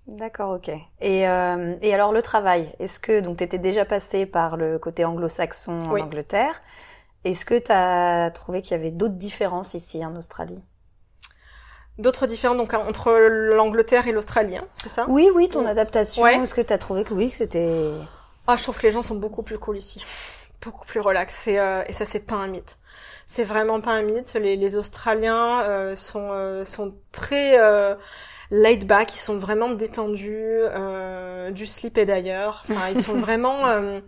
D'accord, 0.08 0.56
ok. 0.56 0.70
Et, 1.02 1.28
euh, 1.28 1.76
et 1.82 1.94
alors 1.94 2.14
le 2.14 2.22
travail, 2.22 2.74
est-ce 2.80 3.00
que 3.00 3.20
donc 3.20 3.38
tu 3.38 3.44
étais 3.44 3.58
déjà 3.58 3.84
passé 3.84 4.26
par 4.26 4.56
le 4.56 4.80
côté 4.80 5.04
anglo-saxon 5.04 5.80
en 5.80 6.00
Angleterre 6.00 6.62
Est-ce 7.26 7.46
que 7.46 7.60
tu 7.60 7.72
as 7.72 8.32
trouvé 8.32 8.62
qu'il 8.62 8.72
y 8.72 8.80
avait 8.80 8.92
d'autres 8.92 9.16
différences 9.16 9.74
ici 9.74 10.06
en 10.06 10.16
Australie? 10.16 10.60
D'autres 11.98 12.26
différences 12.26 12.58
donc 12.58 12.74
entre 12.74 13.12
l'Angleterre 13.12 14.08
et 14.08 14.12
l'Australie, 14.12 14.56
hein, 14.58 14.66
c'est 14.76 14.90
ça? 14.90 15.06
Oui, 15.10 15.30
oui, 15.34 15.50
ton 15.50 15.66
adaptation. 15.66 16.26
Est-ce 16.26 16.54
que 16.54 16.62
tu 16.62 16.72
as 16.72 16.78
trouvé 16.78 17.04
que 17.04 17.14
oui, 17.14 17.32
que 17.32 17.38
c'était 17.38 17.92
Ah, 18.46 18.56
je 18.56 18.64
trouve 18.64 18.78
que 18.78 18.84
les 18.84 18.92
gens 18.92 19.04
sont 19.04 19.16
beaucoup 19.16 19.44
plus 19.44 19.58
cool 19.58 19.78
ici, 19.78 20.06
beaucoup 20.62 20.86
plus 20.86 21.02
relax. 21.02 21.48
Et, 21.48 21.60
euh, 21.60 21.84
et 21.88 21.92
ça, 21.92 22.06
c'est 22.06 22.20
pas 22.20 22.36
un 22.36 22.48
mythe. 22.48 22.78
C'est 23.26 23.44
vraiment 23.44 23.82
pas 23.82 23.92
un 23.92 24.04
mythe. 24.04 24.36
Les, 24.36 24.56
les 24.56 24.78
Australiens 24.78 25.64
euh, 25.64 25.96
sont 25.96 26.30
euh, 26.32 26.64
sont 26.66 26.94
très 27.12 27.60
euh, 27.60 27.96
laid 28.52 28.86
back, 28.86 29.16
ils 29.16 29.20
sont 29.20 29.38
vraiment 29.38 29.70
détendus, 29.70 30.60
euh, 30.62 31.52
du 31.52 31.66
slip 31.66 31.98
et 31.98 32.06
d'ailleurs. 32.06 32.64
Enfin, 32.70 32.90
ils 32.90 33.02
sont 33.02 33.14
vraiment. 33.20 33.68
Euh, 33.68 34.00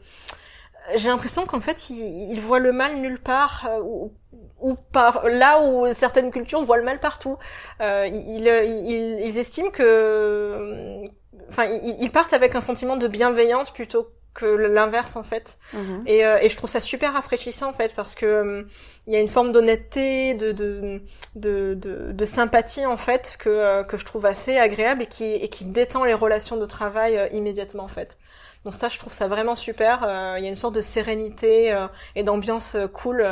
j'ai 0.96 1.10
l'impression 1.10 1.46
qu'en 1.46 1.62
fait, 1.62 1.90
ils, 1.90 2.32
ils, 2.32 2.42
voient 2.42 2.60
le 2.60 2.72
mal 2.72 2.98
nulle 2.98 3.20
part. 3.20 3.68
Euh, 3.70 3.80
ou, 3.84 4.14
ou 4.62 4.76
par 4.76 5.28
là 5.28 5.62
où 5.62 5.92
certaines 5.94 6.32
cultures 6.32 6.62
voient 6.64 6.78
le 6.78 6.84
mal 6.84 7.00
partout. 7.00 7.38
Euh, 7.82 8.08
ils, 8.08 8.48
ils, 8.48 9.20
ils, 9.26 9.40
estiment 9.40 9.70
que, 9.70 11.08
enfin, 11.50 11.66
ils, 11.66 12.10
partent 12.12 12.34
avec 12.34 12.56
un 12.56 12.62
sentiment 12.62 12.98
de 12.98 13.08
bienveillance 13.08 13.70
plutôt 13.72 14.10
que 14.34 14.46
l'inverse 14.46 15.16
en 15.16 15.24
fait. 15.24 15.58
Mhm. 15.74 16.04
Et, 16.06 16.26
euh, 16.26 16.40
et 16.42 16.50
je 16.50 16.58
trouve 16.58 16.70
ça 16.70 16.80
super 16.80 17.14
rafraîchissant 17.14 17.70
en 17.70 17.74
fait 17.74 17.94
parce 17.96 18.16
que 18.16 18.26
euh, 18.26 18.64
il 19.08 19.14
y 19.14 19.16
a 19.16 19.20
une 19.20 19.28
forme 19.28 19.52
d'honnêteté, 19.52 20.34
de 20.34 20.52
de, 20.52 21.02
de 21.36 21.74
de 21.74 22.12
de 22.12 22.26
sympathie 22.26 22.86
en 22.86 22.98
fait 22.98 23.36
que 23.40 23.50
euh, 23.50 23.84
que 23.84 23.98
je 23.98 24.06
trouve 24.06 24.26
assez 24.26 24.58
agréable 24.58 25.04
et 25.04 25.08
qui 25.08 25.26
et 25.26 25.48
qui 25.48 25.66
détend 25.66 26.04
les 26.04 26.14
relations 26.14 26.58
de 26.58 26.66
travail 26.66 27.18
euh, 27.18 27.28
immédiatement 27.32 27.84
en 27.84 27.90
fait. 27.90 28.18
Donc 28.66 28.74
ça, 28.74 28.90
je 28.90 29.00
trouve 29.00 29.14
ça 29.14 29.28
vraiment 29.30 29.56
super. 29.56 30.00
Il 30.38 30.44
y 30.44 30.46
a 30.46 30.50
une 30.50 30.58
sorte 30.58 30.76
de 30.76 30.82
sérénité 30.82 31.74
et 32.16 32.24
d'ambiance 32.24 32.76
cool 32.92 33.26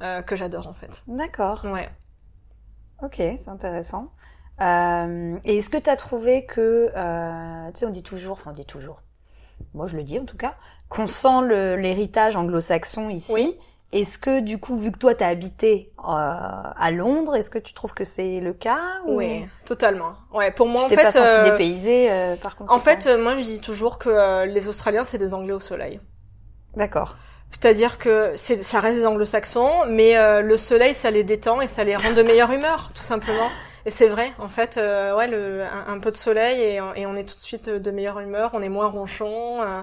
que 0.00 0.36
j'adore 0.36 0.68
en 0.68 0.74
fait. 0.74 1.02
D'accord. 1.08 1.64
Ouais. 1.64 1.90
Ok, 3.02 3.16
c'est 3.16 3.48
intéressant. 3.48 4.12
Euh, 4.60 5.36
et 5.44 5.58
est-ce 5.58 5.68
que 5.68 5.76
tu 5.76 5.90
as 5.90 5.96
trouvé 5.96 6.46
que, 6.46 6.90
euh, 6.94 7.72
tu 7.72 7.80
sais, 7.80 7.86
on 7.86 7.90
dit 7.90 8.02
toujours, 8.02 8.32
enfin 8.32 8.52
on 8.52 8.54
dit 8.54 8.66
toujours, 8.66 9.02
moi 9.74 9.86
je 9.86 9.96
le 9.96 10.02
dis 10.02 10.18
en 10.18 10.24
tout 10.24 10.36
cas, 10.36 10.54
qu'on 10.88 11.06
sent 11.06 11.42
l'héritage 11.76 12.36
anglo-saxon 12.36 13.08
ici. 13.10 13.32
Oui. 13.32 13.56
Est-ce 13.92 14.18
que 14.18 14.40
du 14.40 14.58
coup, 14.58 14.76
vu 14.76 14.90
que 14.90 14.98
toi 14.98 15.14
t'as 15.14 15.28
habité 15.28 15.92
euh, 16.00 16.02
à 16.08 16.90
Londres, 16.90 17.36
est-ce 17.36 17.48
que 17.50 17.60
tu 17.60 17.74
trouves 17.74 17.94
que 17.94 18.02
c'est 18.02 18.40
le 18.40 18.52
cas 18.52 18.80
ou 19.06 19.18
Oui, 19.18 19.46
totalement. 19.64 20.14
Ouais, 20.32 20.50
pour 20.50 20.66
moi 20.66 20.80
tu 20.80 20.86
en 20.86 20.88
t'es 20.88 20.96
fait. 20.96 21.02
pas 21.04 21.10
senti 21.12 21.24
euh, 21.26 21.44
dépaysé 21.52 22.10
euh, 22.10 22.34
par 22.36 22.56
conséquent 22.56 22.74
En 22.76 22.80
fait, 22.80 23.06
euh, 23.06 23.22
moi 23.22 23.36
je 23.36 23.42
dis 23.42 23.60
toujours 23.60 23.98
que 23.98 24.08
euh, 24.08 24.46
les 24.46 24.66
Australiens 24.68 25.04
c'est 25.04 25.18
des 25.18 25.32
Anglais 25.32 25.52
au 25.52 25.60
soleil. 25.60 26.00
D'accord. 26.76 27.16
C'est-à-dire 27.50 27.98
que 27.98 28.34
ça 28.36 28.80
reste 28.80 28.98
des 28.98 29.06
anglo-saxons, 29.06 29.86
mais 29.88 30.16
euh, 30.16 30.40
le 30.40 30.56
soleil, 30.56 30.92
ça 30.92 31.12
les 31.12 31.22
détend 31.22 31.60
et 31.60 31.68
ça 31.68 31.84
les 31.84 31.94
rend 31.94 32.10
de 32.12 32.22
meilleure 32.22 32.50
humeur, 32.50 32.90
tout 32.92 33.04
simplement. 33.04 33.48
Et 33.86 33.90
c'est 33.90 34.08
vrai, 34.08 34.32
en 34.38 34.48
fait, 34.48 34.76
euh, 34.78 35.14
ouais, 35.16 35.26
le, 35.26 35.62
un, 35.64 35.86
un 35.94 35.98
peu 35.98 36.10
de 36.10 36.16
soleil 36.16 36.60
et, 36.60 36.74
et 36.96 37.06
on 37.06 37.14
est 37.16 37.24
tout 37.28 37.34
de 37.34 37.40
suite 37.40 37.68
de 37.68 37.90
meilleure 37.90 38.18
humeur, 38.20 38.50
on 38.54 38.62
est 38.62 38.68
moins 38.70 38.86
ronchon. 38.88 39.60
euh, 39.62 39.82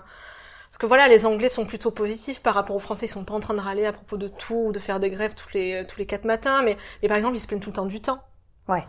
parce 0.68 0.78
que 0.80 0.86
voilà, 0.88 1.08
les 1.08 1.26
Anglais 1.26 1.50
sont 1.50 1.66
plutôt 1.66 1.92
positifs 1.92 2.42
par 2.42 2.54
rapport 2.56 2.76
aux 2.76 2.80
Français, 2.80 3.06
ils 3.06 3.10
sont 3.10 3.26
pas 3.26 3.34
en 3.34 3.40
train 3.42 3.54
de 3.54 3.60
râler 3.62 3.86
à 3.86 3.92
propos 3.94 4.18
de 4.18 4.28
tout 4.30 4.66
ou 4.68 4.72
de 4.72 4.80
faire 4.80 5.00
des 5.00 5.10
grèves 5.10 5.36
tous 5.36 5.50
les 5.54 5.86
tous 5.88 5.98
les 6.00 6.06
quatre 6.06 6.24
matins, 6.26 6.62
mais, 6.64 6.78
mais 7.02 7.10
par 7.10 7.18
exemple, 7.18 7.36
ils 7.36 7.40
se 7.42 7.48
plaignent 7.48 7.60
tout 7.62 7.70
le 7.70 7.76
temps 7.76 7.86
du 7.86 8.02
temps. 8.02 8.24
Ouais. 8.68 8.86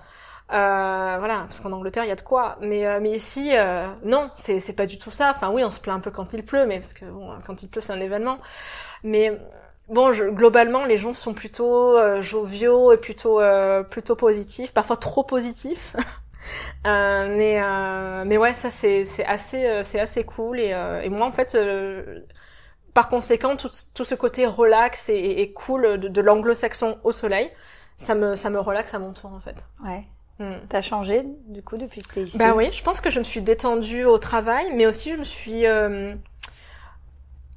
Euh, 0.52 1.16
voilà, 1.18 1.44
parce 1.48 1.60
qu'en 1.60 1.72
Angleterre, 1.72 2.04
il 2.04 2.08
y 2.08 2.12
a 2.12 2.16
de 2.16 2.20
quoi. 2.20 2.56
Mais, 2.60 2.86
euh, 2.86 3.00
mais 3.00 3.10
ici, 3.12 3.50
euh, 3.56 3.86
non, 4.04 4.30
c'est, 4.36 4.60
c'est 4.60 4.74
pas 4.74 4.86
du 4.86 4.98
tout 4.98 5.10
ça. 5.10 5.30
Enfin, 5.34 5.50
oui, 5.50 5.64
on 5.64 5.70
se 5.70 5.80
plaint 5.80 5.96
un 5.96 6.00
peu 6.00 6.10
quand 6.10 6.32
il 6.34 6.44
pleut, 6.44 6.66
mais 6.66 6.78
parce 6.78 6.92
que 6.94 7.04
bon, 7.06 7.30
quand 7.46 7.62
il 7.62 7.68
pleut, 7.68 7.80
c'est 7.80 7.92
un 7.92 8.00
événement. 8.00 8.38
Mais 9.04 9.38
bon, 9.88 10.12
je, 10.12 10.24
globalement, 10.24 10.84
les 10.84 10.96
gens 10.96 11.14
sont 11.14 11.34
plutôt 11.34 11.96
euh, 11.98 12.22
joviaux 12.22 12.92
et 12.92 12.96
plutôt, 12.96 13.40
euh, 13.40 13.82
plutôt 13.82 14.16
positifs, 14.16 14.72
parfois 14.72 14.96
trop 14.96 15.24
positifs. 15.24 15.96
Euh, 16.86 17.28
mais, 17.36 17.62
euh, 17.62 18.24
mais 18.26 18.36
ouais, 18.38 18.54
ça, 18.54 18.70
c'est, 18.70 19.04
c'est 19.04 19.24
assez, 19.24 19.64
euh, 19.66 19.84
c'est 19.84 20.00
assez 20.00 20.24
cool. 20.24 20.60
Et, 20.60 20.72
euh, 20.74 21.00
et 21.02 21.08
moi, 21.08 21.26
en 21.26 21.32
fait, 21.32 21.54
euh, 21.54 22.20
par 22.94 23.08
conséquent, 23.08 23.56
tout, 23.56 23.70
tout 23.94 24.04
ce 24.04 24.14
côté 24.14 24.46
relax 24.46 25.08
et, 25.08 25.14
et- 25.14 25.40
et 25.42 25.52
cool 25.52 25.98
de, 26.00 26.08
de 26.08 26.20
l'anglo-saxon 26.20 26.98
au 27.04 27.12
soleil, 27.12 27.50
ça 27.96 28.14
me, 28.14 28.36
ça 28.36 28.50
me 28.50 28.60
relaxe 28.60 28.94
à 28.94 28.98
mon 28.98 29.12
tour, 29.12 29.32
en 29.32 29.40
fait. 29.40 29.66
Ouais. 29.84 30.04
Hmm. 30.38 30.54
T'as 30.68 30.82
changé 30.82 31.24
du 31.48 31.62
coup 31.62 31.76
depuis 31.76 32.02
que 32.02 32.14
t'es 32.14 32.22
ici? 32.24 32.38
Bah 32.38 32.54
oui, 32.56 32.70
je 32.72 32.82
pense 32.82 33.00
que 33.00 33.10
je 33.10 33.18
me 33.18 33.24
suis 33.24 33.42
détendue 33.42 34.04
au 34.04 34.18
travail, 34.18 34.72
mais 34.74 34.86
aussi 34.86 35.10
je 35.10 35.16
me 35.16 35.24
suis, 35.24 35.66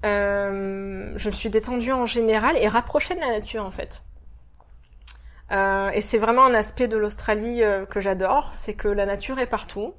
euh, 0.06 1.12
je 1.15 1.30
me 1.30 1.34
suis 1.34 1.50
détendue 1.50 1.91
en 1.91 2.06
général 2.06 2.58
et 2.58 2.68
rapprochée 2.68 3.15
de 3.15 3.20
la 3.20 3.32
nature 3.32 3.65
en 3.65 3.72
fait. 3.72 4.02
Euh, 5.52 5.89
et 5.91 6.02
c'est 6.02 6.18
vraiment 6.18 6.46
un 6.46 6.54
aspect 6.54 6.88
de 6.88 6.98
l'Australie 6.98 7.63
euh, 7.63 7.86
que 7.86 8.00
j'adore, 8.00 8.52
c'est 8.54 8.74
que 8.74 8.88
la 8.88 9.06
nature 9.06 9.39
est 9.39 9.46
partout. 9.46 9.94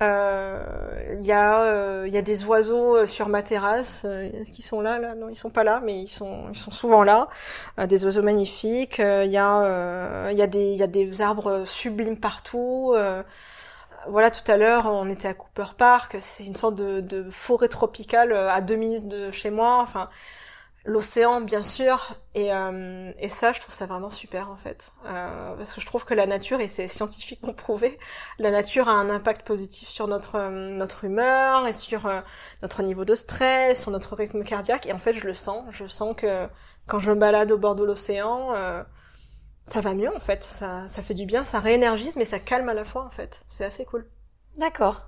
Il 0.00 0.06
y 0.06 1.32
euh, 1.32 2.04
il 2.06 2.12
y 2.12 2.16
a 2.16 2.22
des 2.22 2.44
oiseaux 2.44 3.04
sur 3.06 3.28
ma 3.28 3.42
terrasse. 3.42 4.04
Est-ce 4.04 4.52
qu'ils 4.52 4.64
sont 4.64 4.80
là 4.80 5.00
là? 5.00 5.16
Non, 5.16 5.28
ils 5.28 5.34
sont 5.34 5.50
pas 5.50 5.64
là, 5.64 5.80
mais 5.84 5.98
ils 6.00 6.06
sont, 6.06 6.50
ils 6.52 6.58
sont 6.58 6.70
souvent 6.70 7.02
là. 7.02 7.26
Des 7.84 8.04
oiseaux 8.04 8.22
magnifiques. 8.22 8.98
Il 9.00 9.26
y 9.26 9.30
y 9.30 10.36
y 10.36 10.82
a 10.82 10.86
des 10.86 11.20
arbres 11.22 11.64
sublimes 11.64 12.16
partout. 12.16 12.94
Voilà, 14.10 14.30
tout 14.30 14.50
à 14.50 14.56
l'heure, 14.56 14.86
on 14.86 15.08
était 15.08 15.28
à 15.28 15.34
Cooper 15.34 15.74
Park. 15.76 16.16
C'est 16.20 16.44
une 16.44 16.56
sorte 16.56 16.74
de, 16.74 17.00
de 17.00 17.30
forêt 17.30 17.68
tropicale 17.68 18.32
euh, 18.32 18.50
à 18.50 18.60
deux 18.60 18.76
minutes 18.76 19.08
de 19.08 19.30
chez 19.30 19.50
moi. 19.50 19.80
Enfin, 19.82 20.08
l'océan, 20.84 21.40
bien 21.42 21.62
sûr. 21.62 22.16
Et, 22.34 22.52
euh, 22.52 23.12
et 23.18 23.28
ça, 23.28 23.52
je 23.52 23.60
trouve 23.60 23.74
ça 23.74 23.86
vraiment 23.86 24.10
super, 24.10 24.50
en 24.50 24.56
fait. 24.56 24.92
Euh, 25.06 25.54
parce 25.56 25.72
que 25.74 25.80
je 25.80 25.86
trouve 25.86 26.04
que 26.04 26.14
la 26.14 26.26
nature, 26.26 26.60
et 26.60 26.68
c'est 26.68 26.88
scientifiquement 26.88 27.52
prouvé, 27.52 27.98
la 28.38 28.50
nature 28.50 28.88
a 28.88 28.92
un 28.92 29.10
impact 29.10 29.46
positif 29.46 29.88
sur 29.88 30.08
notre, 30.08 30.36
euh, 30.36 30.50
notre 30.50 31.04
humeur 31.04 31.66
et 31.66 31.72
sur 31.74 32.06
euh, 32.06 32.20
notre 32.62 32.82
niveau 32.82 33.04
de 33.04 33.14
stress, 33.14 33.82
sur 33.82 33.90
notre 33.90 34.16
rythme 34.16 34.42
cardiaque. 34.42 34.86
Et 34.86 34.92
en 34.92 34.98
fait, 34.98 35.12
je 35.12 35.26
le 35.26 35.34
sens. 35.34 35.64
Je 35.70 35.86
sens 35.86 36.16
que 36.16 36.46
quand 36.86 36.98
je 36.98 37.10
me 37.12 37.16
balade 37.16 37.52
au 37.52 37.58
bord 37.58 37.74
de 37.74 37.84
l'océan, 37.84 38.54
ça 39.70 39.80
va 39.80 39.94
mieux, 39.94 40.14
en 40.14 40.20
fait. 40.20 40.42
Ça, 40.44 40.88
ça 40.88 41.02
fait 41.02 41.14
du 41.14 41.26
bien, 41.26 41.44
ça 41.44 41.60
réénergise, 41.60 42.16
mais 42.16 42.24
ça 42.24 42.38
calme 42.38 42.68
à 42.68 42.74
la 42.74 42.84
fois, 42.84 43.04
en 43.04 43.10
fait. 43.10 43.42
C'est 43.48 43.64
assez 43.64 43.84
cool. 43.84 44.06
D'accord. 44.56 45.02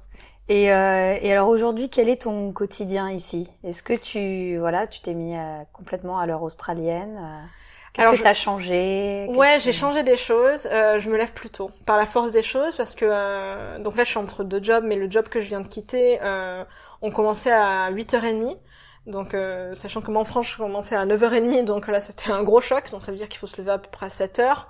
Et, 0.49 0.73
euh, 0.73 1.17
et 1.21 1.33
alors 1.33 1.49
aujourd'hui, 1.49 1.89
quel 1.91 2.09
est 2.09 2.23
ton 2.23 2.53
quotidien 2.53 3.11
ici? 3.11 3.49
Est-ce 3.63 3.83
que 3.83 3.93
tu 3.93 4.59
voilà, 4.59 4.87
tu 4.87 5.01
t'es 5.01 5.15
mis 5.15 5.37
euh, 5.37 5.63
complètement 5.73 6.19
à 6.19 6.27
l'heure 6.27 6.43
australienne 6.43 7.17
euh, 7.21 7.47
Qu'est-ce 7.93 8.09
que 8.09 8.17
je- 8.17 8.23
t'as 8.23 8.35
changé? 8.35 9.27
Ouais, 9.29 9.57
que- 9.57 9.63
j'ai 9.63 9.73
changé 9.73 10.03
des 10.03 10.17
choses. 10.17 10.67
Euh, 10.73 10.99
je 10.99 11.09
me 11.11 11.17
lève 11.17 11.33
plus 11.33 11.51
tôt, 11.51 11.71
par 11.87 11.97
la 11.97 12.07
force 12.07 12.33
des 12.33 12.43
choses, 12.43 12.77
parce 12.77 12.95
que 12.95 13.05
euh, 13.09 13.79
donc 13.79 13.97
là, 13.97 14.05
je 14.05 14.11
suis 14.11 14.19
entre 14.19 14.43
deux 14.45 14.63
jobs, 14.63 14.85
mais 14.85 14.97
le 14.97 15.11
job 15.11 15.29
que 15.29 15.41
je 15.41 15.49
viens 15.49 15.61
de 15.61 15.69
quitter, 15.69 16.19
euh, 16.23 16.65
on 17.03 17.11
commençait 17.11 17.53
à 17.53 17.91
8h30. 17.91 18.59
Donc, 19.07 19.35
euh, 19.35 19.75
sachant 19.75 20.03
que 20.03 20.11
moi 20.11 20.21
en 20.21 20.25
France, 20.25 20.49
je 20.53 20.57
commençais 20.57 20.95
à 20.95 21.05
9h30, 21.07 21.65
donc 21.65 21.89
là, 21.89 22.01
c'était 22.01 22.31
un 22.31 22.43
gros 22.43 22.61
choc. 22.61 22.91
Donc, 22.91 23.03
ça 23.03 23.11
veut 23.11 23.17
dire 23.19 23.29
qu'il 23.29 23.39
faut 23.39 23.47
se 23.47 23.61
lever 23.61 23.73
à 23.73 23.79
peu 23.79 23.89
près 23.91 24.07
à 24.07 24.09
7h. 24.11 24.67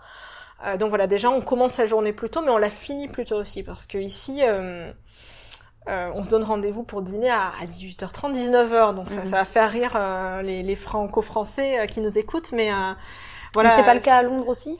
Euh, 0.66 0.77
donc 0.77 0.90
voilà, 0.90 1.07
déjà, 1.07 1.31
on 1.31 1.40
commence 1.40 1.79
la 1.79 1.87
journée 1.87 2.12
plus 2.12 2.31
tôt, 2.31 2.43
mais 2.43 2.51
on 2.51 2.59
la 2.59 2.71
finit 2.71 3.09
plus 3.09 3.25
tôt 3.25 3.37
aussi, 3.37 3.62
parce 3.62 3.87
que 3.87 3.99
ici, 3.99 4.40
euh, 4.43 4.93
euh, 5.88 6.11
on 6.14 6.23
se 6.23 6.29
donne 6.29 6.45
rendez-vous 6.45 6.83
pour 6.85 7.03
dîner 7.03 7.31
à, 7.31 7.51
à 7.61 7.66
18h30, 7.66 8.33
19h. 8.33 8.95
Donc, 8.95 9.11
ça, 9.11 9.21
Mhm. 9.21 9.25
ça 9.25 9.37
va 9.37 9.45
faire 9.45 9.71
rire 9.71 9.93
euh, 9.97 10.43
les, 10.43 10.62
les 10.62 10.77
franco-français 10.77 11.81
euh, 11.81 11.87
qui 11.87 12.01
nous 12.01 12.16
écoutent, 12.16 12.53
mais 12.53 12.73
euh, 12.73 12.93
voilà. 13.55 13.77
C'est 13.77 13.85
pas 13.85 13.95
le 13.95 14.01
cas 14.01 14.16
à 14.19 14.23
Londres 14.23 14.49
aussi? 14.49 14.79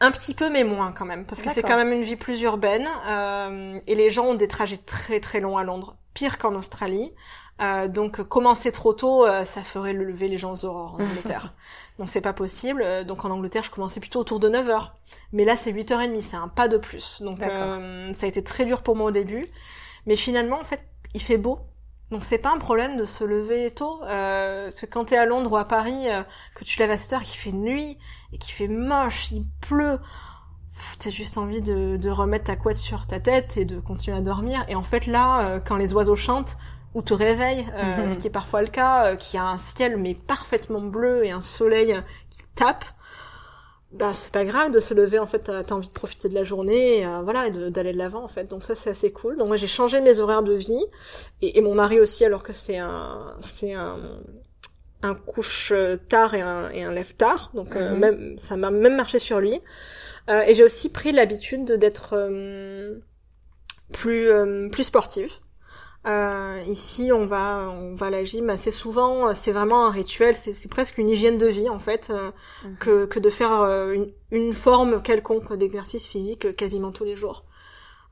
Un 0.00 0.10
petit 0.10 0.34
peu, 0.34 0.48
mais 0.48 0.64
moins 0.64 0.92
quand 0.92 1.04
même, 1.04 1.26
parce 1.26 1.42
que 1.42 1.50
c'est 1.50 1.62
quand 1.62 1.76
même 1.76 1.92
une 1.92 2.02
vie 2.02 2.16
plus 2.16 2.40
urbaine 2.40 2.88
euh, 3.06 3.78
et 3.86 3.94
les 3.94 4.10
gens 4.10 4.28
ont 4.28 4.34
des 4.34 4.48
trajets 4.48 4.78
très 4.78 5.20
très 5.20 5.40
longs 5.40 5.58
à 5.58 5.62
Londres, 5.64 5.96
pire 6.14 6.38
qu'en 6.38 6.54
Australie. 6.54 7.12
Euh, 7.60 7.88
donc 7.88 8.22
commencer 8.22 8.72
trop 8.72 8.94
tôt, 8.94 9.26
euh, 9.26 9.44
ça 9.44 9.62
ferait 9.62 9.92
le 9.92 10.04
lever 10.04 10.28
les 10.28 10.38
gens 10.38 10.52
aux 10.52 10.64
aurores 10.64 10.94
en 10.94 11.04
Angleterre. 11.04 11.52
donc 11.98 12.08
c'est 12.08 12.20
pas 12.22 12.32
possible. 12.32 12.82
Euh, 12.82 13.04
Donc 13.04 13.24
en 13.24 13.30
Angleterre, 13.30 13.62
je 13.62 13.70
commençais 13.70 14.00
plutôt 14.00 14.20
autour 14.20 14.40
de 14.40 14.48
9h. 14.48 14.92
Mais 15.32 15.44
là, 15.44 15.56
c'est 15.56 15.70
8h30, 15.72 16.20
c'est 16.20 16.36
un 16.36 16.48
pas 16.48 16.68
de 16.68 16.78
plus. 16.78 17.20
Donc 17.22 17.42
euh, 17.42 18.12
ça 18.14 18.26
a 18.26 18.28
été 18.28 18.42
très 18.42 18.64
dur 18.64 18.82
pour 18.82 18.96
moi 18.96 19.08
au 19.08 19.10
début. 19.10 19.44
Mais 20.06 20.16
finalement, 20.16 20.58
en 20.58 20.64
fait, 20.64 20.82
il 21.14 21.20
fait 21.20 21.36
beau. 21.36 21.58
Donc 22.10 22.24
c'est 22.24 22.38
pas 22.38 22.50
un 22.50 22.58
problème 22.58 22.96
de 22.96 23.04
se 23.04 23.22
lever 23.24 23.70
tôt. 23.70 23.98
Parce 24.00 24.80
que 24.80 24.86
quand 24.86 25.04
t'es 25.06 25.16
à 25.16 25.26
Londres 25.26 25.52
ou 25.52 25.56
à 25.56 25.64
Paris, 25.66 26.08
que 26.54 26.64
tu 26.64 26.78
lèves 26.78 26.90
à 26.90 26.98
cette 26.98 27.12
heure, 27.12 27.22
qu'il 27.22 27.38
fait 27.38 27.52
nuit 27.52 27.98
et 28.32 28.38
qu'il 28.38 28.52
fait 28.54 28.66
moche, 28.68 29.30
il 29.30 29.44
pleut, 29.60 29.98
t'as 30.98 31.10
juste 31.10 31.38
envie 31.38 31.60
de, 31.60 31.96
de 31.98 32.10
remettre 32.10 32.46
ta 32.46 32.56
couette 32.56 32.76
sur 32.76 33.06
ta 33.06 33.20
tête 33.20 33.56
et 33.58 33.64
de 33.64 33.78
continuer 33.78 34.16
à 34.16 34.22
dormir. 34.22 34.64
Et 34.68 34.74
en 34.74 34.82
fait 34.82 35.06
là, 35.06 35.60
quand 35.60 35.76
les 35.76 35.92
oiseaux 35.92 36.16
chantent 36.16 36.56
ou 36.94 37.02
te 37.02 37.14
réveillent, 37.14 37.66
euh, 37.74 38.06
Mhm. 38.06 38.08
ce 38.08 38.18
qui 38.18 38.26
est 38.28 38.30
parfois 38.30 38.62
le 38.62 38.68
cas, 38.68 39.12
euh, 39.12 39.16
qu'il 39.16 39.38
y 39.38 39.40
a 39.40 39.46
un 39.46 39.58
ciel 39.58 39.96
mais 39.96 40.14
parfaitement 40.14 40.80
bleu 40.80 41.24
et 41.24 41.30
un 41.30 41.40
soleil 41.40 41.96
qui 42.30 42.38
tape, 42.56 42.84
bah 43.92 44.14
c'est 44.14 44.30
pas 44.30 44.44
grave 44.44 44.70
de 44.70 44.78
se 44.78 44.94
lever 44.94 45.18
en 45.18 45.26
fait 45.26 45.40
t'as 45.40 45.60
as 45.62 45.72
envie 45.72 45.88
de 45.88 45.92
profiter 45.92 46.28
de 46.28 46.34
la 46.34 46.44
journée 46.44 46.98
et, 46.98 47.06
euh, 47.06 47.22
voilà 47.22 47.48
et 47.48 47.50
d'aller 47.50 47.92
de 47.92 47.98
l'avant 47.98 48.22
en 48.22 48.28
fait. 48.28 48.44
Donc 48.44 48.62
ça 48.62 48.76
c'est 48.76 48.90
assez 48.90 49.12
cool. 49.12 49.36
Donc 49.36 49.48
moi 49.48 49.56
j'ai 49.56 49.66
changé 49.66 50.00
mes 50.00 50.20
horaires 50.20 50.44
de 50.44 50.54
vie 50.54 50.84
et, 51.42 51.58
et 51.58 51.60
mon 51.60 51.74
mari 51.74 51.98
aussi 51.98 52.24
alors 52.24 52.42
que 52.44 52.52
c'est 52.52 52.78
un 52.78 53.34
c'est 53.40 53.72
un 53.74 53.98
un 55.02 55.14
couche 55.14 55.72
euh, 55.74 55.96
tard 55.96 56.34
et 56.34 56.42
un, 56.42 56.70
et 56.70 56.82
un 56.84 56.92
lève 56.92 57.14
tard. 57.16 57.50
Donc 57.54 57.74
euh, 57.76 57.94
Mhm. 57.94 57.98
même 57.98 58.38
ça 58.38 58.56
m'a 58.56 58.70
même 58.70 58.96
marché 58.96 59.18
sur 59.18 59.40
lui. 59.40 59.60
Euh, 60.30 60.42
et 60.42 60.54
j'ai 60.54 60.64
aussi 60.64 60.90
pris 60.90 61.12
l'habitude 61.12 61.64
de- 61.64 61.76
d'être 61.76 62.10
euh, 62.14 63.00
plus 63.92 64.30
euh, 64.30 64.68
plus 64.70 64.84
sportive 64.84 65.32
euh, 66.06 66.62
ici, 66.66 67.10
on 67.12 67.24
va, 67.26 67.68
on 67.70 67.94
va 67.94 68.06
à 68.06 68.10
la 68.10 68.24
gym 68.24 68.48
assez 68.50 68.72
souvent. 68.72 69.34
C'est 69.34 69.52
vraiment 69.52 69.86
un 69.86 69.90
rituel. 69.90 70.34
C'est 70.36 70.54
c'est 70.54 70.68
presque 70.70 70.98
une 70.98 71.10
hygiène 71.10 71.38
de 71.38 71.46
vie 71.46 71.68
en 71.68 71.78
fait, 71.78 72.08
euh, 72.10 72.30
Mhm. 72.64 72.76
que, 72.78 73.06
que 73.06 73.18
de 73.18 73.30
faire 73.30 73.52
euh, 73.60 73.92
une, 73.92 74.12
une 74.30 74.52
forme 74.52 75.02
quelconque 75.02 75.52
d'exercice 75.54 76.06
physique 76.06 76.56
quasiment 76.56 76.92
tous 76.92 77.04
les 77.04 77.16
jours. 77.16 77.44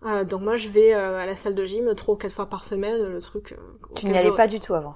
Euh, 0.06 0.24
donc 0.24 0.42
moi, 0.42 0.56
je 0.56 0.68
vais 0.68 0.94
euh, 0.94 1.18
à 1.18 1.26
la 1.26 1.34
salle 1.36 1.54
de 1.54 1.64
gym 1.64 1.94
trois 1.94 2.14
ou 2.14 2.18
quatre 2.18 2.32
fois 2.34 2.46
par 2.46 2.64
semaine. 2.64 3.02
Le 3.02 3.20
truc. 3.20 3.52
euh, 3.52 3.56
Tu 3.96 4.06
n'y 4.06 4.16
allais 4.16 4.32
pas 4.32 4.46
du 4.46 4.60
tout 4.60 4.74
avant. 4.74 4.94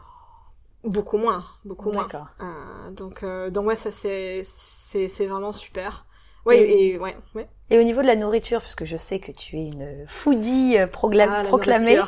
Beaucoup 0.84 1.16
moins, 1.16 1.44
beaucoup 1.64 1.92
moins. 1.92 2.02
D'accord. 2.04 2.26
Euh, 2.40 2.90
donc, 2.90 3.22
euh, 3.22 3.50
donc 3.50 3.66
ouais, 3.68 3.76
ça 3.76 3.92
c'est, 3.92 4.42
c'est, 4.44 5.08
c'est 5.08 5.26
vraiment 5.26 5.52
super. 5.52 6.06
Ouais, 6.44 6.58
Et- 6.60 6.88
et, 6.94 6.98
ouais, 6.98 7.16
ouais. 7.36 7.48
Et 7.70 7.78
au 7.78 7.84
niveau 7.84 8.02
de 8.02 8.06
la 8.08 8.16
nourriture, 8.16 8.60
puisque 8.60 8.84
je 8.84 8.96
sais 8.96 9.20
que 9.20 9.30
tu 9.30 9.56
es 9.56 9.66
une 9.66 10.06
foodie 10.08 10.76
Ah, 10.76 10.86
la 11.14 11.42
proclamée. 11.44 12.00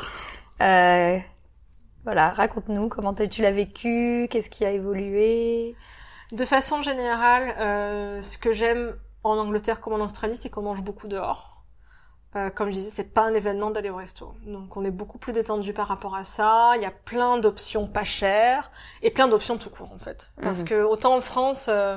Euh, 0.61 1.19
Voilà, 2.05 2.31
raconte-nous 2.31 2.89
comment 2.89 3.15
tu 3.15 3.43
l'as 3.43 3.53
vécu, 3.53 4.29
qu'est-ce 4.31 4.51
qui 4.51 4.65
a 4.65 4.71
évolué. 4.71 5.75
De 6.33 6.45
façon 6.45 6.83
générale, 6.83 7.55
euh, 7.59 8.23
ce 8.23 8.39
que 8.39 8.53
j'aime 8.53 8.97
en 9.23 9.39
Angleterre 9.39 9.81
comme 9.81 9.95
en 9.95 10.05
Australie, 10.05 10.37
c'est 10.37 10.51
qu'on 10.51 10.63
mange 10.63 10.83
beaucoup 10.83 11.09
dehors. 11.09 11.55
Euh, 12.37 12.51
comme 12.51 12.69
je 12.69 12.75
disais, 12.75 12.91
c'est 12.91 13.15
pas 13.15 13.23
un 13.23 13.35
événement 13.35 13.71
d'aller 13.71 13.91
au 13.91 13.97
resto. 13.97 14.35
Donc 14.45 14.77
on 14.77 14.85
est 14.85 14.91
beaucoup 14.91 15.19
plus 15.19 15.33
détendu 15.33 15.73
par 15.73 15.87
rapport 15.87 16.17
à 16.17 16.25
ça. 16.25 16.73
Il 16.75 16.83
y 16.83 16.87
a 16.87 16.91
plein 16.91 17.39
d'options 17.39 17.87
pas 17.87 18.03
chères 18.03 18.73
et 19.03 19.11
plein 19.11 19.29
d'options 19.29 19.57
tout 19.57 19.71
court 19.71 19.93
en 19.93 19.99
fait. 19.99 20.33
Parce 20.43 20.61
mhm. 20.61 20.69
que 20.69 20.83
autant 20.83 21.15
en 21.15 21.21
France, 21.21 21.67
euh, 21.69 21.97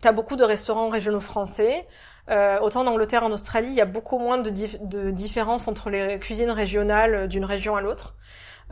t'as 0.00 0.10
beaucoup 0.10 0.34
de 0.34 0.42
restaurants 0.42 0.88
régionaux 0.88 1.20
français. 1.20 1.86
Euh, 2.30 2.58
autant 2.60 2.82
en 2.82 2.86
Angleterre, 2.86 3.24
en 3.24 3.32
Australie, 3.32 3.68
il 3.68 3.74
y 3.74 3.80
a 3.80 3.86
beaucoup 3.86 4.18
moins 4.18 4.38
de, 4.38 4.50
de 4.50 5.10
différences 5.10 5.68
entre 5.68 5.90
les 5.90 6.18
cuisines 6.18 6.50
régionales 6.50 7.28
d'une 7.28 7.44
région 7.44 7.76
à 7.76 7.80
l'autre. 7.80 8.14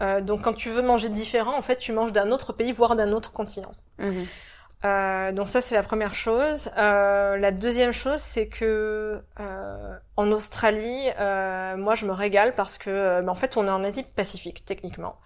Euh, 0.00 0.20
donc 0.20 0.42
quand 0.42 0.54
tu 0.54 0.70
veux 0.70 0.82
manger 0.82 1.08
différent, 1.08 1.56
en 1.56 1.62
fait, 1.62 1.76
tu 1.76 1.92
manges 1.92 2.12
d'un 2.12 2.30
autre 2.30 2.52
pays, 2.52 2.72
voire 2.72 2.96
d'un 2.96 3.12
autre 3.12 3.32
continent. 3.32 3.72
Mhm. 3.98 4.26
Euh, 4.82 5.32
donc 5.32 5.50
ça 5.50 5.60
c'est 5.60 5.74
la 5.74 5.82
première 5.82 6.14
chose. 6.14 6.70
Euh, 6.78 7.36
la 7.36 7.50
deuxième 7.50 7.92
chose 7.92 8.20
c'est 8.20 8.48
que 8.48 9.20
euh, 9.38 9.94
en 10.16 10.32
Australie, 10.32 11.10
euh, 11.18 11.76
moi 11.76 11.94
je 11.96 12.06
me 12.06 12.12
régale 12.12 12.54
parce 12.54 12.78
que 12.78 12.88
euh, 12.88 13.26
en 13.26 13.34
fait 13.34 13.58
on 13.58 13.66
est 13.66 13.70
en 13.70 13.84
Asie 13.84 14.04
Pacifique 14.04 14.64
techniquement. 14.64 15.16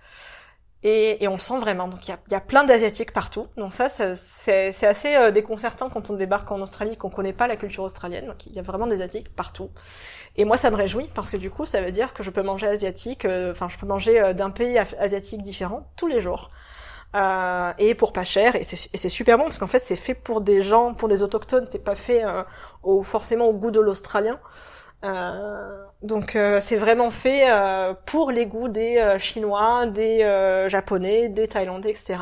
Et, 0.84 1.24
et 1.24 1.28
on 1.28 1.32
le 1.32 1.38
sent 1.38 1.58
vraiment. 1.58 1.88
Donc 1.88 2.06
il 2.06 2.10
y 2.10 2.14
a, 2.14 2.18
y 2.30 2.34
a, 2.34 2.40
plein 2.40 2.62
d'asiatiques 2.62 3.12
partout. 3.12 3.48
Donc 3.56 3.72
ça 3.72 3.88
c'est 3.88 4.86
assez 4.86 5.16
euh, 5.16 5.30
déconcertant 5.30 5.90
quand 5.90 6.10
on 6.10 6.14
débarque 6.14 6.52
en 6.52 6.60
Australie 6.60 6.96
qu'on 6.96 7.10
connaît 7.10 7.32
pas 7.32 7.46
la 7.46 7.56
culture 7.56 7.82
australienne. 7.82 8.26
Donc 8.26 8.46
il 8.46 8.54
y 8.54 8.58
a 8.58 8.62
vraiment 8.62 8.86
des 8.86 8.96
asiatiques 8.96 9.34
partout. 9.34 9.70
Et 10.36 10.44
moi 10.44 10.56
ça 10.56 10.70
me 10.70 10.76
réjouit 10.76 11.08
parce 11.14 11.30
que 11.30 11.36
du 11.36 11.50
coup 11.50 11.66
ça 11.66 11.80
veut 11.80 11.92
dire 11.92 12.12
que 12.12 12.22
je 12.22 12.30
peux 12.30 12.42
manger 12.42 12.68
asiatique. 12.68 13.24
Enfin 13.24 13.68
je 13.68 13.78
peux 13.78 13.86
manger 13.86 14.34
d'un 14.34 14.50
pays 14.50 14.78
asiatique 14.78 15.42
différent 15.42 15.90
tous 15.96 16.06
les 16.06 16.20
jours. 16.20 16.50
Euh, 17.14 17.72
et 17.78 17.94
pour 17.94 18.12
pas 18.12 18.24
cher 18.24 18.56
et 18.56 18.64
c'est 18.64 19.08
super 19.08 19.38
bon 19.38 19.44
parce 19.44 19.58
qu'en 19.58 19.68
fait 19.68 19.84
c'est 19.86 19.94
fait 19.94 20.14
pour 20.14 20.40
des 20.40 20.62
gens 20.62 20.94
pour 20.94 21.06
des 21.06 21.22
autochtones 21.22 21.64
c'est 21.68 21.84
pas 21.84 21.94
fait 21.94 22.24
euh, 22.24 22.42
au, 22.82 23.04
forcément 23.04 23.46
au 23.46 23.52
goût 23.52 23.70
de 23.70 23.78
l'australien 23.78 24.40
euh, 24.40 24.73
donc 26.02 26.36
euh, 26.36 26.60
c'est 26.60 26.76
vraiment 26.76 27.10
fait 27.10 27.50
euh, 27.50 27.94
pour 28.06 28.30
les 28.30 28.46
goûts 28.46 28.68
des 28.68 29.16
chinois 29.18 29.86
des 29.86 30.20
japonais 30.68 31.28
des 31.28 31.48
thaïlandais 31.48 31.90
etc 31.90 32.16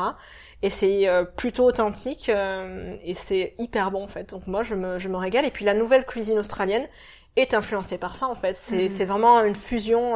et 0.61 0.69
c'est 0.69 1.09
plutôt 1.35 1.65
authentique 1.65 2.29
et 2.29 3.13
c'est 3.15 3.53
hyper 3.57 3.91
bon 3.91 4.03
en 4.03 4.07
fait. 4.07 4.29
Donc 4.29 4.47
moi 4.47 4.63
je 4.63 4.75
me, 4.75 4.97
je 4.97 5.09
me 5.09 5.17
régale. 5.17 5.43
Et 5.43 5.51
puis 5.51 5.65
la 5.65 5.73
nouvelle 5.73 6.05
cuisine 6.05 6.39
australienne 6.39 6.87
est 7.35 7.53
influencée 7.53 7.97
par 7.97 8.15
ça 8.15 8.27
en 8.27 8.35
fait. 8.35 8.53
C'est 8.53 8.87
mmh. 8.87 9.03
vraiment 9.03 9.43
une 9.43 9.55
fusion 9.55 10.15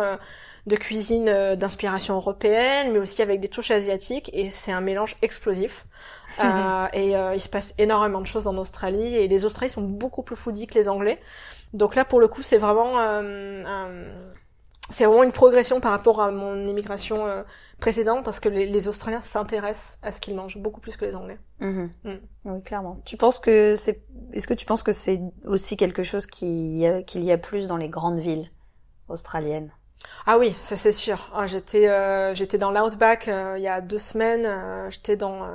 de 0.67 0.75
cuisine 0.75 1.29
euh, 1.29 1.55
d'inspiration 1.55 2.15
européenne, 2.15 2.91
mais 2.91 2.99
aussi 2.99 3.21
avec 3.21 3.39
des 3.39 3.47
touches 3.47 3.71
asiatiques, 3.71 4.29
et 4.33 4.49
c'est 4.49 4.71
un 4.71 4.81
mélange 4.81 5.15
explosif. 5.21 5.85
Euh, 6.39 6.85
et 6.93 7.15
euh, 7.15 7.33
il 7.33 7.41
se 7.41 7.49
passe 7.49 7.73
énormément 7.79 8.21
de 8.21 8.27
choses 8.27 8.45
en 8.45 8.55
Australie, 8.57 9.15
et 9.15 9.27
les 9.27 9.43
Australiens 9.43 9.73
sont 9.73 9.81
beaucoup 9.81 10.21
plus 10.21 10.35
foodies 10.35 10.67
que 10.67 10.75
les 10.75 10.87
Anglais. 10.87 11.19
Donc 11.73 11.95
là, 11.95 12.05
pour 12.05 12.19
le 12.19 12.27
coup, 12.27 12.43
c'est 12.43 12.59
vraiment 12.59 12.99
c'est 14.91 15.05
vraiment 15.05 15.23
une 15.23 15.31
progression 15.31 15.81
par 15.81 15.89
rapport 15.89 16.21
à 16.21 16.29
mon 16.29 16.67
immigration 16.67 17.43
précédente 17.79 18.23
parce 18.23 18.39
que 18.39 18.49
les, 18.49 18.87
Australiens 18.87 19.23
s'intéressent 19.23 19.97
à 20.03 20.11
ce 20.11 20.21
qu'ils 20.21 20.35
mangent 20.35 20.59
beaucoup 20.59 20.79
plus 20.79 20.95
que 20.95 21.05
les 21.05 21.15
Anglais. 21.15 21.39
Mhm. 21.59 21.89
Mm. 22.03 22.15
Oui, 22.45 22.61
clairement. 22.61 23.01
Tu 23.03 23.17
penses 23.17 23.39
que 23.39 23.73
c'est, 23.73 24.03
est-ce 24.31 24.47
que 24.47 24.53
tu 24.53 24.67
penses 24.67 24.83
que 24.83 24.91
c'est 24.91 25.19
aussi 25.43 25.75
quelque 25.75 26.03
chose 26.03 26.27
qui, 26.27 26.85
qu'il 27.07 27.23
y 27.23 27.31
a 27.31 27.37
plus 27.39 27.65
dans 27.65 27.77
les 27.77 27.89
grandes 27.89 28.19
villes 28.19 28.51
australiennes? 29.09 29.71
Ah 30.29 30.37
oui, 30.37 30.53
ça 30.59 30.75
c'est 30.75 30.91
sûr. 30.91 31.31
Ah, 31.33 31.47
j'étais 31.47 31.87
euh, 31.87 32.35
j'étais 32.35 32.57
dans 32.57 32.71
l'outback 32.71 33.29
euh, 33.29 33.55
il 33.57 33.63
y 33.63 33.67
a 33.67 33.79
deux 33.79 33.97
semaines. 33.97 34.45
Euh, 34.45 34.89
j'étais 34.89 35.15
dans 35.15 35.47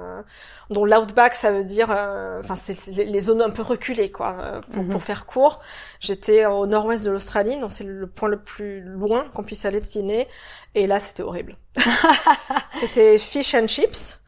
dans 0.71 0.85
l'outback, 0.87 1.35
ça 1.35 1.53
veut 1.53 1.65
dire 1.65 1.91
enfin 1.91 2.55
c'est 2.57 2.87
les, 2.87 3.21
zones 3.21 3.43
un 3.43 3.51
peu 3.51 3.63
reculées 3.63 4.11
quoi. 4.11 4.63
Pour, 4.73 4.85
pour, 4.85 4.95
mhm. 4.95 5.01
faire 5.01 5.27
court, 5.27 5.61
j'étais 6.01 6.47
au 6.47 6.67
nord-ouest 6.67 7.05
de 7.05 7.11
l'Australie, 7.11 7.59
donc 7.59 7.71
c'est 7.71 7.85
le 7.85 8.07
point 8.07 8.31
le 8.31 8.41
plus 8.41 8.81
loin 8.81 9.27
qu'on 9.35 9.43
puisse 9.45 9.67
aller 9.67 9.81
de 9.81 9.87
Sydney. 9.87 10.27
Et 10.75 10.87
là, 10.87 11.01
c'était 11.01 11.23
horrible. 11.23 11.57
c'était 12.73 13.19
fish 13.19 13.55
and 13.55 13.67
chips 13.67 14.22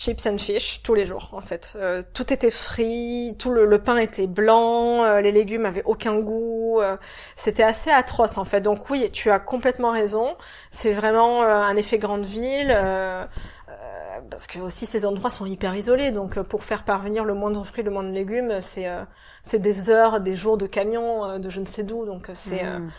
chips 0.00 0.26
and 0.26 0.38
fish 0.38 0.82
tous 0.82 0.94
les 0.94 1.04
jours 1.04 1.28
en 1.32 1.42
fait. 1.42 1.74
Euh, 1.76 2.02
tout 2.14 2.32
était 2.32 2.50
frit, 2.50 3.36
tout 3.38 3.50
le, 3.50 3.78
pain 3.78 3.98
était 3.98 4.26
blanc, 4.26 5.04
euh, 5.04 5.20
les 5.20 5.30
légumes 5.30 5.66
avaient 5.66 5.82
aucun 5.84 6.18
goût. 6.18 6.80
Euh, 6.80 6.96
c'était 7.36 7.62
assez 7.62 7.90
atroce 7.90 8.38
en 8.38 8.46
fait. 8.46 8.62
Donc 8.62 8.88
oui, 8.88 9.10
tu 9.12 9.30
as 9.30 9.38
complètement 9.38 9.90
raison. 9.90 10.36
C'est 10.70 10.92
vraiment 10.92 11.42
un 11.42 11.76
effet 11.76 11.98
grande 11.98 12.24
ville. 12.24 12.74
parce 14.30 14.46
que 14.46 14.58
aussi 14.58 14.86
ces 14.86 15.04
endroits 15.06 15.30
sont 15.30 15.46
hyper 15.46 15.74
isolés, 15.74 16.12
donc 16.12 16.40
pour 16.42 16.62
faire 16.64 16.84
parvenir 16.84 17.24
le 17.24 17.34
moindre 17.34 17.64
fruit, 17.64 17.82
le 17.82 17.90
moindre 17.90 18.10
légume, 18.10 18.60
c'est 18.62 18.86
c'est 19.42 19.58
des 19.58 19.90
heures, 19.90 20.20
des 20.20 20.34
jours 20.34 20.56
de 20.58 20.66
camion 20.66 21.38
de 21.38 21.48
je 21.50 21.60
ne 21.60 21.66
sais 21.66 21.82
d'où, 21.82 22.04
donc 22.04 22.30
c'est 22.34 22.62
mmh 22.62 22.90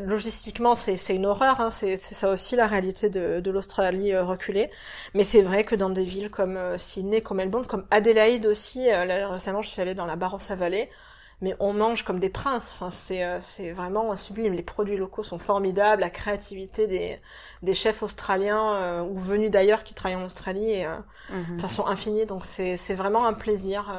logistiquement, 0.00 0.74
c'est 0.74 1.14
une 1.14 1.26
horreur. 1.26 1.60
Hein, 1.60 1.70
c'est 1.70 1.96
ça 1.96 2.30
aussi 2.30 2.56
la 2.56 2.66
réalité 2.66 3.10
de, 3.10 3.40
de 3.40 3.50
l'Australie 3.50 4.12
euh, 4.12 4.24
reculée. 4.24 4.70
Mais 5.14 5.24
c'est 5.24 5.42
vrai 5.42 5.64
que 5.64 5.74
dans 5.74 5.90
des 5.90 6.04
villes 6.04 6.30
comme 6.30 6.56
euh, 6.56 6.78
Sydney, 6.78 7.20
comme 7.20 7.38
Melbourne, 7.38 7.66
comme 7.66 7.86
Adélaïde 7.90 8.46
aussi, 8.46 8.90
euh, 8.90 9.04
là, 9.04 9.28
récemment 9.28 9.62
je 9.62 9.68
suis 9.68 9.82
allée 9.82 9.94
dans 9.94 10.06
la 10.06 10.16
Barossa 10.16 10.54
Valley, 10.54 10.88
mais 11.40 11.56
on 11.58 11.72
mange 11.72 12.04
comme 12.04 12.20
des 12.20 12.28
princes. 12.28 12.72
Enfin, 12.78 12.90
c'est 12.90 13.72
vraiment 13.72 14.16
sublime. 14.16 14.54
Les 14.54 14.62
produits 14.62 14.96
locaux 14.96 15.22
sont 15.24 15.38
formidables. 15.38 16.00
La 16.00 16.10
créativité 16.10 16.86
des 16.86 17.20
des 17.62 17.74
chefs 17.74 18.02
australiens 18.02 19.02
ou 19.02 19.18
venus 19.18 19.50
d'ailleurs 19.50 19.84
qui 19.84 19.94
travaillent 19.94 20.16
en 20.16 20.24
Australie 20.24 20.70
est 20.70 20.88
de 21.30 21.60
façon 21.60 21.86
infinie. 21.86 22.24
Donc 22.24 22.46
c'est 22.46 22.78
c'est 22.78 22.94
vraiment 22.94 23.26
un 23.26 23.34
plaisir 23.34 23.94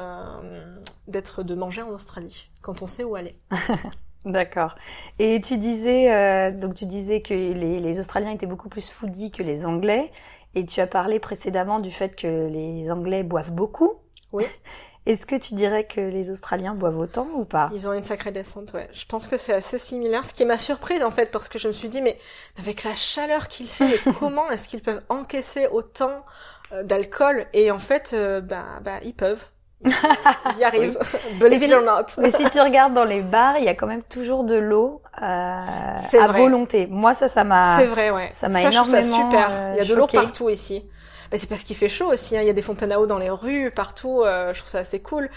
d'être 1.06 1.44
de 1.44 1.54
manger 1.54 1.82
en 1.82 1.90
Australie 1.90 2.50
quand 2.60 2.82
on 2.82 2.88
sait 2.88 3.04
où 3.04 3.14
aller. 3.14 3.36
D'accord. 4.24 4.74
Et 5.18 5.40
tu 5.40 5.58
disais, 5.58 6.12
euh, 6.12 6.50
donc 6.50 6.74
tu 6.74 6.86
disais 6.86 7.22
que 7.22 7.34
les, 7.34 7.80
les, 7.80 8.00
Australiens 8.00 8.32
étaient 8.32 8.46
beaucoup 8.46 8.68
plus 8.68 8.90
foodies 8.90 9.30
que 9.30 9.42
les 9.42 9.64
Anglais, 9.64 10.10
et 10.54 10.64
tu 10.64 10.80
as 10.80 10.86
parlé 10.86 11.20
précédemment 11.20 11.78
du 11.78 11.90
fait 11.90 12.16
que 12.16 12.48
les 12.48 12.90
Anglais 12.90 13.22
boivent 13.22 13.52
beaucoup. 13.52 13.92
Oui. 14.32 14.44
Est-ce 15.08 15.24
que 15.24 15.36
tu 15.36 15.54
dirais 15.54 15.84
que 15.84 16.02
les 16.02 16.28
Australiens 16.28 16.74
boivent 16.74 16.98
autant 16.98 17.28
ou 17.34 17.46
pas? 17.46 17.70
Ils 17.72 17.88
ont 17.88 17.94
une 17.94 18.02
sacrée 18.02 18.30
descente, 18.30 18.74
ouais. 18.74 18.90
Je 18.92 19.06
pense 19.06 19.26
que 19.26 19.38
c'est 19.38 19.54
assez 19.54 19.78
similaire. 19.78 20.22
Ce 20.26 20.34
qui 20.34 20.44
m'a 20.44 20.58
surprise 20.58 21.02
en 21.02 21.10
fait, 21.10 21.30
parce 21.30 21.48
que 21.48 21.58
je 21.58 21.68
me 21.68 21.72
suis 21.72 21.88
dit, 21.88 22.02
mais 22.02 22.18
avec 22.58 22.84
la 22.84 22.94
chaleur 22.94 23.48
qu'il 23.48 23.68
fait, 23.68 24.00
comment 24.18 24.50
est-ce 24.50 24.68
qu'ils 24.68 24.82
peuvent 24.82 25.02
encaisser 25.08 25.66
autant 25.68 26.26
euh, 26.72 26.82
d'alcool? 26.82 27.46
Et 27.54 27.70
en 27.70 27.78
fait, 27.78 28.10
euh, 28.12 28.42
bah, 28.42 28.80
bah, 28.82 28.98
ils 29.02 29.14
peuvent 29.14 29.48
ils 29.84 30.58
y 30.58 30.64
arrivent, 30.64 30.98
believe 31.38 31.62
it 31.62 31.72
or 31.72 31.82
not. 31.82 32.20
Mais 32.20 32.30
si 32.32 32.48
tu 32.50 32.60
regardes 32.60 32.94
dans 32.94 33.04
les 33.04 33.22
bars, 33.22 33.58
il 33.58 33.64
y 33.64 33.68
a 33.68 33.74
quand 33.74 33.86
même 33.86 34.02
toujours 34.02 34.44
de 34.44 34.56
l'eau 34.56 35.02
euh, 35.22 35.24
à 35.24 36.26
volonté. 36.32 36.86
Moi, 36.90 37.14
ça, 37.14 37.28
ça 37.28 37.44
m'a. 37.44 37.78
C'est 37.78 37.86
vrai, 37.86 38.10
ouais. 38.10 38.30
Ça 38.34 38.48
m'a 38.48 38.62
énormément. 38.62 38.86
Ça, 38.86 39.02
super. 39.02 39.48
Euh, 39.50 39.72
il 39.74 39.78
y 39.78 39.80
a 39.80 39.84
de 39.84 39.94
l'eau 39.94 40.06
partout 40.06 40.48
ici. 40.48 40.88
Bah, 41.30 41.36
c'est 41.36 41.48
parce 41.48 41.62
qu'il 41.62 41.76
fait 41.76 41.88
chaud 41.88 42.10
aussi. 42.10 42.36
Hein. 42.36 42.42
Il 42.42 42.46
y 42.46 42.50
a 42.50 42.54
des 42.54 42.62
fontaines 42.62 42.92
à 42.92 43.00
eau 43.00 43.06
dans 43.06 43.18
les 43.18 43.30
rues, 43.30 43.70
partout. 43.70 44.22
Euh, 44.22 44.52
je 44.54 44.60
trouve 44.60 44.70
ça 44.70 44.78
assez 44.78 45.00
cool. 45.00 45.28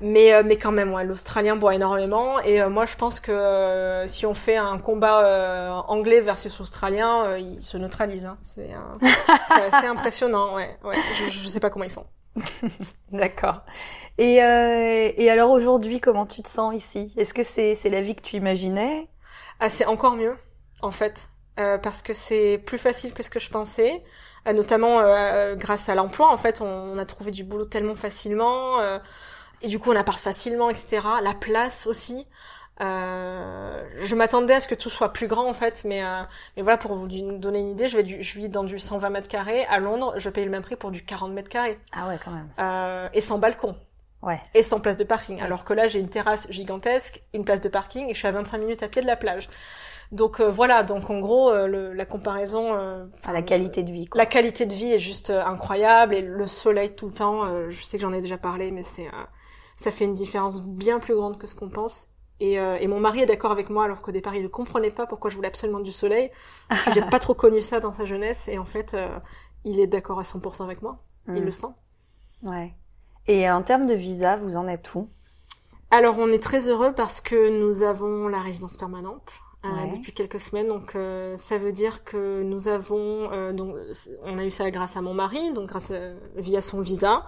Mais 0.00 0.34
euh, 0.34 0.42
mais 0.44 0.58
quand 0.58 0.72
même, 0.72 0.92
ouais, 0.92 1.04
l'Australien 1.04 1.56
boit 1.56 1.74
énormément. 1.74 2.38
Et 2.40 2.60
euh, 2.60 2.68
moi, 2.68 2.84
je 2.84 2.96
pense 2.96 3.20
que 3.20 4.04
si 4.06 4.26
on 4.26 4.34
fait 4.34 4.56
un 4.56 4.78
combat 4.78 5.84
anglais 5.88 6.20
versus 6.20 6.60
australien, 6.60 7.36
il 7.38 7.62
se 7.62 7.78
neutralise. 7.78 8.26
Hein. 8.26 8.38
C'est 8.42 8.70
assez 9.72 9.86
impressionnant. 9.88 10.54
Ouais, 10.54 10.76
ouais. 10.84 10.96
Je, 11.14 11.30
je 11.30 11.48
sais 11.48 11.60
pas 11.60 11.70
comment 11.70 11.84
ils 11.84 11.90
font. 11.90 12.04
D'accord. 13.12 13.62
Et, 14.18 14.42
euh, 14.42 15.12
et 15.16 15.30
alors 15.30 15.50
aujourd'hui, 15.50 16.00
comment 16.00 16.26
tu 16.26 16.42
te 16.42 16.48
sens 16.48 16.74
ici? 16.74 17.12
Est-ce 17.16 17.34
que 17.34 17.42
c'est 17.42 17.74
c'est 17.74 17.88
la 17.90 18.00
vie 18.00 18.14
que 18.16 18.22
tu 18.22 18.36
imaginais? 18.36 19.08
Ah, 19.60 19.68
C'est 19.70 19.86
encore 19.86 20.14
mieux, 20.16 20.36
en 20.82 20.90
fait, 20.90 21.30
euh, 21.60 21.78
parce 21.78 22.02
que 22.02 22.12
c'est 22.12 22.58
plus 22.58 22.78
facile 22.78 23.14
que 23.14 23.22
ce 23.22 23.30
que 23.30 23.40
je 23.40 23.50
pensais, 23.50 24.02
euh, 24.46 24.52
notamment 24.52 25.00
euh, 25.00 25.56
grâce 25.56 25.88
à 25.88 25.94
l'emploi. 25.94 26.32
En 26.32 26.38
fait, 26.38 26.60
on, 26.60 26.66
on, 26.66 26.98
a 26.98 27.04
trouvé 27.06 27.30
du 27.30 27.44
boulot 27.44 27.64
tellement 27.66 27.94
facilement, 27.96 28.80
euh, 28.80 28.98
et 29.62 29.68
du 29.68 29.78
coup, 29.78 29.90
on 29.92 29.96
appart 29.96 30.20
facilement, 30.20 30.70
etc. 30.70 31.06
La 31.22 31.34
place 31.34 31.86
aussi. 31.86 32.26
Euh, 32.80 33.82
je 33.96 34.14
m'attendais 34.14 34.54
à 34.54 34.60
ce 34.60 34.68
que 34.68 34.74
tout 34.74 34.90
soit 34.90 35.12
plus 35.12 35.26
grand 35.26 35.48
en 35.48 35.54
fait, 35.54 35.82
mais 35.84 36.04
euh, 36.04 36.22
mais 36.56 36.62
voilà 36.62 36.78
pour 36.78 36.94
vous 36.94 37.08
donner 37.08 37.60
une 37.60 37.68
idée, 37.68 37.88
je 37.88 37.96
vais 37.96 38.02
du, 38.04 38.22
je 38.22 38.38
vis 38.38 38.48
dans 38.48 38.62
du 38.62 38.78
120 38.78 39.10
mètres 39.10 39.28
carrés 39.28 39.64
à 39.66 39.78
Londres, 39.78 40.14
je 40.16 40.30
paye 40.30 40.44
le 40.44 40.50
même 40.50 40.62
prix 40.62 40.76
pour 40.76 40.90
du 40.90 41.04
40 41.04 41.32
mètres 41.32 41.48
carrés. 41.48 41.78
Ah 41.92 42.08
ouais 42.08 42.18
quand 42.24 42.30
même. 42.30 42.48
Euh, 42.60 43.08
et 43.12 43.20
sans 43.20 43.38
balcon. 43.38 43.76
Ouais. 44.22 44.40
Et 44.54 44.62
sans 44.62 44.80
place 44.80 44.96
de 44.96 45.04
parking. 45.04 45.40
Alors 45.40 45.64
que 45.64 45.72
là 45.72 45.86
j'ai 45.86 45.98
une 45.98 46.08
terrasse 46.08 46.46
gigantesque, 46.50 47.22
une 47.34 47.44
place 47.44 47.60
de 47.60 47.68
parking 47.68 48.08
et 48.08 48.14
je 48.14 48.18
suis 48.18 48.28
à 48.28 48.32
25 48.32 48.58
minutes 48.58 48.82
à 48.82 48.88
pied 48.88 49.02
de 49.02 49.06
la 49.06 49.16
plage. 49.16 49.48
Donc 50.10 50.40
euh, 50.40 50.48
voilà, 50.48 50.82
donc 50.84 51.10
en 51.10 51.18
gros 51.18 51.52
le, 51.52 51.92
la 51.92 52.04
comparaison. 52.04 52.74
Euh, 52.74 53.04
à 53.24 53.32
la 53.32 53.42
qualité 53.42 53.82
de 53.82 53.92
vie. 53.92 54.06
Quoi. 54.06 54.18
La 54.18 54.26
qualité 54.26 54.66
de 54.66 54.74
vie 54.74 54.92
est 54.92 54.98
juste 54.98 55.30
incroyable 55.30 56.14
et 56.14 56.22
le 56.22 56.46
soleil 56.46 56.94
tout 56.94 57.06
le 57.06 57.12
temps. 57.12 57.70
je 57.70 57.82
sais 57.82 57.96
que 57.96 58.02
j'en 58.02 58.12
ai 58.12 58.20
déjà 58.20 58.38
parlé, 58.38 58.70
mais 58.70 58.82
c'est 58.84 59.08
ça 59.74 59.92
fait 59.92 60.04
une 60.04 60.14
différence 60.14 60.62
bien 60.62 60.98
plus 60.98 61.14
grande 61.14 61.38
que 61.38 61.46
ce 61.46 61.54
qu'on 61.54 61.68
pense 61.68 62.08
Et, 62.40 62.60
euh, 62.60 62.76
et 62.78 62.86
mon 62.86 63.00
mari 63.00 63.20
est 63.20 63.26
d'accord 63.26 63.50
avec 63.52 63.68
moi, 63.70 63.84
alors 63.84 64.00
qu'au 64.02 64.12
départ, 64.12 64.34
il 64.36 64.42
ne 64.44 64.48
comprenait 64.48 64.90
pas 64.90 65.06
pourquoi 65.06 65.30
je 65.30 65.36
voulais 65.36 65.48
absolument 65.48 65.80
du 65.80 65.92
soleil, 65.92 66.30
parce 66.68 66.82
qu'il 66.82 66.94
n'a 66.94 67.02
pas 67.02 67.18
trop 67.18 67.34
connu 67.34 67.60
ça 67.60 67.80
dans 67.80 67.92
sa 67.92 68.04
jeunesse. 68.04 68.48
Et 68.48 68.58
en 68.58 68.64
fait, 68.64 68.94
euh, 68.94 69.08
il 69.64 69.80
est 69.80 69.86
d'accord 69.88 70.20
à 70.20 70.24
100% 70.24 70.64
avec 70.64 70.82
moi. 70.82 71.02
Il 71.34 71.42
Mm. 71.42 71.44
le 71.44 71.50
sent. 71.50 71.66
Ouais. 72.42 72.74
Et 73.28 73.48
en 73.50 73.62
termes 73.62 73.86
de 73.86 73.94
visa, 73.94 74.36
vous 74.36 74.56
en 74.56 74.66
êtes 74.68 74.94
où? 74.96 75.08
Alors, 75.90 76.18
on 76.18 76.28
est 76.28 76.42
très 76.42 76.68
heureux 76.68 76.92
parce 76.94 77.20
que 77.20 77.48
nous 77.60 77.82
avons 77.82 78.28
la 78.28 78.40
résidence 78.40 78.76
permanente. 78.76 79.40
euh, 79.64 79.68
Ouais. 79.74 79.88
depuis 79.88 80.12
quelques 80.12 80.38
semaines, 80.38 80.68
donc 80.68 80.94
euh, 80.94 81.36
ça 81.36 81.58
veut 81.58 81.72
dire 81.72 82.04
que 82.04 82.44
nous 82.44 82.68
avons, 82.68 83.32
euh, 83.32 83.52
donc 83.52 83.74
on 84.22 84.38
a 84.38 84.44
eu 84.44 84.52
ça 84.52 84.70
grâce 84.70 84.96
à 84.96 85.00
mon 85.02 85.14
mari, 85.14 85.52
donc 85.52 85.66
grâce 85.68 85.90
à- 85.90 86.12
via 86.36 86.62
son 86.62 86.80
visa, 86.80 87.26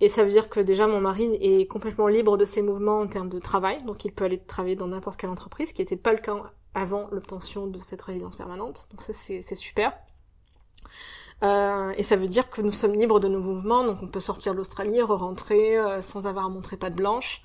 et 0.00 0.08
ça 0.08 0.24
veut 0.24 0.30
dire 0.30 0.48
que 0.48 0.60
déjà 0.60 0.86
mon 0.86 1.00
mari 1.00 1.34
est 1.40 1.66
complètement 1.66 2.08
libre 2.08 2.36
de 2.36 2.44
ses 2.44 2.62
mouvements 2.62 3.00
en 3.00 3.06
termes 3.06 3.28
de 3.28 3.38
travail, 3.38 3.82
donc 3.84 4.04
il 4.04 4.12
peut 4.12 4.24
aller 4.24 4.38
travailler 4.38 4.76
dans 4.76 4.88
n'importe 4.88 5.18
quelle 5.18 5.30
entreprise, 5.30 5.68
ce 5.68 5.74
qui 5.74 5.82
n'était 5.82 5.96
pas 5.96 6.12
le 6.12 6.18
cas 6.18 6.36
avant 6.74 7.08
l'obtention 7.10 7.66
de 7.66 7.80
cette 7.80 8.02
résidence 8.02 8.36
permanente, 8.36 8.88
donc 8.90 9.02
ça 9.02 9.12
c'est 9.12 9.54
super. 9.54 9.92
Euh, 11.42 11.92
et 11.96 12.02
ça 12.02 12.16
veut 12.16 12.28
dire 12.28 12.50
que 12.50 12.60
nous 12.60 12.72
sommes 12.72 12.94
libres 12.94 13.18
de 13.18 13.28
nos 13.28 13.40
mouvements, 13.40 13.84
donc 13.84 14.02
on 14.02 14.08
peut 14.08 14.20
sortir 14.20 14.52
de 14.52 14.58
l'Australie, 14.58 15.00
re-rentrer 15.00 15.78
euh, 15.78 16.02
sans 16.02 16.26
avoir 16.26 16.46
à 16.46 16.48
montrer 16.48 16.76
patte 16.76 16.94
blanche. 16.94 17.42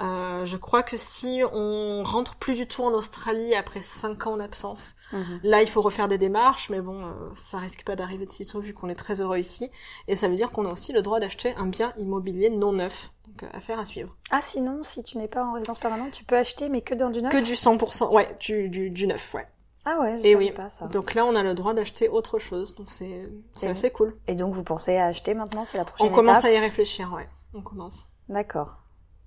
Euh, 0.00 0.44
je 0.44 0.56
crois 0.56 0.84
que 0.84 0.96
si 0.96 1.42
on 1.52 2.04
rentre 2.04 2.36
plus 2.36 2.54
du 2.54 2.68
tout 2.68 2.82
en 2.84 2.92
Australie 2.92 3.54
après 3.54 3.82
5 3.82 4.28
ans 4.28 4.36
d'absence, 4.36 4.94
là 5.42 5.60
il 5.62 5.68
faut 5.68 5.80
refaire 5.80 6.06
des 6.06 6.18
démarches, 6.18 6.70
mais 6.70 6.80
bon, 6.80 7.04
euh, 7.04 7.10
ça 7.34 7.58
risque 7.58 7.84
pas 7.84 7.96
d'arriver 7.96 8.24
de 8.26 8.30
sitôt 8.32 8.60
vu 8.60 8.74
qu'on 8.74 8.88
est 8.88 8.94
très 8.94 9.20
heureux 9.20 9.38
ici. 9.38 9.70
Et 10.06 10.14
ça 10.14 10.28
veut 10.28 10.36
dire 10.36 10.52
qu'on 10.52 10.66
a 10.66 10.72
aussi 10.72 10.92
le 10.92 11.02
droit 11.02 11.18
d'acheter 11.18 11.54
un 11.56 11.66
bien 11.66 11.92
immobilier 11.96 12.48
non 12.48 12.72
neuf, 12.72 13.12
donc 13.26 13.42
euh, 13.42 13.48
affaire 13.52 13.80
à 13.80 13.84
suivre. 13.84 14.14
Ah, 14.30 14.40
sinon, 14.40 14.84
si 14.84 15.02
tu 15.02 15.18
n'es 15.18 15.26
pas 15.28 15.44
en 15.44 15.54
résidence 15.54 15.78
permanente, 15.78 16.12
tu 16.12 16.24
peux 16.24 16.36
acheter, 16.36 16.68
mais 16.68 16.82
que 16.82 16.94
dans 16.94 17.10
du 17.10 17.20
neuf 17.20 17.32
Que 17.32 17.42
du 17.42 17.54
100%, 17.54 18.12
ouais, 18.12 18.36
du, 18.38 18.68
du, 18.68 18.90
du 18.90 19.06
neuf, 19.08 19.34
ouais. 19.34 19.48
Ah 19.84 19.98
ouais, 20.00 20.20
je 20.22 20.28
Et 20.28 20.36
oui. 20.36 20.52
pas 20.52 20.68
ça. 20.68 20.86
Donc 20.86 21.14
là 21.14 21.24
on 21.24 21.34
a 21.34 21.42
le 21.42 21.54
droit 21.54 21.72
d'acheter 21.72 22.08
autre 22.08 22.38
chose, 22.38 22.74
donc 22.74 22.90
c'est 22.90 23.30
assez 23.62 23.90
cool. 23.90 24.16
Et 24.28 24.34
donc, 24.34 24.54
vous 24.54 24.62
pensez 24.62 24.96
à 24.96 25.06
acheter 25.06 25.34
maintenant? 25.34 25.64
C'est 25.64 25.78
la 25.78 25.84
prochaine 25.84 26.06
On 26.06 26.14
commence 26.14 26.38
étape 26.40 26.50
à 26.50 26.54
y 26.54 26.58
réfléchir, 26.58 27.12
ouais. 27.12 27.28
On 27.54 27.62
commence. 27.62 28.06
D'accord. 28.28 28.76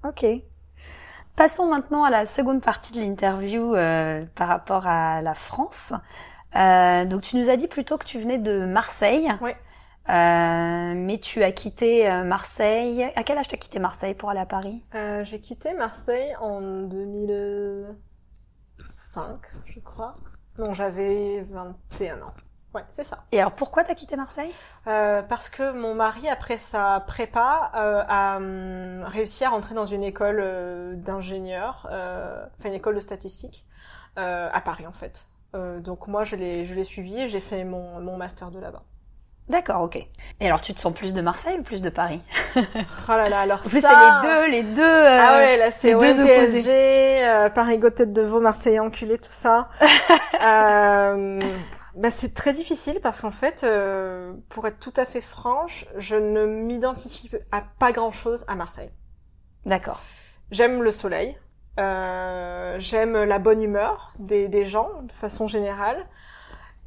Ok. 0.08 0.26
Passons 1.36 1.68
maintenant 1.68 2.04
à 2.04 2.10
la 2.10 2.26
seconde 2.26 2.62
partie 2.62 2.94
de 2.94 3.00
l'interview 3.00 3.76
euh, 3.76 4.26
par 4.36 4.48
rapport 4.48 4.88
à 4.88 5.22
la 5.22 5.34
France. 5.34 5.94
Euh, 6.56 7.06
donc 7.06 7.22
tu 7.22 7.38
nous 7.38 7.50
as 7.50 7.58
dit 7.58 7.68
plutôt 7.68 7.98
que 7.98 8.06
tu 8.06 8.20
venais 8.20 8.38
de 8.38 8.66
Marseille. 8.66 9.28
Ouais. 9.42 9.58
Euh, 10.10 10.94
mais 10.96 11.20
tu 11.20 11.44
as 11.44 11.52
quitté 11.52 12.10
euh, 12.10 12.24
Marseille. 12.24 13.04
À 13.16 13.24
quel 13.24 13.38
âge 13.38 13.48
tu 13.48 13.56
as 13.56 13.58
quitté 13.58 13.80
Marseille 13.80 14.16
pour 14.16 14.30
aller 14.30 14.40
à 14.40 14.46
Paris? 14.46 14.84
Euh, 14.96 15.24
j'ai 15.24 15.40
quitté 15.40 15.74
Marseille 15.74 16.36
en 16.42 16.62
2005, 16.62 19.38
je 19.66 19.80
crois. 19.80 20.16
Non, 20.58 20.74
j'avais 20.74 21.46
21 21.50 22.22
ans. 22.24 22.34
Ouais, 22.74 22.84
c'est 22.92 23.04
ça. 23.04 23.24
Et 23.34 23.40
alors 23.40 23.52
pourquoi 23.52 23.84
tu 23.84 23.92
as 23.92 23.96
quitté 23.96 24.16
Marseille? 24.16 24.54
Euh, 24.88 25.22
parce 25.24 25.50
que 25.50 25.74
mon 25.74 25.94
mari, 25.94 26.30
après 26.30 26.58
sa 26.58 27.02
prépa, 27.06 27.72
euh, 27.76 28.02
a 28.08 28.38
hum, 28.38 29.04
réussi 29.06 29.44
à 29.44 29.50
rentrer 29.50 29.76
dans 29.76 29.86
une 29.86 30.04
école 30.04 30.40
euh, 30.42 30.94
d'ingénieur, 30.96 31.88
euh, 31.92 32.46
enfin 32.60 32.70
une 32.70 32.76
école 32.76 32.96
de 32.96 33.02
statistique, 33.02 33.66
euh, 34.18 34.50
à 34.54 34.62
Paris 34.62 34.88
en 34.88 34.94
fait. 34.94 35.26
Euh, 35.54 35.80
donc 35.82 36.08
moi, 36.08 36.24
je 36.24 36.38
l'ai, 36.38 36.66
je 36.66 36.74
l'ai 36.74 36.86
suivi 36.86 37.20
et 37.20 37.28
j'ai 37.28 37.42
fait 37.42 37.66
mon, 37.66 38.00
mon 38.00 38.16
master 38.16 38.52
de 38.52 38.60
là-bas. 38.60 38.84
D'accord, 39.50 39.82
ok. 39.82 39.98
Et 40.40 40.46
alors 40.46 40.62
tu 40.62 40.74
te 40.74 40.80
sens 40.80 40.94
plus 40.94 41.14
de 41.14 41.20
Marseille 41.20 41.58
ou 41.60 41.64
plus 41.64 41.82
de 41.82 41.90
Paris? 41.90 42.22
Oh 42.56 43.12
là 43.12 43.28
là, 43.28 43.42
alors 43.42 43.60
En 43.66 43.70
plus 43.70 43.82
ça... 43.82 43.90
c'est 43.90 44.28
les 44.30 44.34
deux, 44.34 44.52
les 44.52 44.64
deux. 44.64 44.82
euh, 44.82 45.20
Ah 45.22 45.36
ouais, 45.40 45.58
là 45.58 45.72
c'est 45.72 45.94
les 45.94 46.00
deux 46.14 46.22
OMPSG, 46.22 46.70
euh, 46.70 47.50
Paris 47.50 47.78
Go 47.80 47.90
tête 47.90 48.14
de 48.14 48.22
veau, 48.22 48.40
Marseille 48.40 48.80
enculé, 48.80 49.18
tout 49.18 49.32
ça. 49.32 49.68
euh, 50.46 51.40
bah 51.96 52.12
c'est 52.12 52.34
très 52.34 52.54
difficile 52.54 53.00
parce 53.02 53.22
qu'en 53.22 53.32
fait, 53.32 53.64
euh, 53.64 54.34
pour 54.50 54.68
être 54.68 54.80
tout 54.80 54.94
à 54.96 55.06
fait 55.06 55.22
franche, 55.22 55.86
je 55.98 56.16
ne 56.16 56.46
m'identifie 56.46 57.30
à 57.52 57.62
pas 57.80 57.92
grand 57.92 58.12
chose 58.12 58.46
à 58.48 58.56
Marseille. 58.56 58.92
D'accord. 59.66 60.02
J'aime 60.52 60.84
le 60.84 60.92
soleil, 60.92 61.38
euh, 61.80 62.76
j'aime 62.80 63.24
la 63.24 63.40
bonne 63.40 63.62
humeur 63.62 64.14
des, 64.20 64.48
des 64.48 64.66
gens 64.66 64.90
de 65.04 65.12
façon 65.12 65.48
générale. 65.48 66.06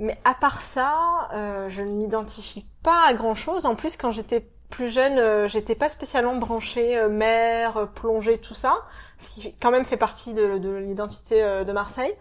Mais 0.01 0.19
à 0.25 0.35
part 0.35 0.61
ça, 0.61 1.29
euh, 1.35 1.69
je 1.69 1.83
ne 1.83 1.91
m'identifie 1.91 2.69
pas 2.83 3.07
à 3.07 3.15
grand 3.15 3.37
chose. 3.37 3.65
En 3.65 3.77
plus, 3.77 3.97
quand 3.97 4.11
j'étais 4.11 4.51
plus 4.71 4.89
jeune, 4.89 5.19
euh, 5.19 5.47
j'étais 5.47 5.77
pas 5.77 5.89
spécialement 5.89 6.35
branchée 6.35 6.99
euh, 6.99 7.09
mer, 7.09 7.77
euh, 7.77 7.87
plongée, 7.87 8.39
tout 8.39 8.55
ça, 8.55 8.75
ce 9.19 9.31
qui 9.31 9.55
quand 9.63 9.71
même 9.71 9.85
fait 9.85 9.97
partie 9.97 10.35
de, 10.35 10.59
de 10.59 10.71
l'identité 10.75 11.43
euh, 11.43 11.63
de 11.63 11.71
Marseille. 11.73 12.13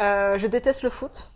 Euh, 0.00 0.38
je 0.38 0.46
déteste 0.46 0.82
le 0.82 0.90
foot. 0.90 1.32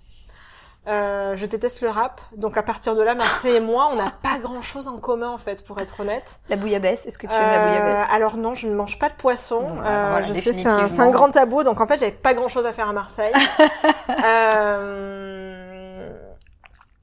Euh, 0.88 1.36
je 1.36 1.46
déteste 1.46 1.80
le 1.80 1.90
rap. 1.90 2.20
Donc 2.36 2.56
à 2.56 2.62
partir 2.64 2.96
de 2.96 3.02
là, 3.02 3.14
Marseille 3.14 3.54
et 3.56 3.60
moi, 3.60 3.88
on 3.92 3.96
n'a 3.96 4.10
pas 4.22 4.38
grand 4.40 4.62
chose 4.62 4.88
en 4.88 4.98
commun 4.98 5.28
en 5.28 5.38
fait, 5.38 5.64
pour 5.64 5.78
être 5.78 6.00
honnête. 6.00 6.40
La 6.48 6.56
bouillabaisse, 6.56 7.06
est-ce 7.06 7.18
que 7.18 7.28
tu 7.28 7.32
aimes 7.32 7.40
la 7.40 7.62
Euh, 7.62 7.68
bouillabaisse 7.68 8.08
alors 8.12 8.36
non, 8.36 8.54
je 8.54 8.66
ne 8.66 8.74
mange 8.74 8.98
pas 8.98 9.08
de 9.08 9.14
poisson. 9.14 9.60
Bah, 9.62 9.68
Euh, 9.86 10.08
voilà, 10.10 10.22
je 10.26 10.32
sais, 10.32 10.52
c'est 10.52 10.66
un, 10.66 11.10
grand 11.10 11.30
tabou, 11.30 11.62
donc 11.62 11.80
en 11.80 11.86
fait, 11.86 11.98
j'avais 11.98 12.10
pas 12.10 12.34
grand-chose 12.34 12.66
à 12.66 12.72
faire 12.72 12.88
à 12.88 12.92
Marseille. 12.92 13.32
Euh, 14.24 16.10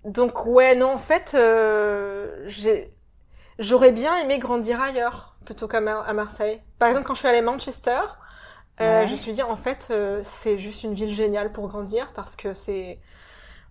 Donc 0.06 0.46
ouais, 0.46 0.76
non, 0.76 0.92
en 0.94 0.98
fait, 0.98 1.32
euh, 1.36 2.50
j'aurais 3.60 3.92
bien 3.92 4.18
aimé 4.18 4.40
grandir 4.40 4.82
ailleurs 4.82 5.36
plutôt 5.46 5.68
qu'à 5.68 5.82
Mar- 5.82 6.08
à 6.08 6.14
Marseille. 6.14 6.62
Par 6.80 6.90
exemple, 6.90 7.06
quand 7.08 7.14
je 7.16 7.20
suis 7.20 7.28
allée 7.28 7.40
à 7.40 7.44
Manchester, 7.44 8.00
euh, 8.82 9.02
Ouais. 9.02 9.08
je 9.08 9.12
me 9.14 9.18
suis 9.18 9.34
dit 9.34 9.44
en 9.44 9.58
fait, 9.58 9.92
c'est 10.24 10.58
juste 10.58 10.84
une 10.84 10.94
ville 10.94 11.14
géniale 11.14 11.52
pour 11.52 11.68
grandir 11.68 12.12
parce 12.16 12.36
que 12.36 12.54
c'est 12.54 13.00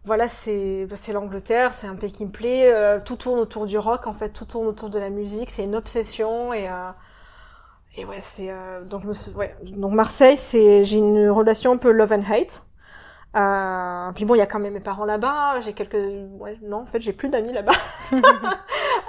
voilà, 0.08 0.28
c'est 0.28 0.86
bah, 0.86 0.96
c'est 1.00 1.12
l'Angleterre, 1.12 1.74
c'est 1.74 1.86
un 1.86 1.94
pays 1.94 2.10
qui 2.12 2.24
me 2.26 2.30
plaît. 2.32 2.72
euh, 2.72 2.98
tout 3.04 3.16
tourne 3.16 3.38
autour 3.40 3.66
du 3.66 3.78
rock, 3.78 4.06
en 4.08 4.14
fait, 4.14 4.30
tout 4.30 4.44
tourne 4.46 4.66
autour 4.66 4.90
de 4.90 4.98
la 4.98 5.10
musique. 5.10 5.50
C'est 5.50 5.64
une 5.64 5.76
obsession 5.76 6.52
et 6.54 6.68
euh, 6.68 6.90
ouais, 8.06 8.20
c'est 8.22 8.50
euh, 8.50 8.82
donc 8.84 9.92
Marseille, 9.92 10.36
j'ai 10.84 10.96
une 10.96 11.28
relation 11.30 11.72
un 11.72 11.76
peu 11.78 11.90
love 11.90 12.12
and 12.12 12.22
hate. 12.30 12.62
Euh, 13.36 14.10
puis 14.14 14.24
bon, 14.24 14.34
il 14.34 14.38
y 14.38 14.40
a 14.40 14.46
quand 14.46 14.58
même 14.58 14.72
mes 14.72 14.80
parents 14.80 15.04
là-bas. 15.04 15.60
J'ai 15.60 15.72
quelques 15.74 15.94
ouais, 16.40 16.58
non, 16.62 16.78
en 16.78 16.86
fait, 16.86 17.00
j'ai 17.00 17.12
plus 17.12 17.28
d'amis 17.28 17.52
là-bas. 17.52 17.72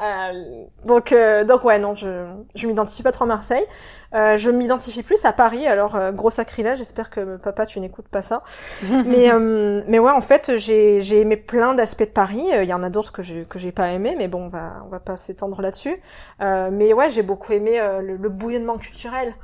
Euh, 0.02 0.64
donc 0.86 1.12
euh, 1.12 1.44
donc 1.44 1.66
ouais, 1.66 1.78
non, 1.78 1.94
je 1.94 2.26
je 2.56 2.68
m'identifie 2.68 3.04
pas 3.04 3.12
trop 3.12 3.26
à 3.26 3.28
Marseille. 3.28 3.66
Euh, 4.14 4.38
je 4.38 4.50
m'identifie 4.50 5.04
plus 5.04 5.26
à 5.26 5.34
Paris. 5.34 5.68
Alors 5.68 5.96
euh, 5.96 6.14
gros 6.14 6.30
sacrilège. 6.30 6.78
J'espère 6.78 7.10
que 7.10 7.36
papa, 7.36 7.66
tu 7.66 7.82
n'écoutes 7.82 8.08
pas 8.08 8.22
ça 8.22 8.44
mais 9.06 9.30
euh, 9.30 9.84
mais 9.88 10.00
ouais 10.00 10.12
en 10.12 10.22
fait 10.22 10.58
j'ai 10.58 11.02
j'ai 11.02 11.20
aimé 11.20 11.36
plein 11.36 11.74
d'aspects 11.74 12.04
de 12.04 12.10
Paris 12.12 12.46
il 12.62 12.64
y 12.70 12.74
en 12.74 12.82
a 12.84 12.90
d'autres 12.90 13.12
que 13.12 13.24
j'ai 13.24 13.44
que 13.46 13.60
j'ai 13.60 13.72
pas 13.74 13.90
aimé 13.92 14.16
mais 14.18 14.30
bon 14.30 14.46
on 14.46 14.50
va 14.50 14.84
on 14.86 14.90
va 14.90 15.00
pas 15.02 15.18
s'étendre 15.18 15.62
là-dessus 15.62 16.02
Euh, 16.42 16.70
mais 16.72 16.94
ouais 16.94 17.12
j'ai 17.12 17.24
beaucoup 17.24 17.52
aimé 17.52 17.78
le, 18.02 18.16
le 18.16 18.30
bouillonnement 18.30 18.78
culturel 18.78 19.36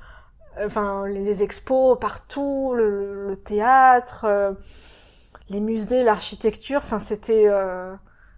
enfin 0.64 1.08
les, 1.08 1.44
expos 1.44 1.98
partout 2.00 2.74
le, 2.76 3.28
le 3.30 3.36
théâtre 3.38 4.26
euh, 4.26 4.54
les 5.50 5.60
musées 5.60 6.04
l'architecture 6.04 6.80
enfin 6.80 7.00
c'était 7.00 7.46
euh, 7.48 7.94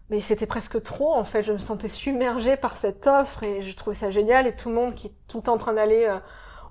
mais 0.09 0.19
c'était 0.19 0.45
presque 0.45 0.81
trop 0.83 1.13
en 1.13 1.23
fait 1.23 1.41
je 1.43 1.53
me 1.53 1.57
sentais 1.57 1.89
submergée 1.89 2.57
par 2.57 2.77
cette 2.77 3.07
offre 3.07 3.43
et 3.43 3.61
je 3.61 3.75
trouvais 3.75 3.95
ça 3.95 4.09
génial 4.09 4.47
et 4.47 4.55
tout 4.55 4.69
le 4.69 4.75
monde 4.75 4.93
qui 4.95 5.07
est 5.07 5.13
tout 5.27 5.37
le 5.37 5.43
temps 5.43 5.53
en 5.53 5.57
train 5.57 5.73
d'aller 5.73 6.05
euh, 6.05 6.19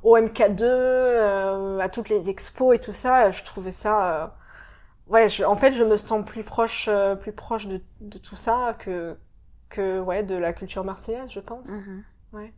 au 0.02 0.16
MK2, 0.16 0.64
euh, 0.66 1.78
à 1.80 1.88
toutes 1.88 2.08
les 2.10 2.30
expos 2.30 2.76
et 2.76 2.78
tout 2.80 2.92
ça, 2.92 3.30
je 3.32 3.42
trouvais 3.44 3.72
ça. 3.72 4.24
euh, 4.24 4.28
Ouais, 5.08 5.28
je- 5.28 5.44
en 5.44 5.56
fait, 5.56 5.72
je 5.72 5.84
me 5.84 5.96
sens 5.96 6.24
plus 6.24 6.44
proche, 6.44 6.88
euh, 6.88 7.16
plus 7.16 7.32
proche 7.32 7.66
de, 7.68 7.80
de 8.00 8.18
tout 8.18 8.36
ça 8.36 8.76
que 8.80 9.16
que 9.70 10.00
ouais 10.00 10.22
de 10.24 10.34
la 10.36 10.52
culture 10.52 10.84
marseillaise, 10.84 11.30
je 11.30 11.40
pense. 11.40 11.68
Mhm. 11.68 12.04
Ouais. 12.32 12.52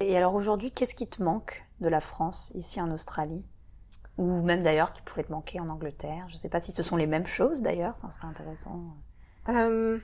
Et 0.00 0.16
alors 0.16 0.34
aujourd'hui, 0.34 0.72
qu'est-ce 0.72 0.94
qui 0.96 1.08
te 1.08 1.22
manque? 1.22 1.64
De 1.80 1.88
la 1.88 2.00
France 2.00 2.50
ici 2.54 2.80
en 2.80 2.90
Australie 2.92 3.44
Ou 4.16 4.42
même 4.42 4.62
d'ailleurs 4.62 4.92
qui 4.92 5.02
pouvait 5.02 5.24
te 5.24 5.32
manquer 5.32 5.60
en 5.60 5.68
Angleterre 5.68 6.26
Je 6.28 6.36
sais 6.36 6.48
pas 6.48 6.60
si 6.60 6.72
ce 6.72 6.82
sont 6.82 6.96
les 6.96 7.06
mêmes 7.06 7.26
choses 7.26 7.62
d'ailleurs, 7.62 7.94
ça 7.96 8.10
serait 8.10 8.26
intéressant. 8.26 8.80
Euh, 9.48 9.98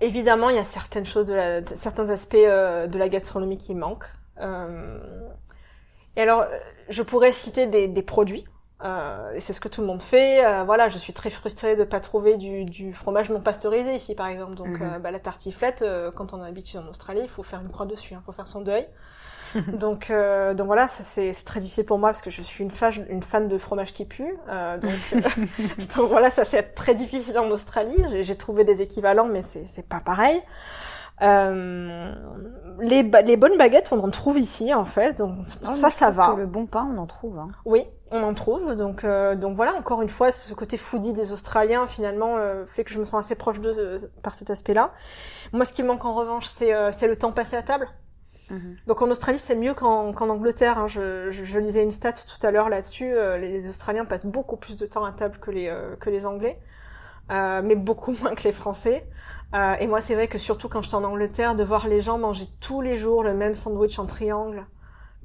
évidemment, 0.00 0.50
il 0.50 0.56
y 0.56 0.58
a 0.58 0.64
certaines 0.64 1.06
choses, 1.06 1.26
de 1.26 1.34
la- 1.34 1.60
de- 1.60 1.74
certains 1.76 2.10
aspects 2.10 2.34
euh, 2.34 2.86
de 2.86 2.98
la 2.98 3.08
gastronomie 3.08 3.56
qui 3.58 3.74
manquent. 3.74 4.10
Euh, 4.38 4.98
et 6.16 6.22
alors, 6.22 6.44
je 6.88 7.02
pourrais 7.02 7.32
citer 7.32 7.66
des, 7.66 7.88
des 7.88 8.02
produits. 8.02 8.44
Et 9.34 9.40
c'est 9.40 9.52
ce 9.52 9.60
que 9.60 9.68
tout 9.68 9.82
le 9.82 9.86
monde 9.86 10.00
fait. 10.02 10.42
Voilà, 10.64 10.88
je 10.88 10.96
suis 10.96 11.12
très 11.12 11.28
frustrée 11.28 11.76
de 11.76 11.84
pas 11.84 12.00
trouver 12.00 12.38
du, 12.38 12.64
du 12.64 12.94
fromage 12.94 13.28
non 13.28 13.42
pasteurisé 13.42 13.94
ici, 13.94 14.14
par 14.14 14.26
exemple. 14.28 14.54
Donc, 14.54 14.68
Mhm. 14.80 14.98
bah, 15.02 15.10
la 15.10 15.20
tartiflette, 15.20 15.84
quand 16.16 16.32
on 16.32 16.42
est 16.42 16.48
habitué 16.48 16.78
en 16.78 16.86
Australie, 16.86 17.20
il 17.22 17.28
faut 17.28 17.42
faire 17.42 17.60
une 17.60 17.68
croix 17.70 17.84
dessus, 17.84 18.14
il 18.14 18.20
faut 18.24 18.32
faire 18.32 18.46
son 18.46 18.62
deuil. 18.62 18.86
donc, 19.72 20.10
euh, 20.10 20.54
donc 20.54 20.66
voilà, 20.66 20.88
ça 20.88 21.02
c'est 21.02 21.32
très 21.44 21.60
difficile 21.60 21.84
pour 21.84 21.98
moi 21.98 22.10
parce 22.10 22.22
que 22.22 22.30
je 22.30 22.42
suis 22.42 22.62
une, 22.64 22.70
fan, 22.70 22.92
une 23.08 23.22
fan 23.22 23.48
de 23.48 23.58
fromage 23.58 23.92
qui 23.92 24.04
pue. 24.04 24.34
Euh, 24.48 24.78
donc, 24.78 24.90
euh, 25.14 25.20
donc 25.96 26.08
voilà, 26.10 26.30
ça 26.30 26.44
c'est 26.44 26.74
très 26.74 26.94
difficile 26.94 27.38
en 27.38 27.50
Australie. 27.50 27.96
J'ai- 28.22 28.34
trouvé 28.36 28.64
des 28.64 28.80
équivalents, 28.82 29.26
mais 29.26 29.42
c'est 29.42 29.86
pas 29.88 30.00
pareil. 30.00 30.40
Euh, 31.22 32.14
les, 32.80 33.02
les 33.02 33.36
bonnes 33.36 33.58
baguettes, 33.58 33.90
on 33.92 33.98
en 34.02 34.08
trouve 34.10 34.38
ici 34.38 34.72
en 34.72 34.86
fait, 34.86 35.18
donc 35.18 35.36
Ah, 35.66 35.74
ça, 35.74 35.90
ça 35.90 36.10
va. 36.10 36.32
que 36.34 36.40
Le 36.40 36.46
bon 36.46 36.64
pain, 36.66 36.88
on 36.94 36.96
en 36.98 37.06
trouve. 37.06 37.38
hein. 37.38 37.48
Oui, 37.66 37.84
on 38.10 38.22
en 38.22 38.32
trouve. 38.32 38.74
Donc, 38.74 39.04
euh, 39.04 39.34
donc 39.34 39.54
voilà, 39.54 39.74
encore 39.74 40.00
une 40.00 40.08
fois, 40.08 40.32
ce 40.32 40.54
côté 40.54 40.78
foodie 40.78 41.12
des 41.12 41.32
Australiens 41.32 41.86
finalement 41.86 42.36
euh, 42.38 42.64
fait 42.64 42.84
que 42.84 42.90
je 42.90 42.98
me 42.98 43.04
sens 43.04 43.26
assez 43.26 43.34
proche 43.34 43.60
d'eux 43.60 43.74
euh, 43.76 43.98
par 44.22 44.34
cet 44.34 44.48
aspect-là. 44.48 44.92
Moi, 45.52 45.66
ce 45.66 45.74
qui 45.74 45.82
me 45.82 45.88
manque 45.88 46.04
en 46.06 46.14
revanche, 46.14 46.46
c'est 46.46 46.72
euh, 46.74 46.90
c'est 46.92 47.06
le 47.08 47.16
temps 47.16 47.32
passé 47.32 47.54
à 47.56 47.62
table. 47.62 47.86
Mhm. 48.50 48.76
Donc 48.86 49.02
en 49.02 49.10
Australie, 49.10 49.38
c'est 49.38 49.54
mieux 49.54 49.74
qu'en 49.74 50.12
Angleterre. 50.28 50.78
hein. 50.78 50.88
Je, 50.88 51.30
je, 51.30 51.44
je 51.44 51.58
lisais 51.58 51.82
une 51.84 51.92
stat 51.92 52.12
tout 52.14 52.44
à 52.46 52.50
l'heure 52.50 52.68
là-dessus. 52.68 53.12
Euh, 53.12 53.38
les, 53.38 53.50
les 53.52 53.68
Australiens 53.68 54.04
passent 54.04 54.26
beaucoup 54.26 54.56
plus 54.56 54.76
de 54.76 54.86
temps 54.86 55.04
à 55.04 55.12
table 55.12 55.38
que 55.40 55.50
les 55.50 55.68
euh, 55.68 55.96
que 55.96 56.10
les 56.10 56.26
Anglais, 56.26 56.60
Euh, 57.32 57.62
mais 57.64 57.76
beaucoup 57.76 58.12
moins 58.22 58.34
que 58.34 58.44
les 58.44 58.52
Français. 58.52 59.06
Euh, 59.54 59.74
et 59.80 59.86
moi, 59.88 60.00
c'est 60.00 60.14
vrai 60.14 60.28
que 60.28 60.38
surtout 60.38 60.68
quand 60.68 60.82
j'étais 60.82 60.96
en 60.96 61.04
Angleterre, 61.04 61.54
de 61.56 61.64
voir 61.64 61.88
les 61.88 62.00
gens 62.00 62.18
manger 62.18 62.46
tous 62.60 62.80
les 62.82 62.96
jours 62.96 63.22
le 63.24 63.34
même 63.34 63.54
sandwich 63.54 63.98
en 63.98 64.06
triangle, 64.06 64.66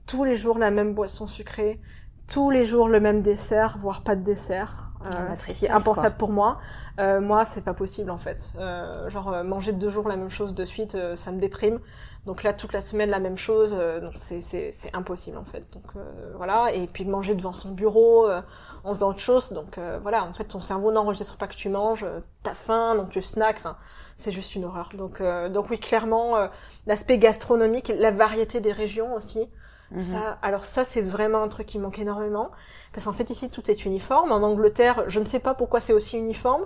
tous 0.08 0.24
les 0.24 0.36
jours 0.36 0.58
la 0.60 0.72
même 0.72 0.94
boisson 0.94 1.28
sucrée, 1.28 1.80
tous 2.28 2.50
les 2.52 2.66
jours 2.66 2.90
le 2.90 3.00
même 3.00 3.22
dessert, 3.22 3.78
voire 3.80 4.04
pas 4.04 4.16
de 4.16 4.24
dessert, 4.24 4.92
euh, 5.06 5.32
Ah, 5.32 5.36
ce 5.36 5.48
qui 5.48 5.66
est 5.66 5.70
impensable 5.70 6.18
pour 6.18 6.32
moi. 6.32 6.60
Euh, 7.00 7.22
moi, 7.22 7.46
c'est 7.46 7.64
pas 7.64 7.74
possible 7.74 8.10
en 8.12 8.18
fait. 8.18 8.52
Euh, 8.58 9.10
genre 9.10 9.30
euh, 9.34 9.44
manger 9.44 9.74
deux 9.74 9.90
jours 9.90 10.08
la 10.08 10.16
même 10.18 10.30
chose 10.32 10.56
de 10.56 10.66
suite, 10.66 10.96
euh, 10.96 11.16
ça 11.16 11.32
me 11.32 11.40
déprime. 11.40 11.80
Donc 12.26 12.42
là, 12.42 12.54
toute 12.54 12.74
la 12.74 12.82
semaine 12.82 13.12
la 13.12 13.20
même 13.20 13.38
chose, 13.38 13.76
euh, 13.78 14.00
donc 14.00 14.14
c'est 14.16 14.72
impossible 14.94 15.38
en 15.38 15.46
fait. 15.46 15.64
Donc 15.74 15.84
euh, 15.96 16.34
voilà. 16.36 16.74
Et 16.74 16.88
puis 16.88 17.06
manger 17.06 17.36
devant 17.36 17.54
son 17.54 17.72
bureau 17.72 18.28
euh, 18.28 18.42
en 18.84 18.94
faisant 18.94 19.10
autre 19.10 19.20
chose. 19.20 19.52
Donc 19.52 19.78
euh, 19.78 20.00
voilà, 20.02 20.26
en 20.26 20.34
fait, 20.34 20.46
ton 20.46 20.62
cerveau 20.62 20.92
n'enregistre 20.92 21.38
pas 21.38 21.48
que 21.48 21.56
tu 21.56 21.70
manges, 21.70 22.04
euh, 22.04 22.20
t'as 22.44 22.56
faim, 22.56 22.96
donc 22.96 23.10
tu 23.10 23.22
snacks. 23.22 23.58
Enfin, 23.58 23.78
c'est 24.16 24.32
juste 24.32 24.56
une 24.56 24.66
horreur. 24.66 24.90
Donc 24.96 25.22
euh, 25.22 25.50
donc 25.50 25.70
oui, 25.70 25.80
clairement, 25.80 26.36
euh, 26.38 26.48
l'aspect 26.88 27.18
gastronomique, 27.20 27.92
la 27.96 28.12
variété 28.12 28.60
des 28.60 28.72
régions 28.72 29.14
aussi. 29.14 29.48
Mhm. 29.92 30.00
Ça, 30.00 30.40
alors 30.42 30.66
ça, 30.66 30.84
c'est 30.84 31.02
vraiment 31.02 31.44
un 31.44 31.48
truc 31.48 31.68
qui 31.68 31.78
manque 31.78 32.00
énormément. 32.00 32.50
Parce 32.92 33.06
qu'en 33.06 33.14
fait, 33.14 33.30
ici, 33.30 33.50
tout 33.50 33.70
est 33.70 33.86
uniforme. 33.86 34.32
En 34.32 34.42
Angleterre, 34.42 35.04
je 35.08 35.20
ne 35.20 35.26
sais 35.26 35.40
pas 35.40 35.54
pourquoi 35.54 35.80
c'est 35.82 35.94
aussi 35.94 36.18
uniforme. 36.18 36.66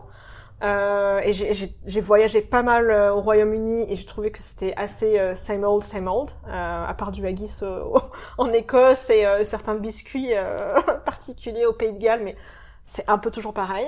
Euh, 0.61 1.21
et 1.23 1.31
j'ai- 1.31 2.01
voyagé 2.01 2.41
pas 2.41 2.63
mal 2.63 2.91
euh, 2.91 3.13
au 3.13 3.21
Royaume-Uni 3.21 3.85
et 3.89 3.95
j'ai 3.95 4.05
trouvé 4.05 4.29
que 4.31 4.39
c'était 4.39 4.73
assez 4.75 5.17
euh, 5.17 5.33
same 5.33 5.63
old, 5.63 5.83
same 5.83 6.07
old, 6.09 6.31
euh, 6.47 6.85
à 6.85 6.93
part 6.93 7.11
du 7.11 7.25
haggis 7.25 7.59
euh, 7.63 7.81
en 8.37 8.51
Écosse 8.51 9.09
et 9.09 9.25
euh, 9.25 9.45
certains 9.45 9.75
biscuits 9.75 10.33
euh, 10.35 10.81
particuliers 11.05 11.65
au 11.65 11.71
Pays 11.73 11.93
de 11.93 11.97
Galles, 11.99 12.23
mais 12.23 12.35
c'est 12.83 13.05
un 13.07 13.17
peu 13.17 13.31
toujours 13.31 13.53
pareil. 13.53 13.87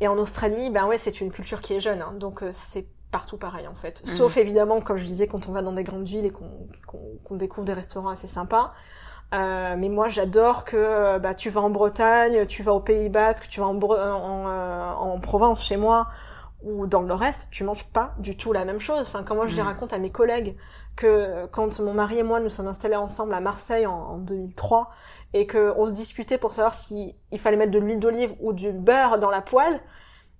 Et 0.00 0.08
en 0.08 0.18
Australie, 0.18 0.68
ben 0.70 0.86
ouais, 0.86 0.98
c'est 0.98 1.20
une 1.22 1.30
culture 1.32 1.60
qui 1.62 1.74
est 1.74 1.80
jeune, 1.80 2.02
hein, 2.02 2.12
donc 2.18 2.42
euh, 2.42 2.50
c'est 2.52 2.86
partout 3.10 3.38
pareil 3.38 3.66
en 3.66 3.74
fait. 3.74 4.02
Mhm. 4.06 4.12
Sauf 4.14 4.36
évidemment, 4.36 4.82
comme 4.82 4.98
je 4.98 5.04
disais, 5.06 5.26
quand 5.26 5.48
on 5.48 5.52
va 5.52 5.62
dans 5.62 5.72
des 5.72 5.84
grandes 5.84 6.06
villes 6.06 6.26
et 6.26 6.30
qu'on 6.30 6.50
qu'on- 6.86 7.16
qu'on 7.24 7.36
découvre 7.36 7.64
des 7.66 7.72
restaurants 7.72 8.10
assez 8.10 8.26
sympas. 8.28 8.74
Euh, 9.34 9.76
mais 9.76 9.88
moi, 9.90 10.08
j'adore 10.08 10.64
que 10.64 10.76
euh, 10.76 11.18
bah, 11.18 11.34
tu 11.34 11.50
vas 11.50 11.60
en 11.60 11.68
Bretagne, 11.70 12.46
tu 12.46 12.62
vas 12.62 12.72
au 12.72 12.80
Pays 12.80 13.10
Basque, 13.10 13.48
tu 13.50 13.60
vas 13.60 13.66
en, 13.66 13.74
Bre- 13.74 13.98
en, 14.12 14.48
euh, 14.48 14.92
en 14.94 15.20
Provence 15.20 15.62
chez 15.64 15.76
moi 15.76 16.08
ou 16.62 16.86
dans 16.86 17.02
le 17.02 17.08
Nord-Est, 17.08 17.48
tu 17.50 17.62
manges 17.64 17.84
pas 17.92 18.14
du 18.18 18.36
tout 18.36 18.52
la 18.52 18.64
même 18.64 18.80
chose. 18.80 19.06
Enfin, 19.06 19.22
quand 19.24 19.36
moi 19.36 19.46
je 19.46 19.54
les 19.56 19.62
Mm. 19.62 19.66
raconte 19.66 19.92
à 19.92 19.98
mes 19.98 20.10
collègues 20.10 20.56
que 20.96 21.46
quand 21.52 21.78
mon 21.80 21.94
mari 21.94 22.18
et 22.18 22.22
moi 22.24 22.40
nous 22.40 22.48
sommes 22.50 22.66
installés 22.68 22.96
ensemble 22.96 23.34
à 23.34 23.40
Marseille 23.40 23.86
en, 23.86 23.94
en 23.94 24.18
2003 24.18 24.90
et 25.34 25.46
que 25.46 25.72
on 25.76 25.86
se 25.86 25.92
disputait 25.92 26.38
pour 26.38 26.54
savoir 26.54 26.74
si 26.74 27.14
il 27.30 27.38
fallait 27.38 27.56
mettre 27.56 27.70
de 27.72 27.78
l'huile 27.78 28.00
d'olive 28.00 28.34
ou 28.40 28.52
du 28.52 28.72
beurre 28.72 29.18
dans 29.20 29.30
la 29.30 29.42
poêle, 29.42 29.80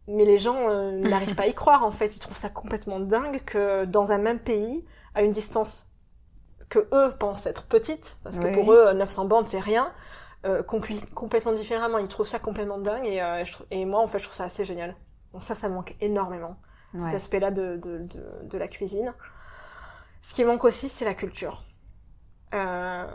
mais 0.08 0.24
les 0.24 0.38
gens 0.38 0.68
euh, 0.70 0.90
n'arrivent 0.92 1.34
pas 1.34 1.44
à 1.44 1.46
y 1.48 1.54
croire 1.54 1.84
en 1.84 1.90
fait. 1.92 2.16
Ils 2.16 2.20
trouvent 2.20 2.36
ça 2.36 2.48
complètement 2.50 3.00
dingue 3.00 3.42
que 3.44 3.84
dans 3.84 4.12
un 4.12 4.18
même 4.18 4.38
pays, 4.40 4.84
à 5.14 5.22
une 5.22 5.32
distance 5.32 5.87
que 6.68 6.88
eux 6.92 7.14
pensent 7.18 7.46
être 7.46 7.64
petite, 7.66 8.18
parce 8.24 8.38
que 8.38 8.44
Oui, 8.44 8.54
pour 8.54 8.72
eux 8.72 8.92
900 8.92 9.24
bandes 9.26 9.48
c'est 9.48 9.58
rien, 9.60 9.92
euh, 10.46 10.62
qu'on 10.62 10.80
cuisine 10.80 11.08
complètement 11.10 11.52
différemment. 11.52 11.98
Ils 11.98 12.08
trouvent 12.08 12.26
ça 12.28 12.38
complètement 12.38 12.78
dingue 12.78 13.06
et, 13.06 13.22
euh, 13.22 13.44
je 13.44 13.56
et 13.70 13.84
moi 13.84 14.00
en 14.00 14.06
fait 14.06 14.18
je 14.18 14.24
trouve 14.24 14.36
ça 14.36 14.44
assez 14.44 14.64
génial. 14.64 14.96
Donc 15.32 15.42
ça, 15.42 15.54
ça 15.54 15.68
me 15.68 15.74
manque 15.74 15.94
énormément 16.00 16.56
cet 16.98 17.14
aspect-là 17.14 17.50
de, 17.50 17.76
de, 17.76 17.98
de, 17.98 18.24
de 18.44 18.58
la 18.58 18.66
cuisine. 18.68 19.12
Ce 20.22 20.34
qui 20.34 20.44
manque 20.44 20.64
aussi, 20.64 20.88
c'est 20.88 21.04
la 21.04 21.14
culture. 21.14 21.64
Euh, 22.54 23.06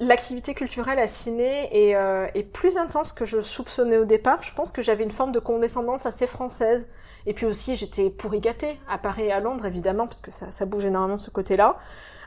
L'activité 0.00 0.54
culturelle 0.54 0.98
à 0.98 1.06
Ciné 1.06 1.68
est, 1.90 1.94
euh, 1.94 2.26
est 2.34 2.42
plus 2.42 2.76
intense 2.76 3.12
que 3.12 3.24
je 3.24 3.40
soupçonnais 3.40 3.98
au 3.98 4.04
départ. 4.04 4.42
Je 4.42 4.52
pense 4.52 4.72
que 4.72 4.82
j'avais 4.82 5.04
une 5.04 5.12
forme 5.12 5.30
de 5.30 5.38
condescendance 5.38 6.06
assez 6.06 6.26
française. 6.26 6.90
Et 7.26 7.34
puis 7.34 7.46
aussi, 7.46 7.76
j'étais 7.76 8.10
pourri 8.10 8.40
gâtée 8.40 8.80
à 8.88 8.98
Paris 8.98 9.24
et 9.26 9.32
à 9.32 9.38
Londres, 9.38 9.64
évidemment, 9.64 10.08
parce 10.08 10.20
que 10.20 10.32
ça, 10.32 10.50
ça 10.50 10.66
bouge 10.66 10.86
énormément 10.86 11.18
ce 11.18 11.30
côté-là. 11.30 11.78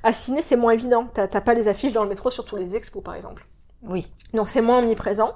À 0.05 0.13
Ciné, 0.13 0.41
c'est 0.41 0.55
moins 0.55 0.71
évident. 0.71 1.07
T'as 1.13 1.41
pas 1.41 1.53
les 1.53 1.67
affiches 1.67 1.93
dans 1.93 2.03
le 2.03 2.09
métro 2.09 2.29
sur 2.31 2.45
tous 2.45 2.55
les 2.55 2.75
expos, 2.75 3.03
par 3.03 3.15
exemple. 3.15 3.45
Oui. 3.83 4.11
Donc 4.33 4.49
c'est 4.49 4.61
moins 4.61 4.79
omniprésent, 4.79 5.33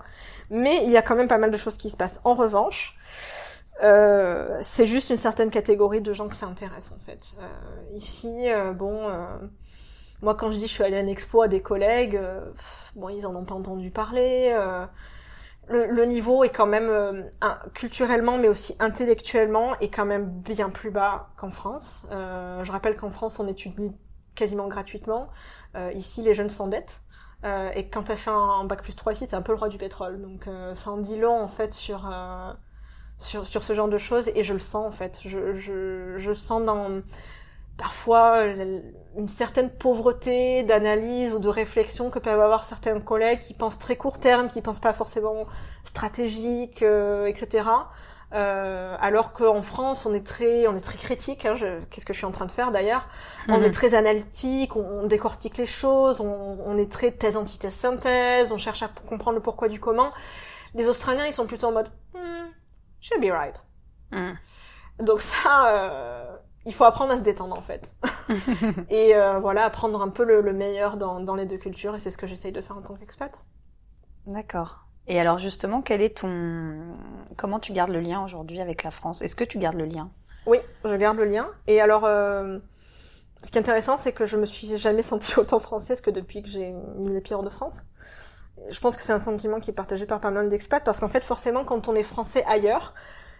mais 0.49 0.83
il 0.85 0.91
y 0.91 0.97
a 0.97 1.01
quand 1.01 1.15
même 1.15 1.27
pas 1.27 1.37
mal 1.37 1.51
de 1.51 1.57
choses 1.57 1.77
qui 1.77 1.89
se 1.89 1.97
passent. 1.97 2.19
En 2.23 2.33
revanche, 2.35 2.95
euh, 3.83 4.57
c'est 4.61 4.85
juste 4.85 5.09
une 5.09 5.17
certaine 5.17 5.51
catégorie 5.51 6.01
de 6.01 6.13
gens 6.13 6.27
que 6.27 6.35
ça 6.35 6.45
intéresse 6.47 6.91
en 6.91 6.99
fait. 7.05 7.33
Euh, 7.39 7.95
ici, 7.95 8.49
euh, 8.49 8.73
bon, 8.73 9.07
euh, 9.09 9.25
moi 10.21 10.35
quand 10.35 10.51
je 10.51 10.57
dis 10.57 10.67
je 10.67 10.73
suis 10.73 10.83
allée 10.83 10.97
à 10.97 11.01
une 11.01 11.09
expo 11.09 11.41
à 11.43 11.47
des 11.47 11.61
collègues, 11.61 12.19
bon 12.95 13.09
ils 13.09 13.25
en 13.25 13.35
ont 13.35 13.45
pas 13.45 13.55
entendu 13.55 13.91
parler. 13.91 14.51
euh, 14.53 14.85
le, 15.67 15.85
le 15.85 16.05
niveau 16.05 16.43
est 16.43 16.49
quand 16.49 16.65
même 16.65 16.89
euh, 16.89 17.23
un- 17.41 17.59
culturellement, 17.75 18.37
mais 18.39 18.47
aussi 18.49 18.75
intellectuellement, 18.79 19.77
est 19.79 19.89
quand 19.89 20.05
même 20.05 20.25
bien 20.27 20.69
plus 20.71 20.89
bas 20.91 21.29
qu'en 21.37 21.51
France. 21.51 22.01
Euh, 22.11 22.63
je 22.63 22.71
rappelle 22.71 22.95
qu'en 22.95 23.11
France 23.11 23.39
on 23.39 23.47
étudie 23.47 23.93
quasiment 24.39 24.67
gratuitement. 24.67 25.27
Euh, 25.75 25.91
ici 25.93 26.21
les 26.23 26.33
jeunes 26.33 26.49
s'endettent. 26.49 27.01
Euh, 27.43 27.71
et 27.73 27.87
quand 27.87 28.03
t'as 28.03 28.15
fait 28.15 28.31
un, 28.31 28.63
bac 28.65 28.81
plus 28.81 28.95
3 28.95 29.13
ici, 29.13 29.27
t'es 29.27 29.35
un 29.35 29.41
peu 29.41 29.51
le 29.51 29.57
roi 29.57 29.69
du 29.69 29.77
pétrole. 29.77 30.21
Donc 30.21 30.47
euh, 30.47 30.73
ça 30.75 30.91
en 30.91 30.97
dit 30.97 31.17
long 31.19 31.41
en 31.41 31.47
fait 31.47 31.73
sur, 31.73 32.11
sur, 33.17 33.45
sur 33.45 33.63
ce 33.63 33.73
genre 33.73 33.89
de 33.89 33.97
choses 33.97 34.29
et 34.33 34.43
je 34.43 34.53
le 34.53 34.59
sens 34.59 34.87
en 34.87 34.91
fait. 34.91 35.19
Je, 35.25 35.53
je, 35.53 36.17
je 36.17 36.33
sens 36.33 36.63
dans 36.63 37.01
parfois 37.77 38.43
une 38.43 39.29
certaine 39.29 39.69
pauvreté 39.69 40.63
d'analyse 40.63 41.31
ou 41.33 41.39
de 41.39 41.47
réflexion 41.47 42.09
que 42.09 42.19
peuvent 42.19 42.41
avoir 42.41 42.65
certains 42.65 42.99
collègues 42.99 43.39
qui 43.39 43.53
pensent 43.53 43.79
très 43.79 43.95
court 43.95 44.19
terme, 44.19 44.49
qui 44.49 44.61
pensent 44.61 44.81
pas 44.81 44.93
forcément 44.93 45.47
stratégique, 45.85 46.81
etc. 46.81 47.69
Euh, 48.31 48.95
alors 48.99 49.33
qu'en 49.33 49.61
France, 49.63 50.05
on 50.05 50.13
est 50.13 50.25
très, 50.25 50.67
on 50.67 50.75
est 50.75 50.81
très 50.81 50.97
critique. 50.97 51.45
Hein, 51.45 51.55
Qu'est-ce 51.89 52.05
que 52.05 52.13
je 52.13 52.17
suis 52.19 52.25
en 52.27 52.31
train 52.31 52.45
de 52.45 52.51
faire 52.51 52.71
d'ailleurs 52.71 53.07
On 53.47 53.57
Mhm. 53.57 53.63
est 53.65 53.71
très 53.71 53.95
analytique, 53.95 54.75
on, 54.75 54.81
on 55.03 55.07
décortique 55.07 55.57
les 55.57 55.65
choses, 55.65 56.21
on, 56.21 56.59
on 56.65 56.77
est 56.77 56.91
très 56.91 57.11
thèse, 57.11 57.37
antithèse, 57.37 57.73
synthèse, 57.73 58.51
on 58.51 58.57
cherche 58.57 58.83
à 58.83 58.89
comprendre 59.07 59.37
le 59.37 59.41
pourquoi 59.41 59.67
du 59.67 59.79
comment. 59.79 60.11
Les 60.75 60.87
Australiens, 60.87 61.25
ils 61.25 61.33
sont 61.33 61.47
plutôt 61.47 61.67
en 61.67 61.71
mode 61.71 61.89
hmm, 62.13 62.49
should 63.01 63.21
be 63.21 63.31
right. 63.31 63.63
Mhm. 64.11 64.35
Donc 64.99 65.21
ça, 65.21 65.69
euh, 65.73 66.35
il 66.65 66.73
faut 66.73 66.83
apprendre 66.85 67.13
à 67.13 67.17
se 67.17 67.23
détendre 67.23 67.55
en 67.57 67.61
fait. 67.61 67.95
et 68.89 69.15
euh, 69.15 69.39
voilà, 69.39 69.65
apprendre 69.65 70.01
un 70.01 70.09
peu 70.09 70.23
le, 70.23 70.41
le 70.41 70.53
meilleur 70.53 70.97
dans, 70.97 71.19
dans 71.19 71.35
les 71.35 71.45
deux 71.45 71.57
cultures, 71.57 71.95
et 71.95 71.99
c'est 71.99 72.11
ce 72.11 72.17
que 72.17 72.27
j'essaye 72.27 72.51
de 72.51 72.61
faire 72.61 72.77
en 72.77 72.81
tant 72.81 72.95
qu'expat. 72.95 73.31
D'accord. 74.25 74.88
Et 75.09 75.19
alors 75.19 75.39
justement, 75.39 75.81
quel 75.81 76.01
est 76.01 76.17
ton... 76.19 76.75
Comment 77.35 77.59
tu 77.59 77.73
gardes 77.73 77.89
le 77.89 77.99
lien 77.99 78.23
aujourd'hui 78.23 78.61
avec 78.61 78.83
la 78.83 78.91
France? 78.91 79.23
Est-ce 79.23 79.35
que 79.35 79.43
tu 79.43 79.57
gardes 79.57 79.75
le 79.75 79.85
lien? 79.85 80.09
Oui, 80.45 80.59
je 80.85 80.95
garde 80.95 81.17
le 81.17 81.25
lien. 81.25 81.49
Et 81.65 81.81
alors, 81.81 82.05
euh, 82.05 82.59
ce 83.43 83.49
qui 83.49 83.57
est 83.57 83.61
intéressant, 83.61 83.97
c'est 83.97 84.11
que 84.11 84.27
je 84.27 84.37
me 84.37 84.45
suis 84.45 84.77
jamais 84.77 85.01
sentie 85.01 85.33
autant 85.39 85.59
française 85.59 85.99
que 85.99 86.11
depuis 86.11 86.43
que 86.43 86.47
j'ai 86.47 86.73
mis 86.95 87.11
les 87.11 87.21
pieds 87.21 87.35
hors 87.35 87.43
de 87.43 87.49
France. 87.49 87.85
Je 88.69 88.79
pense 88.79 88.95
que 88.95 89.01
c'est 89.01 89.13
un 89.13 89.19
sentiment 89.19 89.59
qui 89.59 89.71
est 89.71 89.73
partagé 89.73 90.05
par 90.05 90.19
pas 90.19 90.29
mal 90.29 90.47
d'expats, 90.47 90.83
parce 90.83 90.99
qu'en 90.99 91.07
fait, 91.07 91.23
forcément, 91.23 91.65
quand 91.65 91.87
on 91.87 91.95
est 91.95 92.03
français 92.03 92.43
ailleurs, 92.45 92.93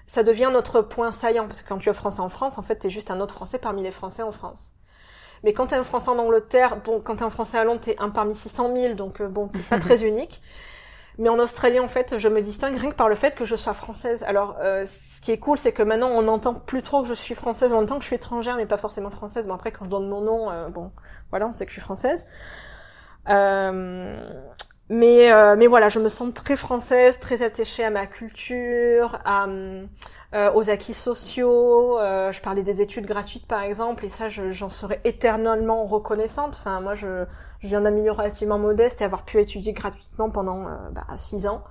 ça 0.08 0.24
devient 0.24 0.50
notre 0.52 0.82
point 0.82 1.12
saillant, 1.12 1.46
parce 1.46 1.62
que 1.62 1.68
quand 1.68 1.78
tu 1.78 1.90
es 1.90 1.94
français 1.94 2.22
en 2.22 2.30
France, 2.30 2.58
en 2.58 2.64
fait, 2.64 2.78
t'es 2.78 2.90
juste 2.90 3.12
un 3.12 3.20
autre 3.20 3.36
français 3.36 3.60
parmi 3.60 3.84
les 3.84 3.92
français 3.92 4.24
en 4.24 4.32
France. 4.32 4.72
Mais 5.44 5.54
quand 5.54 5.68
t'es 5.68 5.76
un 5.76 5.84
français 5.84 6.10
en 6.10 6.18
Angleterre, 6.18 6.78
bon, 6.84 7.00
quand 7.00 7.18
t'es 7.18 7.24
un 7.24 7.30
français 7.30 7.60
à 7.60 7.64
Londres, 7.64 7.82
t'es 7.84 7.96
un 8.00 8.10
parmi 8.10 8.34
600 8.34 8.74
000, 8.76 8.94
donc 8.96 9.22
euh, 9.22 9.28
bon, 9.28 9.50
t'es 9.50 9.62
pas 9.62 9.80
très 9.80 10.04
unique. 10.04 10.42
Mais 11.20 11.28
en 11.28 11.38
Australie, 11.38 11.82
en 11.82 11.90
fait, 11.90 12.18
je 12.18 12.30
me 12.30 12.42
distingue 12.42 12.78
rien 12.78 12.92
que 12.92 12.96
par 12.96 13.10
le 13.10 13.16
fait 13.16 13.36
que 13.36 13.44
je 13.44 13.58
sois 13.58 13.74
française. 13.74 14.24
Alors, 14.26 14.56
euh, 14.62 14.86
ce 14.88 15.20
qui 15.20 15.34
est 15.34 15.38
cool, 15.38 15.60
c'est 15.60 15.74
que 15.74 15.84
maintenant, 15.84 16.10
on 16.12 16.30
entend 16.30 16.54
plus 16.54 16.82
trop 16.82 17.02
que 17.02 17.10
je 17.10 17.14
suis 17.14 17.36
française. 17.36 17.74
On 17.74 17.82
entend 17.82 17.98
que 17.98 18.04
je 18.04 18.08
suis 18.08 18.16
étrangère, 18.16 18.56
mais 18.56 18.66
pas 18.66 18.78
forcément 18.78 19.10
française. 19.10 19.46
Bon, 19.46 19.54
après, 19.54 19.74
quand 19.74 19.84
je 19.84 19.90
donne 19.90 20.08
mon 20.08 20.22
nom, 20.22 20.50
euh, 20.50 20.70
bon, 20.70 20.92
voilà, 21.30 21.48
on 21.48 21.54
sait 21.54 21.66
que 21.66 21.72
je 21.72 21.74
suis 21.74 21.82
française. 21.82 22.26
Euh, 23.28 24.18
mais, 24.90 25.32
euh, 25.32 25.56
mais 25.56 25.68
voilà, 25.68 25.90
je 25.90 26.00
me 26.00 26.10
sens 26.10 26.34
très 26.34 26.56
française, 26.56 27.20
très 27.20 27.44
attachée 27.44 27.84
à 27.84 27.92
ma 27.92 28.08
culture, 28.08 29.20
à, 29.24 29.46
euh, 30.34 30.52
aux 30.54 30.70
acquis 30.70 30.94
sociaux. 30.94 31.98
Euh, 32.00 32.32
je 32.32 32.42
parlais 32.42 32.64
des 32.64 32.82
études 32.82 33.06
gratuites, 33.06 33.48
par 33.48 33.62
exemple, 33.62 34.06
et 34.06 34.10
ça, 34.10 34.30
je- 34.30 34.52
j'en 34.52 34.70
serais 34.70 35.02
éternellement 35.04 35.86
reconnaissante. 35.86 36.56
Enfin, 36.60 36.82
moi, 36.82 36.96
je, 36.96 37.26
je 37.60 37.68
viens 37.68 37.82
d'un 37.82 37.92
milieu 37.92 38.12
relativement 38.12 38.60
modeste 38.60 39.02
et 39.02 39.06
avoir 39.06 39.24
pu 39.26 39.40
étudier 39.40 39.74
gratuitement 39.74 40.30
pendant 40.30 40.68
euh, 40.68 40.76
bah, 40.92 41.06
six 41.16 41.48
ans. 41.48 41.64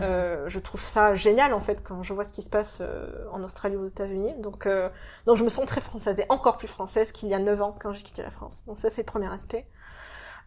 Euh, 0.00 0.48
je 0.48 0.58
trouve 0.58 0.82
ça 0.84 1.14
génial 1.14 1.54
en 1.54 1.60
fait 1.60 1.82
quand 1.82 2.02
je 2.02 2.12
vois 2.12 2.24
ce 2.24 2.32
qui 2.32 2.42
se 2.42 2.50
passe 2.50 2.78
euh, 2.82 3.24
en 3.32 3.42
Australie 3.44 3.76
ou 3.76 3.84
aux 3.84 3.86
États-Unis. 3.86 4.34
Donc, 4.40 4.66
euh, 4.66 4.90
donc 5.26 5.36
je 5.36 5.44
me 5.44 5.48
sens 5.48 5.64
très 5.66 5.80
française 5.80 6.18
et 6.20 6.26
encore 6.28 6.58
plus 6.58 6.68
française 6.68 7.12
qu'il 7.12 7.28
y 7.28 7.34
a 7.34 7.38
9 7.38 7.62
ans 7.62 7.76
quand 7.80 7.92
j'ai 7.92 8.02
quitté 8.02 8.22
la 8.22 8.30
France. 8.30 8.64
Donc 8.66 8.78
ça 8.78 8.90
c'est 8.90 9.02
le 9.02 9.06
premier 9.06 9.32
aspect. 9.32 9.66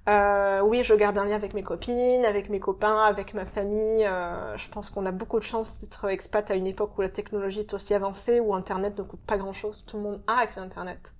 Euh, 0.10 0.62
oui, 0.62 0.84
je 0.84 0.93
garde 0.95 1.18
un 1.18 1.26
lien 1.26 1.36
avec 1.36 1.53
mes 1.53 1.62
copines, 1.62 2.26
avec 2.26 2.49
mes 2.49 2.60
copains, 2.60 3.03
avec 3.03 3.34
ma 3.34 3.45
famille. 3.45 4.05
Euh, 4.05 4.57
je 4.57 4.68
pense 4.70 4.89
qu'on 4.89 5.05
a 5.05 5.12
beaucoup 5.12 5.38
de 5.38 5.43
chance 5.43 5.80
d'être 5.80 6.10
expat 6.10 6.49
à 6.49 6.55
une 6.55 6.68
époque 6.68 6.97
où 6.97 7.01
la 7.01 7.10
technologie 7.10 7.60
est 7.60 7.74
aussi 7.74 7.93
avancée, 7.93 8.39
où 8.39 8.55
Internet 8.55 8.97
ne 8.97 9.03
coûte 9.03 9.22
pas 9.28 9.38
grand-chose. 9.38 9.84
Tout 9.86 9.97
le 9.97 10.03
monde 10.03 10.24
a 10.26 10.39
accès 10.39 10.60
à 10.60 10.64
Internet. 10.64 11.14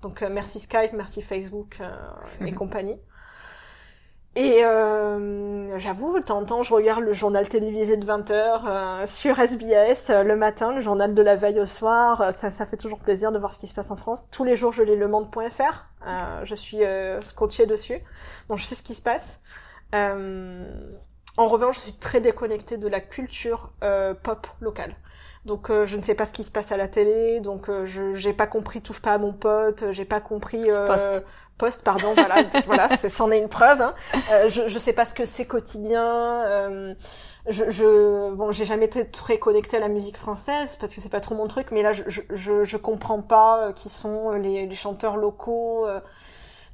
Donc 0.00 0.22
merci 0.22 0.58
Skype, 0.58 0.92
merci 0.92 1.22
Facebook 1.22 1.80
et 2.40 2.52
compagnie. 2.54 2.96
Et 4.34 4.64
euh, 4.64 5.78
j'avoue, 5.78 6.18
de 6.18 6.24
temps 6.24 6.38
en 6.38 6.44
temps, 6.44 6.62
je 6.62 6.72
regarde 6.72 7.02
le 7.02 7.12
journal 7.12 7.46
télévisé 7.48 7.98
de 7.98 8.06
20h 8.06 8.62
euh, 8.66 9.06
sur 9.06 9.38
SBS 9.38 10.08
euh, 10.08 10.22
le 10.22 10.36
matin, 10.36 10.72
le 10.72 10.80
journal 10.80 11.12
de 11.14 11.22
la 11.22 11.36
veille 11.36 11.60
au 11.60 11.66
soir. 11.66 12.22
Euh, 12.22 12.32
ça, 12.32 12.50
ça 12.50 12.64
fait 12.64 12.78
toujours 12.78 12.98
plaisir 12.98 13.30
de 13.30 13.38
voir 13.38 13.52
ce 13.52 13.58
qui 13.58 13.66
se 13.66 13.74
passe 13.74 13.90
en 13.90 13.96
France. 13.96 14.26
Tous 14.30 14.44
les 14.44 14.56
jours, 14.56 14.72
je 14.72 14.82
lis 14.82 14.96
lemonde.fr. 14.96 15.84
je 16.44 16.54
suis 16.54 16.80
scotché 17.24 17.66
dessus, 17.66 18.00
donc 18.48 18.58
je 18.58 18.64
sais 18.64 18.74
ce 18.74 18.82
qui 18.82 18.94
se 18.94 19.02
passe. 19.02 19.40
en 19.92 21.46
revanche, 21.46 21.76
je 21.76 21.80
suis 21.80 21.94
très 21.94 22.20
déconnectée 22.20 22.78
de 22.78 22.88
la 22.88 23.00
culture 23.00 23.70
pop 24.22 24.46
locale. 24.60 24.94
Donc 25.44 25.70
je 25.70 25.96
ne 25.96 26.02
sais 26.02 26.14
pas 26.14 26.24
ce 26.24 26.32
qui 26.32 26.44
se 26.44 26.50
passe 26.50 26.70
à 26.72 26.76
la 26.76 26.88
télé, 26.88 27.40
donc 27.40 27.68
je 27.84 28.14
j'ai 28.14 28.32
pas 28.32 28.46
compris 28.46 28.80
touche 28.80 29.02
pas 29.02 29.12
à 29.12 29.18
mon 29.18 29.32
pote, 29.32 29.84
j'ai 29.90 30.04
pas 30.04 30.20
compris 30.20 30.68
Poste 30.86 31.24
poste, 31.58 31.82
pardon, 31.82 32.14
voilà, 32.14 32.44
voilà, 32.66 32.88
c'en 32.96 33.30
est 33.30 33.38
une 33.38 33.48
preuve. 33.48 33.80
Hein. 33.80 33.94
Euh, 34.30 34.48
je, 34.48 34.68
je 34.68 34.78
sais 34.78 34.92
pas 34.92 35.04
ce 35.04 35.14
que 35.14 35.26
c'est 35.26 35.44
quotidien. 35.46 36.42
Euh, 36.44 36.94
je, 37.48 37.70
je, 37.70 38.32
bon, 38.34 38.52
j'ai 38.52 38.64
jamais 38.64 38.86
été 38.86 39.08
très 39.08 39.38
connectée 39.38 39.76
à 39.76 39.80
la 39.80 39.88
musique 39.88 40.16
française 40.16 40.76
parce 40.76 40.94
que 40.94 41.00
c'est 41.00 41.08
pas 41.08 41.20
trop 41.20 41.34
mon 41.34 41.46
truc, 41.48 41.68
mais 41.70 41.82
là, 41.82 41.92
je, 41.92 42.02
je, 42.08 42.64
je 42.64 42.76
comprends 42.76 43.22
pas 43.22 43.68
euh, 43.68 43.72
qui 43.72 43.88
sont 43.88 44.32
les, 44.32 44.66
les 44.66 44.74
chanteurs 44.74 45.16
locaux. 45.16 45.86
Euh. 45.86 46.00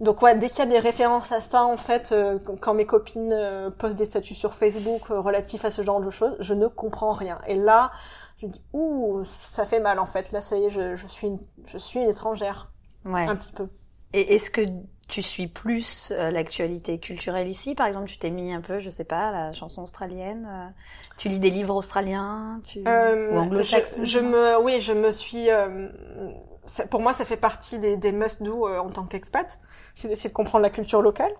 Donc 0.01 0.22
ouais, 0.22 0.37
dès 0.37 0.49
qu'il 0.49 0.61
y 0.61 0.62
a 0.62 0.66
des 0.66 0.79
références 0.79 1.33
à 1.33 1.41
ça, 1.41 1.64
en 1.64 1.76
fait, 1.76 2.14
quand 2.61 2.72
mes 2.72 2.87
copines 2.87 3.37
postent 3.79 3.97
des 3.97 4.05
statuts 4.05 4.37
sur 4.37 4.55
Facebook 4.55 5.09
relatifs 5.09 5.64
à 5.64 5.72
ce 5.72 5.83
genre 5.83 6.01
de 6.01 6.11
choses, 6.11 6.37
je 6.39 6.55
ne 6.55 6.68
comprends 6.68 7.11
rien. 7.11 7.41
Et 7.49 7.57
là, 7.57 7.91
je 8.41 8.47
me 8.47 8.53
dis 8.53 8.62
ouh, 8.72 9.24
ça 9.24 9.64
fait 9.64 9.81
mal 9.81 9.99
en 9.99 10.07
fait. 10.07 10.31
Là, 10.31 10.41
ça 10.41 10.57
y 10.57 10.66
est, 10.66 10.70
je, 10.70 10.95
je 10.95 11.07
suis, 11.09 11.26
une, 11.26 11.41
je 11.66 11.79
suis 11.79 11.99
une 12.01 12.09
étrangère, 12.09 12.70
ouais. 13.05 13.26
un 13.26 13.35
petit 13.35 13.51
peu. 13.53 13.68
Et 14.12 14.34
est-ce 14.34 14.50
que 14.50 14.62
tu 15.09 15.22
suis 15.22 15.46
plus 15.46 16.12
euh, 16.12 16.30
l'actualité 16.30 16.98
culturelle 16.98 17.48
ici? 17.48 17.74
Par 17.74 17.86
exemple, 17.86 18.09
tu 18.09 18.18
t'es 18.18 18.30
mis 18.30 18.52
un 18.52 18.61
peu, 18.61 18.78
je 18.78 18.90
sais 18.90 19.04
pas, 19.04 19.30
la 19.32 19.52
chanson 19.52 19.82
australienne. 19.82 20.48
Euh, 20.50 20.68
tu 21.16 21.28
lis 21.28 21.38
des 21.38 21.50
livres 21.50 21.74
australiens 21.74 22.61
tu... 22.64 22.82
euh, 22.86 23.32
ou 23.32 23.38
anglo-saxons 23.38 24.04
je, 24.04 24.18
me, 24.18 24.62
oui, 24.62 24.80
je 24.80 24.92
me 24.92 25.12
suis. 25.12 25.50
Euh, 25.50 25.88
pour 26.90 27.00
moi, 27.00 27.12
ça 27.12 27.24
fait 27.24 27.36
partie 27.38 27.78
des, 27.78 27.96
des 27.96 28.12
must-do 28.12 28.68
en 28.68 28.90
tant 28.90 29.04
qu'expat. 29.04 29.59
C'est 29.94 30.09
d'essayer 30.09 30.30
de 30.30 30.34
comprendre 30.34 30.62
la 30.62 30.70
culture 30.70 31.02
locale. 31.02 31.32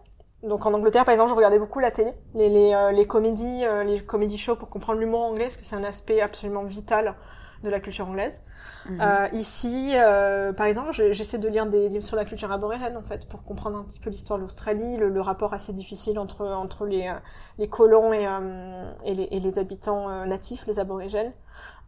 Donc 0.42 0.64
en 0.64 0.72
Angleterre, 0.72 1.04
par 1.04 1.12
exemple, 1.12 1.30
je 1.30 1.34
regardais 1.34 1.58
beaucoup 1.58 1.80
la 1.80 1.90
télé, 1.90 2.12
les, 2.34 2.48
les, 2.48 2.90
les 2.92 3.06
comédies, 3.06 3.64
les 3.84 4.00
comédies 4.00 4.38
shows 4.38 4.56
pour 4.56 4.68
comprendre 4.68 5.00
l'humour 5.00 5.20
anglais, 5.22 5.46
parce 5.46 5.56
que 5.56 5.64
c'est 5.64 5.74
un 5.74 5.82
aspect 5.82 6.20
absolument 6.20 6.62
vital 6.62 7.16
de 7.62 7.70
la 7.70 7.80
culture 7.80 8.09
anglaise. 8.09 8.40
Mhm. 8.88 9.00
Euh, 9.00 9.28
ici, 9.32 9.92
euh, 9.94 10.52
par 10.52 10.66
exemple, 10.66 10.92
j'essaie 10.92 11.38
de 11.38 11.48
lire 11.48 11.66
des 11.66 11.88
livres 11.88 12.04
sur 12.04 12.16
la 12.16 12.24
culture 12.24 12.50
aborigène 12.52 12.96
en 12.96 13.02
fait 13.02 13.28
pour 13.28 13.44
comprendre 13.44 13.78
un 13.78 13.84
petit 13.84 14.00
peu 14.00 14.11
l'histoire 14.11 14.38
de 14.38 14.44
l'Australie, 14.44 14.96
le, 14.96 15.09
le, 15.09 15.20
rapport 15.20 15.52
assez 15.52 15.72
difficile 15.72 16.18
entre 16.18 16.46
entre 16.46 16.86
les 16.86 17.09
euh, 17.09 17.14
les 17.59 17.68
colons 17.68 18.12
et, 18.12 18.26
euh, 18.26 18.90
et, 19.04 19.14
les, 19.14 19.28
et 19.30 19.40
les 19.40 19.59
habitants 19.59 20.09
euh, 20.09 20.24
natifs, 20.24 20.66
les 20.66 20.78
aborigènes. 20.78 21.32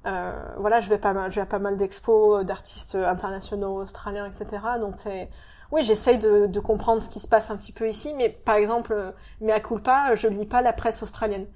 voilà, 0.05 0.81
je 0.81 0.89
vais 0.89 0.99
pas 0.99 1.13
mal, 1.13 1.31
je 1.31 1.37
vais 1.37 1.43
à 1.43 1.47
pas 1.47 1.59
mal 1.59 1.77
d'expos 1.77 2.45
d'artistes 2.45 2.97
internationaux 2.97 3.83
australiens, 3.83 4.27
etc. 4.27 4.63
Donc 4.79 4.95
c'est 4.97 5.29
oui, 5.73 5.85
j'essaye 5.85 6.19
de, 6.19 6.47
de, 6.47 6.61
comprendre 6.61 7.01
ce 7.01 7.09
qui 7.09 7.21
se 7.21 7.29
passe 7.29 7.49
un 7.51 7.57
petit 7.57 7.71
peu 7.71 7.89
ici, 7.89 8.13
mais 8.17 8.29
par 8.29 8.57
exemple, 8.57 9.15
mais 9.41 9.53
à 9.53 9.61
culpa, 9.61 10.17
je 10.17 10.27
lis 10.27 10.47
pas 10.47 10.63
la 10.63 10.73
presse 10.73 11.01
australienne. 11.03 11.47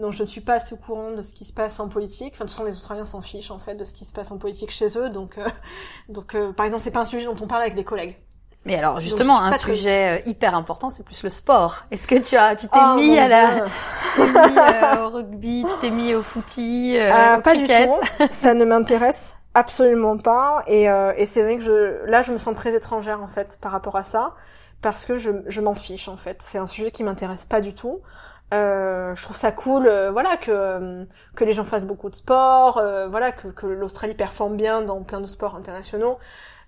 Donc 0.00 0.14
je 0.14 0.22
ne 0.22 0.26
suis 0.26 0.40
pas 0.40 0.54
assez 0.54 0.74
au 0.74 0.78
courant 0.78 1.10
de 1.10 1.20
ce 1.20 1.34
qui 1.34 1.44
se 1.44 1.52
passe 1.52 1.78
en 1.78 1.88
politique. 1.88 2.32
Enfin, 2.34 2.46
de 2.46 2.48
toute 2.48 2.56
façon, 2.56 2.64
les 2.64 2.74
Australiens 2.74 3.04
s'en 3.04 3.20
fichent 3.20 3.50
en 3.50 3.58
fait 3.58 3.74
de 3.74 3.84
ce 3.84 3.92
qui 3.92 4.06
se 4.06 4.12
passe 4.12 4.30
en 4.30 4.38
politique 4.38 4.70
chez 4.70 4.96
eux. 4.96 5.10
Donc, 5.10 5.36
euh, 5.36 5.46
donc 6.08 6.34
euh, 6.34 6.52
par 6.52 6.64
exemple, 6.64 6.82
c'est 6.82 6.90
pas 6.90 7.00
un 7.00 7.04
sujet 7.04 7.26
dont 7.26 7.36
on 7.40 7.46
parle 7.46 7.62
avec 7.62 7.74
des 7.74 7.84
collègues. 7.84 8.16
Mais 8.64 8.76
alors 8.76 9.00
justement, 9.00 9.40
un 9.40 9.52
sujet 9.52 10.20
euh, 10.20 10.28
hyper 10.28 10.54
important, 10.54 10.90
c'est 10.90 11.02
plus 11.02 11.22
le 11.22 11.28
sport. 11.28 11.84
Est-ce 11.90 12.06
que 12.06 12.14
tu 12.14 12.36
as, 12.36 12.56
tu 12.56 12.66
t'es 12.68 12.78
oh, 12.82 12.94
mis 12.94 13.18
à 13.18 13.28
la, 13.28 13.48
tu 14.14 14.20
t'es 14.20 14.50
mis 14.50 14.98
au 15.00 15.08
rugby, 15.08 15.64
tu 15.68 15.80
t'es 15.80 15.90
mis 15.90 16.14
au 16.14 16.22
footy, 16.22 16.96
au 16.96 17.40
pas 17.40 17.52
cricket 17.52 17.90
du 17.90 17.96
tout. 17.96 18.28
Ça 18.32 18.52
ne 18.52 18.64
m'intéresse 18.64 19.34
absolument 19.54 20.16
pas. 20.18 20.62
Et, 20.66 20.84
et 20.84 21.26
c'est 21.26 21.42
vrai 21.42 21.56
que 21.56 21.62
je, 21.62 22.04
là, 22.04 22.22
je 22.22 22.32
me 22.32 22.38
sens 22.38 22.54
très 22.54 22.74
étrangère 22.74 23.22
en 23.22 23.28
fait 23.28 23.58
par 23.62 23.72
rapport 23.72 23.96
à 23.96 24.04
ça, 24.04 24.34
parce 24.82 25.06
que 25.06 25.16
je, 25.16 25.30
je 25.46 25.60
m'en 25.62 25.74
fiche 25.74 26.08
en 26.08 26.18
fait. 26.18 26.42
C'est 26.42 26.58
un 26.58 26.66
sujet 26.66 26.90
qui 26.90 27.02
m'intéresse 27.02 27.46
pas 27.46 27.62
du 27.62 27.74
tout. 27.74 28.00
Euh, 28.52 29.14
je 29.14 29.22
trouve 29.22 29.36
ça 29.36 29.52
cool, 29.52 29.86
euh, 29.86 30.10
voilà 30.10 30.36
que 30.36 30.50
euh, 30.50 31.04
que 31.36 31.44
les 31.44 31.52
gens 31.52 31.64
fassent 31.64 31.86
beaucoup 31.86 32.10
de 32.10 32.16
sport, 32.16 32.78
euh, 32.78 33.06
voilà 33.08 33.30
que, 33.32 33.48
que 33.48 33.66
l'Australie 33.66 34.14
performe 34.14 34.56
bien 34.56 34.82
dans 34.82 35.02
plein 35.02 35.20
de 35.20 35.26
sports 35.26 35.54
internationaux. 35.54 36.18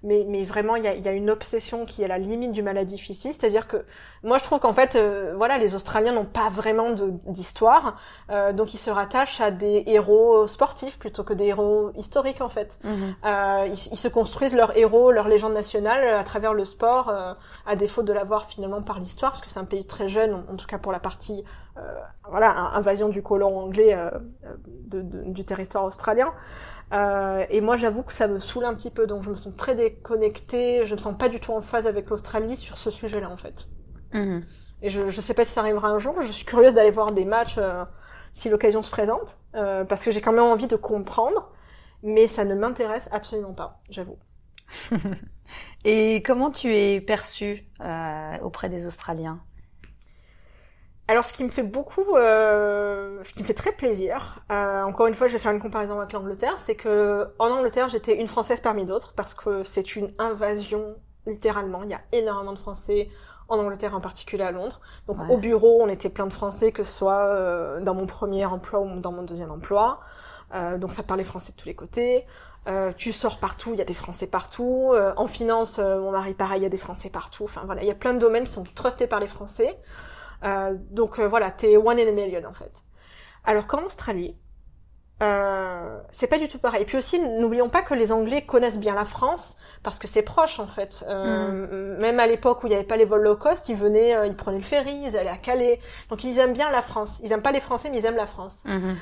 Mais, 0.04 0.24
mais 0.28 0.42
vraiment 0.42 0.74
il 0.74 0.82
y 0.82 0.88
a, 0.88 0.94
y 0.96 1.06
a, 1.06 1.12
une 1.12 1.30
obsession 1.30 1.86
qui 1.86 2.02
est 2.02 2.06
à 2.06 2.08
la 2.08 2.18
limite 2.18 2.50
du 2.50 2.60
maladif 2.62 3.08
ici, 3.08 3.32
c'est-à-dire 3.32 3.68
que 3.68 3.84
moi 4.24 4.38
je 4.38 4.42
trouve 4.42 4.58
qu'en 4.58 4.72
fait 4.72 4.96
euh, 4.96 5.32
voilà 5.36 5.58
les 5.58 5.76
Australiens 5.76 6.12
n'ont 6.12 6.24
pas 6.24 6.48
vraiment 6.48 6.90
d'histoire, 7.26 8.00
euh, 8.28 8.52
donc 8.52 8.74
ils 8.74 8.78
se 8.78 8.90
rattachent 8.90 9.40
à 9.40 9.52
des 9.52 9.84
héros 9.86 10.48
sportifs 10.48 10.98
plutôt 10.98 11.22
que 11.22 11.32
des 11.32 11.44
héros 11.44 11.92
historiques 11.94 12.40
en 12.40 12.48
fait. 12.48 12.80
Euh, 12.84 13.66
ils, 13.68 13.92
ils, 13.92 13.96
se 13.96 14.08
construisent 14.08 14.54
leurs 14.54 14.76
héros, 14.76 15.12
leur 15.12 15.28
légende 15.28 15.52
nationale 15.52 16.16
à 16.16 16.24
travers 16.24 16.52
le 16.52 16.64
sport, 16.64 17.08
euh, 17.08 17.34
à 17.64 17.76
défaut 17.76 18.02
de 18.02 18.12
l'avoir 18.12 18.46
finalement 18.46 18.82
par 18.82 18.98
l'histoire, 18.98 19.30
parce 19.30 19.44
que 19.44 19.50
c'est 19.50 19.60
un 19.60 19.64
pays 19.64 19.86
très 19.86 20.08
jeune, 20.08 20.34
en, 20.50 20.56
tout 20.56 20.66
cas 20.66 20.78
pour 20.78 20.90
la 20.90 20.98
partie 20.98 21.44
voilà 22.28 22.72
invasion 22.74 23.08
du 23.08 23.22
colon 23.22 23.58
anglais 23.58 23.96
de, 24.86 25.00
de, 25.00 25.22
du 25.30 25.44
territoire 25.44 25.84
australien. 25.84 26.32
Euh, 26.92 27.46
et 27.48 27.60
moi, 27.60 27.76
j'avoue 27.76 28.02
que 28.02 28.12
ça 28.12 28.28
me 28.28 28.38
saoule 28.38 28.64
un 28.64 28.74
petit 28.74 28.90
peu, 28.90 29.06
donc 29.06 29.22
je 29.22 29.30
me 29.30 29.36
sens 29.36 29.54
très 29.56 29.74
déconnectée. 29.74 30.84
Je 30.84 30.94
me 30.94 31.00
sens 31.00 31.16
pas 31.16 31.28
du 31.28 31.40
tout 31.40 31.52
en 31.52 31.60
phase 31.60 31.86
avec 31.86 32.08
l'Australie 32.10 32.56
sur 32.56 32.76
ce 32.78 32.90
sujet-là, 32.90 33.30
en 33.30 33.36
fait. 33.36 33.68
Mhm. 34.12 34.44
Et 34.82 34.90
je, 34.90 35.08
je 35.08 35.20
sais 35.20 35.34
pas 35.34 35.44
si 35.44 35.52
ça 35.52 35.60
arrivera 35.60 35.88
un 35.88 35.98
jour. 35.98 36.20
Je 36.20 36.30
suis 36.30 36.44
curieuse 36.44 36.74
d'aller 36.74 36.90
voir 36.90 37.12
des 37.12 37.24
matchs 37.24 37.56
euh, 37.58 37.84
si 38.32 38.50
l'occasion 38.50 38.82
se 38.82 38.90
présente, 38.90 39.38
euh, 39.54 39.84
parce 39.84 40.04
que 40.04 40.10
j'ai 40.10 40.20
quand 40.20 40.32
même 40.32 40.42
envie 40.42 40.66
de 40.66 40.76
comprendre, 40.76 41.50
mais 42.02 42.26
ça 42.26 42.44
ne 42.44 42.54
m'intéresse 42.54 43.08
absolument 43.12 43.54
pas, 43.54 43.80
j'avoue. 43.90 44.18
et 45.84 46.22
comment 46.24 46.50
tu 46.50 46.74
es 46.74 47.00
perçue 47.00 47.66
euh, 47.80 48.38
auprès 48.40 48.68
des 48.68 48.86
Australiens? 48.86 49.40
Alors, 51.08 51.24
ce 51.24 51.34
qui 51.34 51.44
me 51.44 51.50
fait 51.50 51.64
beaucoup, 51.64 52.16
euh, 52.16 53.22
ce 53.24 53.34
qui 53.34 53.40
me 53.40 53.44
fait 53.44 53.54
très 53.54 53.72
plaisir, 53.72 54.38
euh, 54.50 54.82
encore 54.82 55.08
une 55.08 55.14
fois, 55.14 55.26
je 55.26 55.32
vais 55.32 55.38
faire 55.40 55.52
une 55.52 55.60
comparaison 55.60 55.98
avec 55.98 56.12
l'Angleterre, 56.12 56.54
c'est 56.58 56.76
que 56.76 57.28
en 57.38 57.50
Angleterre, 57.50 57.88
j'étais 57.88 58.18
une 58.20 58.28
Française 58.28 58.60
parmi 58.60 58.86
d'autres 58.86 59.12
parce 59.14 59.34
que 59.34 59.64
c'est 59.64 59.96
une 59.96 60.12
invasion 60.18 60.94
littéralement. 61.26 61.82
Il 61.82 61.90
y 61.90 61.94
a 61.94 62.00
énormément 62.12 62.52
de 62.52 62.58
Français 62.58 63.08
en 63.48 63.58
Angleterre, 63.58 63.94
en 63.94 64.00
particulier 64.00 64.44
à 64.44 64.50
Londres. 64.50 64.80
Donc, 65.06 65.18
au 65.28 65.36
bureau, 65.36 65.82
on 65.82 65.88
était 65.88 66.08
plein 66.08 66.26
de 66.26 66.32
Français, 66.32 66.72
que 66.72 66.84
ce 66.84 66.92
soit 66.92 67.26
euh, 67.26 67.80
dans 67.80 67.94
mon 67.94 68.06
premier 68.06 68.46
emploi 68.46 68.80
ou 68.80 69.00
dans 69.00 69.12
mon 69.12 69.22
deuxième 69.22 69.50
emploi. 69.50 70.00
Euh, 70.54 70.78
donc, 70.78 70.92
ça 70.92 71.02
parlait 71.02 71.24
français 71.24 71.52
de 71.52 71.56
tous 71.56 71.66
les 71.66 71.74
côtés. 71.74 72.24
Euh, 72.68 72.92
tu 72.96 73.12
sors 73.12 73.40
partout, 73.40 73.70
il 73.72 73.78
y 73.78 73.82
a 73.82 73.84
des 73.84 73.94
Français 73.94 74.26
partout. 74.26 74.94
en 75.16 75.26
finance, 75.26 75.78
mon 75.78 76.12
mari 76.12 76.34
pareil, 76.34 76.60
il 76.60 76.62
y 76.62 76.66
a 76.66 76.70
des 76.70 76.78
Français 76.78 77.10
partout. 77.10 77.44
Enfin 77.44 77.62
voilà, 77.66 77.82
il 77.82 77.88
y 77.88 77.90
a 77.90 77.94
plein 77.94 78.14
de 78.14 78.18
domaines 78.18 78.44
qui 78.44 78.52
sont 78.52 78.64
trustés 78.74 79.06
par 79.06 79.20
les 79.20 79.28
Français. 79.28 79.76
Euh, 80.44 80.74
donc 80.90 81.18
euh, 81.18 81.28
voilà, 81.28 81.50
t'es 81.50 81.76
one 81.76 81.98
in 81.98 82.08
a 82.08 82.12
million 82.12 82.44
en 82.48 82.52
fait. 82.52 82.72
Alors 83.44 83.66
qu'en 83.66 83.84
Australie, 83.84 84.36
euh, 85.22 85.98
c'est 86.10 86.26
pas 86.26 86.38
du 86.38 86.48
tout 86.48 86.58
pareil. 86.58 86.82
Et 86.82 86.84
puis 86.84 86.96
aussi, 86.96 87.20
n'oublions 87.20 87.68
pas 87.68 87.82
que 87.82 87.94
les 87.94 88.10
Anglais 88.10 88.42
connaissent 88.42 88.78
bien 88.78 88.94
la 88.94 89.04
France 89.04 89.56
parce 89.82 89.98
que 89.98 90.08
c'est 90.08 90.22
proche 90.22 90.58
en 90.58 90.66
fait. 90.66 91.04
Euh, 91.08 91.96
mm. 91.96 92.00
Même 92.00 92.20
à 92.20 92.26
l'époque 92.26 92.62
où 92.62 92.66
il 92.66 92.70
n'y 92.70 92.76
avait 92.76 92.84
pas 92.84 92.96
les 92.96 93.04
vols 93.04 93.22
low 93.22 93.36
cost, 93.36 93.68
ils 93.68 93.76
venaient, 93.76 94.16
euh, 94.16 94.26
ils 94.26 94.34
prenaient 94.34 94.58
le 94.58 94.64
ferry, 94.64 94.94
ils 95.04 95.16
allaient 95.16 95.30
à 95.30 95.36
Calais. 95.36 95.80
Donc 96.08 96.24
ils 96.24 96.38
aiment 96.38 96.52
bien 96.52 96.70
la 96.70 96.82
France. 96.82 97.20
Ils 97.22 97.30
aiment 97.32 97.42
pas 97.42 97.52
les 97.52 97.60
Français, 97.60 97.88
mais 97.90 97.98
ils 97.98 98.06
aiment 98.06 98.16
la 98.16 98.26
France. 98.26 98.64
Mm-hmm. 98.66 98.96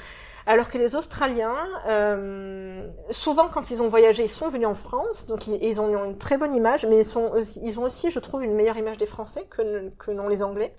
Alors 0.47 0.69
que 0.69 0.79
les 0.79 0.97
Australiens, 0.97 1.57
euh, 1.87 2.87
souvent 3.11 3.49
quand 3.49 3.71
ils 3.71 3.83
ont 3.83 3.89
voyagé, 3.89 4.25
ils 4.25 4.31
sont 4.31 4.49
venus 4.49 4.67
en 4.67 4.75
France, 4.75 5.27
donc 5.27 5.47
ils, 5.47 5.63
ils 5.63 5.81
ont 5.81 6.05
une 6.05 6.19
très 6.19 6.39
bonne 6.39 6.55
image, 6.55 6.85
mais 6.87 6.99
ils, 6.99 7.05
sont 7.05 7.31
aussi, 7.33 7.61
ils 7.63 7.79
ont 7.79 7.85
aussi, 7.85 8.11
je 8.11 8.19
trouve, 8.19 8.43
une 8.43 8.55
meilleure 8.55 8.79
image 8.79 8.99
des 8.99 9.07
Français 9.07 9.47
que, 9.49 9.91
que 9.99 10.11
non 10.11 10.29
les 10.29 10.43
Anglais. 10.43 10.75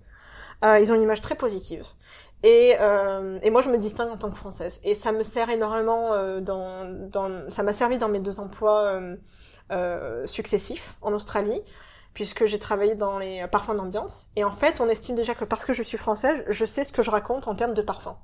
Euh, 0.64 0.80
ils 0.80 0.92
ont 0.92 0.96
une 0.96 1.02
image 1.02 1.22
très 1.22 1.36
positive. 1.36 1.86
Et, 2.44 2.76
euh, 2.80 3.40
et 3.44 3.50
moi, 3.52 3.62
je 3.62 3.70
me 3.70 3.78
distingue 3.78 4.10
en 4.10 4.18
tant 4.18 4.30
que 4.32 4.38
française. 4.38 4.80
Et 4.84 4.94
ça 4.94 5.12
me 5.12 5.24
sert 5.24 5.50
énormément 5.50 6.14
euh, 6.14 6.40
dans, 6.42 6.86
dans, 7.10 7.50
ça 7.50 7.64
m'a 7.64 7.74
servi 7.74 7.98
dans 7.98 8.10
mes 8.10 8.20
deux 8.20 8.40
emplois 8.40 8.86
euh, 8.86 9.16
euh, 9.72 10.26
successifs 10.26 10.96
en 11.02 11.14
Australie, 11.14 11.62
puisque 12.14 12.46
j'ai 12.46 12.60
travaillé 12.60 12.96
dans 12.96 13.20
les 13.20 13.46
parfums 13.48 13.76
d'ambiance. 13.76 14.28
Et 14.36 14.44
en 14.44 14.52
fait, 14.52 14.82
on 14.82 14.90
estime 14.90 15.16
déjà 15.16 15.36
que 15.36 15.46
parce 15.46 15.66
que 15.66 15.74
je 15.74 15.84
suis 15.84 15.98
française, 15.98 16.44
je 16.48 16.66
sais 16.66 16.84
ce 16.84 16.92
que 16.92 17.04
je 17.04 17.12
raconte 17.12 17.48
en 17.48 17.56
termes 17.56 17.74
de 17.74 17.82
parfums. 17.82 18.18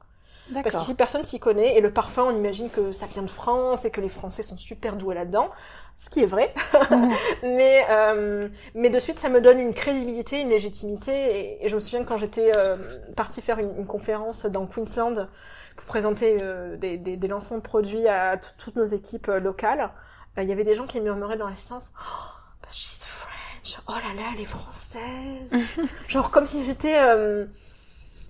Parce 0.54 0.66
D'accord. 0.66 0.82
qu'ici, 0.82 0.96
personne 0.96 1.24
s'y 1.26 1.40
connaît. 1.40 1.78
Et 1.78 1.82
le 1.82 1.92
parfum, 1.92 2.24
on 2.24 2.36
imagine 2.36 2.70
que 2.70 2.92
ça 2.92 3.06
vient 3.06 3.24
de 3.24 3.30
France 3.30 3.86
et 3.86 3.92
que 3.92 4.02
les 4.02 4.10
Français 4.10 4.44
sont 4.44 4.58
super 4.58 4.96
doués 4.96 5.16
là-dedans. 5.16 5.50
Ce 5.98 6.10
qui 6.10 6.22
est 6.22 6.28
vrai. 6.28 6.54
Mhm. 6.92 7.14
mais, 7.44 7.86
euh, 7.90 8.50
mais 8.76 8.90
de 8.90 9.00
suite, 9.00 9.20
ça 9.20 9.30
me 9.30 9.42
donne 9.42 9.60
une 9.60 9.74
crédibilité, 9.74 10.42
une 10.42 10.50
légitimité. 10.50 11.12
Et, 11.12 11.66
et 11.66 11.70
je 11.70 11.76
me 11.76 11.80
souviens 11.80 12.04
que 12.04 12.08
quand 12.08 12.18
j'étais 12.18 12.52
euh, 12.56 12.78
partie 13.16 13.42
faire 13.42 13.60
une, 13.60 13.76
une 13.78 13.88
conférence 13.88 14.46
dans 14.46 14.66
Queensland 14.68 15.28
pour 15.76 15.86
présenter 15.86 16.38
euh, 16.42 16.76
des, 16.78 16.98
des, 16.98 17.18
des 17.18 17.28
lancements 17.28 17.58
de 17.58 17.62
produits 17.62 18.08
à 18.08 18.38
toutes 18.38 18.76
nos 18.76 18.86
équipes 18.86 19.30
euh, 19.30 19.40
locales, 19.40 19.92
il 20.38 20.48
y 20.48 20.52
avait 20.52 20.64
des 20.64 20.76
gens 20.76 20.86
qui 20.86 21.02
murmuraient 21.02 21.38
dans 21.38 21.48
l'assistance 21.48 21.92
oh, 22.00 22.68
she's 22.70 23.04
French. 23.04 23.80
Oh 23.88 23.94
là 23.94 24.14
là, 24.16 24.30
elle 24.36 24.42
est 24.42 24.46
française. 24.46 25.56
Genre 26.08 26.30
comme 26.32 26.46
si 26.46 26.64
j'étais 26.66 26.96
euh, 26.98 27.46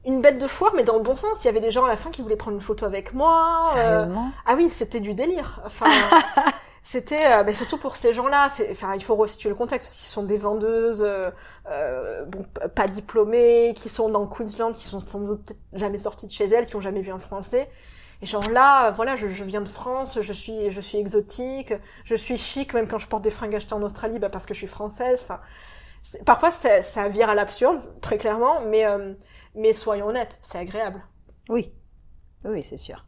une 0.08 0.22
bête 0.22 0.40
de 0.40 0.48
foire, 0.48 0.74
mais 0.76 0.84
dans 0.84 0.96
le 0.98 1.04
bon 1.04 1.16
sens. 1.16 1.44
Il 1.44 1.46
y 1.46 1.50
avait 1.50 1.60
des 1.60 1.72
gens 1.72 1.86
à 1.86 1.88
la 1.90 1.98
fin 1.98 2.10
qui 2.12 2.22
voulaient 2.24 2.36
prendre 2.38 2.56
une 2.58 2.64
photo 2.64 2.86
avec 2.86 3.14
moi. 3.14 3.66
euh, 3.78 4.00
Sérieusement 4.00 4.32
ah 4.46 4.56
oui, 4.56 4.70
c'était 4.70 5.00
du 5.02 5.14
délire. 5.14 5.62
Enfin, 5.66 5.86
c'était 6.84 7.44
ben, 7.44 7.54
surtout 7.54 7.78
pour 7.78 7.96
ces 7.98 8.14
gens-là. 8.14 8.50
Enfin, 8.72 8.96
il 8.96 9.04
faut 9.04 9.16
resituer 9.16 9.50
le 9.50 9.56
contexte. 9.56 9.90
Ce 9.90 10.10
sont 10.10 10.24
des 10.24 10.38
vendeuses, 10.38 11.04
euh, 11.06 11.30
euh, 11.70 12.26
bon, 12.26 12.44
pas 12.76 12.88
diplômées, 12.88 13.74
qui 13.76 13.90
sont 13.90 14.10
dans 14.10 14.26
Queensland, 14.28 14.72
qui 14.74 14.86
sont 14.86 15.00
sans 15.00 15.20
doute 15.20 15.54
jamais 15.74 15.98
sorties 15.98 16.28
de 16.28 16.32
chez 16.32 16.46
elles, 16.46 16.66
qui 16.68 16.76
ont 16.76 16.82
jamais 16.82 17.02
vu 17.02 17.12
un 17.12 17.20
Français. 17.20 17.70
Et 18.22 18.26
genre 18.26 18.50
là, 18.50 18.92
voilà, 18.92 19.16
je, 19.16 19.28
je 19.28 19.44
viens 19.44 19.62
de 19.62 19.68
France, 19.70 20.20
je 20.22 20.34
suis, 20.34 20.72
je 20.72 20.82
suis 20.82 20.98
exotique, 20.98 21.74
je 22.04 22.16
suis 22.16 22.38
chic, 22.38 22.74
même 22.74 22.88
quand 22.88 22.98
je 22.98 23.08
porte 23.08 23.24
des 23.24 23.30
fringues 23.30 23.56
achetées 23.56 23.76
en 23.76 23.84
Australie, 23.84 24.18
bah, 24.20 24.30
parce 24.30 24.46
que 24.48 24.54
je 24.56 24.60
suis 24.60 24.68
française. 24.68 25.20
Enfin, 25.24 25.40
parfois 26.26 26.52
ça, 26.52 26.82
ça 26.82 27.08
vire 27.10 27.30
à 27.30 27.36
l'absurde, 27.36 27.80
très 28.02 28.18
clairement, 28.18 28.62
mais 28.66 28.86
euh, 28.86 29.14
mais 29.58 29.74
soyons 29.74 30.08
honnêtes, 30.08 30.40
c'est 30.42 30.58
agréable. 30.58 31.04
Oui, 31.50 31.74
oui, 32.46 32.64
c'est 32.64 32.78
sûr. 32.78 33.06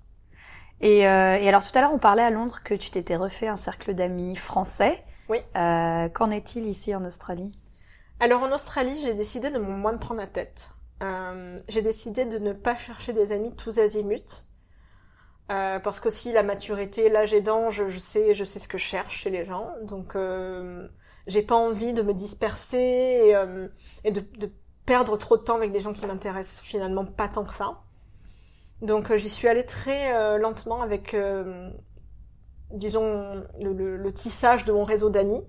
Et, 0.82 1.08
euh, 1.08 1.36
et 1.36 1.47
alors 1.47 1.64
tout 1.64 1.78
à 1.78 1.82
l'heure, 1.82 1.93
on 1.93 2.00
parlait 2.00 2.24
à 2.24 2.30
Londres 2.30 2.62
que 2.64 2.74
tu 2.74 2.89
t'étais 2.89 3.16
refait 3.16 3.47
un 3.47 3.58
cercle 3.58 3.93
d'amis 3.93 4.36
français. 4.36 5.04
Oui. 5.30 5.39
Euh, 5.56 6.10
Qu'en 6.10 6.32
est-il 6.32 6.66
ici 6.66 6.95
en 6.95 7.06
Australie? 7.06 7.52
Alors 8.20 8.43
en 8.43 8.52
Australie, 8.52 9.00
j'ai 9.04 9.14
décidé 9.14 9.50
de 9.50 9.60
moins 9.60 9.93
me 9.93 10.00
prendre 10.00 10.20
la 10.20 10.28
tête. 10.28 10.70
Euh, 11.04 11.60
j'ai 11.70 11.82
décidé 11.82 12.26
de 12.26 12.38
ne 12.38 12.54
pas 12.54 12.78
chercher 12.78 13.14
des 13.14 13.32
amis 13.32 13.56
tous 13.56 13.80
azimuts. 13.80 14.43
Parce 15.47 16.00
qu'aussi 16.00 16.32
la 16.32 16.43
maturité, 16.43 17.10
l'âge 17.10 17.34
aidant, 17.34 17.72
je, 17.72 17.88
je 17.88 17.97
sais, 17.97 18.36
je 18.36 18.43
sais 18.43 18.60
ce 18.60 18.68
que 18.68 18.78
je 18.78 18.84
cherche 18.84 19.22
chez 19.22 19.32
les 19.32 19.45
gens. 19.45 19.72
Donc 19.82 20.16
j'ai 21.26 21.41
pas 21.41 21.56
envie 21.56 21.91
de 21.91 22.04
me 22.04 22.14
disperser 22.14 22.78
et, 22.78 23.36
et 24.04 24.12
de, 24.12 24.20
de 24.38 24.52
perdre 24.90 25.18
trop 25.18 25.38
de 25.38 25.44
temps 25.44 25.56
avec 25.56 25.72
des 25.72 25.80
gens 25.82 25.94
qui 25.94 26.06
m'intéressent 26.08 26.62
finalement 26.62 27.06
pas 27.06 27.28
tant 27.30 27.46
que 27.46 27.54
ça. 27.54 27.78
Donc 28.82 29.12
euh, 29.12 29.18
j'y 29.18 29.30
suis 29.30 29.48
allée 29.48 29.66
très 29.66 30.16
euh, 30.16 30.38
lentement 30.40 30.82
avec, 30.82 31.14
euh, 31.14 31.70
disons, 32.72 33.44
le, 33.62 33.72
le- 33.74 33.98
le 33.98 34.14
tissage 34.14 34.66
de 34.66 34.72
mon 34.74 34.84
réseau 34.84 35.10
d'amis. 35.12 35.44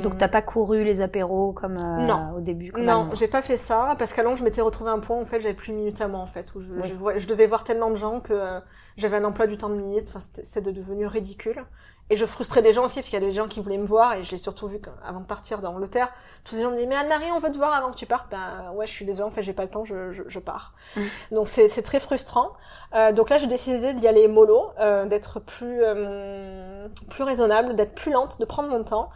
Donc 0.00 0.18
t'as 0.18 0.26
pas 0.28 0.42
couru 0.42 0.82
les 0.82 1.00
apéros 1.02 1.52
comme 1.52 1.76
euh, 1.76 2.06
Non. 2.06 2.32
au 2.36 2.40
début 2.40 2.72
non, 2.76 3.10
j'ai 3.14 3.28
pas 3.28 3.42
fait 3.42 3.58
ça 3.58 3.94
parce 3.96 4.12
qu'à 4.12 4.24
Londres, 4.24 4.38
je 4.38 4.42
m'étais 4.42 4.60
retrouvée 4.60 4.90
à 4.90 4.94
un 4.94 4.98
point 4.98 5.16
où 5.16 5.20
en 5.20 5.24
fait, 5.24 5.38
j'avais 5.38 5.54
plus 5.54 5.70
une 5.70 5.76
minute 5.76 6.00
à 6.00 6.08
moi 6.08 6.18
en 6.18 6.26
fait, 6.26 6.52
où 6.56 6.60
je, 6.60 6.72
Oui. 6.72 6.80
je, 6.88 6.94
vois- 6.94 7.16
je 7.18 7.28
devais 7.28 7.46
voir 7.46 7.62
tellement 7.62 7.88
de 7.90 7.94
gens 7.94 8.18
que 8.18 8.32
euh, 8.32 8.58
j'avais 8.96 9.18
un 9.18 9.24
emploi 9.24 9.46
du 9.46 9.56
temps 9.56 9.68
de 9.68 9.76
ministre. 9.76 10.14
Enfin, 10.16 10.26
c'est 10.42 10.62
devenu 10.62 11.06
ridicule. 11.06 11.64
Et 12.12 12.16
je 12.16 12.26
frustrais 12.26 12.60
des 12.60 12.74
gens 12.74 12.84
aussi 12.84 12.96
parce 12.96 13.08
qu'il 13.08 13.18
y 13.18 13.22
a 13.22 13.26
des 13.26 13.32
gens 13.32 13.48
qui 13.48 13.60
voulaient 13.60 13.78
me 13.78 13.86
voir 13.86 14.12
et 14.12 14.22
je 14.22 14.30
l'ai 14.32 14.36
surtout 14.36 14.68
vu 14.68 14.78
avant 15.02 15.20
de 15.20 15.24
partir 15.24 15.60
d'Angleterre. 15.60 16.08
Tous 16.44 16.54
ces 16.54 16.60
gens 16.60 16.70
me 16.70 16.74
disaient 16.74 16.86
mais 16.86 16.96
Anne-Marie, 16.96 17.30
on 17.34 17.38
veut 17.38 17.50
te 17.50 17.56
voir 17.56 17.72
avant 17.72 17.90
que 17.90 17.96
tu 17.96 18.04
partes. 18.04 18.30
Bah 18.30 18.70
ouais, 18.74 18.86
je 18.86 18.92
suis 18.92 19.06
désolée, 19.06 19.26
en 19.26 19.30
fait, 19.30 19.42
j'ai 19.42 19.54
pas 19.54 19.62
le 19.62 19.70
temps, 19.70 19.84
je, 19.84 20.10
je, 20.10 20.22
je 20.26 20.38
pars. 20.38 20.74
Donc 21.30 21.48
c'est 21.48 21.68
c'est 21.68 21.80
très 21.80 22.00
frustrant. 22.00 22.52
Euh, 22.94 23.12
donc 23.12 23.30
là, 23.30 23.38
j'ai 23.38 23.46
décidé 23.46 23.94
d'y 23.94 24.06
aller 24.06 24.28
mollo, 24.28 24.66
euh, 24.78 25.06
d'être 25.06 25.40
plus 25.40 25.80
euh, 25.82 26.86
plus 27.08 27.22
raisonnable, 27.24 27.76
d'être 27.76 27.94
plus 27.94 28.12
lente, 28.12 28.38
de 28.38 28.44
prendre 28.44 28.68
mon 28.68 28.84
temps. 28.84 29.08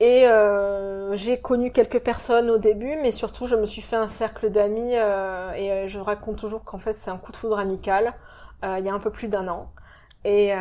Et 0.00 0.26
euh, 0.26 1.14
j'ai 1.14 1.40
connu 1.40 1.70
quelques 1.70 2.00
personnes 2.00 2.50
au 2.50 2.58
début, 2.58 2.96
mais 2.96 3.12
surtout 3.12 3.46
je 3.46 3.54
me 3.54 3.66
suis 3.66 3.82
fait 3.82 3.94
un 3.96 4.08
cercle 4.08 4.50
d'amis 4.50 4.96
euh, 4.96 5.52
et 5.52 5.70
euh, 5.70 5.86
je 5.86 6.00
raconte 6.00 6.38
toujours 6.38 6.64
qu'en 6.64 6.78
fait 6.78 6.92
c'est 6.94 7.10
un 7.10 7.18
coup 7.18 7.30
de 7.30 7.36
foudre 7.36 7.58
amical 7.58 8.14
euh, 8.64 8.78
il 8.80 8.84
y 8.84 8.88
a 8.88 8.94
un 8.94 8.98
peu 8.98 9.10
plus 9.10 9.28
d'un 9.28 9.46
an. 9.48 9.70
Et, 10.24 10.54
euh, 10.54 10.58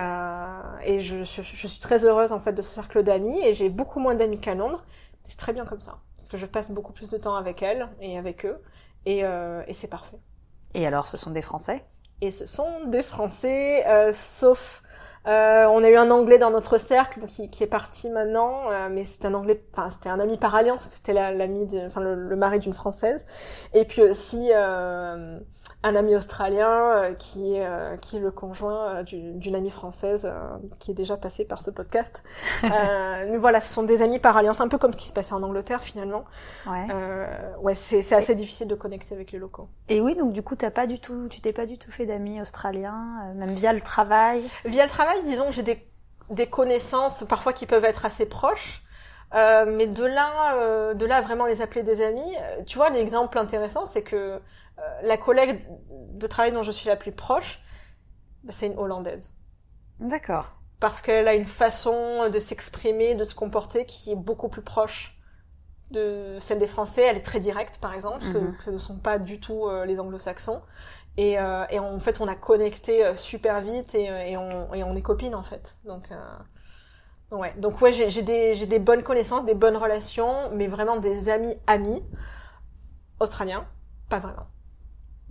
et 0.83 0.99
je, 0.99 1.23
je, 1.23 1.41
je 1.43 1.67
suis 1.67 1.79
très 1.79 2.03
heureuse 2.05 2.31
en 2.31 2.39
fait 2.39 2.53
de 2.53 2.61
ce 2.61 2.73
cercle 2.73 3.03
d'amis. 3.03 3.39
Et 3.43 3.53
j'ai 3.53 3.69
beaucoup 3.69 3.99
moins 3.99 4.15
d'amis 4.15 4.39
qu'à 4.39 4.55
Londres. 4.55 4.83
C'est 5.23 5.37
très 5.37 5.53
bien 5.53 5.65
comme 5.65 5.81
ça. 5.81 5.99
Parce 6.17 6.29
que 6.29 6.37
je 6.37 6.45
passe 6.45 6.71
beaucoup 6.71 6.93
plus 6.93 7.09
de 7.09 7.17
temps 7.17 7.35
avec 7.35 7.61
elles 7.61 7.87
et 8.01 8.17
avec 8.17 8.45
eux. 8.45 8.61
Et, 9.05 9.23
euh, 9.23 9.63
et 9.67 9.73
c'est 9.73 9.87
parfait. 9.87 10.17
Et 10.73 10.85
alors, 10.87 11.07
ce 11.07 11.17
sont 11.17 11.31
des 11.31 11.41
Français? 11.41 11.83
Et 12.21 12.31
ce 12.31 12.45
sont 12.45 12.85
des 12.85 13.03
Français, 13.03 13.83
euh, 13.87 14.13
sauf 14.13 14.83
euh, 15.27 15.65
on 15.65 15.83
a 15.83 15.89
eu 15.89 15.95
un 15.95 16.11
Anglais 16.11 16.37
dans 16.37 16.51
notre 16.51 16.77
cercle 16.77 17.25
qui, 17.25 17.49
qui 17.49 17.63
est 17.63 17.67
parti 17.67 18.09
maintenant, 18.09 18.71
euh, 18.71 18.89
mais 18.91 19.05
c'était 19.05 19.27
un 19.27 19.33
Anglais, 19.33 19.63
enfin 19.73 19.89
c'était 19.89 20.09
un 20.09 20.19
ami 20.19 20.37
par 20.37 20.53
alliance, 20.55 20.87
c'était 20.89 21.13
la- 21.13 21.31
l'ami, 21.31 21.67
enfin 21.87 22.01
le, 22.01 22.15
le 22.15 22.35
mari 22.35 22.59
d'une 22.59 22.73
Française, 22.73 23.25
et 23.73 23.85
puis 23.85 24.01
aussi 24.03 24.49
euh, 24.53 25.39
un 25.83 25.95
ami 25.95 26.15
australien 26.15 26.69
euh, 26.69 27.13
qui 27.15 27.55
est 27.55 27.65
euh, 27.65 27.97
qui 27.97 28.17
est 28.17 28.19
le 28.19 28.29
conjoint 28.29 28.97
euh, 28.97 29.03
du- 29.03 29.31
d'une 29.33 29.55
amie 29.55 29.71
française 29.71 30.25
euh, 30.31 30.57
qui 30.79 30.91
est 30.91 30.93
déjà 30.93 31.17
passée 31.17 31.43
par 31.45 31.61
ce 31.61 31.71
podcast. 31.71 32.23
Euh, 32.63 33.37
voilà, 33.39 33.59
ce 33.61 33.73
sont 33.73 33.83
des 33.83 34.01
amis 34.01 34.19
par 34.19 34.37
alliance, 34.37 34.61
un 34.61 34.67
peu 34.67 34.77
comme 34.77 34.93
ce 34.93 34.99
qui 34.99 35.07
se 35.07 35.13
passait 35.13 35.33
en 35.33 35.41
Angleterre 35.43 35.81
finalement. 35.81 36.23
Ouais. 36.67 36.87
Euh, 36.91 37.25
ouais, 37.59 37.75
c'est 37.75 38.01
c'est 38.01 38.15
assez 38.15 38.35
difficile 38.35 38.67
de 38.67 38.75
connecter 38.75 39.15
avec 39.15 39.31
les 39.31 39.39
locaux. 39.39 39.67
Et 39.89 39.99
oui, 40.01 40.15
donc 40.15 40.31
du 40.33 40.43
coup, 40.43 40.55
t'as 40.55 40.69
pas 40.71 40.85
du 40.87 40.99
tout, 40.99 41.27
tu 41.29 41.41
t'es 41.41 41.53
pas 41.53 41.65
du 41.65 41.77
tout 41.77 41.91
fait 41.91 42.05
d'amis 42.05 42.39
australiens, 42.41 43.33
même 43.35 43.53
via 43.55 43.73
le 43.73 43.81
travail? 43.81 44.43
Via 44.65 44.83
le 44.83 44.89
travail, 44.89 45.21
disons 45.23 45.45
que 45.45 45.51
j'ai 45.51 45.63
des, 45.63 45.83
des 46.29 46.47
connaissances 46.47 47.23
parfois 47.27 47.53
qui 47.53 47.65
peuvent 47.65 47.85
être 47.85 48.05
assez 48.05 48.27
proches, 48.27 48.83
euh, 49.33 49.65
mais 49.67 49.87
de 49.87 50.05
là, 50.05 50.55
euh, 50.55 50.93
de 50.93 51.05
là 51.05 51.17
à 51.17 51.21
vraiment 51.21 51.45
les 51.45 51.61
appeler 51.61 51.83
des 51.83 52.01
amis, 52.03 52.35
tu 52.67 52.77
vois, 52.77 52.89
l'exemple 52.89 53.37
intéressant, 53.37 53.85
c'est 53.85 54.03
que 54.03 54.39
la 55.03 55.17
collègue 55.17 55.65
de 55.89 56.27
travail 56.27 56.51
dont 56.51 56.63
je 56.63 56.71
suis 56.71 56.87
la 56.87 56.95
plus 56.95 57.11
proche, 57.11 57.61
bah, 58.43 58.53
c'est 58.53 58.67
une 58.67 58.77
Hollandaise. 58.77 59.33
D'accord. 59.99 60.51
Parce 60.79 61.01
qu'elle 61.01 61.27
a 61.27 61.35
une 61.35 61.45
façon 61.45 62.29
de 62.29 62.39
s'exprimer, 62.39 63.15
de 63.15 63.23
se 63.23 63.35
comporter 63.35 63.85
qui 63.85 64.11
est 64.11 64.15
beaucoup 64.15 64.49
plus 64.49 64.63
proche 64.63 65.17
de 65.91 66.37
celle 66.39 66.59
des 66.59 66.67
Français. 66.67 67.03
Elle 67.03 67.17
est 67.17 67.21
très 67.21 67.39
directe, 67.39 67.77
par 67.79 67.93
exemple, 67.93 68.23
ce 68.23 68.37
Mhm. 68.37 68.57
que 68.57 68.69
ne 68.71 68.77
sont 68.77 68.97
pas 68.97 69.19
du 69.19 69.39
tout 69.39 69.67
euh, 69.67 69.85
les 69.85 69.99
Anglo-Saxons. 69.99 70.61
Et, 71.17 71.37
euh, 71.37 71.65
et 71.69 71.77
en 71.79 71.99
fait, 71.99 72.21
on 72.21 72.27
a 72.27 72.35
connecté 72.35 73.05
euh, 73.05 73.15
super 73.15 73.59
vite 73.61 73.93
et, 73.95 74.09
euh, 74.09 74.21
et, 74.23 74.37
on, 74.37 74.73
et 74.73 74.83
on 74.83 74.95
est 74.95 75.01
copines, 75.01 75.35
en 75.35 75.43
fait. 75.43 75.77
Donc, 75.85 76.09
euh, 76.11 76.37
ouais. 77.35 77.53
Donc, 77.57 77.81
ouais, 77.81 77.91
j'ai 77.91 78.21
des, 78.21 78.55
j'ai 78.55 78.65
des 78.65 78.79
bonnes 78.79 79.03
connaissances, 79.03 79.45
des 79.45 79.53
bonnes 79.53 79.75
relations, 79.77 80.49
mais 80.51 80.67
vraiment 80.67 80.95
des 80.97 81.29
amis 81.29 81.55
amis 81.67 82.01
australiens, 83.19 83.67
pas 84.09 84.19
vraiment. 84.19 84.47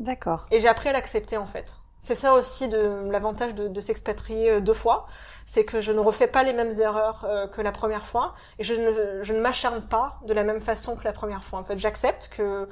D'accord. 0.01 0.46
Et 0.51 0.59
j'ai 0.61 0.68
appris 0.68 0.88
à 0.88 0.92
l'accepter 0.92 1.36
en 1.36 1.46
fait. 1.46 1.76
C'est 2.01 2.14
ça 2.14 2.32
aussi 2.34 2.68
de 2.68 3.09
l'avantage 3.11 3.55
de, 3.55 3.68
de 3.68 3.80
s'expatrier 3.80 4.51
euh, 4.51 4.61
deux 4.61 4.72
fois, 4.72 5.07
c'est 5.44 5.64
que 5.66 5.80
je 5.80 5.92
ne 5.92 5.98
refais 6.01 6.26
pas 6.26 6.42
les 6.42 6.55
mêmes 6.55 6.70
erreurs 6.80 7.26
euh, 7.28 7.46
que 7.46 7.61
la 7.61 7.72
première 7.72 8.07
fois 8.07 8.34
et 8.59 8.64
je 8.64 8.72
ne, 8.74 9.22
je 9.22 9.32
ne 9.34 9.40
m'acharne 9.40 9.82
pas 9.86 10.18
de 10.26 10.32
la 10.32 10.42
même 10.42 10.61
façon 10.61 10.96
que 10.96 11.05
la 11.05 11.12
première 11.12 11.44
fois. 11.44 11.59
En 11.59 11.64
fait, 11.64 11.78
j'accepte 11.78 12.30
que, 12.34 12.66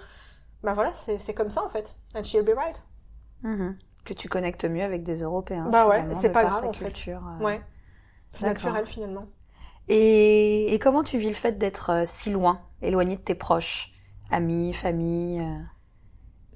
ben 0.63 0.73
voilà, 0.73 0.93
c'est 0.95 1.35
comme 1.35 1.51
ça 1.51 1.63
en 1.63 1.69
fait. 1.69 1.95
And 2.15 2.25
she'll 2.25 2.43
be 2.43 2.57
right. 2.57 2.83
Mhm. 3.43 3.77
Que 4.07 4.15
tu 4.15 4.31
connectes 4.31 4.65
mieux 4.65 4.83
avec 4.83 5.03
des 5.03 5.23
Européens. 5.23 5.69
Bah 5.71 5.87
ouais, 5.87 6.03
c'est 6.15 6.33
pas 6.33 6.45
grave, 6.45 6.65
en 6.65 6.73
fait. 6.73 6.87
culture. 6.87 7.21
euh. 7.39 7.45
Ouais. 7.45 7.61
C'est 8.31 8.47
naturel 8.47 8.87
finalement. 8.87 9.27
Et, 9.89 10.73
et 10.73 10.79
comment 10.79 11.03
tu 11.03 11.19
vis 11.19 11.29
le 11.29 11.35
fait 11.35 11.59
d'être 11.59 12.05
si 12.07 12.31
loin, 12.31 12.61
éloigné 12.81 13.17
de 13.17 13.21
tes 13.23 13.35
proches, 13.35 13.93
amis, 14.31 14.73
famille 14.73 15.43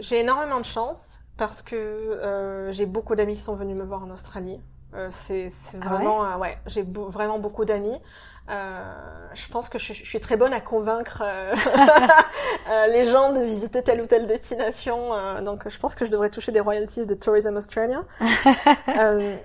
J'ai 0.03 0.21
énormément 0.21 0.61
de 0.61 0.65
chance 0.67 1.21
parce 1.39 1.63
que 1.63 1.77
euh, 1.77 2.73
j'ai 2.73 2.87
beaucoup 2.87 3.15
d'amis 3.15 3.35
qui 3.37 3.41
sont 3.41 3.55
venus 3.57 3.79
me 3.79 3.85
voir 3.85 4.03
en 4.05 4.11
Australie. 4.11 4.61
Euh, 4.95 5.09
c'est 5.11 5.51
Ah 5.75 5.77
ouais? 5.79 5.89
vraiment, 5.89 6.25
euh, 6.27 6.37
ouais, 6.37 6.59
j'ai 6.67 6.83
beau- 6.83 7.09
vraiment 7.09 7.39
beaucoup 7.39 7.65
d'amis. 7.65 7.99
Euh, 8.51 8.83
je 9.35 9.49
pense 9.49 9.69
que 9.69 9.79
je, 9.79 9.95
je 9.95 10.05
suis 10.05 10.21
très 10.21 10.37
bonne 10.37 10.53
à 10.53 10.61
convaincre 10.61 11.23
euh, 11.25 11.55
euh, 12.71 12.87
les 12.89 13.07
gens 13.07 13.33
de 13.33 13.41
visiter 13.41 13.83
telle 13.83 14.03
ou 14.03 14.07
telle 14.07 14.27
destination. 14.27 15.15
euh, 15.15 15.41
donc, 15.41 15.69
je 15.69 15.79
pense 15.79 15.95
que 15.95 16.05
je 16.05 16.11
devrais 16.11 16.31
toucher 16.31 16.53
des 16.53 16.61
royalties 16.61 17.07
de 17.07 17.15
Tourism 17.15 17.57
Australia. 17.57 18.03
Euh, 18.99 19.37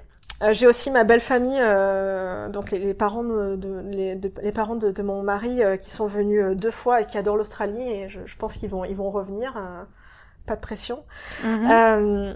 euh, 0.44 0.54
j'ai 0.54 0.68
aussi 0.68 0.92
ma 0.92 1.04
belle 1.06 1.22
famille, 1.22 1.58
euh, 1.60 2.50
donc 2.50 2.72
les, 2.72 2.80
les 2.80 2.94
parents 2.94 3.24
de, 3.24 3.56
de- 3.56 3.82
les, 3.90 4.16
de- 4.16 4.32
les 4.42 4.52
parents 4.52 4.76
de, 4.76 4.92
de 4.92 5.02
mon 5.04 5.24
mari 5.24 5.64
euh, 5.64 5.78
qui 5.78 5.90
sont 5.90 6.08
venus 6.08 6.44
euh, 6.44 6.56
deux 6.56 6.70
fois 6.72 7.02
et 7.02 7.06
qui 7.06 7.18
adorent 7.18 7.38
l'Australie 7.38 7.82
et 7.90 8.10
je, 8.10 8.20
je 8.26 8.36
pense 8.38 8.58
qu'ils 8.58 8.70
vont 8.70 8.84
ils 8.86 8.96
vont 8.96 9.10
revenir. 9.10 9.58
Pas 10.48 10.56
de 10.56 10.62
pression. 10.62 11.04
Euh, 11.46 12.34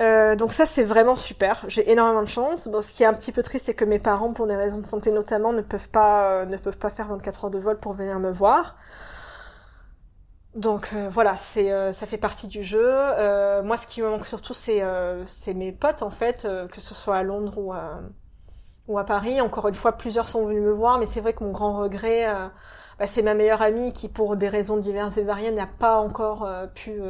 euh, 0.00 0.36
donc 0.36 0.52
ça 0.52 0.66
c'est 0.66 0.84
vraiment 0.84 1.16
super. 1.16 1.64
J'ai 1.68 1.90
énormément 1.90 2.22
de 2.22 2.28
chance. 2.28 2.66
Bon, 2.68 2.82
ce 2.82 2.92
qui 2.92 3.02
est 3.02 3.06
un 3.06 3.14
petit 3.14 3.32
peu 3.32 3.42
triste, 3.42 3.66
c'est 3.66 3.74
que 3.74 3.84
mes 3.84 3.98
parents, 3.98 4.32
pour 4.32 4.46
des 4.46 4.56
raisons 4.56 4.78
de 4.78 4.86
santé 4.86 5.10
notamment, 5.10 5.52
ne 5.52 5.62
peuvent 5.62 5.88
pas 5.90 6.42
euh, 6.42 6.44
ne 6.46 6.56
peuvent 6.56 6.78
pas 6.78 6.90
faire 6.90 7.08
24 7.08 7.44
heures 7.44 7.50
de 7.50 7.58
vol 7.58 7.78
pour 7.78 7.92
venir 7.92 8.18
me 8.18 8.30
voir. 8.30 8.76
Donc 10.54 10.90
euh, 10.94 11.08
voilà, 11.10 11.36
c'est 11.38 11.70
ça 11.92 12.06
fait 12.06 12.18
partie 12.18 12.46
du 12.48 12.62
jeu. 12.62 12.84
Moi, 13.62 13.76
ce 13.76 13.86
qui 13.86 14.02
me 14.02 14.08
manque 14.08 14.26
surtout, 14.26 14.54
c'est 14.54 14.82
c'est 15.26 15.54
mes 15.54 15.72
potes 15.72 16.02
en 16.02 16.10
fait, 16.10 16.46
que 16.72 16.80
ce 16.80 16.94
soit 16.94 17.16
à 17.16 17.22
Londres 17.22 17.54
ou 17.58 17.72
à 17.72 18.00
ou 18.88 18.98
à 18.98 19.04
Paris. 19.04 19.40
Encore 19.40 19.68
une 19.68 19.74
fois, 19.74 19.92
plusieurs 19.92 20.28
sont 20.28 20.44
venus 20.46 20.62
me 20.62 20.72
voir, 20.72 20.98
mais 20.98 21.06
c'est 21.06 21.20
vrai 21.20 21.32
que 21.34 21.44
mon 21.44 21.52
grand 21.52 21.78
regret, 21.78 22.26
bah, 23.02 23.08
c'est 23.08 23.22
ma 23.22 23.34
meilleure 23.34 23.62
amie 23.62 23.92
qui, 23.92 24.08
pour 24.08 24.36
des 24.36 24.48
raisons 24.48 24.76
diverses 24.76 25.16
et 25.16 25.22
variées, 25.22 25.50
n'a 25.50 25.66
pas 25.66 25.98
encore 25.98 26.48
pu 26.74 27.00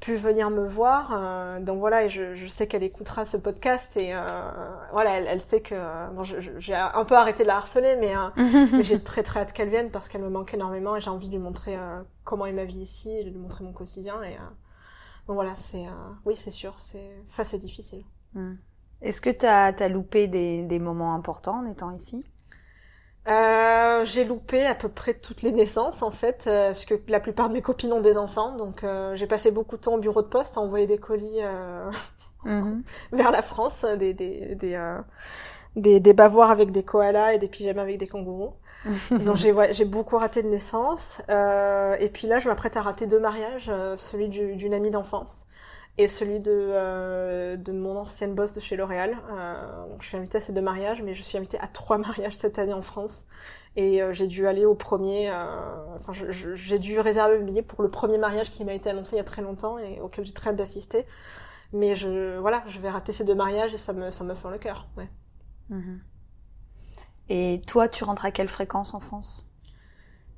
pu 0.00 0.14
venir 0.14 0.50
me 0.50 0.66
voir. 0.66 1.12
Euh, 1.12 1.60
donc 1.60 1.78
voilà, 1.78 2.04
et 2.04 2.08
je, 2.08 2.34
je 2.34 2.46
sais 2.46 2.66
qu'elle 2.66 2.82
écoutera 2.82 3.24
ce 3.24 3.36
podcast 3.36 3.96
et 3.96 4.14
euh, 4.14 4.50
voilà, 4.92 5.18
elle, 5.18 5.26
elle, 5.26 5.40
sait 5.40 5.60
que 5.60 5.74
bon, 6.12 6.22
j'ai 6.24 6.74
un 6.74 7.04
peu 7.04 7.16
arrêté 7.16 7.42
de 7.42 7.48
la 7.48 7.56
harceler, 7.56 7.96
mais, 7.96 8.14
euh, 8.16 8.28
mais 8.72 8.82
j'ai 8.82 9.02
très 9.02 9.22
très 9.22 9.40
hâte 9.40 9.52
qu'elle 9.52 9.70
vienne 9.70 9.90
parce 9.90 10.08
qu'elle 10.08 10.22
me 10.22 10.28
manque 10.30 10.54
énormément 10.54 10.96
et 10.96 11.00
j'ai 11.00 11.10
envie 11.10 11.28
de 11.28 11.32
lui 11.32 11.42
montrer 11.42 11.76
euh, 11.76 12.02
comment 12.24 12.46
est 12.46 12.52
ma 12.52 12.64
vie 12.64 12.80
ici, 12.80 13.24
de 13.24 13.30
lui 13.30 13.38
montrer 13.38 13.64
mon 13.64 13.72
quotidien. 13.72 14.22
Et 14.22 14.36
donc 15.26 15.34
voilà, 15.34 15.54
c'est 15.56 15.86
oui, 16.24 16.36
c'est 16.36 16.50
sûr, 16.50 16.76
c'est 16.80 17.22
ça, 17.24 17.44
c'est 17.44 17.58
difficile. 17.58 18.04
Hmm. 18.34 18.54
Est-ce 19.02 19.20
que 19.20 19.30
tu 19.30 19.46
as, 19.46 19.66
as, 19.66 19.88
loupé 19.88 20.26
des, 20.26 20.62
des 20.62 20.78
moments 20.78 21.14
importants 21.14 21.60
en 21.60 21.66
étant 21.66 21.90
ici? 21.90 22.24
Euh, 23.28 24.04
j'ai 24.04 24.24
loupé 24.24 24.64
à 24.64 24.74
peu 24.74 24.88
près 24.88 25.14
toutes 25.14 25.42
les 25.42 25.52
naissances 25.52 26.02
en 26.02 26.12
fait, 26.12 26.44
euh, 26.46 26.72
puisque 26.72 26.94
la 27.08 27.18
plupart 27.18 27.48
de 27.48 27.54
mes 27.54 27.62
copines 27.62 27.92
ont 27.92 28.00
des 28.00 28.18
enfants, 28.18 28.56
donc 28.56 28.84
euh, 28.84 29.16
j'ai 29.16 29.26
passé 29.26 29.50
beaucoup 29.50 29.76
de 29.76 29.80
temps 29.82 29.94
au 29.94 29.98
bureau 29.98 30.22
de 30.22 30.28
poste 30.28 30.56
à 30.56 30.60
envoyer 30.60 30.86
des 30.86 30.98
colis 30.98 31.40
euh, 31.40 31.90
mhm. 32.44 32.84
vers 33.12 33.32
la 33.32 33.42
France, 33.42 33.84
des 33.98 34.14
des 34.14 34.54
des, 34.54 34.78
des, 35.74 35.98
des 35.98 36.12
bavoirs 36.12 36.50
avec 36.50 36.70
des 36.70 36.84
koalas 36.84 37.34
et 37.34 37.38
des 37.38 37.48
pyjamas 37.48 37.82
avec 37.82 37.98
des 37.98 38.06
kangourous. 38.06 38.54
donc 39.10 39.34
j'ai 39.36 39.50
ouais, 39.50 39.72
j'ai 39.72 39.84
beaucoup 39.84 40.16
raté 40.16 40.44
de 40.44 40.48
naissance, 40.48 41.20
et 41.28 42.08
puis 42.12 42.28
là 42.28 42.38
je 42.38 42.48
m'apprête 42.48 42.76
à 42.76 42.82
rater 42.82 43.08
deux 43.08 43.18
mariages, 43.18 43.72
celui 43.96 44.28
d'une 44.28 44.74
amie 44.74 44.90
d'enfance 44.90 45.46
et 45.98 46.08
celui 46.08 46.40
de, 46.40 46.52
euh, 46.52 47.56
de 47.56 47.72
mon 47.72 47.96
ancienne 47.96 48.34
boss 48.34 48.52
de 48.52 48.60
chez 48.60 48.76
L'Oréal. 48.76 49.16
Euh, 49.30 49.86
je 50.00 50.06
suis 50.06 50.16
invitée 50.16 50.38
à 50.38 50.40
ces 50.40 50.52
deux 50.52 50.60
mariages, 50.60 51.02
mais 51.02 51.14
je 51.14 51.22
suis 51.22 51.38
invitée 51.38 51.58
à 51.58 51.66
trois 51.68 51.98
mariages 51.98 52.34
cette 52.34 52.58
année 52.58 52.74
en 52.74 52.82
France. 52.82 53.24
Et 53.76 54.02
euh, 54.02 54.12
j'ai 54.12 54.26
dû 54.26 54.46
aller 54.46 54.64
au 54.64 54.74
premier, 54.74 55.30
euh, 55.30 55.96
enfin 55.98 56.12
j'ai 56.14 56.78
dû 56.78 56.98
réserver 56.98 57.38
le 57.38 57.44
billet 57.44 57.62
pour 57.62 57.82
le 57.82 57.90
premier 57.90 58.16
mariage 58.16 58.50
qui 58.50 58.64
m'a 58.64 58.72
été 58.72 58.88
annoncé 58.88 59.16
il 59.16 59.18
y 59.18 59.20
a 59.20 59.24
très 59.24 59.42
longtemps 59.42 59.78
et 59.78 60.00
auquel 60.00 60.24
j'ai 60.24 60.32
très 60.32 60.50
hâte 60.50 60.56
d'assister. 60.56 61.04
Mais 61.72 61.94
je, 61.94 62.38
voilà, 62.38 62.64
je 62.68 62.80
vais 62.80 62.88
rater 62.88 63.12
ces 63.12 63.24
deux 63.24 63.34
mariages 63.34 63.74
et 63.74 63.78
ça 63.78 63.92
me, 63.92 64.10
ça 64.10 64.24
me 64.24 64.34
fait 64.34 64.50
le 64.50 64.58
cœur. 64.58 64.88
Ouais. 64.96 65.08
Mhm. 65.68 66.00
Et 67.28 67.60
toi, 67.66 67.88
tu 67.88 68.04
rentres 68.04 68.24
à 68.24 68.30
quelle 68.30 68.48
fréquence 68.48 68.94
en 68.94 69.00
France? 69.00 69.50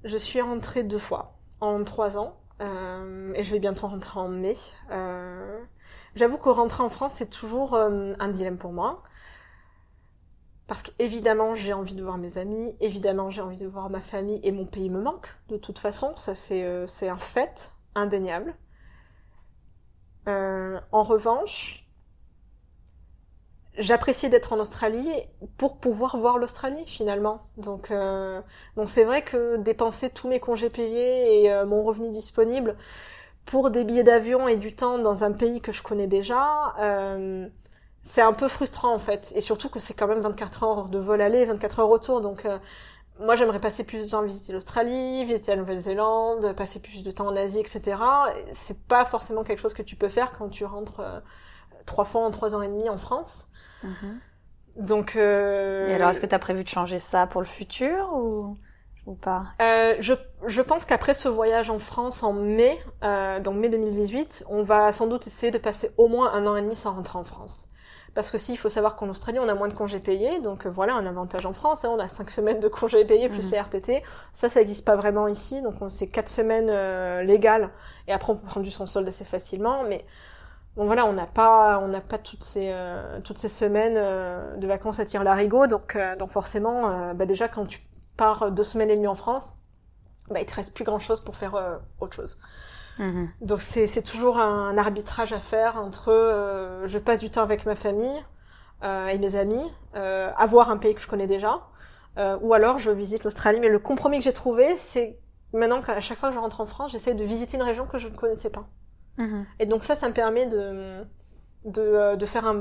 Je 0.04 0.16
suis 0.16 0.40
rentrée 0.40 0.82
deux 0.82 0.98
fois 0.98 1.38
en 1.61 1.84
trois 1.84 2.16
ans. 2.18 2.36
Euh, 2.61 3.32
et 3.34 3.42
je 3.42 3.52
vais 3.52 3.61
bientôt 3.61 3.86
rentrer 3.86 4.18
en 4.18 4.28
mai. 4.28 4.56
Euh, 4.90 5.62
J'avoue 6.14 6.38
que 6.38 6.48
rentrer 6.48 6.82
en 6.82 6.88
France, 6.88 7.14
c'est 7.14 7.30
toujours 7.30 7.74
euh, 7.74 8.12
un 8.18 8.28
dilemme 8.28 8.59
pour 8.59 8.72
moi. 8.72 9.02
Parce 10.66 10.82
qu'évidemment, 10.82 11.54
j'ai 11.54 11.72
envie 11.72 11.94
de 11.94 12.02
voir 12.02 12.18
mes 12.18 12.36
amis, 12.36 12.74
évidemment, 12.80 13.30
j'ai 13.30 13.40
envie 13.40 13.59
de 13.59 13.66
voir 13.66 13.88
ma 13.88 14.00
famille, 14.00 14.40
et 14.42 14.52
mon 14.52 14.66
pays 14.66 14.90
me 14.90 15.00
manque, 15.00 15.34
de 15.48 15.56
toute 15.56 15.78
façon, 15.78 16.14
ça 16.16 16.34
c'est 16.34 17.09
un 17.09 17.16
fait, 17.16 17.72
indéniable. 17.94 18.54
En 20.26 21.02
revanche, 21.02 21.88
j'appréciais 23.78 24.28
d'être 24.28 24.52
en 24.52 24.58
Australie 24.60 25.08
pour 25.56 25.78
pouvoir 25.78 26.16
voir 26.16 26.38
l'Australie 26.38 26.84
finalement. 26.86 27.42
Donc, 27.56 27.90
euh, 27.90 28.40
donc 28.76 28.90
c'est 28.90 29.04
vrai 29.04 29.22
que 29.22 29.56
dépenser 29.56 30.10
tous 30.10 30.28
mes 30.28 30.40
congés 30.40 30.70
payés 30.70 31.42
et 31.42 31.52
euh, 31.52 31.66
mon 31.66 31.82
revenu 31.82 32.10
disponible 32.10 32.76
pour 33.48 33.70
des 33.70 33.84
billets 33.84 34.04
d'avion 34.04 34.46
et 34.46 34.56
du 34.56 34.74
temps 34.74 34.98
dans 34.98 35.24
un 35.24 35.32
pays 35.32 35.60
que 35.60 35.72
je 35.72 35.82
connais 35.82 36.06
déjà, 36.06 36.74
euh, 36.80 37.48
c'est 38.02 38.20
un 38.20 38.32
peu 38.34 38.48
frustrant 38.48 38.94
en 38.94 38.98
fait. 38.98 39.32
Et 39.34 39.40
surtout 39.40 39.70
que 39.70 39.80
c'est 39.80 39.94
quand 39.94 40.06
même 40.06 40.20
24 40.20 40.62
heures 40.64 40.88
de 40.88 40.98
vol 40.98 41.20
aller, 41.22 41.44
24 41.46 41.80
heures 41.80 41.88
retour. 41.88 42.20
Donc 42.20 42.44
euh, 42.44 42.58
moi 43.20 43.36
j'aimerais 43.36 43.60
passer 43.60 43.84
plus 43.84 44.04
de 44.04 44.10
temps 44.10 44.20
à 44.20 44.24
visiter 44.24 44.52
l'Australie, 44.52 45.24
visiter 45.24 45.52
la 45.52 45.58
Nouvelle-Zélande, 45.58 46.54
passer 46.56 46.80
plus 46.80 47.02
de 47.02 47.10
temps 47.10 47.26
en 47.28 47.36
Asie, 47.36 47.60
etc. 47.60 47.96
C'est 48.52 48.78
pas 48.86 49.04
forcément 49.06 49.44
quelque 49.44 49.60
chose 49.60 49.74
que 49.74 49.82
tu 49.82 49.96
peux 49.96 50.08
faire 50.08 50.32
quand 50.36 50.50
tu 50.50 50.64
rentres 50.66 51.00
euh, 51.00 51.20
trois 51.86 52.04
fois 52.04 52.22
en 52.22 52.30
trois 52.30 52.54
ans 52.54 52.62
et 52.62 52.68
demi 52.68 52.88
en 52.90 52.98
France. 52.98 53.47
Mhm. 53.82 54.20
Donc. 54.76 55.16
Euh... 55.16 55.88
Et 55.88 55.94
alors, 55.94 56.10
est-ce 56.10 56.20
que 56.20 56.26
tu 56.26 56.34
as 56.34 56.38
prévu 56.38 56.64
de 56.64 56.68
changer 56.68 56.98
ça 56.98 57.26
pour 57.26 57.40
le 57.40 57.46
futur 57.46 58.10
ou, 58.14 58.56
ou 59.06 59.14
pas? 59.14 59.44
Euh, 59.62 59.96
je, 60.00 60.14
je 60.46 60.62
pense 60.62 60.84
qu'après 60.84 61.14
ce 61.14 61.28
voyage 61.28 61.70
en 61.70 61.78
France 61.78 62.22
en 62.22 62.32
mai, 62.32 62.78
euh, 63.02 63.40
donc 63.40 63.56
mai 63.56 63.68
2018, 63.68 64.44
on 64.48 64.62
va 64.62 64.92
sans 64.92 65.06
doute 65.06 65.26
essayer 65.26 65.50
de 65.50 65.58
passer 65.58 65.90
au 65.96 66.08
moins 66.08 66.32
un 66.32 66.46
an 66.46 66.56
et 66.56 66.62
demi 66.62 66.76
sans 66.76 66.92
rentrer 66.94 67.18
en 67.18 67.24
France. 67.24 67.64
Parce 68.14 68.30
que 68.30 68.38
si, 68.38 68.52
il 68.52 68.56
faut 68.56 68.68
savoir 68.68 68.96
qu'en 68.96 69.08
Australie, 69.10 69.38
on 69.38 69.48
a 69.48 69.54
moins 69.54 69.68
de 69.68 69.74
congés 69.74 70.00
payés, 70.00 70.40
donc 70.40 70.66
euh, 70.66 70.70
voilà 70.70 70.94
un 70.94 71.06
avantage 71.06 71.46
en 71.46 71.52
France. 71.52 71.84
Hein, 71.84 71.90
on 71.92 72.00
a 72.00 72.08
cinq 72.08 72.30
semaines 72.30 72.58
de 72.58 72.66
congés 72.66 73.04
payés 73.04 73.28
plus 73.28 73.52
mhm. 73.52 73.60
RTT. 73.60 74.02
Ça, 74.32 74.48
ça 74.48 74.60
n'existe 74.60 74.84
pas 74.84 74.96
vraiment 74.96 75.28
ici, 75.28 75.62
donc 75.62 75.74
on 75.80 75.88
c'est 75.88 76.08
quatre 76.08 76.28
semaines 76.28 76.68
euh, 76.68 77.22
légales, 77.22 77.70
et 78.08 78.12
après 78.12 78.32
on 78.32 78.36
peut 78.36 78.46
prendre 78.46 78.64
du 78.64 78.72
sans 78.72 78.86
solde 78.86 79.06
assez 79.06 79.24
facilement. 79.24 79.84
Mais 79.84 80.04
Bon 80.78 80.86
voilà, 80.86 81.06
on 81.06 81.12
n'a 81.12 81.26
pas, 81.26 81.80
on 81.80 81.88
n'a 81.88 82.00
pas 82.00 82.18
toutes 82.18 82.44
ces 82.44 82.70
euh, 82.70 83.18
toutes 83.24 83.38
ces 83.38 83.48
semaines 83.48 83.96
euh, 83.96 84.56
de 84.58 84.66
vacances 84.68 85.00
à 85.00 85.04
tire 85.04 85.24
larigot, 85.24 85.66
donc 85.66 85.96
euh, 85.96 86.14
donc 86.14 86.30
forcément, 86.30 87.12
bah 87.14 87.26
déjà 87.26 87.48
quand 87.48 87.66
tu 87.66 87.80
pars 88.16 88.52
deux 88.52 88.62
semaines 88.62 88.88
et 88.88 88.94
demie 88.94 89.08
en 89.08 89.16
France, 89.16 89.54
bah 90.30 90.38
il 90.38 90.46
te 90.46 90.54
reste 90.54 90.76
plus 90.76 90.84
grand 90.84 91.00
chose 91.00 91.20
pour 91.20 91.34
faire 91.34 91.80
autre 91.98 92.14
chose. 92.14 92.38
Mm-hmm. 93.00 93.26
Donc 93.40 93.60
c'est 93.60 93.88
c'est 93.88 94.02
toujours 94.02 94.38
un, 94.38 94.78
arbitrage 94.78 95.32
à 95.32 95.40
faire 95.40 95.78
entre 95.78 96.84
je 96.86 96.98
passe 96.98 97.18
du 97.18 97.30
temps 97.30 97.42
avec 97.42 97.66
ma 97.66 97.74
famille 97.74 98.24
et 98.84 99.18
mes 99.18 99.34
amis, 99.34 99.72
avoir 99.94 100.70
un 100.70 100.76
pays 100.76 100.94
que 100.94 101.00
je 101.00 101.08
connais 101.08 101.26
déjà, 101.26 101.58
ou 102.40 102.54
alors 102.54 102.78
je 102.78 102.92
visite 102.92 103.24
l'Australie. 103.24 103.58
Mais 103.58 103.68
le 103.68 103.80
compromis 103.80 104.18
que 104.18 104.24
j'ai 104.24 104.32
trouvé, 104.32 104.76
c'est 104.76 105.18
maintenant 105.52 105.82
qu'à 105.82 105.98
chaque 105.98 106.18
fois 106.18 106.28
que 106.28 106.36
je 106.36 106.40
rentre 106.40 106.60
en 106.60 106.66
France, 106.66 106.92
j'essaie 106.92 107.14
de 107.14 107.24
visiter 107.24 107.56
une 107.56 107.64
région 107.64 107.84
que 107.84 107.98
je 107.98 108.06
ne 108.06 108.14
connaissais 108.14 108.50
pas. 108.50 108.68
Mhm. 109.18 109.46
Et 109.60 109.66
donc 109.66 109.84
ça, 109.84 109.94
ça 109.96 110.08
me 110.08 110.14
permet 110.14 110.46
de 110.46 111.04
de, 111.64 111.82
euh, 111.82 112.16
de 112.16 112.26
faire 112.26 112.46
un 112.46 112.56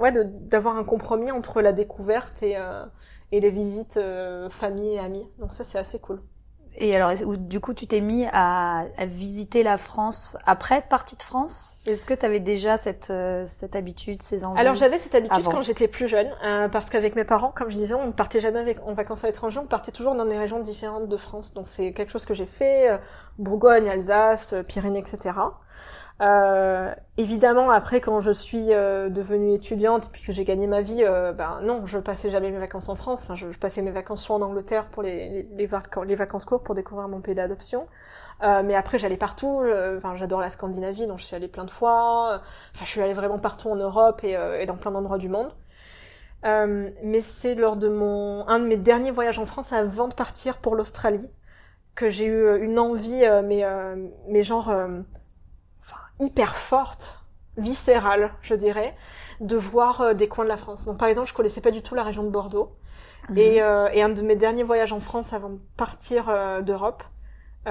ouais 0.00 0.12
d'avoir 0.12 0.76
un 0.76 0.84
compromis 0.84 1.30
entre 1.32 1.62
la 1.62 1.72
découverte 1.72 2.42
et 2.42 2.56
euh, 2.58 2.84
et 3.32 3.40
les 3.40 3.50
visites 3.50 3.96
euh, 3.98 4.50
famille 4.50 4.94
et 4.94 5.00
amis. 5.00 5.28
Donc 5.38 5.54
ça, 5.54 5.64
c'est 5.64 5.78
assez 5.78 6.00
cool. 6.00 6.22
Et 6.76 6.94
alors, 6.96 7.12
du 7.36 7.60
coup, 7.60 7.72
tu 7.72 7.86
t'es 7.86 8.00
mis 8.00 8.26
à, 8.32 8.84
à, 8.96 9.06
visiter 9.06 9.62
la 9.62 9.76
France 9.76 10.36
après 10.44 10.76
être 10.76 10.88
partie 10.88 11.16
de 11.16 11.22
France? 11.22 11.76
Est-ce 11.86 12.06
que 12.06 12.14
tu 12.14 12.26
avais 12.26 12.40
déjà 12.40 12.76
cette, 12.76 13.12
cette 13.44 13.76
habitude, 13.76 14.22
ces 14.22 14.44
envies 14.44 14.60
Alors, 14.60 14.74
j'avais 14.74 14.98
cette 14.98 15.14
habitude 15.14 15.44
quand 15.44 15.62
j'étais 15.62 15.86
plus 15.88 16.08
jeune, 16.08 16.28
parce 16.72 16.90
qu'avec 16.90 17.14
mes 17.14 17.24
parents, 17.24 17.52
comme 17.54 17.70
je 17.70 17.76
disais, 17.76 17.94
on 17.94 18.06
ne 18.06 18.12
partait 18.12 18.40
jamais 18.40 18.58
avec, 18.58 18.78
en 18.84 18.94
vacances 18.94 19.22
à 19.22 19.28
l'étranger, 19.28 19.60
on 19.62 19.66
partait 19.66 19.92
toujours 19.92 20.14
dans 20.14 20.24
des 20.24 20.38
régions 20.38 20.60
différentes 20.60 21.08
de 21.08 21.16
France. 21.16 21.54
Donc, 21.54 21.68
c'est 21.68 21.92
quelque 21.92 22.10
chose 22.10 22.24
que 22.24 22.34
j'ai 22.34 22.46
fait, 22.46 22.98
Bourgogne, 23.38 23.88
Alsace, 23.88 24.54
Pyrénées, 24.66 25.00
etc. 25.00 25.32
Euh, 26.20 26.94
évidemment, 27.16 27.70
après, 27.70 28.00
quand 28.00 28.20
je 28.20 28.30
suis 28.30 28.72
euh, 28.72 29.08
devenue 29.08 29.54
étudiante 29.54 30.06
et 30.06 30.08
puis 30.12 30.22
que 30.22 30.32
j'ai 30.32 30.44
gagné 30.44 30.66
ma 30.66 30.80
vie, 30.80 31.02
euh, 31.02 31.32
ben 31.32 31.60
non, 31.62 31.86
je 31.86 31.98
passais 31.98 32.30
jamais 32.30 32.50
mes 32.50 32.58
vacances 32.58 32.88
en 32.88 32.94
France. 32.94 33.22
Enfin, 33.22 33.34
je, 33.34 33.46
passais 33.58 33.82
mes 33.82 33.90
vacances 33.90 34.22
soit 34.22 34.36
en 34.36 34.42
Angleterre 34.42 34.86
pour 34.86 35.02
les, 35.02 35.28
les, 35.28 35.48
les, 35.56 36.14
vacances 36.14 36.44
courtes 36.44 36.64
pour 36.64 36.74
découvrir 36.74 37.08
mon 37.08 37.20
pays 37.20 37.34
d'adoption. 37.34 37.88
Euh, 38.42 38.62
mais 38.64 38.74
après, 38.74 38.98
j'allais 38.98 39.16
partout. 39.16 39.62
Enfin, 39.96 40.16
j'adore 40.16 40.40
la 40.40 40.50
Scandinavie, 40.50 41.06
donc 41.06 41.18
je 41.18 41.24
suis 41.24 41.36
allée 41.36 41.48
plein 41.48 41.64
de 41.64 41.70
fois. 41.70 42.40
Enfin, 42.74 42.84
je 42.84 42.90
suis 42.90 43.00
allée 43.00 43.14
vraiment 43.14 43.38
partout 43.38 43.68
en 43.70 43.76
Europe 43.76 44.22
et, 44.24 44.32
et 44.60 44.66
dans 44.66 44.76
plein 44.76 44.92
d'endroits 44.92 45.18
du 45.18 45.28
monde. 45.28 45.52
mais 46.44 47.22
c'est 47.22 47.54
lors 47.54 47.76
de 47.76 47.88
mon 47.88 48.46
un 48.48 48.60
de 48.60 48.66
mes 48.66 48.76
derniers 48.76 49.10
voyages 49.10 49.38
en 49.38 49.46
France 49.46 49.72
avant 49.72 50.08
de 50.08 50.14
partir 50.14 50.58
pour 50.58 50.76
l'Australie 50.76 51.28
que 51.94 52.10
j'ai 52.10 52.26
eu 52.26 52.58
une 52.62 52.78
envie, 52.78 53.24
mais 53.44 53.64
mais 54.28 54.42
genre 54.42 54.72
hyper 56.20 56.56
forte, 56.56 57.20
viscérale, 57.56 58.32
je 58.42 58.54
dirais, 58.54 58.94
de 59.40 59.56
voir 59.56 60.00
euh, 60.00 60.14
des 60.14 60.28
coins 60.28 60.44
de 60.44 60.48
la 60.48 60.56
France. 60.56 60.84
Donc 60.84 60.98
par 60.98 61.08
exemple, 61.08 61.28
je 61.28 61.34
connaissais 61.34 61.60
pas 61.60 61.70
du 61.70 61.82
tout 61.82 61.94
la 61.94 62.02
région 62.02 62.22
de 62.22 62.30
Bordeaux. 62.30 62.72
Mhm. 63.28 63.38
Et, 63.38 63.62
euh, 63.62 63.88
et, 63.92 64.02
un 64.02 64.10
de 64.10 64.22
mes 64.22 64.36
derniers 64.36 64.62
voyages 64.62 64.92
en 64.92 65.00
France 65.00 65.32
avant 65.32 65.50
de 65.50 65.58
partir 65.76 66.28
euh, 66.28 66.62
d'Europe, 66.62 67.02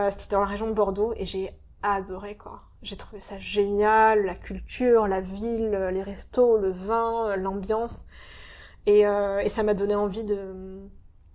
c'était 0.09 0.33
dans 0.33 0.41
la 0.41 0.47
région 0.47 0.65
de 0.65 0.73
Bordeaux 0.73 1.13
et 1.17 1.25
j'ai 1.25 1.51
adoré 1.83 2.35
quoi. 2.35 2.61
J'ai 2.81 2.97
trouvé 2.97 3.19
ça 3.21 3.37
génial, 3.37 4.25
la 4.25 4.33
culture, 4.33 5.07
la 5.07 5.21
ville, 5.21 5.69
les 5.91 6.01
restos, 6.01 6.57
le 6.57 6.71
vin, 6.71 7.35
l'ambiance. 7.35 8.05
Et, 8.87 9.01
et 9.01 9.49
ça 9.49 9.61
m'a 9.61 9.75
donné 9.75 9.93
envie 9.93 10.23
de, 10.23 10.81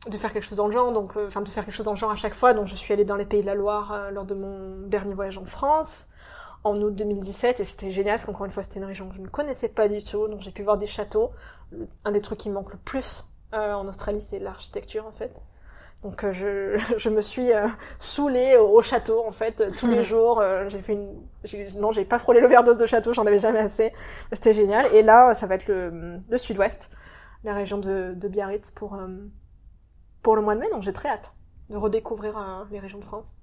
de 0.09 0.19
faire 0.19 0.33
quelque 0.33 0.43
chose 0.43 0.59
dans 0.59 0.67
le 0.67 0.73
genre, 0.73 0.91
donc 0.91 1.17
enfin 1.17 1.41
de 1.41 1.49
faire 1.49 1.65
quelque 1.65 1.75
chose 1.77 1.87
dans 1.87 1.93
le 1.93 1.99
genre 1.99 2.11
à 2.11 2.17
chaque 2.17 2.35
fois. 2.35 2.53
Donc 2.53 2.67
je 2.67 2.75
suis 2.75 2.93
allée 2.93 3.05
dans 3.05 3.15
les 3.15 3.27
pays 3.27 3.43
de 3.43 3.47
la 3.47 3.55
Loire 3.55 4.11
lors 4.11 4.25
de 4.25 4.35
mon 4.35 4.89
dernier 4.89 5.15
voyage 5.15 5.39
en 5.39 5.45
France 5.45 6.08
en 6.69 6.77
août 6.81 6.95
2017 6.95 7.61
et 7.61 7.64
c'était 7.64 7.91
génial 7.91 8.16
parce 8.16 8.25
qu'encore 8.25 8.47
une 8.47 8.53
fois 8.53 8.62
c'était 8.62 8.79
une 8.79 8.85
région 8.85 9.09
que 9.09 9.16
je 9.16 9.21
ne 9.21 9.29
connaissais 9.29 9.69
pas 9.69 9.89
du 9.89 10.03
tout 10.03 10.29
donc 10.29 10.41
j'ai 10.41 10.51
pu 10.51 10.62
voir 10.62 10.79
des 10.79 10.87
châteaux 10.87 11.31
un 12.05 12.12
des 12.12 12.21
trucs 12.21 12.39
qui 12.39 12.49
me 12.49 12.55
manque 12.55 12.73
le 12.73 12.79
plus 12.79 13.25
euh, 13.55 13.73
en 13.73 13.89
Australie 13.89 14.25
c'est 14.29 14.39
l'architecture 14.39 15.07
en 15.07 15.12
fait 15.12 15.41
Donc 16.03 16.25
euh, 16.25 16.33
je, 16.33 16.79
je 16.97 17.09
me 17.11 17.21
suis 17.21 17.53
euh, 17.53 17.69
saoulée 17.99 18.57
au, 18.57 18.81
château 18.83 19.25
en 19.27 19.33
fait 19.33 19.73
tous 19.77 19.87
les 19.87 20.03
jours. 20.12 20.43
j'ai 20.69 20.81
fait 20.81 20.95
une, 20.95 21.81
non 21.81 21.91
j'ai 21.91 22.05
pas 22.05 22.19
frôlé 22.19 22.41
l'overdose 22.41 22.77
de 22.77 22.87
château, 22.87 23.12
j'en 23.12 23.27
avais 23.27 23.39
jamais 23.39 23.61
assez. 23.61 23.93
C'était 24.33 24.53
génial. 24.53 24.87
Et 24.95 25.03
là 25.03 25.35
ça 25.35 25.47
va 25.47 25.55
être 25.57 25.69
le, 25.69 26.21
le 26.29 26.37
sud-ouest, 26.39 26.91
la 27.45 27.55
région 27.55 27.79
de, 27.79 28.14
de 28.14 28.29
Biarritz 28.29 28.71
pour 28.71 28.99
pour 30.23 30.37
le 30.37 30.43
mois 30.43 30.55
de 30.55 30.61
mai. 30.61 30.71
Donc 30.71 30.83
j'ai 30.83 30.93
très 30.93 31.09
hâte 31.09 31.33
de 31.71 31.77
redécouvrir 31.77 32.66
les 32.71 32.79
régions 32.79 32.99
de 32.99 33.05
France. 33.05 33.35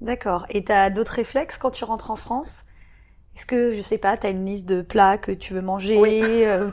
D'accord. 0.00 0.46
Et 0.50 0.64
t'as 0.64 0.90
d'autres 0.90 1.12
réflexes 1.12 1.58
quand 1.58 1.70
tu 1.70 1.84
rentres 1.84 2.10
en 2.10 2.16
France? 2.16 2.64
Est-ce 3.36 3.46
que, 3.46 3.74
je 3.74 3.80
sais 3.80 3.98
pas, 3.98 4.16
tu 4.16 4.28
as 4.28 4.30
une 4.30 4.46
liste 4.46 4.66
de 4.66 4.80
plats 4.80 5.18
que 5.18 5.32
tu 5.32 5.54
veux 5.54 5.60
manger 5.60 5.98
Oui, 5.98 6.22
euh, 6.22 6.70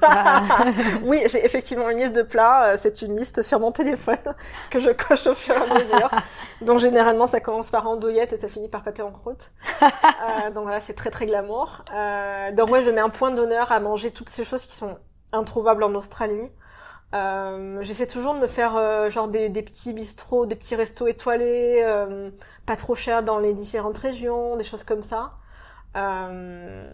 oui 1.04 1.24
j'ai 1.26 1.44
effectivement 1.44 1.90
une 1.90 1.98
liste 1.98 2.16
de 2.16 2.22
plats. 2.22 2.74
Euh, 2.74 2.78
c'est 2.80 3.02
une 3.02 3.18
liste 3.18 3.42
sur 3.42 3.60
mon 3.60 3.72
téléphone 3.72 4.20
que 4.70 4.80
je 4.80 4.92
coche 4.92 5.26
au 5.26 5.34
fur 5.34 5.56
et 5.56 5.72
à 5.72 5.74
mesure. 5.80 6.12
donc 6.62 6.78
généralement, 6.78 7.26
ça 7.26 7.40
commence 7.40 7.72
par 7.72 7.88
andouillette 7.88 8.34
et 8.34 8.38
ça 8.38 8.48
finit 8.48 8.68
par 8.70 8.84
pâté 8.84 9.02
en 9.02 9.12
croûte. 9.12 9.50
euh, 9.82 10.52
donc 10.52 10.64
voilà, 10.64 10.82
c'est 10.82 10.94
très 10.94 11.10
très 11.10 11.26
glamour. 11.26 11.84
Euh, 11.96 12.52
donc 12.52 12.70
moi, 12.70 12.84
je 12.84 12.92
mets 12.92 13.02
un 13.02 13.10
point 13.10 13.32
d'honneur 13.32 13.72
à 13.72 13.80
manger 13.80 14.12
toutes 14.12 14.30
ces 14.30 14.44
choses 14.44 14.66
qui 14.68 14.76
sont 14.76 15.00
introuvables 15.32 15.84
en 15.84 15.96
Australie. 15.96 16.50
Euh, 17.14 17.82
J'essaie 17.82 18.08
toujours 18.08 18.34
de 18.34 18.40
me 18.40 18.48
faire 18.48 18.78
euh, 18.78 19.10
genre 19.10 19.28
des, 19.28 19.50
des, 19.50 19.62
petits 19.62 19.94
bistrots, 19.94 20.46
des 20.46 20.56
petits 20.56 20.76
restos 20.76 21.08
étoilés, 21.08 21.86
pas 22.66 22.76
trop 22.76 22.96
chers 22.96 23.24
dans 23.24 23.40
les 23.40 23.54
différentes 23.54 23.98
régions, 23.98 24.56
des 24.56 24.64
choses 24.64 24.84
comme 24.84 25.04
ça. 25.04 25.34
Euh, 25.96 26.90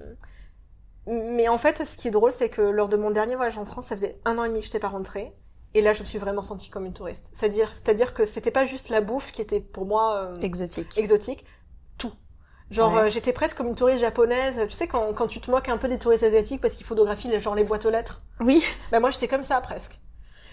mais 1.08 1.48
en 1.48 1.58
fait, 1.58 1.86
ce 1.86 1.98
qui 1.98 2.08
est 2.08 2.12
drôle, 2.12 2.32
c'est 2.32 2.50
que 2.50 2.62
lors 2.62 2.90
de 2.90 2.98
mon 2.98 3.12
dernier 3.12 3.36
voyage 3.36 3.58
en 3.58 3.66
France, 3.66 3.88
ça 3.88 3.96
faisait 3.96 4.20
un 4.26 4.38
an 4.38 4.44
et 4.44 4.50
demi 4.50 4.60
que 4.60 4.66
je 4.66 4.70
n'étais 4.70 4.80
pas 4.80 4.90
rentrée. 4.90 5.34
Et 5.74 5.82
là, 5.82 5.94
je 5.94 6.02
me 6.02 6.08
suis 6.08 6.18
vraiment 6.18 6.44
sentie 6.44 6.70
comme 6.70 6.86
une 6.86 6.94
touriste. 6.94 7.30
C'est-à-dire, 7.34 7.74
c'est-à-dire 7.74 8.14
que 8.14 8.26
c'était 8.26 8.52
pas 8.52 8.66
juste 8.66 8.90
la 8.90 9.02
bouffe 9.02 9.32
qui 9.32 9.42
était 9.42 9.60
pour 9.60 9.86
moi 9.86 10.16
euh, 10.16 10.36
exotique. 10.42 10.98
Exotique, 10.98 11.46
tout. 11.98 12.14
Genre, 12.72 12.98
euh, 12.98 13.10
j'étais 13.10 13.32
presque 13.32 13.58
comme 13.58 13.68
une 13.68 13.76
touriste 13.76 14.02
japonaise. 14.02 14.60
Tu 14.68 14.74
sais, 14.74 14.88
quand, 14.88 15.14
quand 15.14 15.28
tu 15.28 15.40
te 15.40 15.52
moques 15.52 15.70
un 15.70 15.78
peu 15.78 15.88
des 15.88 16.00
touristes 16.00 16.24
asiatiques 16.24 16.62
parce 16.62 16.74
qu'ils 16.74 16.86
photographient 16.86 17.40
genre 17.40 17.56
les 17.56 17.64
boîtes 17.64 17.86
aux 17.86 17.90
lettres. 17.90 18.22
Oui. 18.40 18.64
Bah 18.92 19.00
moi, 19.00 19.12
j'étais 19.12 19.28
comme 19.28 19.44
ça 19.44 19.62
presque 19.62 20.00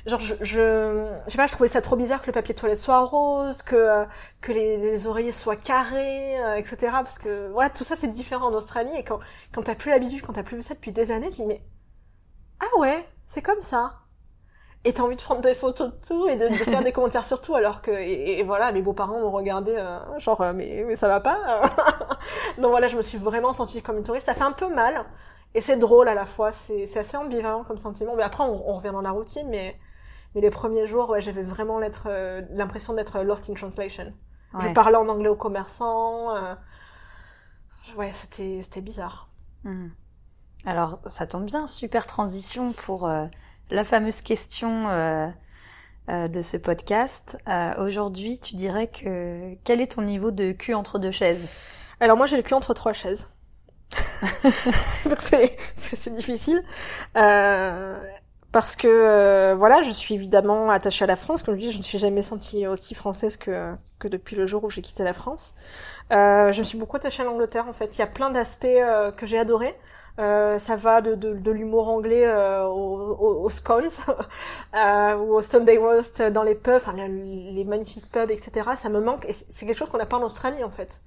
genre 0.07 0.20
je, 0.20 0.34
je, 0.42 1.07
je 1.26 1.30
sais 1.30 1.36
pas 1.36 1.46
je 1.46 1.52
trouvais 1.52 1.68
ça 1.68 1.80
trop 1.80 1.96
bizarre 1.96 2.20
que 2.20 2.26
le 2.26 2.32
papier 2.32 2.55
de 2.55 2.61
toilette 2.61 2.78
soit 2.78 3.02
rose 3.05 3.62
que 3.62 3.74
euh, 3.74 4.05
que 4.42 4.52
les, 4.52 4.76
les, 4.76 5.07
oreillers 5.07 5.32
soient 5.32 5.57
carrés 5.57 6.38
euh, 6.40 6.57
etc 6.57 6.76
parce 6.92 7.18
que 7.18 7.50
voilà 7.52 7.70
tout 7.70 7.84
ça 7.84 7.96
c'est 7.96 8.09
différent 8.09 8.48
en 8.48 8.55
Australie 8.55 8.94
et 8.96 9.05
quand 9.05 9.20
quand 9.55 9.62
t'as 9.62 9.74
plus 9.74 9.90
l'habitude 9.90 10.20
quand 10.22 10.34
t'as 10.34 10.42
plus 10.42 10.57
vu 10.57 10.62
ça 10.62 10.74
depuis 10.74 10.92
des 10.92 11.11
années 11.11 11.30
tu 11.30 11.42
dis 11.42 11.46
mais 11.46 11.62
ah 12.61 12.78
ouais 12.78 13.07
c'est 13.26 13.42
comme 13.42 13.62
ça. 13.62 14.00
Et 14.86 14.92
t'as 14.92 15.02
envie 15.02 15.16
de 15.16 15.22
prendre 15.22 15.40
des 15.40 15.55
photos 15.55 15.92
de 15.92 16.07
tout 16.07 16.28
et 16.28 16.36
de, 16.36 16.48
de 16.48 16.55
faire 16.55 16.82
des 16.84 16.92
commentaires 16.92 17.24
sur 17.24 17.40
tout 17.40 17.55
alors 17.55 17.80
que 17.80 17.90
et, 17.90 18.42
voilà 18.42 18.70
mes 18.70 18.82
beaux-parents 18.82 19.18
m'ont 19.18 19.30
regardé 19.30 19.74
euh, 19.76 19.98
genre 20.18 20.42
mais 20.55 20.84
mais 20.86 20.94
ça 20.96 21.09
va 21.09 21.20
pas. 21.20 21.62
Donc 22.59 22.70
voilà 22.70 22.88
je 22.88 22.96
me 22.96 23.02
suis 23.02 23.18
vraiment 23.18 23.52
sentie 23.52 23.82
comme 23.82 23.96
une 23.98 24.05
touriste. 24.05 24.26
Ça 24.26 24.34
fait 24.34 24.42
un 24.42 24.52
peu 24.52 24.68
mal. 24.68 25.07
Et 25.55 25.61
c'est 25.61 25.76
drôle 25.76 26.09
à 26.09 26.14
la 26.14 26.26
fois. 26.26 26.52
C'est 26.52 26.86
c'est 26.86 26.98
assez 27.00 27.16
ambivalent 27.16 27.64
comme 27.64 27.78
sentiment. 27.78 28.14
Mais 28.14 28.22
après 28.22 28.44
on, 28.44 28.70
on 28.70 28.76
revient 28.76 28.92
dans 28.92 29.00
la 29.02 29.11
routine 29.12 29.48
mais 29.48 29.78
mais 30.35 30.41
les 30.41 30.51
premiers 30.51 30.87
jours, 30.87 31.11
ouais, 31.11 31.20
j'avais 31.20 31.43
vraiment 31.43 31.80
euh, 32.07 32.43
l'impression 32.51 32.95
d'être 32.95 33.20
lost 33.20 33.49
in 33.51 33.55
translation. 33.55 34.12
Je 34.61 34.68
parlais 34.68 34.97
en 34.97 35.09
anglais 35.09 35.28
aux 35.28 35.37
commerçants. 35.37 36.35
Euh, 36.37 36.55
ouais, 37.97 38.12
c'était, 38.12 38.61
c'était 38.62 38.80
bizarre. 38.80 39.28
Hmm. 39.64 39.89
Alors, 40.64 41.01
ça 41.07 41.26
tombe 41.26 41.45
bien, 41.45 41.66
super 41.66 42.07
transition 42.07 42.72
pour 42.72 43.09
euh, 43.09 43.26
la 43.70 43.85
fameuse 43.85 44.22
question 44.22 44.89
de 46.09 46.43
ce 46.43 46.57
podcast. 46.57 47.37
Aujourd'hui, 47.78 48.39
tu 48.39 48.57
dirais 48.57 48.89
que 48.89 49.55
quel 49.64 49.80
est 49.80 49.93
ton 49.93 50.03
niveau 50.03 50.30
de 50.30 50.53
cul 50.53 50.74
entre 50.74 50.99
deux 50.99 51.11
chaises? 51.11 51.49
Alors 52.01 52.16
moi, 52.16 52.26
j'ai 52.26 52.37
le 52.37 52.43
cul 52.43 52.55
entre 52.55 52.74
trois 52.74 52.93
chaises. 52.93 53.28
Donc 55.05 55.20
c'est, 55.20 55.57
c'est, 55.76 56.14
difficile. 56.14 56.62
Euh, 58.55 58.61
parce 58.61 58.76
que 58.76 58.88
euh, 58.88 59.55
voilà, 59.57 59.82
je 59.82 59.90
suis 59.90 60.14
évidemment 60.14 60.70
attachée 60.70 61.05
à 61.05 61.07
la 61.07 61.16
France. 61.16 61.42
Comme 61.42 61.55
je 61.57 61.61
dis, 61.61 61.72
je 61.72 61.78
ne 61.78 61.82
suis 61.82 61.98
jamais 61.98 62.22
sentie 62.22 62.66
aussi 62.66 62.94
française 62.94 63.36
que 63.36 63.74
que 63.98 64.09
depuis 64.09 64.36
le 64.36 64.46
jour 64.46 64.64
où 64.64 64.70
j'ai 64.70 64.82
quitté 64.82 65.02
la 65.05 65.14
France. 65.14 65.55
Euh, 66.12 66.52
je 66.52 66.59
me 66.61 66.64
suis 66.64 66.78
beaucoup 66.78 66.96
attachée 66.96 67.22
à 67.22 67.26
l'Angleterre 67.26 67.66
en 67.68 67.72
fait. 67.72 67.96
Il 67.96 67.98
y 68.00 68.02
a 68.02 68.07
plein 68.07 68.30
d'aspects 68.30 68.64
euh, 68.66 69.12
que 69.12 69.26
j'ai 69.26 69.38
adorés. 69.38 69.74
Euh, 70.20 70.61
ça 70.61 70.76
va 70.76 71.00
de, 71.00 71.16
de, 71.16 71.34
de 71.34 71.50
l'humour 71.50 71.88
anglais 71.88 72.24
euh, 72.24 72.64
aux, 72.66 73.44
aux, 73.44 73.50
scones 73.50 73.88
ou 74.74 75.34
au 75.34 75.42
Sunday 75.42 75.76
roast 75.76 76.22
dans 76.22 76.44
les 76.44 76.55
pubs, 76.55 76.76
enfin 76.76 76.92
les 76.94 77.64
magnifiques 77.64 78.09
pubs, 78.12 78.30
etc. 78.30 78.70
Ça 78.76 78.88
me 78.90 79.00
manque 79.00 79.24
et 79.28 79.32
c'est 79.32 79.66
quelque 79.66 79.76
chose 79.76 79.90
qu'on 79.90 79.98
n'a 79.98 80.07
pas 80.07 80.18
en 80.18 80.22
Australie 80.22 80.62
en 80.62 80.70
fait 80.70 81.00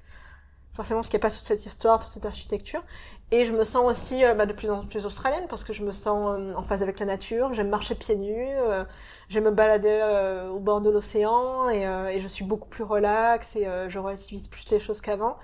forcément 0.77 0.99
parce 0.99 1.09
qu'il 1.09 1.17
n'y 1.19 1.25
a 1.25 1.27
pas 1.29 1.35
toute 1.35 1.45
cette 1.45 1.65
histoire, 1.65 1.99
toute 1.99 2.13
cette 2.13 2.25
architecture. 2.25 2.83
Et 3.31 3.43
je 3.43 3.51
me 3.51 3.65
sens 3.65 3.83
aussi 3.85 4.23
euh, 4.23 4.33
bah, 4.33 4.45
de 4.45 4.53
plus 4.53 4.69
en 4.69 4.85
plus 4.85 5.05
australienne 5.05 5.47
parce 5.49 5.65
que 5.65 5.73
je 5.73 5.83
me 5.83 5.91
sens 5.91 6.39
euh, 6.39 6.53
en 6.55 6.63
phase 6.63 6.81
avec 6.81 6.99
la 6.99 7.05
nature. 7.05 7.53
J'aime 7.53 7.69
marcher 7.69 7.95
pieds 7.95 8.15
nus, 8.15 8.47
euh, 8.47 8.85
j'aime 9.27 9.45
me 9.45 9.51
balader 9.51 10.47
au 10.49 10.59
bord 10.59 10.79
de 10.81 10.89
l'océan 10.89 11.69
et, 11.69 11.81
et, 11.81 12.19
je 12.19 12.27
suis 12.27 12.45
beaucoup 12.45 12.69
plus 12.69 12.83
relax 12.83 13.55
et 13.55 13.67
je 13.87 13.99
relativise 13.99 14.47
plus 14.47 14.69
les 14.69 14.79
choses 14.79 15.01
qu'avant. 15.01 15.37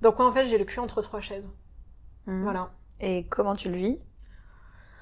Donc 0.00 0.18
en 0.18 0.32
fait, 0.32 0.44
j'ai 0.46 0.58
le 0.58 0.64
cul 0.64 0.80
entre 0.80 1.00
trois 1.00 1.20
chaises. 1.20 1.48
Mmh. 2.26 2.42
Voilà. 2.42 2.70
Et 3.00 3.26
comment 3.28 3.54
tu 3.54 3.68
le 3.68 3.76
vis? 3.76 4.00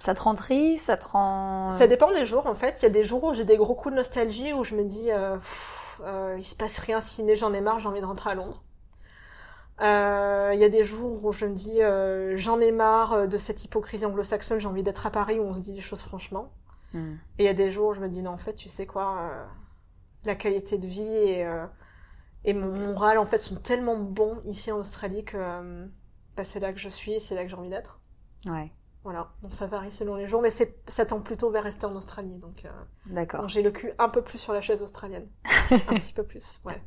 Ça 0.01 0.15
te 0.15 0.23
rend 0.23 0.35
triste, 0.35 0.87
ça 0.87 0.97
te 0.97 1.09
rend... 1.09 1.73
Ça 1.73 1.87
dépend 1.87 2.11
des 2.13 2.25
jours 2.25 2.47
en 2.47 2.55
fait. 2.55 2.79
Il 2.81 2.83
y 2.85 2.87
a 2.87 2.91
des 2.91 3.05
jours 3.05 3.25
où 3.25 3.35
j'ai 3.35 3.45
des 3.45 3.57
gros 3.57 3.75
coups 3.75 3.93
de 3.93 3.97
nostalgie 3.99 4.53
où 4.53 4.65
je 4.65 4.75
me 4.75 4.85
dis, 4.85 5.11
euh, 6.05 6.37
il 6.39 6.47
se 6.47 6.57
passe 6.57 6.79
rien, 6.79 7.01
si 7.01 7.25
j'en 7.37 7.53
ai 7.53 7.61
marre, 7.61 7.79
j'ai 7.79 7.89
envie 7.89 8.01
de 8.01 8.07
rentrer 8.07 8.31
à 8.31 8.35
Londres. 8.35 8.63
Il 9.81 9.87
euh, 9.87 10.55
y 10.55 10.65
a 10.65 10.69
des 10.69 10.85
jours 10.85 11.25
où 11.25 11.33
je 11.33 11.47
me 11.47 11.55
dis 11.55 11.83
euh, 11.83 12.37
j'en 12.37 12.61
ai 12.61 12.71
marre 12.71 13.15
euh, 13.15 13.27
de 13.27 13.39
cette 13.39 13.65
hypocrisie 13.65 14.05
anglo-saxonne, 14.05 14.59
j'ai 14.59 14.69
envie 14.69 14.83
d'être 14.83 15.07
à 15.07 15.11
Paris 15.11 15.41
où 15.41 15.45
on 15.45 15.55
se 15.55 15.61
dit 15.61 15.73
les 15.73 15.81
choses 15.81 16.03
franchement. 16.03 16.53
Hmm. 16.93 17.15
Et 17.39 17.45
il 17.45 17.47
y 17.47 17.49
a 17.49 17.55
des 17.55 17.71
jours 17.71 17.89
où 17.89 17.95
je 17.95 18.01
me 18.01 18.09
dis 18.09 18.21
non 18.21 18.33
en 18.33 18.37
fait 18.37 18.55
tu 18.55 18.69
sais 18.69 18.85
quoi, 18.85 19.33
la 20.25 20.35
qualité 20.35 20.77
de 20.77 20.87
vie 20.87 21.01
et, 21.01 21.47
et 22.45 22.53
mon 22.53 22.93
moral 22.93 23.17
en 23.17 23.25
fait 23.25 23.39
sont 23.39 23.57
tellement 23.57 23.97
bons 23.97 24.41
ici 24.45 24.71
en 24.71 24.81
Australie 24.81 25.25
que 25.25 25.39
bah, 26.37 26.45
c'est 26.45 26.61
là 26.61 26.75
que 26.75 26.79
je 26.79 26.91
suis 26.91 27.15
et 27.15 27.21
c'est 27.21 27.35
là 27.35 27.45
que 27.45 27.49
j'ai 27.49 27.57
envie 27.57 27.71
d'être. 27.71 28.01
Ouais. 28.45 28.71
Voilà, 29.03 29.33
donc 29.41 29.55
ça 29.55 29.67
varie 29.67 29.91
selon 29.91 30.17
les 30.17 30.27
jours, 30.27 30.43
mais 30.43 30.51
c'est 30.51 30.77
ça 30.89 31.07
tend 31.07 31.21
plutôt 31.23 31.49
vers 31.51 31.63
rester 31.63 31.87
en 31.87 31.97
Australie, 31.97 32.37
donc. 32.37 32.67
D'accord. 33.07 33.49
J'ai 33.49 33.63
le 33.63 33.71
cul 33.71 33.93
un 33.99 34.11
peu 34.11 34.21
plus 34.21 34.37
sur 34.37 34.53
la 34.53 34.61
chaise 34.61 34.83
australienne, 34.83 35.27
un 35.71 35.95
petit 35.95 36.13
peu 36.13 36.23
plus, 36.23 36.61
ouais. 36.67 36.83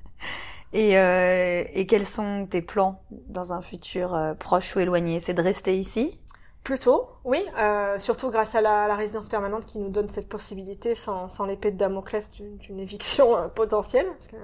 Et, 0.74 0.98
euh, 0.98 1.64
et 1.74 1.86
quels 1.86 2.06
sont 2.06 2.48
tes 2.50 2.62
plans 2.62 3.02
dans 3.12 3.54
un 3.54 3.62
futur 3.62 4.14
euh, 4.16 4.34
proche 4.34 4.76
ou 4.76 4.80
éloigné? 4.80 5.20
C'est 5.20 5.34
de 5.34 5.42
rester 5.42 5.78
ici? 5.78 6.20
Plutôt, 6.64 7.10
oui, 7.26 7.46
euh, 7.60 8.00
surtout 8.00 8.30
grâce 8.30 8.56
à 8.56 8.62
la, 8.62 8.96
résidence 8.96 9.28
permanente 9.28 9.66
qui 9.66 9.80
nous 9.80 9.90
donne 9.90 10.08
cette 10.08 10.30
possibilité 10.30 10.96
sans, 10.96 11.28
sans 11.28 11.46
l'épée 11.46 11.72
de 11.72 11.78
Damoclès 11.78 12.32
d'une 12.32 12.80
éviction 12.80 13.36
euh, 13.36 13.48
potentielle, 13.50 14.06
parce 14.06 14.28
que 14.30 14.38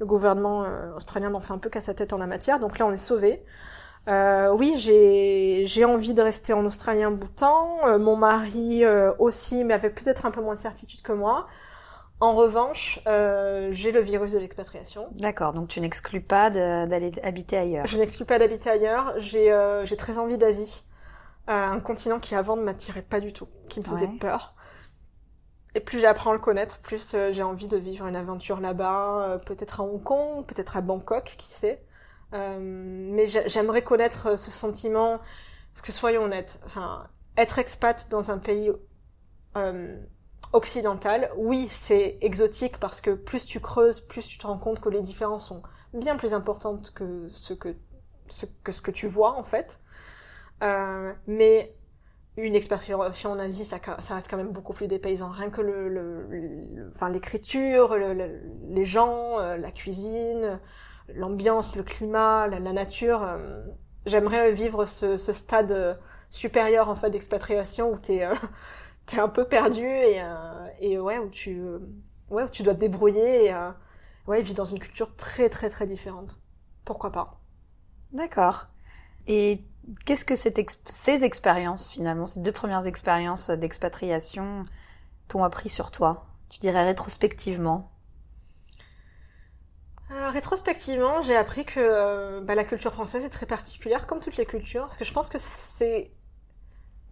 le 0.00 0.06
gouvernement 0.06 0.64
euh, 0.64 0.92
australien 0.96 1.30
n'en 1.30 1.40
fait 1.40 1.52
un 1.52 1.58
peu 1.58 1.70
qu'à 1.70 1.80
sa 1.80 1.94
tête 1.94 2.12
en 2.12 2.18
la 2.18 2.26
matière, 2.26 2.58
donc 2.58 2.80
là 2.80 2.86
on 2.86 2.90
est 2.90 2.96
sauvé. 2.96 3.44
oui, 4.08 4.74
j'ai 4.76 5.84
envie 5.84 6.14
de 6.14 6.22
rester 6.22 6.52
en 6.52 6.64
Australie 6.64 7.04
un 7.04 7.12
bout 7.12 7.28
de 7.28 7.34
temps, 7.34 7.96
mon 7.98 8.16
mari 8.16 8.84
aussi, 9.20 9.62
mais 9.62 9.74
avec 9.74 9.94
peut-être 9.94 10.26
un 10.26 10.32
peu 10.32 10.40
moins 10.40 10.54
de 10.54 10.58
certitude 10.58 11.02
que 11.02 11.12
moi. 11.12 11.46
En 12.18 12.34
revanche, 12.34 12.98
euh, 13.06 13.68
j'ai 13.72 13.92
le 13.92 14.00
virus 14.00 14.32
de 14.32 14.38
l'expatriation. 14.38 15.08
D'accord, 15.12 15.52
donc 15.52 15.68
tu 15.68 15.80
n'exclus 15.80 16.22
pas 16.22 16.48
d'aller 16.48 17.12
habiter 17.22 17.58
ailleurs. 17.58 17.86
Je 17.86 17.98
n'exclus 17.98 18.24
pas 18.24 18.38
d'habiter 18.38 18.70
ailleurs. 18.70 19.14
J'ai 19.18 19.52
euh, 19.52 19.84
très 19.98 20.16
envie 20.16 20.38
d'Asie, 20.38 20.82
euh, 21.48 21.52
un 21.52 21.80
continent 21.80 22.18
qui 22.18 22.34
avant 22.34 22.56
ne 22.56 22.62
m'attirait 22.62 23.02
pas 23.02 23.20
du 23.20 23.32
tout, 23.34 23.48
qui 23.68 23.80
me 23.80 23.84
faisait 23.84 24.08
peur. 24.18 24.54
Et 25.74 25.80
plus 25.80 26.00
j'apprends 26.00 26.30
à 26.30 26.32
le 26.32 26.38
connaître, 26.38 26.78
plus 26.78 27.12
euh, 27.14 27.32
j'ai 27.32 27.42
envie 27.42 27.68
de 27.68 27.76
vivre 27.76 28.06
une 28.06 28.16
aventure 28.16 28.60
là-bas, 28.60 29.28
euh, 29.28 29.38
peut-être 29.38 29.80
à 29.80 29.84
Hong 29.84 30.02
Kong, 30.02 30.46
peut-être 30.46 30.78
à 30.78 30.80
Bangkok, 30.80 31.34
qui 31.36 31.52
sait. 31.52 31.84
mais 32.32 33.26
j'aimerais 33.26 33.82
connaître 33.82 34.38
ce 34.38 34.50
sentiment, 34.50 35.18
parce 35.74 35.86
que 35.86 35.92
soyons 35.92 36.24
honnêtes, 36.24 36.60
enfin, 36.64 37.06
être 37.36 37.58
expat 37.58 38.08
dans 38.10 38.30
un 38.30 38.38
pays 38.38 38.72
occidentale, 40.52 41.30
oui, 41.36 41.68
c'est 41.70 42.18
exotique 42.20 42.78
parce 42.78 43.00
que 43.00 43.10
plus 43.10 43.46
tu 43.46 43.60
creuses, 43.60 44.00
plus 44.00 44.26
tu 44.26 44.38
te 44.38 44.46
rends 44.46 44.58
compte 44.58 44.80
que 44.80 44.88
les 44.88 45.02
différences 45.02 45.48
sont 45.48 45.62
bien 45.92 46.16
plus 46.16 46.34
importantes 46.34 46.92
que 46.94 47.28
ce 47.32 47.54
que 47.54 47.74
ce 48.28 48.46
que, 48.46 48.72
ce 48.72 48.80
que 48.80 48.90
tu 48.90 49.06
vois 49.06 49.32
en 49.38 49.44
fait. 49.44 49.80
Euh, 50.62 51.12
mais 51.26 51.74
une 52.36 52.54
expatriation 52.54 53.32
en 53.32 53.38
Asie, 53.38 53.64
ça, 53.64 53.78
reste 54.10 54.28
quand 54.28 54.36
même 54.36 54.52
beaucoup 54.52 54.74
plus 54.74 54.88
dépaysant. 54.88 55.30
Rien 55.30 55.50
que 55.50 55.62
le, 55.62 55.88
le, 55.88 56.90
enfin 56.94 57.08
l'écriture, 57.08 57.96
les 57.96 58.84
gens, 58.84 59.38
euh, 59.38 59.56
la 59.56 59.70
cuisine, 59.70 60.60
l'ambiance, 61.14 61.76
le 61.76 61.82
climat, 61.82 62.46
la, 62.46 62.60
nature. 62.60 63.22
Euh, 63.22 63.62
j'aimerais 64.04 64.52
vivre 64.52 64.86
ce, 64.86 65.16
ce 65.16 65.32
stade 65.32 65.98
supérieur 66.28 66.88
en 66.90 66.94
fait 66.94 67.10
d'expatriation 67.10 67.92
où 67.92 67.98
t'es 67.98 68.26
t'es 69.06 69.18
un 69.18 69.28
peu 69.28 69.46
perdu 69.46 69.84
et, 69.84 70.20
euh, 70.22 70.68
et 70.80 70.98
ouais, 70.98 71.18
où 71.18 71.28
tu, 71.30 71.60
ouais, 72.30 72.44
où 72.44 72.48
tu 72.48 72.62
dois 72.62 72.74
te 72.74 72.80
débrouiller 72.80 73.46
et 73.46 73.54
ouais, 74.26 74.42
vivre 74.42 74.56
dans 74.56 74.64
une 74.64 74.78
culture 74.78 75.14
très 75.16 75.48
très 75.48 75.70
très 75.70 75.86
différente. 75.86 76.38
Pourquoi 76.84 77.12
pas 77.12 77.40
D'accord. 78.12 78.66
Et 79.26 79.64
qu'est-ce 80.04 80.24
que 80.24 80.36
ces 80.36 81.24
expériences 81.24 81.88
finalement, 81.88 82.26
ces 82.26 82.40
deux 82.40 82.52
premières 82.52 82.86
expériences 82.86 83.50
d'expatriation 83.50 84.64
t'ont 85.28 85.44
appris 85.44 85.68
sur 85.68 85.90
toi 85.90 86.26
Tu 86.48 86.60
dirais 86.60 86.84
rétrospectivement? 86.84 87.90
Euh, 90.12 90.30
rétrospectivement, 90.30 91.20
j'ai 91.22 91.34
appris 91.36 91.64
que 91.64 91.80
euh, 91.80 92.40
bah, 92.40 92.54
la 92.54 92.64
culture 92.64 92.92
française 92.92 93.24
est 93.24 93.30
très 93.30 93.46
particulière, 93.46 94.06
comme 94.06 94.20
toutes 94.20 94.36
les 94.36 94.46
cultures, 94.46 94.82
parce 94.82 94.96
que 94.96 95.04
je 95.04 95.12
pense 95.12 95.28
que 95.28 95.38
c'est 95.38 96.12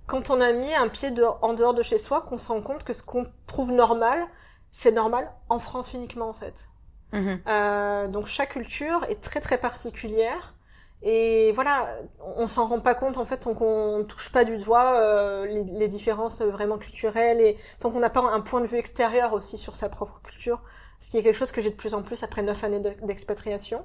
quand 0.06 0.30
on 0.30 0.40
a 0.40 0.52
mis 0.52 0.74
un 0.74 0.88
pied 0.88 1.12
en 1.42 1.54
dehors 1.54 1.74
de 1.74 1.82
chez 1.82 1.98
soi 1.98 2.22
qu'on 2.22 2.38
se 2.38 2.48
rend 2.48 2.60
compte 2.60 2.84
que 2.84 2.92
ce 2.92 3.02
qu'on 3.02 3.26
trouve 3.46 3.72
normal, 3.72 4.26
c'est 4.72 4.92
normal 4.92 5.30
en 5.48 5.58
France 5.58 5.94
uniquement 5.94 6.28
en 6.28 6.34
fait. 6.34 6.68
Mhm. 7.12 7.40
Euh, 7.46 8.08
donc 8.08 8.26
chaque 8.26 8.50
culture 8.50 9.04
est 9.08 9.20
très 9.22 9.40
très 9.40 9.56
particulière 9.56 10.54
et 11.02 11.52
voilà, 11.52 11.88
on 12.36 12.48
s'en 12.48 12.66
rend 12.66 12.80
pas 12.80 12.94
compte 12.94 13.18
en 13.18 13.24
fait 13.24 13.38
tant 13.38 13.54
qu'on 13.54 14.04
touche 14.08 14.32
pas 14.32 14.44
du 14.44 14.58
doigt 14.58 14.98
euh, 15.00 15.46
les, 15.46 15.64
les, 15.64 15.88
différences 15.88 16.40
vraiment 16.40 16.78
culturelles 16.78 17.40
et 17.40 17.58
tant 17.78 17.90
qu'on 17.90 18.00
n'a 18.00 18.10
pas 18.10 18.20
un 18.20 18.40
point 18.40 18.60
de 18.60 18.66
vue 18.66 18.78
extérieur 18.78 19.32
aussi 19.32 19.58
sur 19.58 19.76
sa 19.76 19.88
propre 19.88 20.20
culture, 20.24 20.60
ce 21.00 21.10
qui 21.10 21.18
est 21.18 21.22
quelque 21.22 21.36
chose 21.36 21.52
que 21.52 21.60
j'ai 21.60 21.70
de 21.70 21.76
plus 21.76 21.94
en 21.94 22.02
plus 22.02 22.22
après 22.22 22.42
neuf 22.42 22.64
années 22.64 22.80
d'expatriation. 23.02 23.84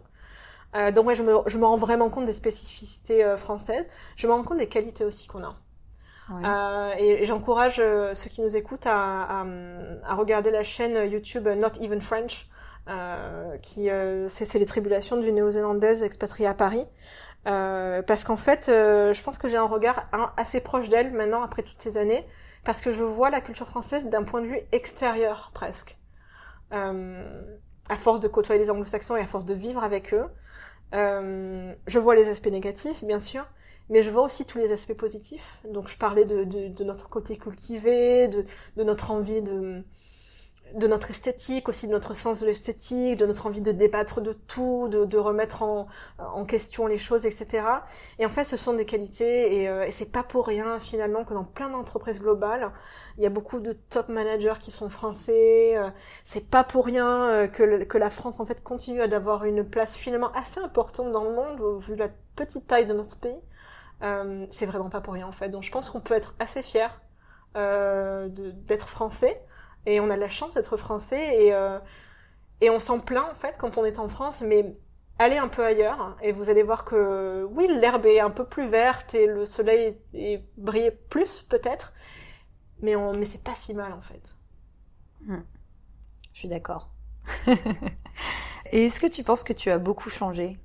Euh, 0.76 0.92
donc 0.92 1.08
ouais, 1.08 1.16
je 1.16 1.24
me, 1.24 1.36
je 1.46 1.58
me 1.58 1.66
rends 1.66 1.78
vraiment 1.78 2.10
compte 2.10 2.26
des 2.26 2.34
spécificités 2.34 3.36
françaises. 3.38 3.88
Je 4.16 4.28
me 4.28 4.34
rends 4.34 4.44
compte 4.44 4.60
des 4.60 4.70
qualités 4.70 5.04
aussi 5.04 5.28
qu'on 5.28 5.44
a. 5.44 5.56
Euh, 6.32 6.94
et, 6.98 7.26
j'encourage 7.26 7.80
euh, 7.80 8.14
ceux 8.14 8.30
qui 8.30 8.42
nous 8.42 8.56
écoutent 8.56 8.86
à, 8.86 9.46
regarder 10.10 10.52
la 10.52 10.64
chaîne 10.64 11.10
YouTube 11.10 11.48
Not 11.48 11.82
Even 11.82 12.02
French, 12.02 12.48
euh, 12.88 13.58
qui 13.58 13.90
c'est 14.28 14.54
les 14.56 14.66
tribulations 14.66 15.18
d'une 15.18 15.36
néo-zélandaise 15.36 16.04
expatriée 16.04 16.48
à 16.48 16.54
Paris. 16.54 16.86
Parce 17.44 18.24
qu'en 18.24 18.38
fait, 18.38 18.66
je 18.68 19.24
pense 19.24 19.38
que 19.38 19.48
j'ai 19.48 19.58
un 19.58 19.68
regard 19.68 20.08
assez 20.38 20.62
proche 20.62 20.90
d'elle 20.90 21.12
maintenant 21.12 21.44
après 21.44 21.64
toutes 21.64 21.82
ces 21.82 21.98
années, 21.98 22.26
parce 22.64 22.82
que 22.82 22.92
je 22.92 23.04
vois 23.04 23.30
la 23.30 23.42
culture 23.42 23.68
française 23.68 24.08
d'un 24.08 24.24
point 24.24 24.42
de 24.42 24.48
vue 24.48 24.60
extérieur 24.72 25.52
presque. 25.54 25.98
à 26.72 27.98
force 27.98 28.20
de 28.20 28.28
côtoyer 28.28 28.62
les 28.62 28.70
anglo-saxons 28.70 29.16
et 29.16 29.22
à 29.22 29.28
force 29.28 29.46
de 29.46 29.56
vivre 29.56 29.84
avec 29.84 30.14
eux, 30.14 30.28
je 30.94 32.00
vois 32.00 32.16
les 32.16 32.30
aspects 32.30 32.52
négatifs, 32.52 33.04
bien 33.04 33.20
sûr, 33.20 33.46
mais 33.90 34.04
je 34.04 34.10
vois 34.12 34.24
aussi 34.24 34.46
tous 34.46 34.58
les 34.58 34.72
aspects 34.72 34.94
positifs. 34.94 35.60
Donc 35.72 35.88
je 35.90 35.98
parlais 35.98 36.26
de, 36.26 36.44
de, 36.44 36.68
de 36.70 36.84
notre 36.84 37.10
côté 37.10 37.38
cultivé, 37.38 38.28
de, 38.28 38.46
de 38.78 38.84
notre 38.84 39.12
envie 39.12 39.42
de, 39.42 39.84
de 40.76 40.88
notre 40.88 41.10
esthétique, 41.10 41.68
aussi 41.70 41.88
de 41.88 41.92
notre 41.92 42.14
sens 42.14 42.42
de 42.42 42.46
l'esthétique, 42.46 43.18
de 43.18 43.26
notre 43.26 43.48
envie 43.48 43.62
de 43.62 43.72
débattre 43.72 44.22
de 44.22 44.34
tout, 44.34 44.88
de, 44.90 45.06
de 45.06 45.18
remettre 45.18 45.64
en, 45.64 45.88
en, 46.20 46.46
question 46.46 46.86
les 46.88 46.98
choses, 46.98 47.26
etc. 47.26 47.64
Et 48.20 48.26
en 48.26 48.30
fait, 48.30 48.44
ce 48.44 48.58
sont 48.58 48.74
des 48.74 48.86
qualités 48.86 49.62
et, 49.62 49.70
euh, 49.70 49.86
et 49.86 49.92
c'est 49.92 50.12
pas 50.12 50.24
pour 50.24 50.46
rien 50.48 50.80
finalement 50.80 51.24
que 51.24 51.34
dans 51.34 51.44
plein 51.44 51.70
d'entreprises 51.70 52.20
globales, 52.20 52.72
il 53.18 53.24
y 53.24 53.26
a 53.26 53.30
beaucoup 53.30 53.60
de 53.60 53.74
top 53.74 54.10
managers 54.10 54.56
qui 54.60 54.72
sont 54.72 54.90
français. 54.90 55.76
Euh, 55.78 55.90
c'est 56.24 56.48
pas 56.48 56.64
pour 56.64 56.86
rien 56.86 57.30
euh, 57.30 57.48
que, 57.48 57.84
que 57.84 57.98
la 57.98 58.10
France 58.10 58.40
en 58.40 58.46
fait 58.46 58.64
continue 58.64 59.02
à 59.02 59.06
avoir 59.16 59.46
une 59.46 59.64
place 59.64 59.96
finalement 59.96 60.32
assez 60.34 60.60
importante 60.60 61.12
dans 61.12 61.24
le 61.24 61.34
monde 61.34 61.82
vu 61.82 61.96
la 61.96 62.10
petite 62.36 62.68
taille 62.68 62.86
de 62.86 62.94
notre 62.94 63.18
pays. 63.18 63.40
Euh, 64.02 64.48
c'est 64.52 64.66
vraiment 64.66 64.90
pas 64.90 65.02
pour 65.02 65.14
rien 65.14 65.28
en 65.28 65.32
fait. 65.32 65.50
Donc 65.50 65.64
je 65.64 65.72
pense 65.72 65.90
qu'on 65.90 66.02
peut 66.02 66.14
être 66.14 66.36
assez 66.40 66.64
fier 66.64 67.02
d'être 67.56 68.88
français 68.88 69.42
et 69.86 70.00
on 70.00 70.10
a 70.10 70.18
la 70.18 70.30
chance 70.30 70.54
d'être 70.54 70.78
français 70.78 71.46
et, 71.46 71.54
euh, 71.54 71.80
et 72.62 72.70
on 72.70 72.80
s'en 72.80 73.00
plaint 73.00 73.26
en 73.32 73.36
fait 73.36 73.58
quand 73.58 73.78
on 73.78 73.86
est 73.86 74.00
en 74.00 74.08
France, 74.08 74.42
mais 74.42 74.78
allez 75.18 75.38
un 75.38 75.48
peu 75.48 75.66
ailleurs 75.66 76.18
et 76.22 76.32
vous 76.32 76.50
allez 76.50 76.64
voir 76.64 76.86
que 76.86 77.48
oui, 77.52 77.68
l'herbe 77.68 78.06
est 78.06 78.20
un 78.20 78.30
peu 78.30 78.46
plus 78.46 78.68
verte 78.68 79.14
et 79.14 79.28
le 79.28 79.46
soleil 79.46 79.98
est, 80.14 80.44
brille 80.58 80.92
plus 81.10 81.42
peut-être, 81.42 81.94
mais, 82.82 82.96
on, 82.96 83.14
c'est 83.26 83.44
pas 83.44 83.56
si 83.56 83.74
mal 83.74 83.94
en 83.94 84.02
fait. 84.02 84.36
Hmm. 85.22 85.42
Je 86.34 86.40
suis 86.40 86.48
d'accord. 86.48 86.92
et 88.72 88.86
est-ce 88.86 89.00
que 89.00 89.08
tu 89.08 89.24
penses 89.24 89.44
que 89.44 89.54
tu 89.54 89.70
as 89.70 89.78
beaucoup 89.78 90.10
changé? 90.10 90.58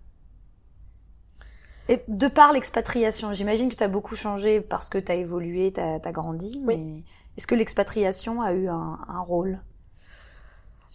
Et 1.88 2.02
de 2.08 2.28
par 2.28 2.52
l'expatriation, 2.52 3.32
j'imagine 3.32 3.68
que 3.68 3.76
tu 3.76 3.84
as 3.84 3.88
beaucoup 3.88 4.16
changé 4.16 4.60
parce 4.60 4.88
que 4.88 4.98
tu 4.98 5.12
as 5.12 5.16
évolué, 5.16 5.72
tu 5.72 5.80
as, 5.80 6.12
grandi, 6.12 6.60
mais 6.64 7.02
est-ce 7.36 7.46
que 7.46 7.54
l'expatriation 7.54 8.40
a 8.40 8.52
eu 8.52 8.68
un, 8.68 8.98
un 9.08 9.20
rôle 9.20 9.60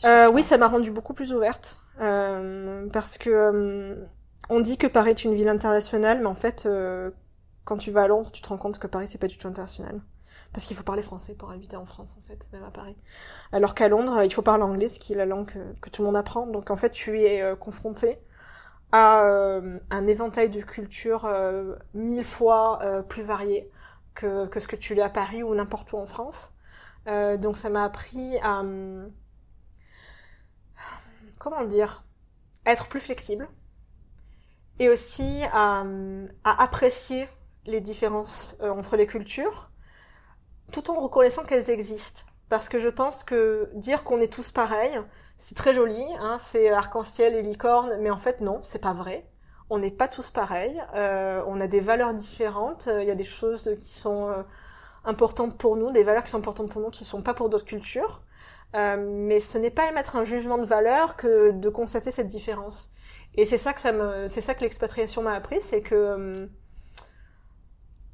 euh, 0.06 0.32
Oui, 0.32 0.44
ça 0.44 0.58
m'a 0.58 0.68
rendue 0.68 0.92
beaucoup 0.92 1.14
plus 1.14 1.34
ouverte. 1.34 1.78
Euh, 2.02 2.88
parce 2.92 3.18
que 3.18 3.30
euh, 3.30 3.96
on 4.50 4.62
dit 4.62 4.78
que 4.78 4.88
Paris 4.88 5.12
est 5.12 5.24
une 5.24 5.36
ville 5.36 5.50
internationale, 5.50 6.20
mais 6.20 6.28
en 6.28 6.36
fait, 6.36 6.66
euh, 6.66 7.12
quand 7.66 7.78
tu 7.78 7.92
vas 7.92 8.04
à 8.04 8.08
Londres, 8.08 8.32
tu 8.32 8.42
te 8.42 8.50
rends 8.50 8.58
compte 8.58 8.80
que 8.80 8.88
Paris 8.88 9.08
c'est 9.10 9.18
pas 9.20 9.28
du 9.28 9.38
tout 9.38 9.48
international. 9.48 10.02
Parce 10.54 10.66
qu'il 10.66 10.76
faut 10.76 10.84
parler 10.84 11.04
français 11.04 11.36
pour 11.36 11.52
habiter 11.52 11.76
en 11.76 11.86
France, 11.86 12.16
en 12.18 12.28
fait, 12.28 12.48
même 12.52 12.64
à 12.64 12.72
Paris. 12.72 12.96
Alors 13.52 13.76
qu'à 13.76 13.88
Londres, 13.88 14.24
il 14.24 14.34
faut 14.34 14.42
parler 14.42 14.64
anglais, 14.64 14.88
ce 14.88 15.00
qui 15.00 15.14
est 15.14 15.16
la 15.16 15.28
langue 15.28 15.46
que, 15.46 15.60
que 15.80 15.90
tout 15.92 16.02
le 16.02 16.08
monde 16.08 16.18
apprend. 16.18 16.48
Donc 16.48 16.72
en 16.72 16.76
fait, 16.76 16.90
tu 16.90 17.20
es 17.22 17.42
euh, 17.42 17.56
confronté 17.56 18.18
à 18.92 19.22
un 19.92 20.08
éventail 20.08 20.50
de 20.50 20.62
cultures 20.62 21.30
mille 21.94 22.24
fois 22.24 22.80
plus 23.08 23.24
variées 23.24 23.70
que, 24.16 24.48
que 24.48 24.60
ce 24.60 24.68
que 24.68 24.76
tu 24.76 24.96
l'as 24.96 25.06
à 25.06 25.10
Paris 25.10 25.44
ou 25.44 25.54
n'importe 25.56 25.94
où 25.94 25.98
en 25.98 26.08
France. 26.08 26.52
Euh, 27.08 27.38
donc 27.38 27.58
ça 27.58 27.70
m'a 27.70 27.86
appris 27.86 28.38
à 28.40 28.64
comment 31.38 31.64
dire 31.64 32.04
être 32.66 32.88
plus 32.88 33.00
flexible 33.00 33.48
et 34.80 34.90
aussi 34.90 35.44
à, 35.54 35.86
à 36.44 36.64
apprécier 36.64 37.28
les 37.66 37.82
différences 37.82 38.58
euh, 38.62 38.70
entre 38.70 38.98
les 38.98 39.08
cultures 39.08 39.72
tout 40.72 40.92
en 40.92 41.00
reconnaissant 41.00 41.44
qu'elles 41.46 41.70
existent 41.70 42.24
parce 42.50 42.68
que 42.70 42.80
je 42.80 42.90
pense 42.90 43.24
que 43.24 43.70
dire 43.76 44.04
qu'on 44.04 44.20
est 44.20 44.32
tous 44.32 44.52
pareils 44.52 45.00
c'est 45.42 45.56
très 45.56 45.74
joli 45.74 46.04
hein, 46.20 46.38
c'est 46.40 46.70
arc-en-ciel 46.70 47.34
et 47.34 47.42
licorne 47.42 47.98
mais 48.00 48.12
en 48.12 48.20
fait 48.20 48.42
non 48.42 48.60
c'est 48.62 48.82
pas 48.82 48.94
vrai 48.94 49.26
on 49.70 49.80
n'est 49.80 49.92
pas 49.92 50.08
tous 50.08 50.30
pareils, 50.30 50.82
euh, 50.96 51.44
on 51.48 51.62
a 51.62 51.68
des 51.68 51.80
valeurs 51.80 52.14
différentes, 52.14 52.88
euh, 52.88 53.04
il 53.04 53.08
y 53.08 53.12
a 53.12 53.16
des 53.16 53.24
choses 53.24 53.76
qui 53.80 53.94
sont 53.94 54.30
euh, 54.30 54.42
importantes 55.06 55.58
pour 55.58 55.76
nous, 55.76 55.92
des 55.92 56.04
valeurs 56.04 56.24
qui 56.24 56.32
sont 56.32 56.40
importantes 56.40 56.72
pour 56.72 56.82
nous 56.82 56.90
qui 56.90 57.04
ne 57.04 57.08
sont 57.08 57.22
pas 57.22 57.34
pour 57.34 57.50
d'autres 57.50 57.66
cultures. 57.66 58.22
mais 58.74 59.40
ce 59.40 59.58
n'est 59.58 59.72
pas 59.72 59.90
émettre 59.90 60.16
un 60.16 60.24
jugement 60.24 60.58
de 60.58 60.66
valeur 60.66 61.16
que 61.16 61.52
de 61.52 61.70
constater 61.70 62.12
cette 62.12 62.28
différence. 62.28 62.90
Et 63.36 63.46
c'est 63.46 63.58
ça 63.58 63.74
que 63.74 63.82
ça 63.82 63.92
me, 63.92 64.28
c'est 64.28 64.42
ça 64.42 64.54
que 64.56 64.62
l'expatriation 64.62 65.24
m'a 65.24 65.34
appris, 65.34 65.62
c'est 65.62 65.82
que 65.82 66.50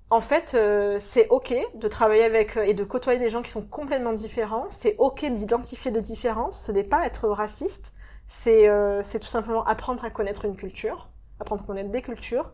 en 0.10 0.22
fait, 0.22 0.58
c'est 1.00 1.28
ok 1.30 1.54
de 1.74 1.88
travailler 1.88 2.24
avec 2.24 2.58
et 2.58 2.74
de 2.74 2.84
côtoyer 2.84 3.20
des 3.20 3.30
gens 3.30 3.42
qui 3.42 3.52
sont 3.52 3.66
complètement 3.66 4.14
différents. 4.14 4.68
C'est 4.70 4.96
ok 4.98 5.26
d'identifier 5.26 5.92
des 5.92 6.02
différences. 6.02 6.66
Ce 6.66 6.72
n'est 6.72 6.84
pas 6.84 7.06
être 7.06 7.28
raciste. 7.28 7.94
C'est 8.28 8.70
c'est 9.04 9.20
tout 9.20 9.28
simplement 9.28 9.66
apprendre 9.66 10.06
à 10.06 10.10
connaître 10.10 10.46
une 10.46 10.56
culture 10.56 11.10
apprendre 11.40 11.64
à 11.64 11.66
connaître 11.66 11.92
des 11.92 12.02
cultures. 12.02 12.52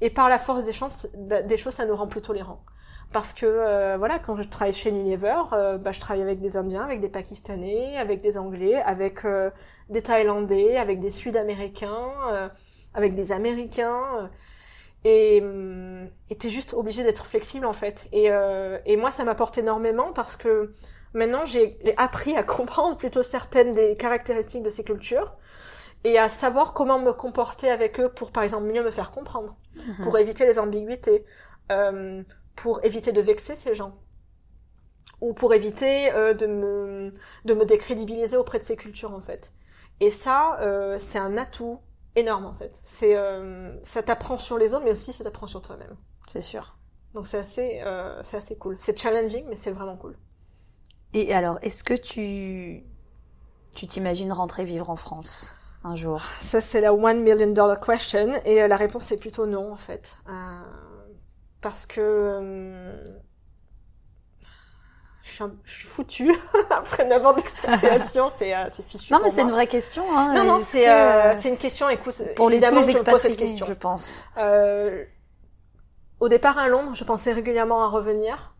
Et 0.00 0.10
par 0.10 0.28
la 0.28 0.38
force 0.38 0.64
des, 0.64 0.72
chances, 0.72 1.06
des 1.14 1.56
choses, 1.56 1.74
ça 1.74 1.86
nous 1.86 1.94
rend 1.94 2.08
plus 2.08 2.22
tolérants. 2.22 2.64
Parce 3.12 3.32
que 3.32 3.46
euh, 3.46 3.96
voilà, 3.98 4.18
quand 4.18 4.36
je 4.36 4.48
travaille 4.48 4.72
chez 4.72 4.90
Unilever, 4.90 5.42
euh, 5.52 5.78
bah, 5.78 5.92
je 5.92 6.00
travaille 6.00 6.22
avec 6.22 6.40
des 6.40 6.56
Indiens, 6.56 6.82
avec 6.82 7.00
des 7.00 7.10
Pakistanais, 7.10 7.96
avec 7.98 8.20
des 8.20 8.38
Anglais, 8.38 8.80
avec 8.82 9.24
euh, 9.24 9.50
des 9.90 10.02
Thaïlandais, 10.02 10.76
avec 10.76 10.98
des 10.98 11.10
Sud-Américains, 11.10 12.50
avec 12.94 13.14
des 13.14 13.32
Américains. 13.32 14.30
Et 15.04 15.40
hum, 15.42 16.08
t'es 16.38 16.50
juste 16.50 16.74
obligé 16.74 17.02
d'être 17.02 17.26
flexible 17.26 17.66
en 17.66 17.72
fait. 17.72 18.08
Et, 18.12 18.30
et 18.86 18.96
moi, 18.96 19.10
ça 19.10 19.24
m'apporte 19.24 19.58
énormément 19.58 20.12
parce 20.12 20.36
que 20.36 20.72
maintenant, 21.14 21.44
j'ai 21.46 21.78
appris 21.96 22.36
à 22.36 22.42
comprendre 22.44 22.96
plutôt 22.96 23.22
certaines 23.22 23.72
des 23.72 23.96
caractéristiques 23.96 24.62
de 24.62 24.70
ces 24.70 24.84
cultures 24.84 25.36
et 26.04 26.18
à 26.18 26.28
savoir 26.28 26.72
comment 26.72 26.98
me 26.98 27.12
comporter 27.12 27.70
avec 27.70 28.00
eux 28.00 28.08
pour, 28.08 28.32
par 28.32 28.42
exemple, 28.42 28.64
mieux 28.64 28.82
me 28.82 28.90
faire 28.90 29.10
comprendre, 29.10 29.56
mhm. 29.76 30.04
pour 30.04 30.18
éviter 30.18 30.46
les 30.46 30.58
ambiguïtés, 30.58 31.24
euh, 31.70 32.22
pour 32.56 32.84
éviter 32.84 33.12
de 33.12 33.20
vexer 33.20 33.56
ces 33.56 33.74
gens, 33.74 33.94
ou 35.20 35.32
pour 35.32 35.54
éviter 35.54 36.12
euh, 36.12 36.34
de 36.34 36.46
me 36.46 37.10
de 37.44 37.54
me 37.54 37.64
décrédibiliser 37.64 38.36
auprès 38.36 38.58
de 38.58 38.64
ces 38.64 38.76
cultures 38.76 39.12
en 39.12 39.20
fait. 39.20 39.52
Et 40.00 40.10
ça, 40.10 40.58
euh, 40.60 40.98
c'est 40.98 41.18
un 41.18 41.36
atout 41.36 41.80
énorme 42.16 42.46
en 42.46 42.54
fait. 42.54 42.80
C'est 42.84 43.16
euh, 43.16 43.72
ça 43.82 44.02
t'apprend 44.02 44.38
sur 44.38 44.58
les 44.58 44.74
autres, 44.74 44.84
mais 44.84 44.90
aussi 44.92 45.12
ça 45.12 45.24
t'apprend 45.24 45.46
sur 45.46 45.62
toi-même. 45.62 45.96
C'est 46.28 46.40
sûr. 46.40 46.76
Donc 47.14 47.26
c'est 47.26 47.38
assez 47.38 47.82
euh, 47.84 48.22
c'est 48.24 48.36
assez 48.38 48.56
cool. 48.56 48.76
C'est 48.78 48.98
challenging, 48.98 49.44
mais 49.48 49.56
c'est 49.56 49.70
vraiment 49.70 49.96
cool. 49.96 50.16
Et 51.14 51.34
alors, 51.34 51.58
est-ce 51.62 51.84
que 51.84 51.94
tu 51.94 52.84
tu 53.74 53.86
t'imagines 53.86 54.32
rentrer 54.32 54.64
vivre 54.64 54.90
en 54.90 54.96
France 54.96 55.56
un 55.84 55.94
jour? 55.94 56.22
Ça, 56.40 56.60
c'est 56.60 56.80
la 56.80 56.94
one 56.94 57.22
million 57.22 57.52
dollar 57.52 57.80
question. 57.80 58.40
Et 58.44 58.62
euh, 58.62 58.68
la 58.68 58.76
réponse 58.76 59.10
est 59.12 59.18
plutôt 59.18 59.46
non, 59.46 59.72
en 59.72 59.76
fait. 59.76 60.16
Euh, 60.28 60.60
parce 61.60 61.86
que. 61.86 62.81
Je 65.32 65.36
suis, 65.36 65.44
un- 65.44 65.52
je 65.64 65.72
suis 65.78 65.88
foutue. 65.88 66.34
Après 66.70 67.06
9 67.06 67.24
ans 67.24 67.32
d'expatriation, 67.32 68.30
c'est 68.36 68.54
euh, 68.54 68.68
fichu 68.68 69.10
Non, 69.14 69.20
mais 69.22 69.30
c'est 69.30 69.40
une 69.40 69.50
vraie 69.50 69.66
question. 69.66 70.04
Hein. 70.14 70.34
Non, 70.34 70.44
non, 70.44 70.60
c'est 70.60 70.86
euh, 70.90 71.32
euh, 71.32 71.40
une 71.40 71.56
question, 71.56 71.88
écoute, 71.88 72.20
pour 72.36 72.50
les 72.50 72.60
tous 72.60 72.74
les 72.74 72.82
je 72.82 72.90
expatriés, 72.90 73.34
question. 73.36 73.64
je 73.66 73.72
pense. 73.72 74.26
Euh, 74.36 75.04
au 76.20 76.28
départ 76.28 76.58
à 76.58 76.68
Londres, 76.68 76.90
je 76.94 77.02
pensais 77.04 77.32
régulièrement 77.32 77.82
à 77.82 77.86
revenir 77.88 78.54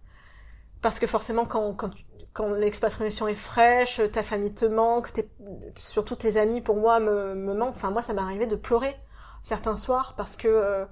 parce 0.80 0.98
que 0.98 1.06
forcément 1.06 1.44
quand 1.44 1.74
quand 1.74 1.90
quand 2.32 2.48
l'expatriation 2.48 3.28
est 3.28 3.34
fraîche, 3.34 4.00
ta 4.10 4.22
famille 4.22 4.54
te 4.54 4.64
manque, 4.64 5.12
tes, 5.12 5.28
surtout 5.76 6.16
tes 6.16 6.38
amis 6.38 6.62
pour 6.62 6.76
moi 6.76 7.00
me, 7.00 7.34
me 7.34 7.52
manquent. 7.52 7.76
Enfin 7.76 7.90
moi 7.90 8.00
ça 8.00 8.14
m'est 8.14 8.22
arrivé 8.22 8.46
de 8.46 8.56
pleurer 8.56 8.96
certains 9.42 9.76
soirs 9.76 10.14
parce 10.16 10.36
que 10.36 10.48
euh, 10.48 10.86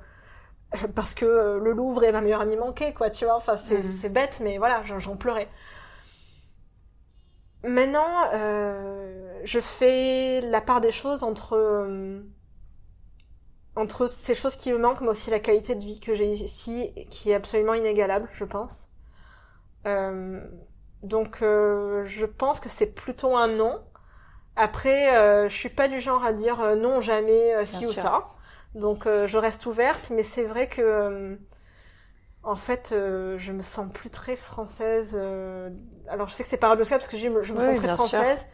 parce 0.95 1.15
que 1.15 1.25
euh, 1.25 1.59
le 1.59 1.73
Louvre 1.73 2.05
et 2.05 2.13
ma 2.13 2.21
meilleure 2.21 2.41
amie 2.43 2.57
manquaient 2.57 2.93
quoi, 2.95 3.11
tu 3.11 3.25
vois. 3.25 3.37
Enfin 3.37 3.57
c'est 3.57 3.83
Mhm. 3.83 3.91
c'est 4.01 4.09
bête 4.09 4.41
mais 4.43 4.59
voilà 4.59 4.83
j'en 4.85 5.17
pleurais. 5.17 5.49
Maintenant 7.63 8.31
euh, 8.35 9.41
je 9.45 9.61
fais 9.61 10.41
la 10.41 10.61
part 10.63 10.81
des 10.81 10.93
choses 10.93 11.23
entre 11.23 11.55
euh, 11.57 12.21
entre 13.77 14.07
ces 14.09 14.35
choses 14.35 14.57
qui 14.57 14.73
me 14.73 14.79
manquent, 14.79 15.01
mais 15.01 15.09
aussi 15.09 15.31
la 15.31 15.41
qualité 15.41 15.75
de 15.75 15.85
vie 15.85 16.01
que 16.01 16.15
j'ai 16.15 16.31
ici, 16.33 16.93
qui 17.11 17.31
est 17.31 17.35
absolument 17.35 17.75
inégalable, 17.75 18.29
je 18.33 18.45
pense. 18.45 18.89
Euh, 19.87 20.41
donc, 21.03 21.43
euh, 21.43 22.05
je 22.05 22.27
pense 22.27 22.61
que 22.61 22.69
c'est 22.69 22.87
plutôt 22.95 23.37
un 23.37 23.49
non. 23.49 23.81
Après, 24.57 25.17
euh, 25.17 25.49
je 25.49 25.57
suis 25.57 25.69
pas 25.71 25.89
du 25.89 26.01
genre 26.01 26.25
à 26.25 26.33
dire 26.33 26.77
non 26.77 27.01
jamais 27.01 27.55
Bien 27.71 27.83
ou 27.87 27.93
sûr. 27.93 27.95
ça. 27.95 28.31
Donc, 28.75 29.07
euh, 29.07 29.27
je 29.27 29.39
reste 29.39 29.67
ouverte, 29.67 30.11
mais 30.11 30.23
c'est 30.25 30.45
vrai 30.45 30.69
que, 30.69 30.81
euh, 30.83 31.37
en 32.43 32.57
fait, 32.57 32.91
euh, 32.93 33.37
je 33.39 33.53
me 33.53 33.63
sens 33.63 33.93
plus 33.93 34.11
très 34.11 34.37
française. 34.37 35.15
euh, 35.19 35.71
Alors, 36.09 36.29
je 36.29 36.35
sais 36.35 36.43
que 36.43 36.49
c'est 36.49 36.57
paradoxal 36.57 36.99
parce 36.99 37.11
que 37.11 37.19
je, 37.19 37.29
me- 37.29 37.43
je 37.43 37.53
me 37.53 37.61
Oui, 37.61 37.75
sens 37.77 37.77
très 37.77 37.97
sûr. 37.97 38.25
française. 38.27 38.47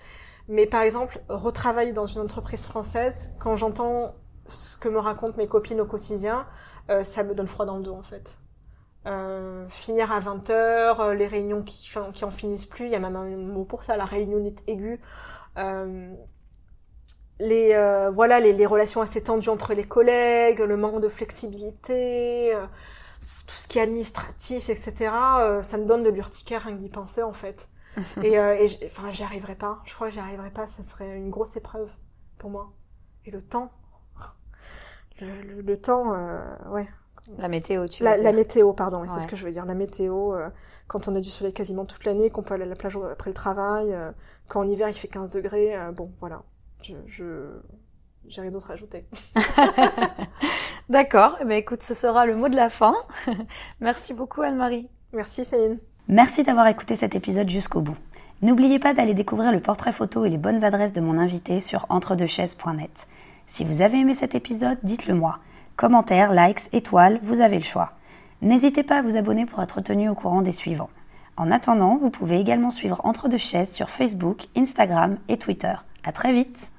Mais 0.49 0.67
par 0.67 0.83
exemple, 0.83 1.21
retravailler 1.29 1.93
dans 1.93 2.07
une 2.07 2.21
entreprise 2.23 2.65
française, 2.65 3.33
quand 3.41 3.57
j'entends 3.57 4.17
ce 4.49 4.79
que 4.79 4.89
me 4.89 4.99
racontent 5.01 5.37
mes 5.39 5.49
copines 5.49 5.81
au 5.83 5.87
quotidien, 5.87 6.47
euh, 6.91 7.05
ça 7.05 7.23
me 7.25 7.35
donne 7.35 7.49
froid 7.49 7.67
dans 7.67 7.79
le 7.79 7.85
dos 7.85 7.95
en 7.95 8.03
fait. 8.05 8.39
Euh, 9.07 9.69
finir 9.71 10.13
à 10.13 10.21
20h, 10.21 11.15
les 11.15 11.27
réunions 11.29 11.63
qui, 11.63 11.89
qui 12.15 12.25
en 12.25 12.31
finissent 12.33 12.67
plus, 12.67 12.87
il 12.87 12.93
y 12.93 12.97
a 12.97 13.01
même 13.01 13.17
un 13.17 13.25
mot 13.37 13.65
pour 13.65 13.83
ça, 13.85 13.97
la 13.97 14.05
réunionnite 14.07 14.63
aiguë. 14.69 15.01
Les, 17.39 17.75
euh, 17.75 18.11
voilà, 18.11 18.41
les, 18.41 18.53
les 18.53 18.67
relations 18.67 19.03
assez 19.03 19.23
tendues 19.23 19.51
entre 19.51 19.75
les 19.75 19.85
collègues, 19.85 20.61
le 20.61 20.77
manque 20.77 21.01
de 21.03 21.09
flexibilité, 21.09 22.55
euh, 22.55 22.67
tout 23.47 23.57
ce 23.57 23.69
qui 23.69 23.79
est 23.79 23.83
administratif, 23.83 24.71
etc. 24.71 25.13
euh, 25.41 25.63
ça 25.63 25.79
me 25.79 25.87
donne 25.87 26.03
de 26.03 26.11
l'urticaire 26.11 26.63
rien 26.65 26.75
que 26.77 26.81
d'y 26.81 26.89
penser 26.89 27.23
en 27.23 27.33
fait. 27.33 27.69
et 28.23 28.39
euh, 28.39 28.55
et 28.57 28.69
enfin, 28.87 29.11
j'y 29.11 29.23
arriverai 29.25 29.55
pas. 29.57 29.81
Je 29.85 29.95
crois 29.95 30.09
que 30.09 30.15
j'y 30.15 30.21
arriverai 30.21 30.51
pas. 30.51 30.67
Ça 30.67 30.83
serait 30.83 31.17
une 31.17 31.31
grosse 31.31 31.57
épreuve 31.57 31.91
pour 32.39 32.51
moi. 32.51 32.73
Et 33.27 33.31
le 33.31 33.43
temps, 33.43 33.71
le, 35.21 35.43
le, 35.43 35.61
le 35.63 35.81
temps, 35.81 36.13
euh, 36.15 36.41
ouais. 36.71 36.89
La 37.39 37.49
météo, 37.49 37.89
tu 37.89 38.05
La, 38.05 38.17
la 38.17 38.33
météo, 38.33 38.73
pardon, 38.73 39.05
c'est 39.09 39.21
ce 39.21 39.27
que 39.27 39.35
je 39.35 39.45
veux 39.45 39.51
dire. 39.51 39.65
La 39.67 39.75
météo, 39.75 40.35
euh, 40.35 40.49
quand 40.87 41.09
on 41.09 41.17
a 41.17 41.21
du 41.21 41.29
soleil 41.31 41.53
quasiment 41.53 41.85
toute 41.85 42.05
l'année, 42.05 42.31
qu'on 42.31 42.43
peut 42.45 42.55
aller 42.55 42.63
à 42.63 42.67
la 42.67 42.77
plage 42.77 42.97
après 42.97 43.31
le 43.31 43.35
travail, 43.35 43.93
euh, 43.93 44.13
quand 44.49 44.61
en 44.61 44.67
hiver 44.69 44.89
il 44.89 44.95
fait 44.95 45.09
15 45.09 45.31
degrés, 45.31 45.77
euh, 45.77 45.91
bon, 45.91 46.13
voilà. 46.21 46.43
Je, 46.83 46.95
je, 47.07 47.61
j'ai 48.29 48.41
rien 48.41 48.51
d'autre 48.51 48.71
à 48.71 48.75
ajouter. 48.75 49.05
D'accord. 50.89 51.37
Eh 51.41 51.45
ben, 51.45 51.57
écoute, 51.59 51.83
ce 51.83 51.95
sera 51.95 52.27
le 52.27 52.37
mot 52.37 52.49
de 52.49 52.57
la 52.57 52.71
fin. 52.71 52.95
Merci 53.81 54.15
beaucoup, 54.15 54.43
Anne-Marie. 54.43 54.89
Merci 55.13 55.45
Céline. 55.45 55.79
Merci 56.09 56.45
d'avoir 56.45 56.69
écouté 56.69 56.95
cet 56.95 57.15
épisode 57.15 57.49
jusqu'au 57.49 57.81
bout. 57.81 57.97
N'oubliez 58.43 58.79
pas 58.79 58.95
d'aller 58.95 59.15
découvrir 59.15 59.51
le 59.51 59.61
portrait 59.61 59.93
photo 59.93 60.25
et 60.25 60.29
les 60.29 60.39
bonnes 60.39 60.63
adresses 60.63 60.93
de 60.93 61.01
mon 61.01 61.19
invité 61.19 61.59
sur 61.59 61.87
entredeuxchaises.net. 61.89 63.09
Si 63.47 63.65
vous 63.65 63.81
avez 63.81 63.99
aimé 63.99 64.15
cet 64.15 64.35
épisode, 64.35 64.79
dites-le 64.83 65.15
moi. 65.15 65.39
Commentaires, 65.77 66.33
likes, 66.33 66.73
étoiles, 66.73 67.19
vous 67.23 67.41
avez 67.41 67.59
le 67.59 67.65
choix. 67.65 67.93
N'hésitez 68.43 68.83
pas 68.83 68.99
à 68.99 69.03
vous 69.03 69.17
abonner 69.17 69.47
pour 69.47 69.63
être 69.63 69.81
tenu 69.81 70.09
au 70.09 70.15
courant 70.15 70.43
des 70.43 70.53
suivants. 70.53 70.91
En 71.37 71.51
attendant, 71.51 71.97
vous 71.97 72.11
pouvez 72.11 72.39
également 72.39 72.71
suivre 72.71 73.01
Entre 73.05 73.29
deux 73.29 73.37
chaises 73.37 73.73
sur 73.73 73.91
Facebook, 73.91 74.47
Instagram 74.57 75.19
et 75.29 75.39
Twitter. 75.39 75.75
À 76.07 76.13
très 76.13 76.33
vite! 76.33 76.71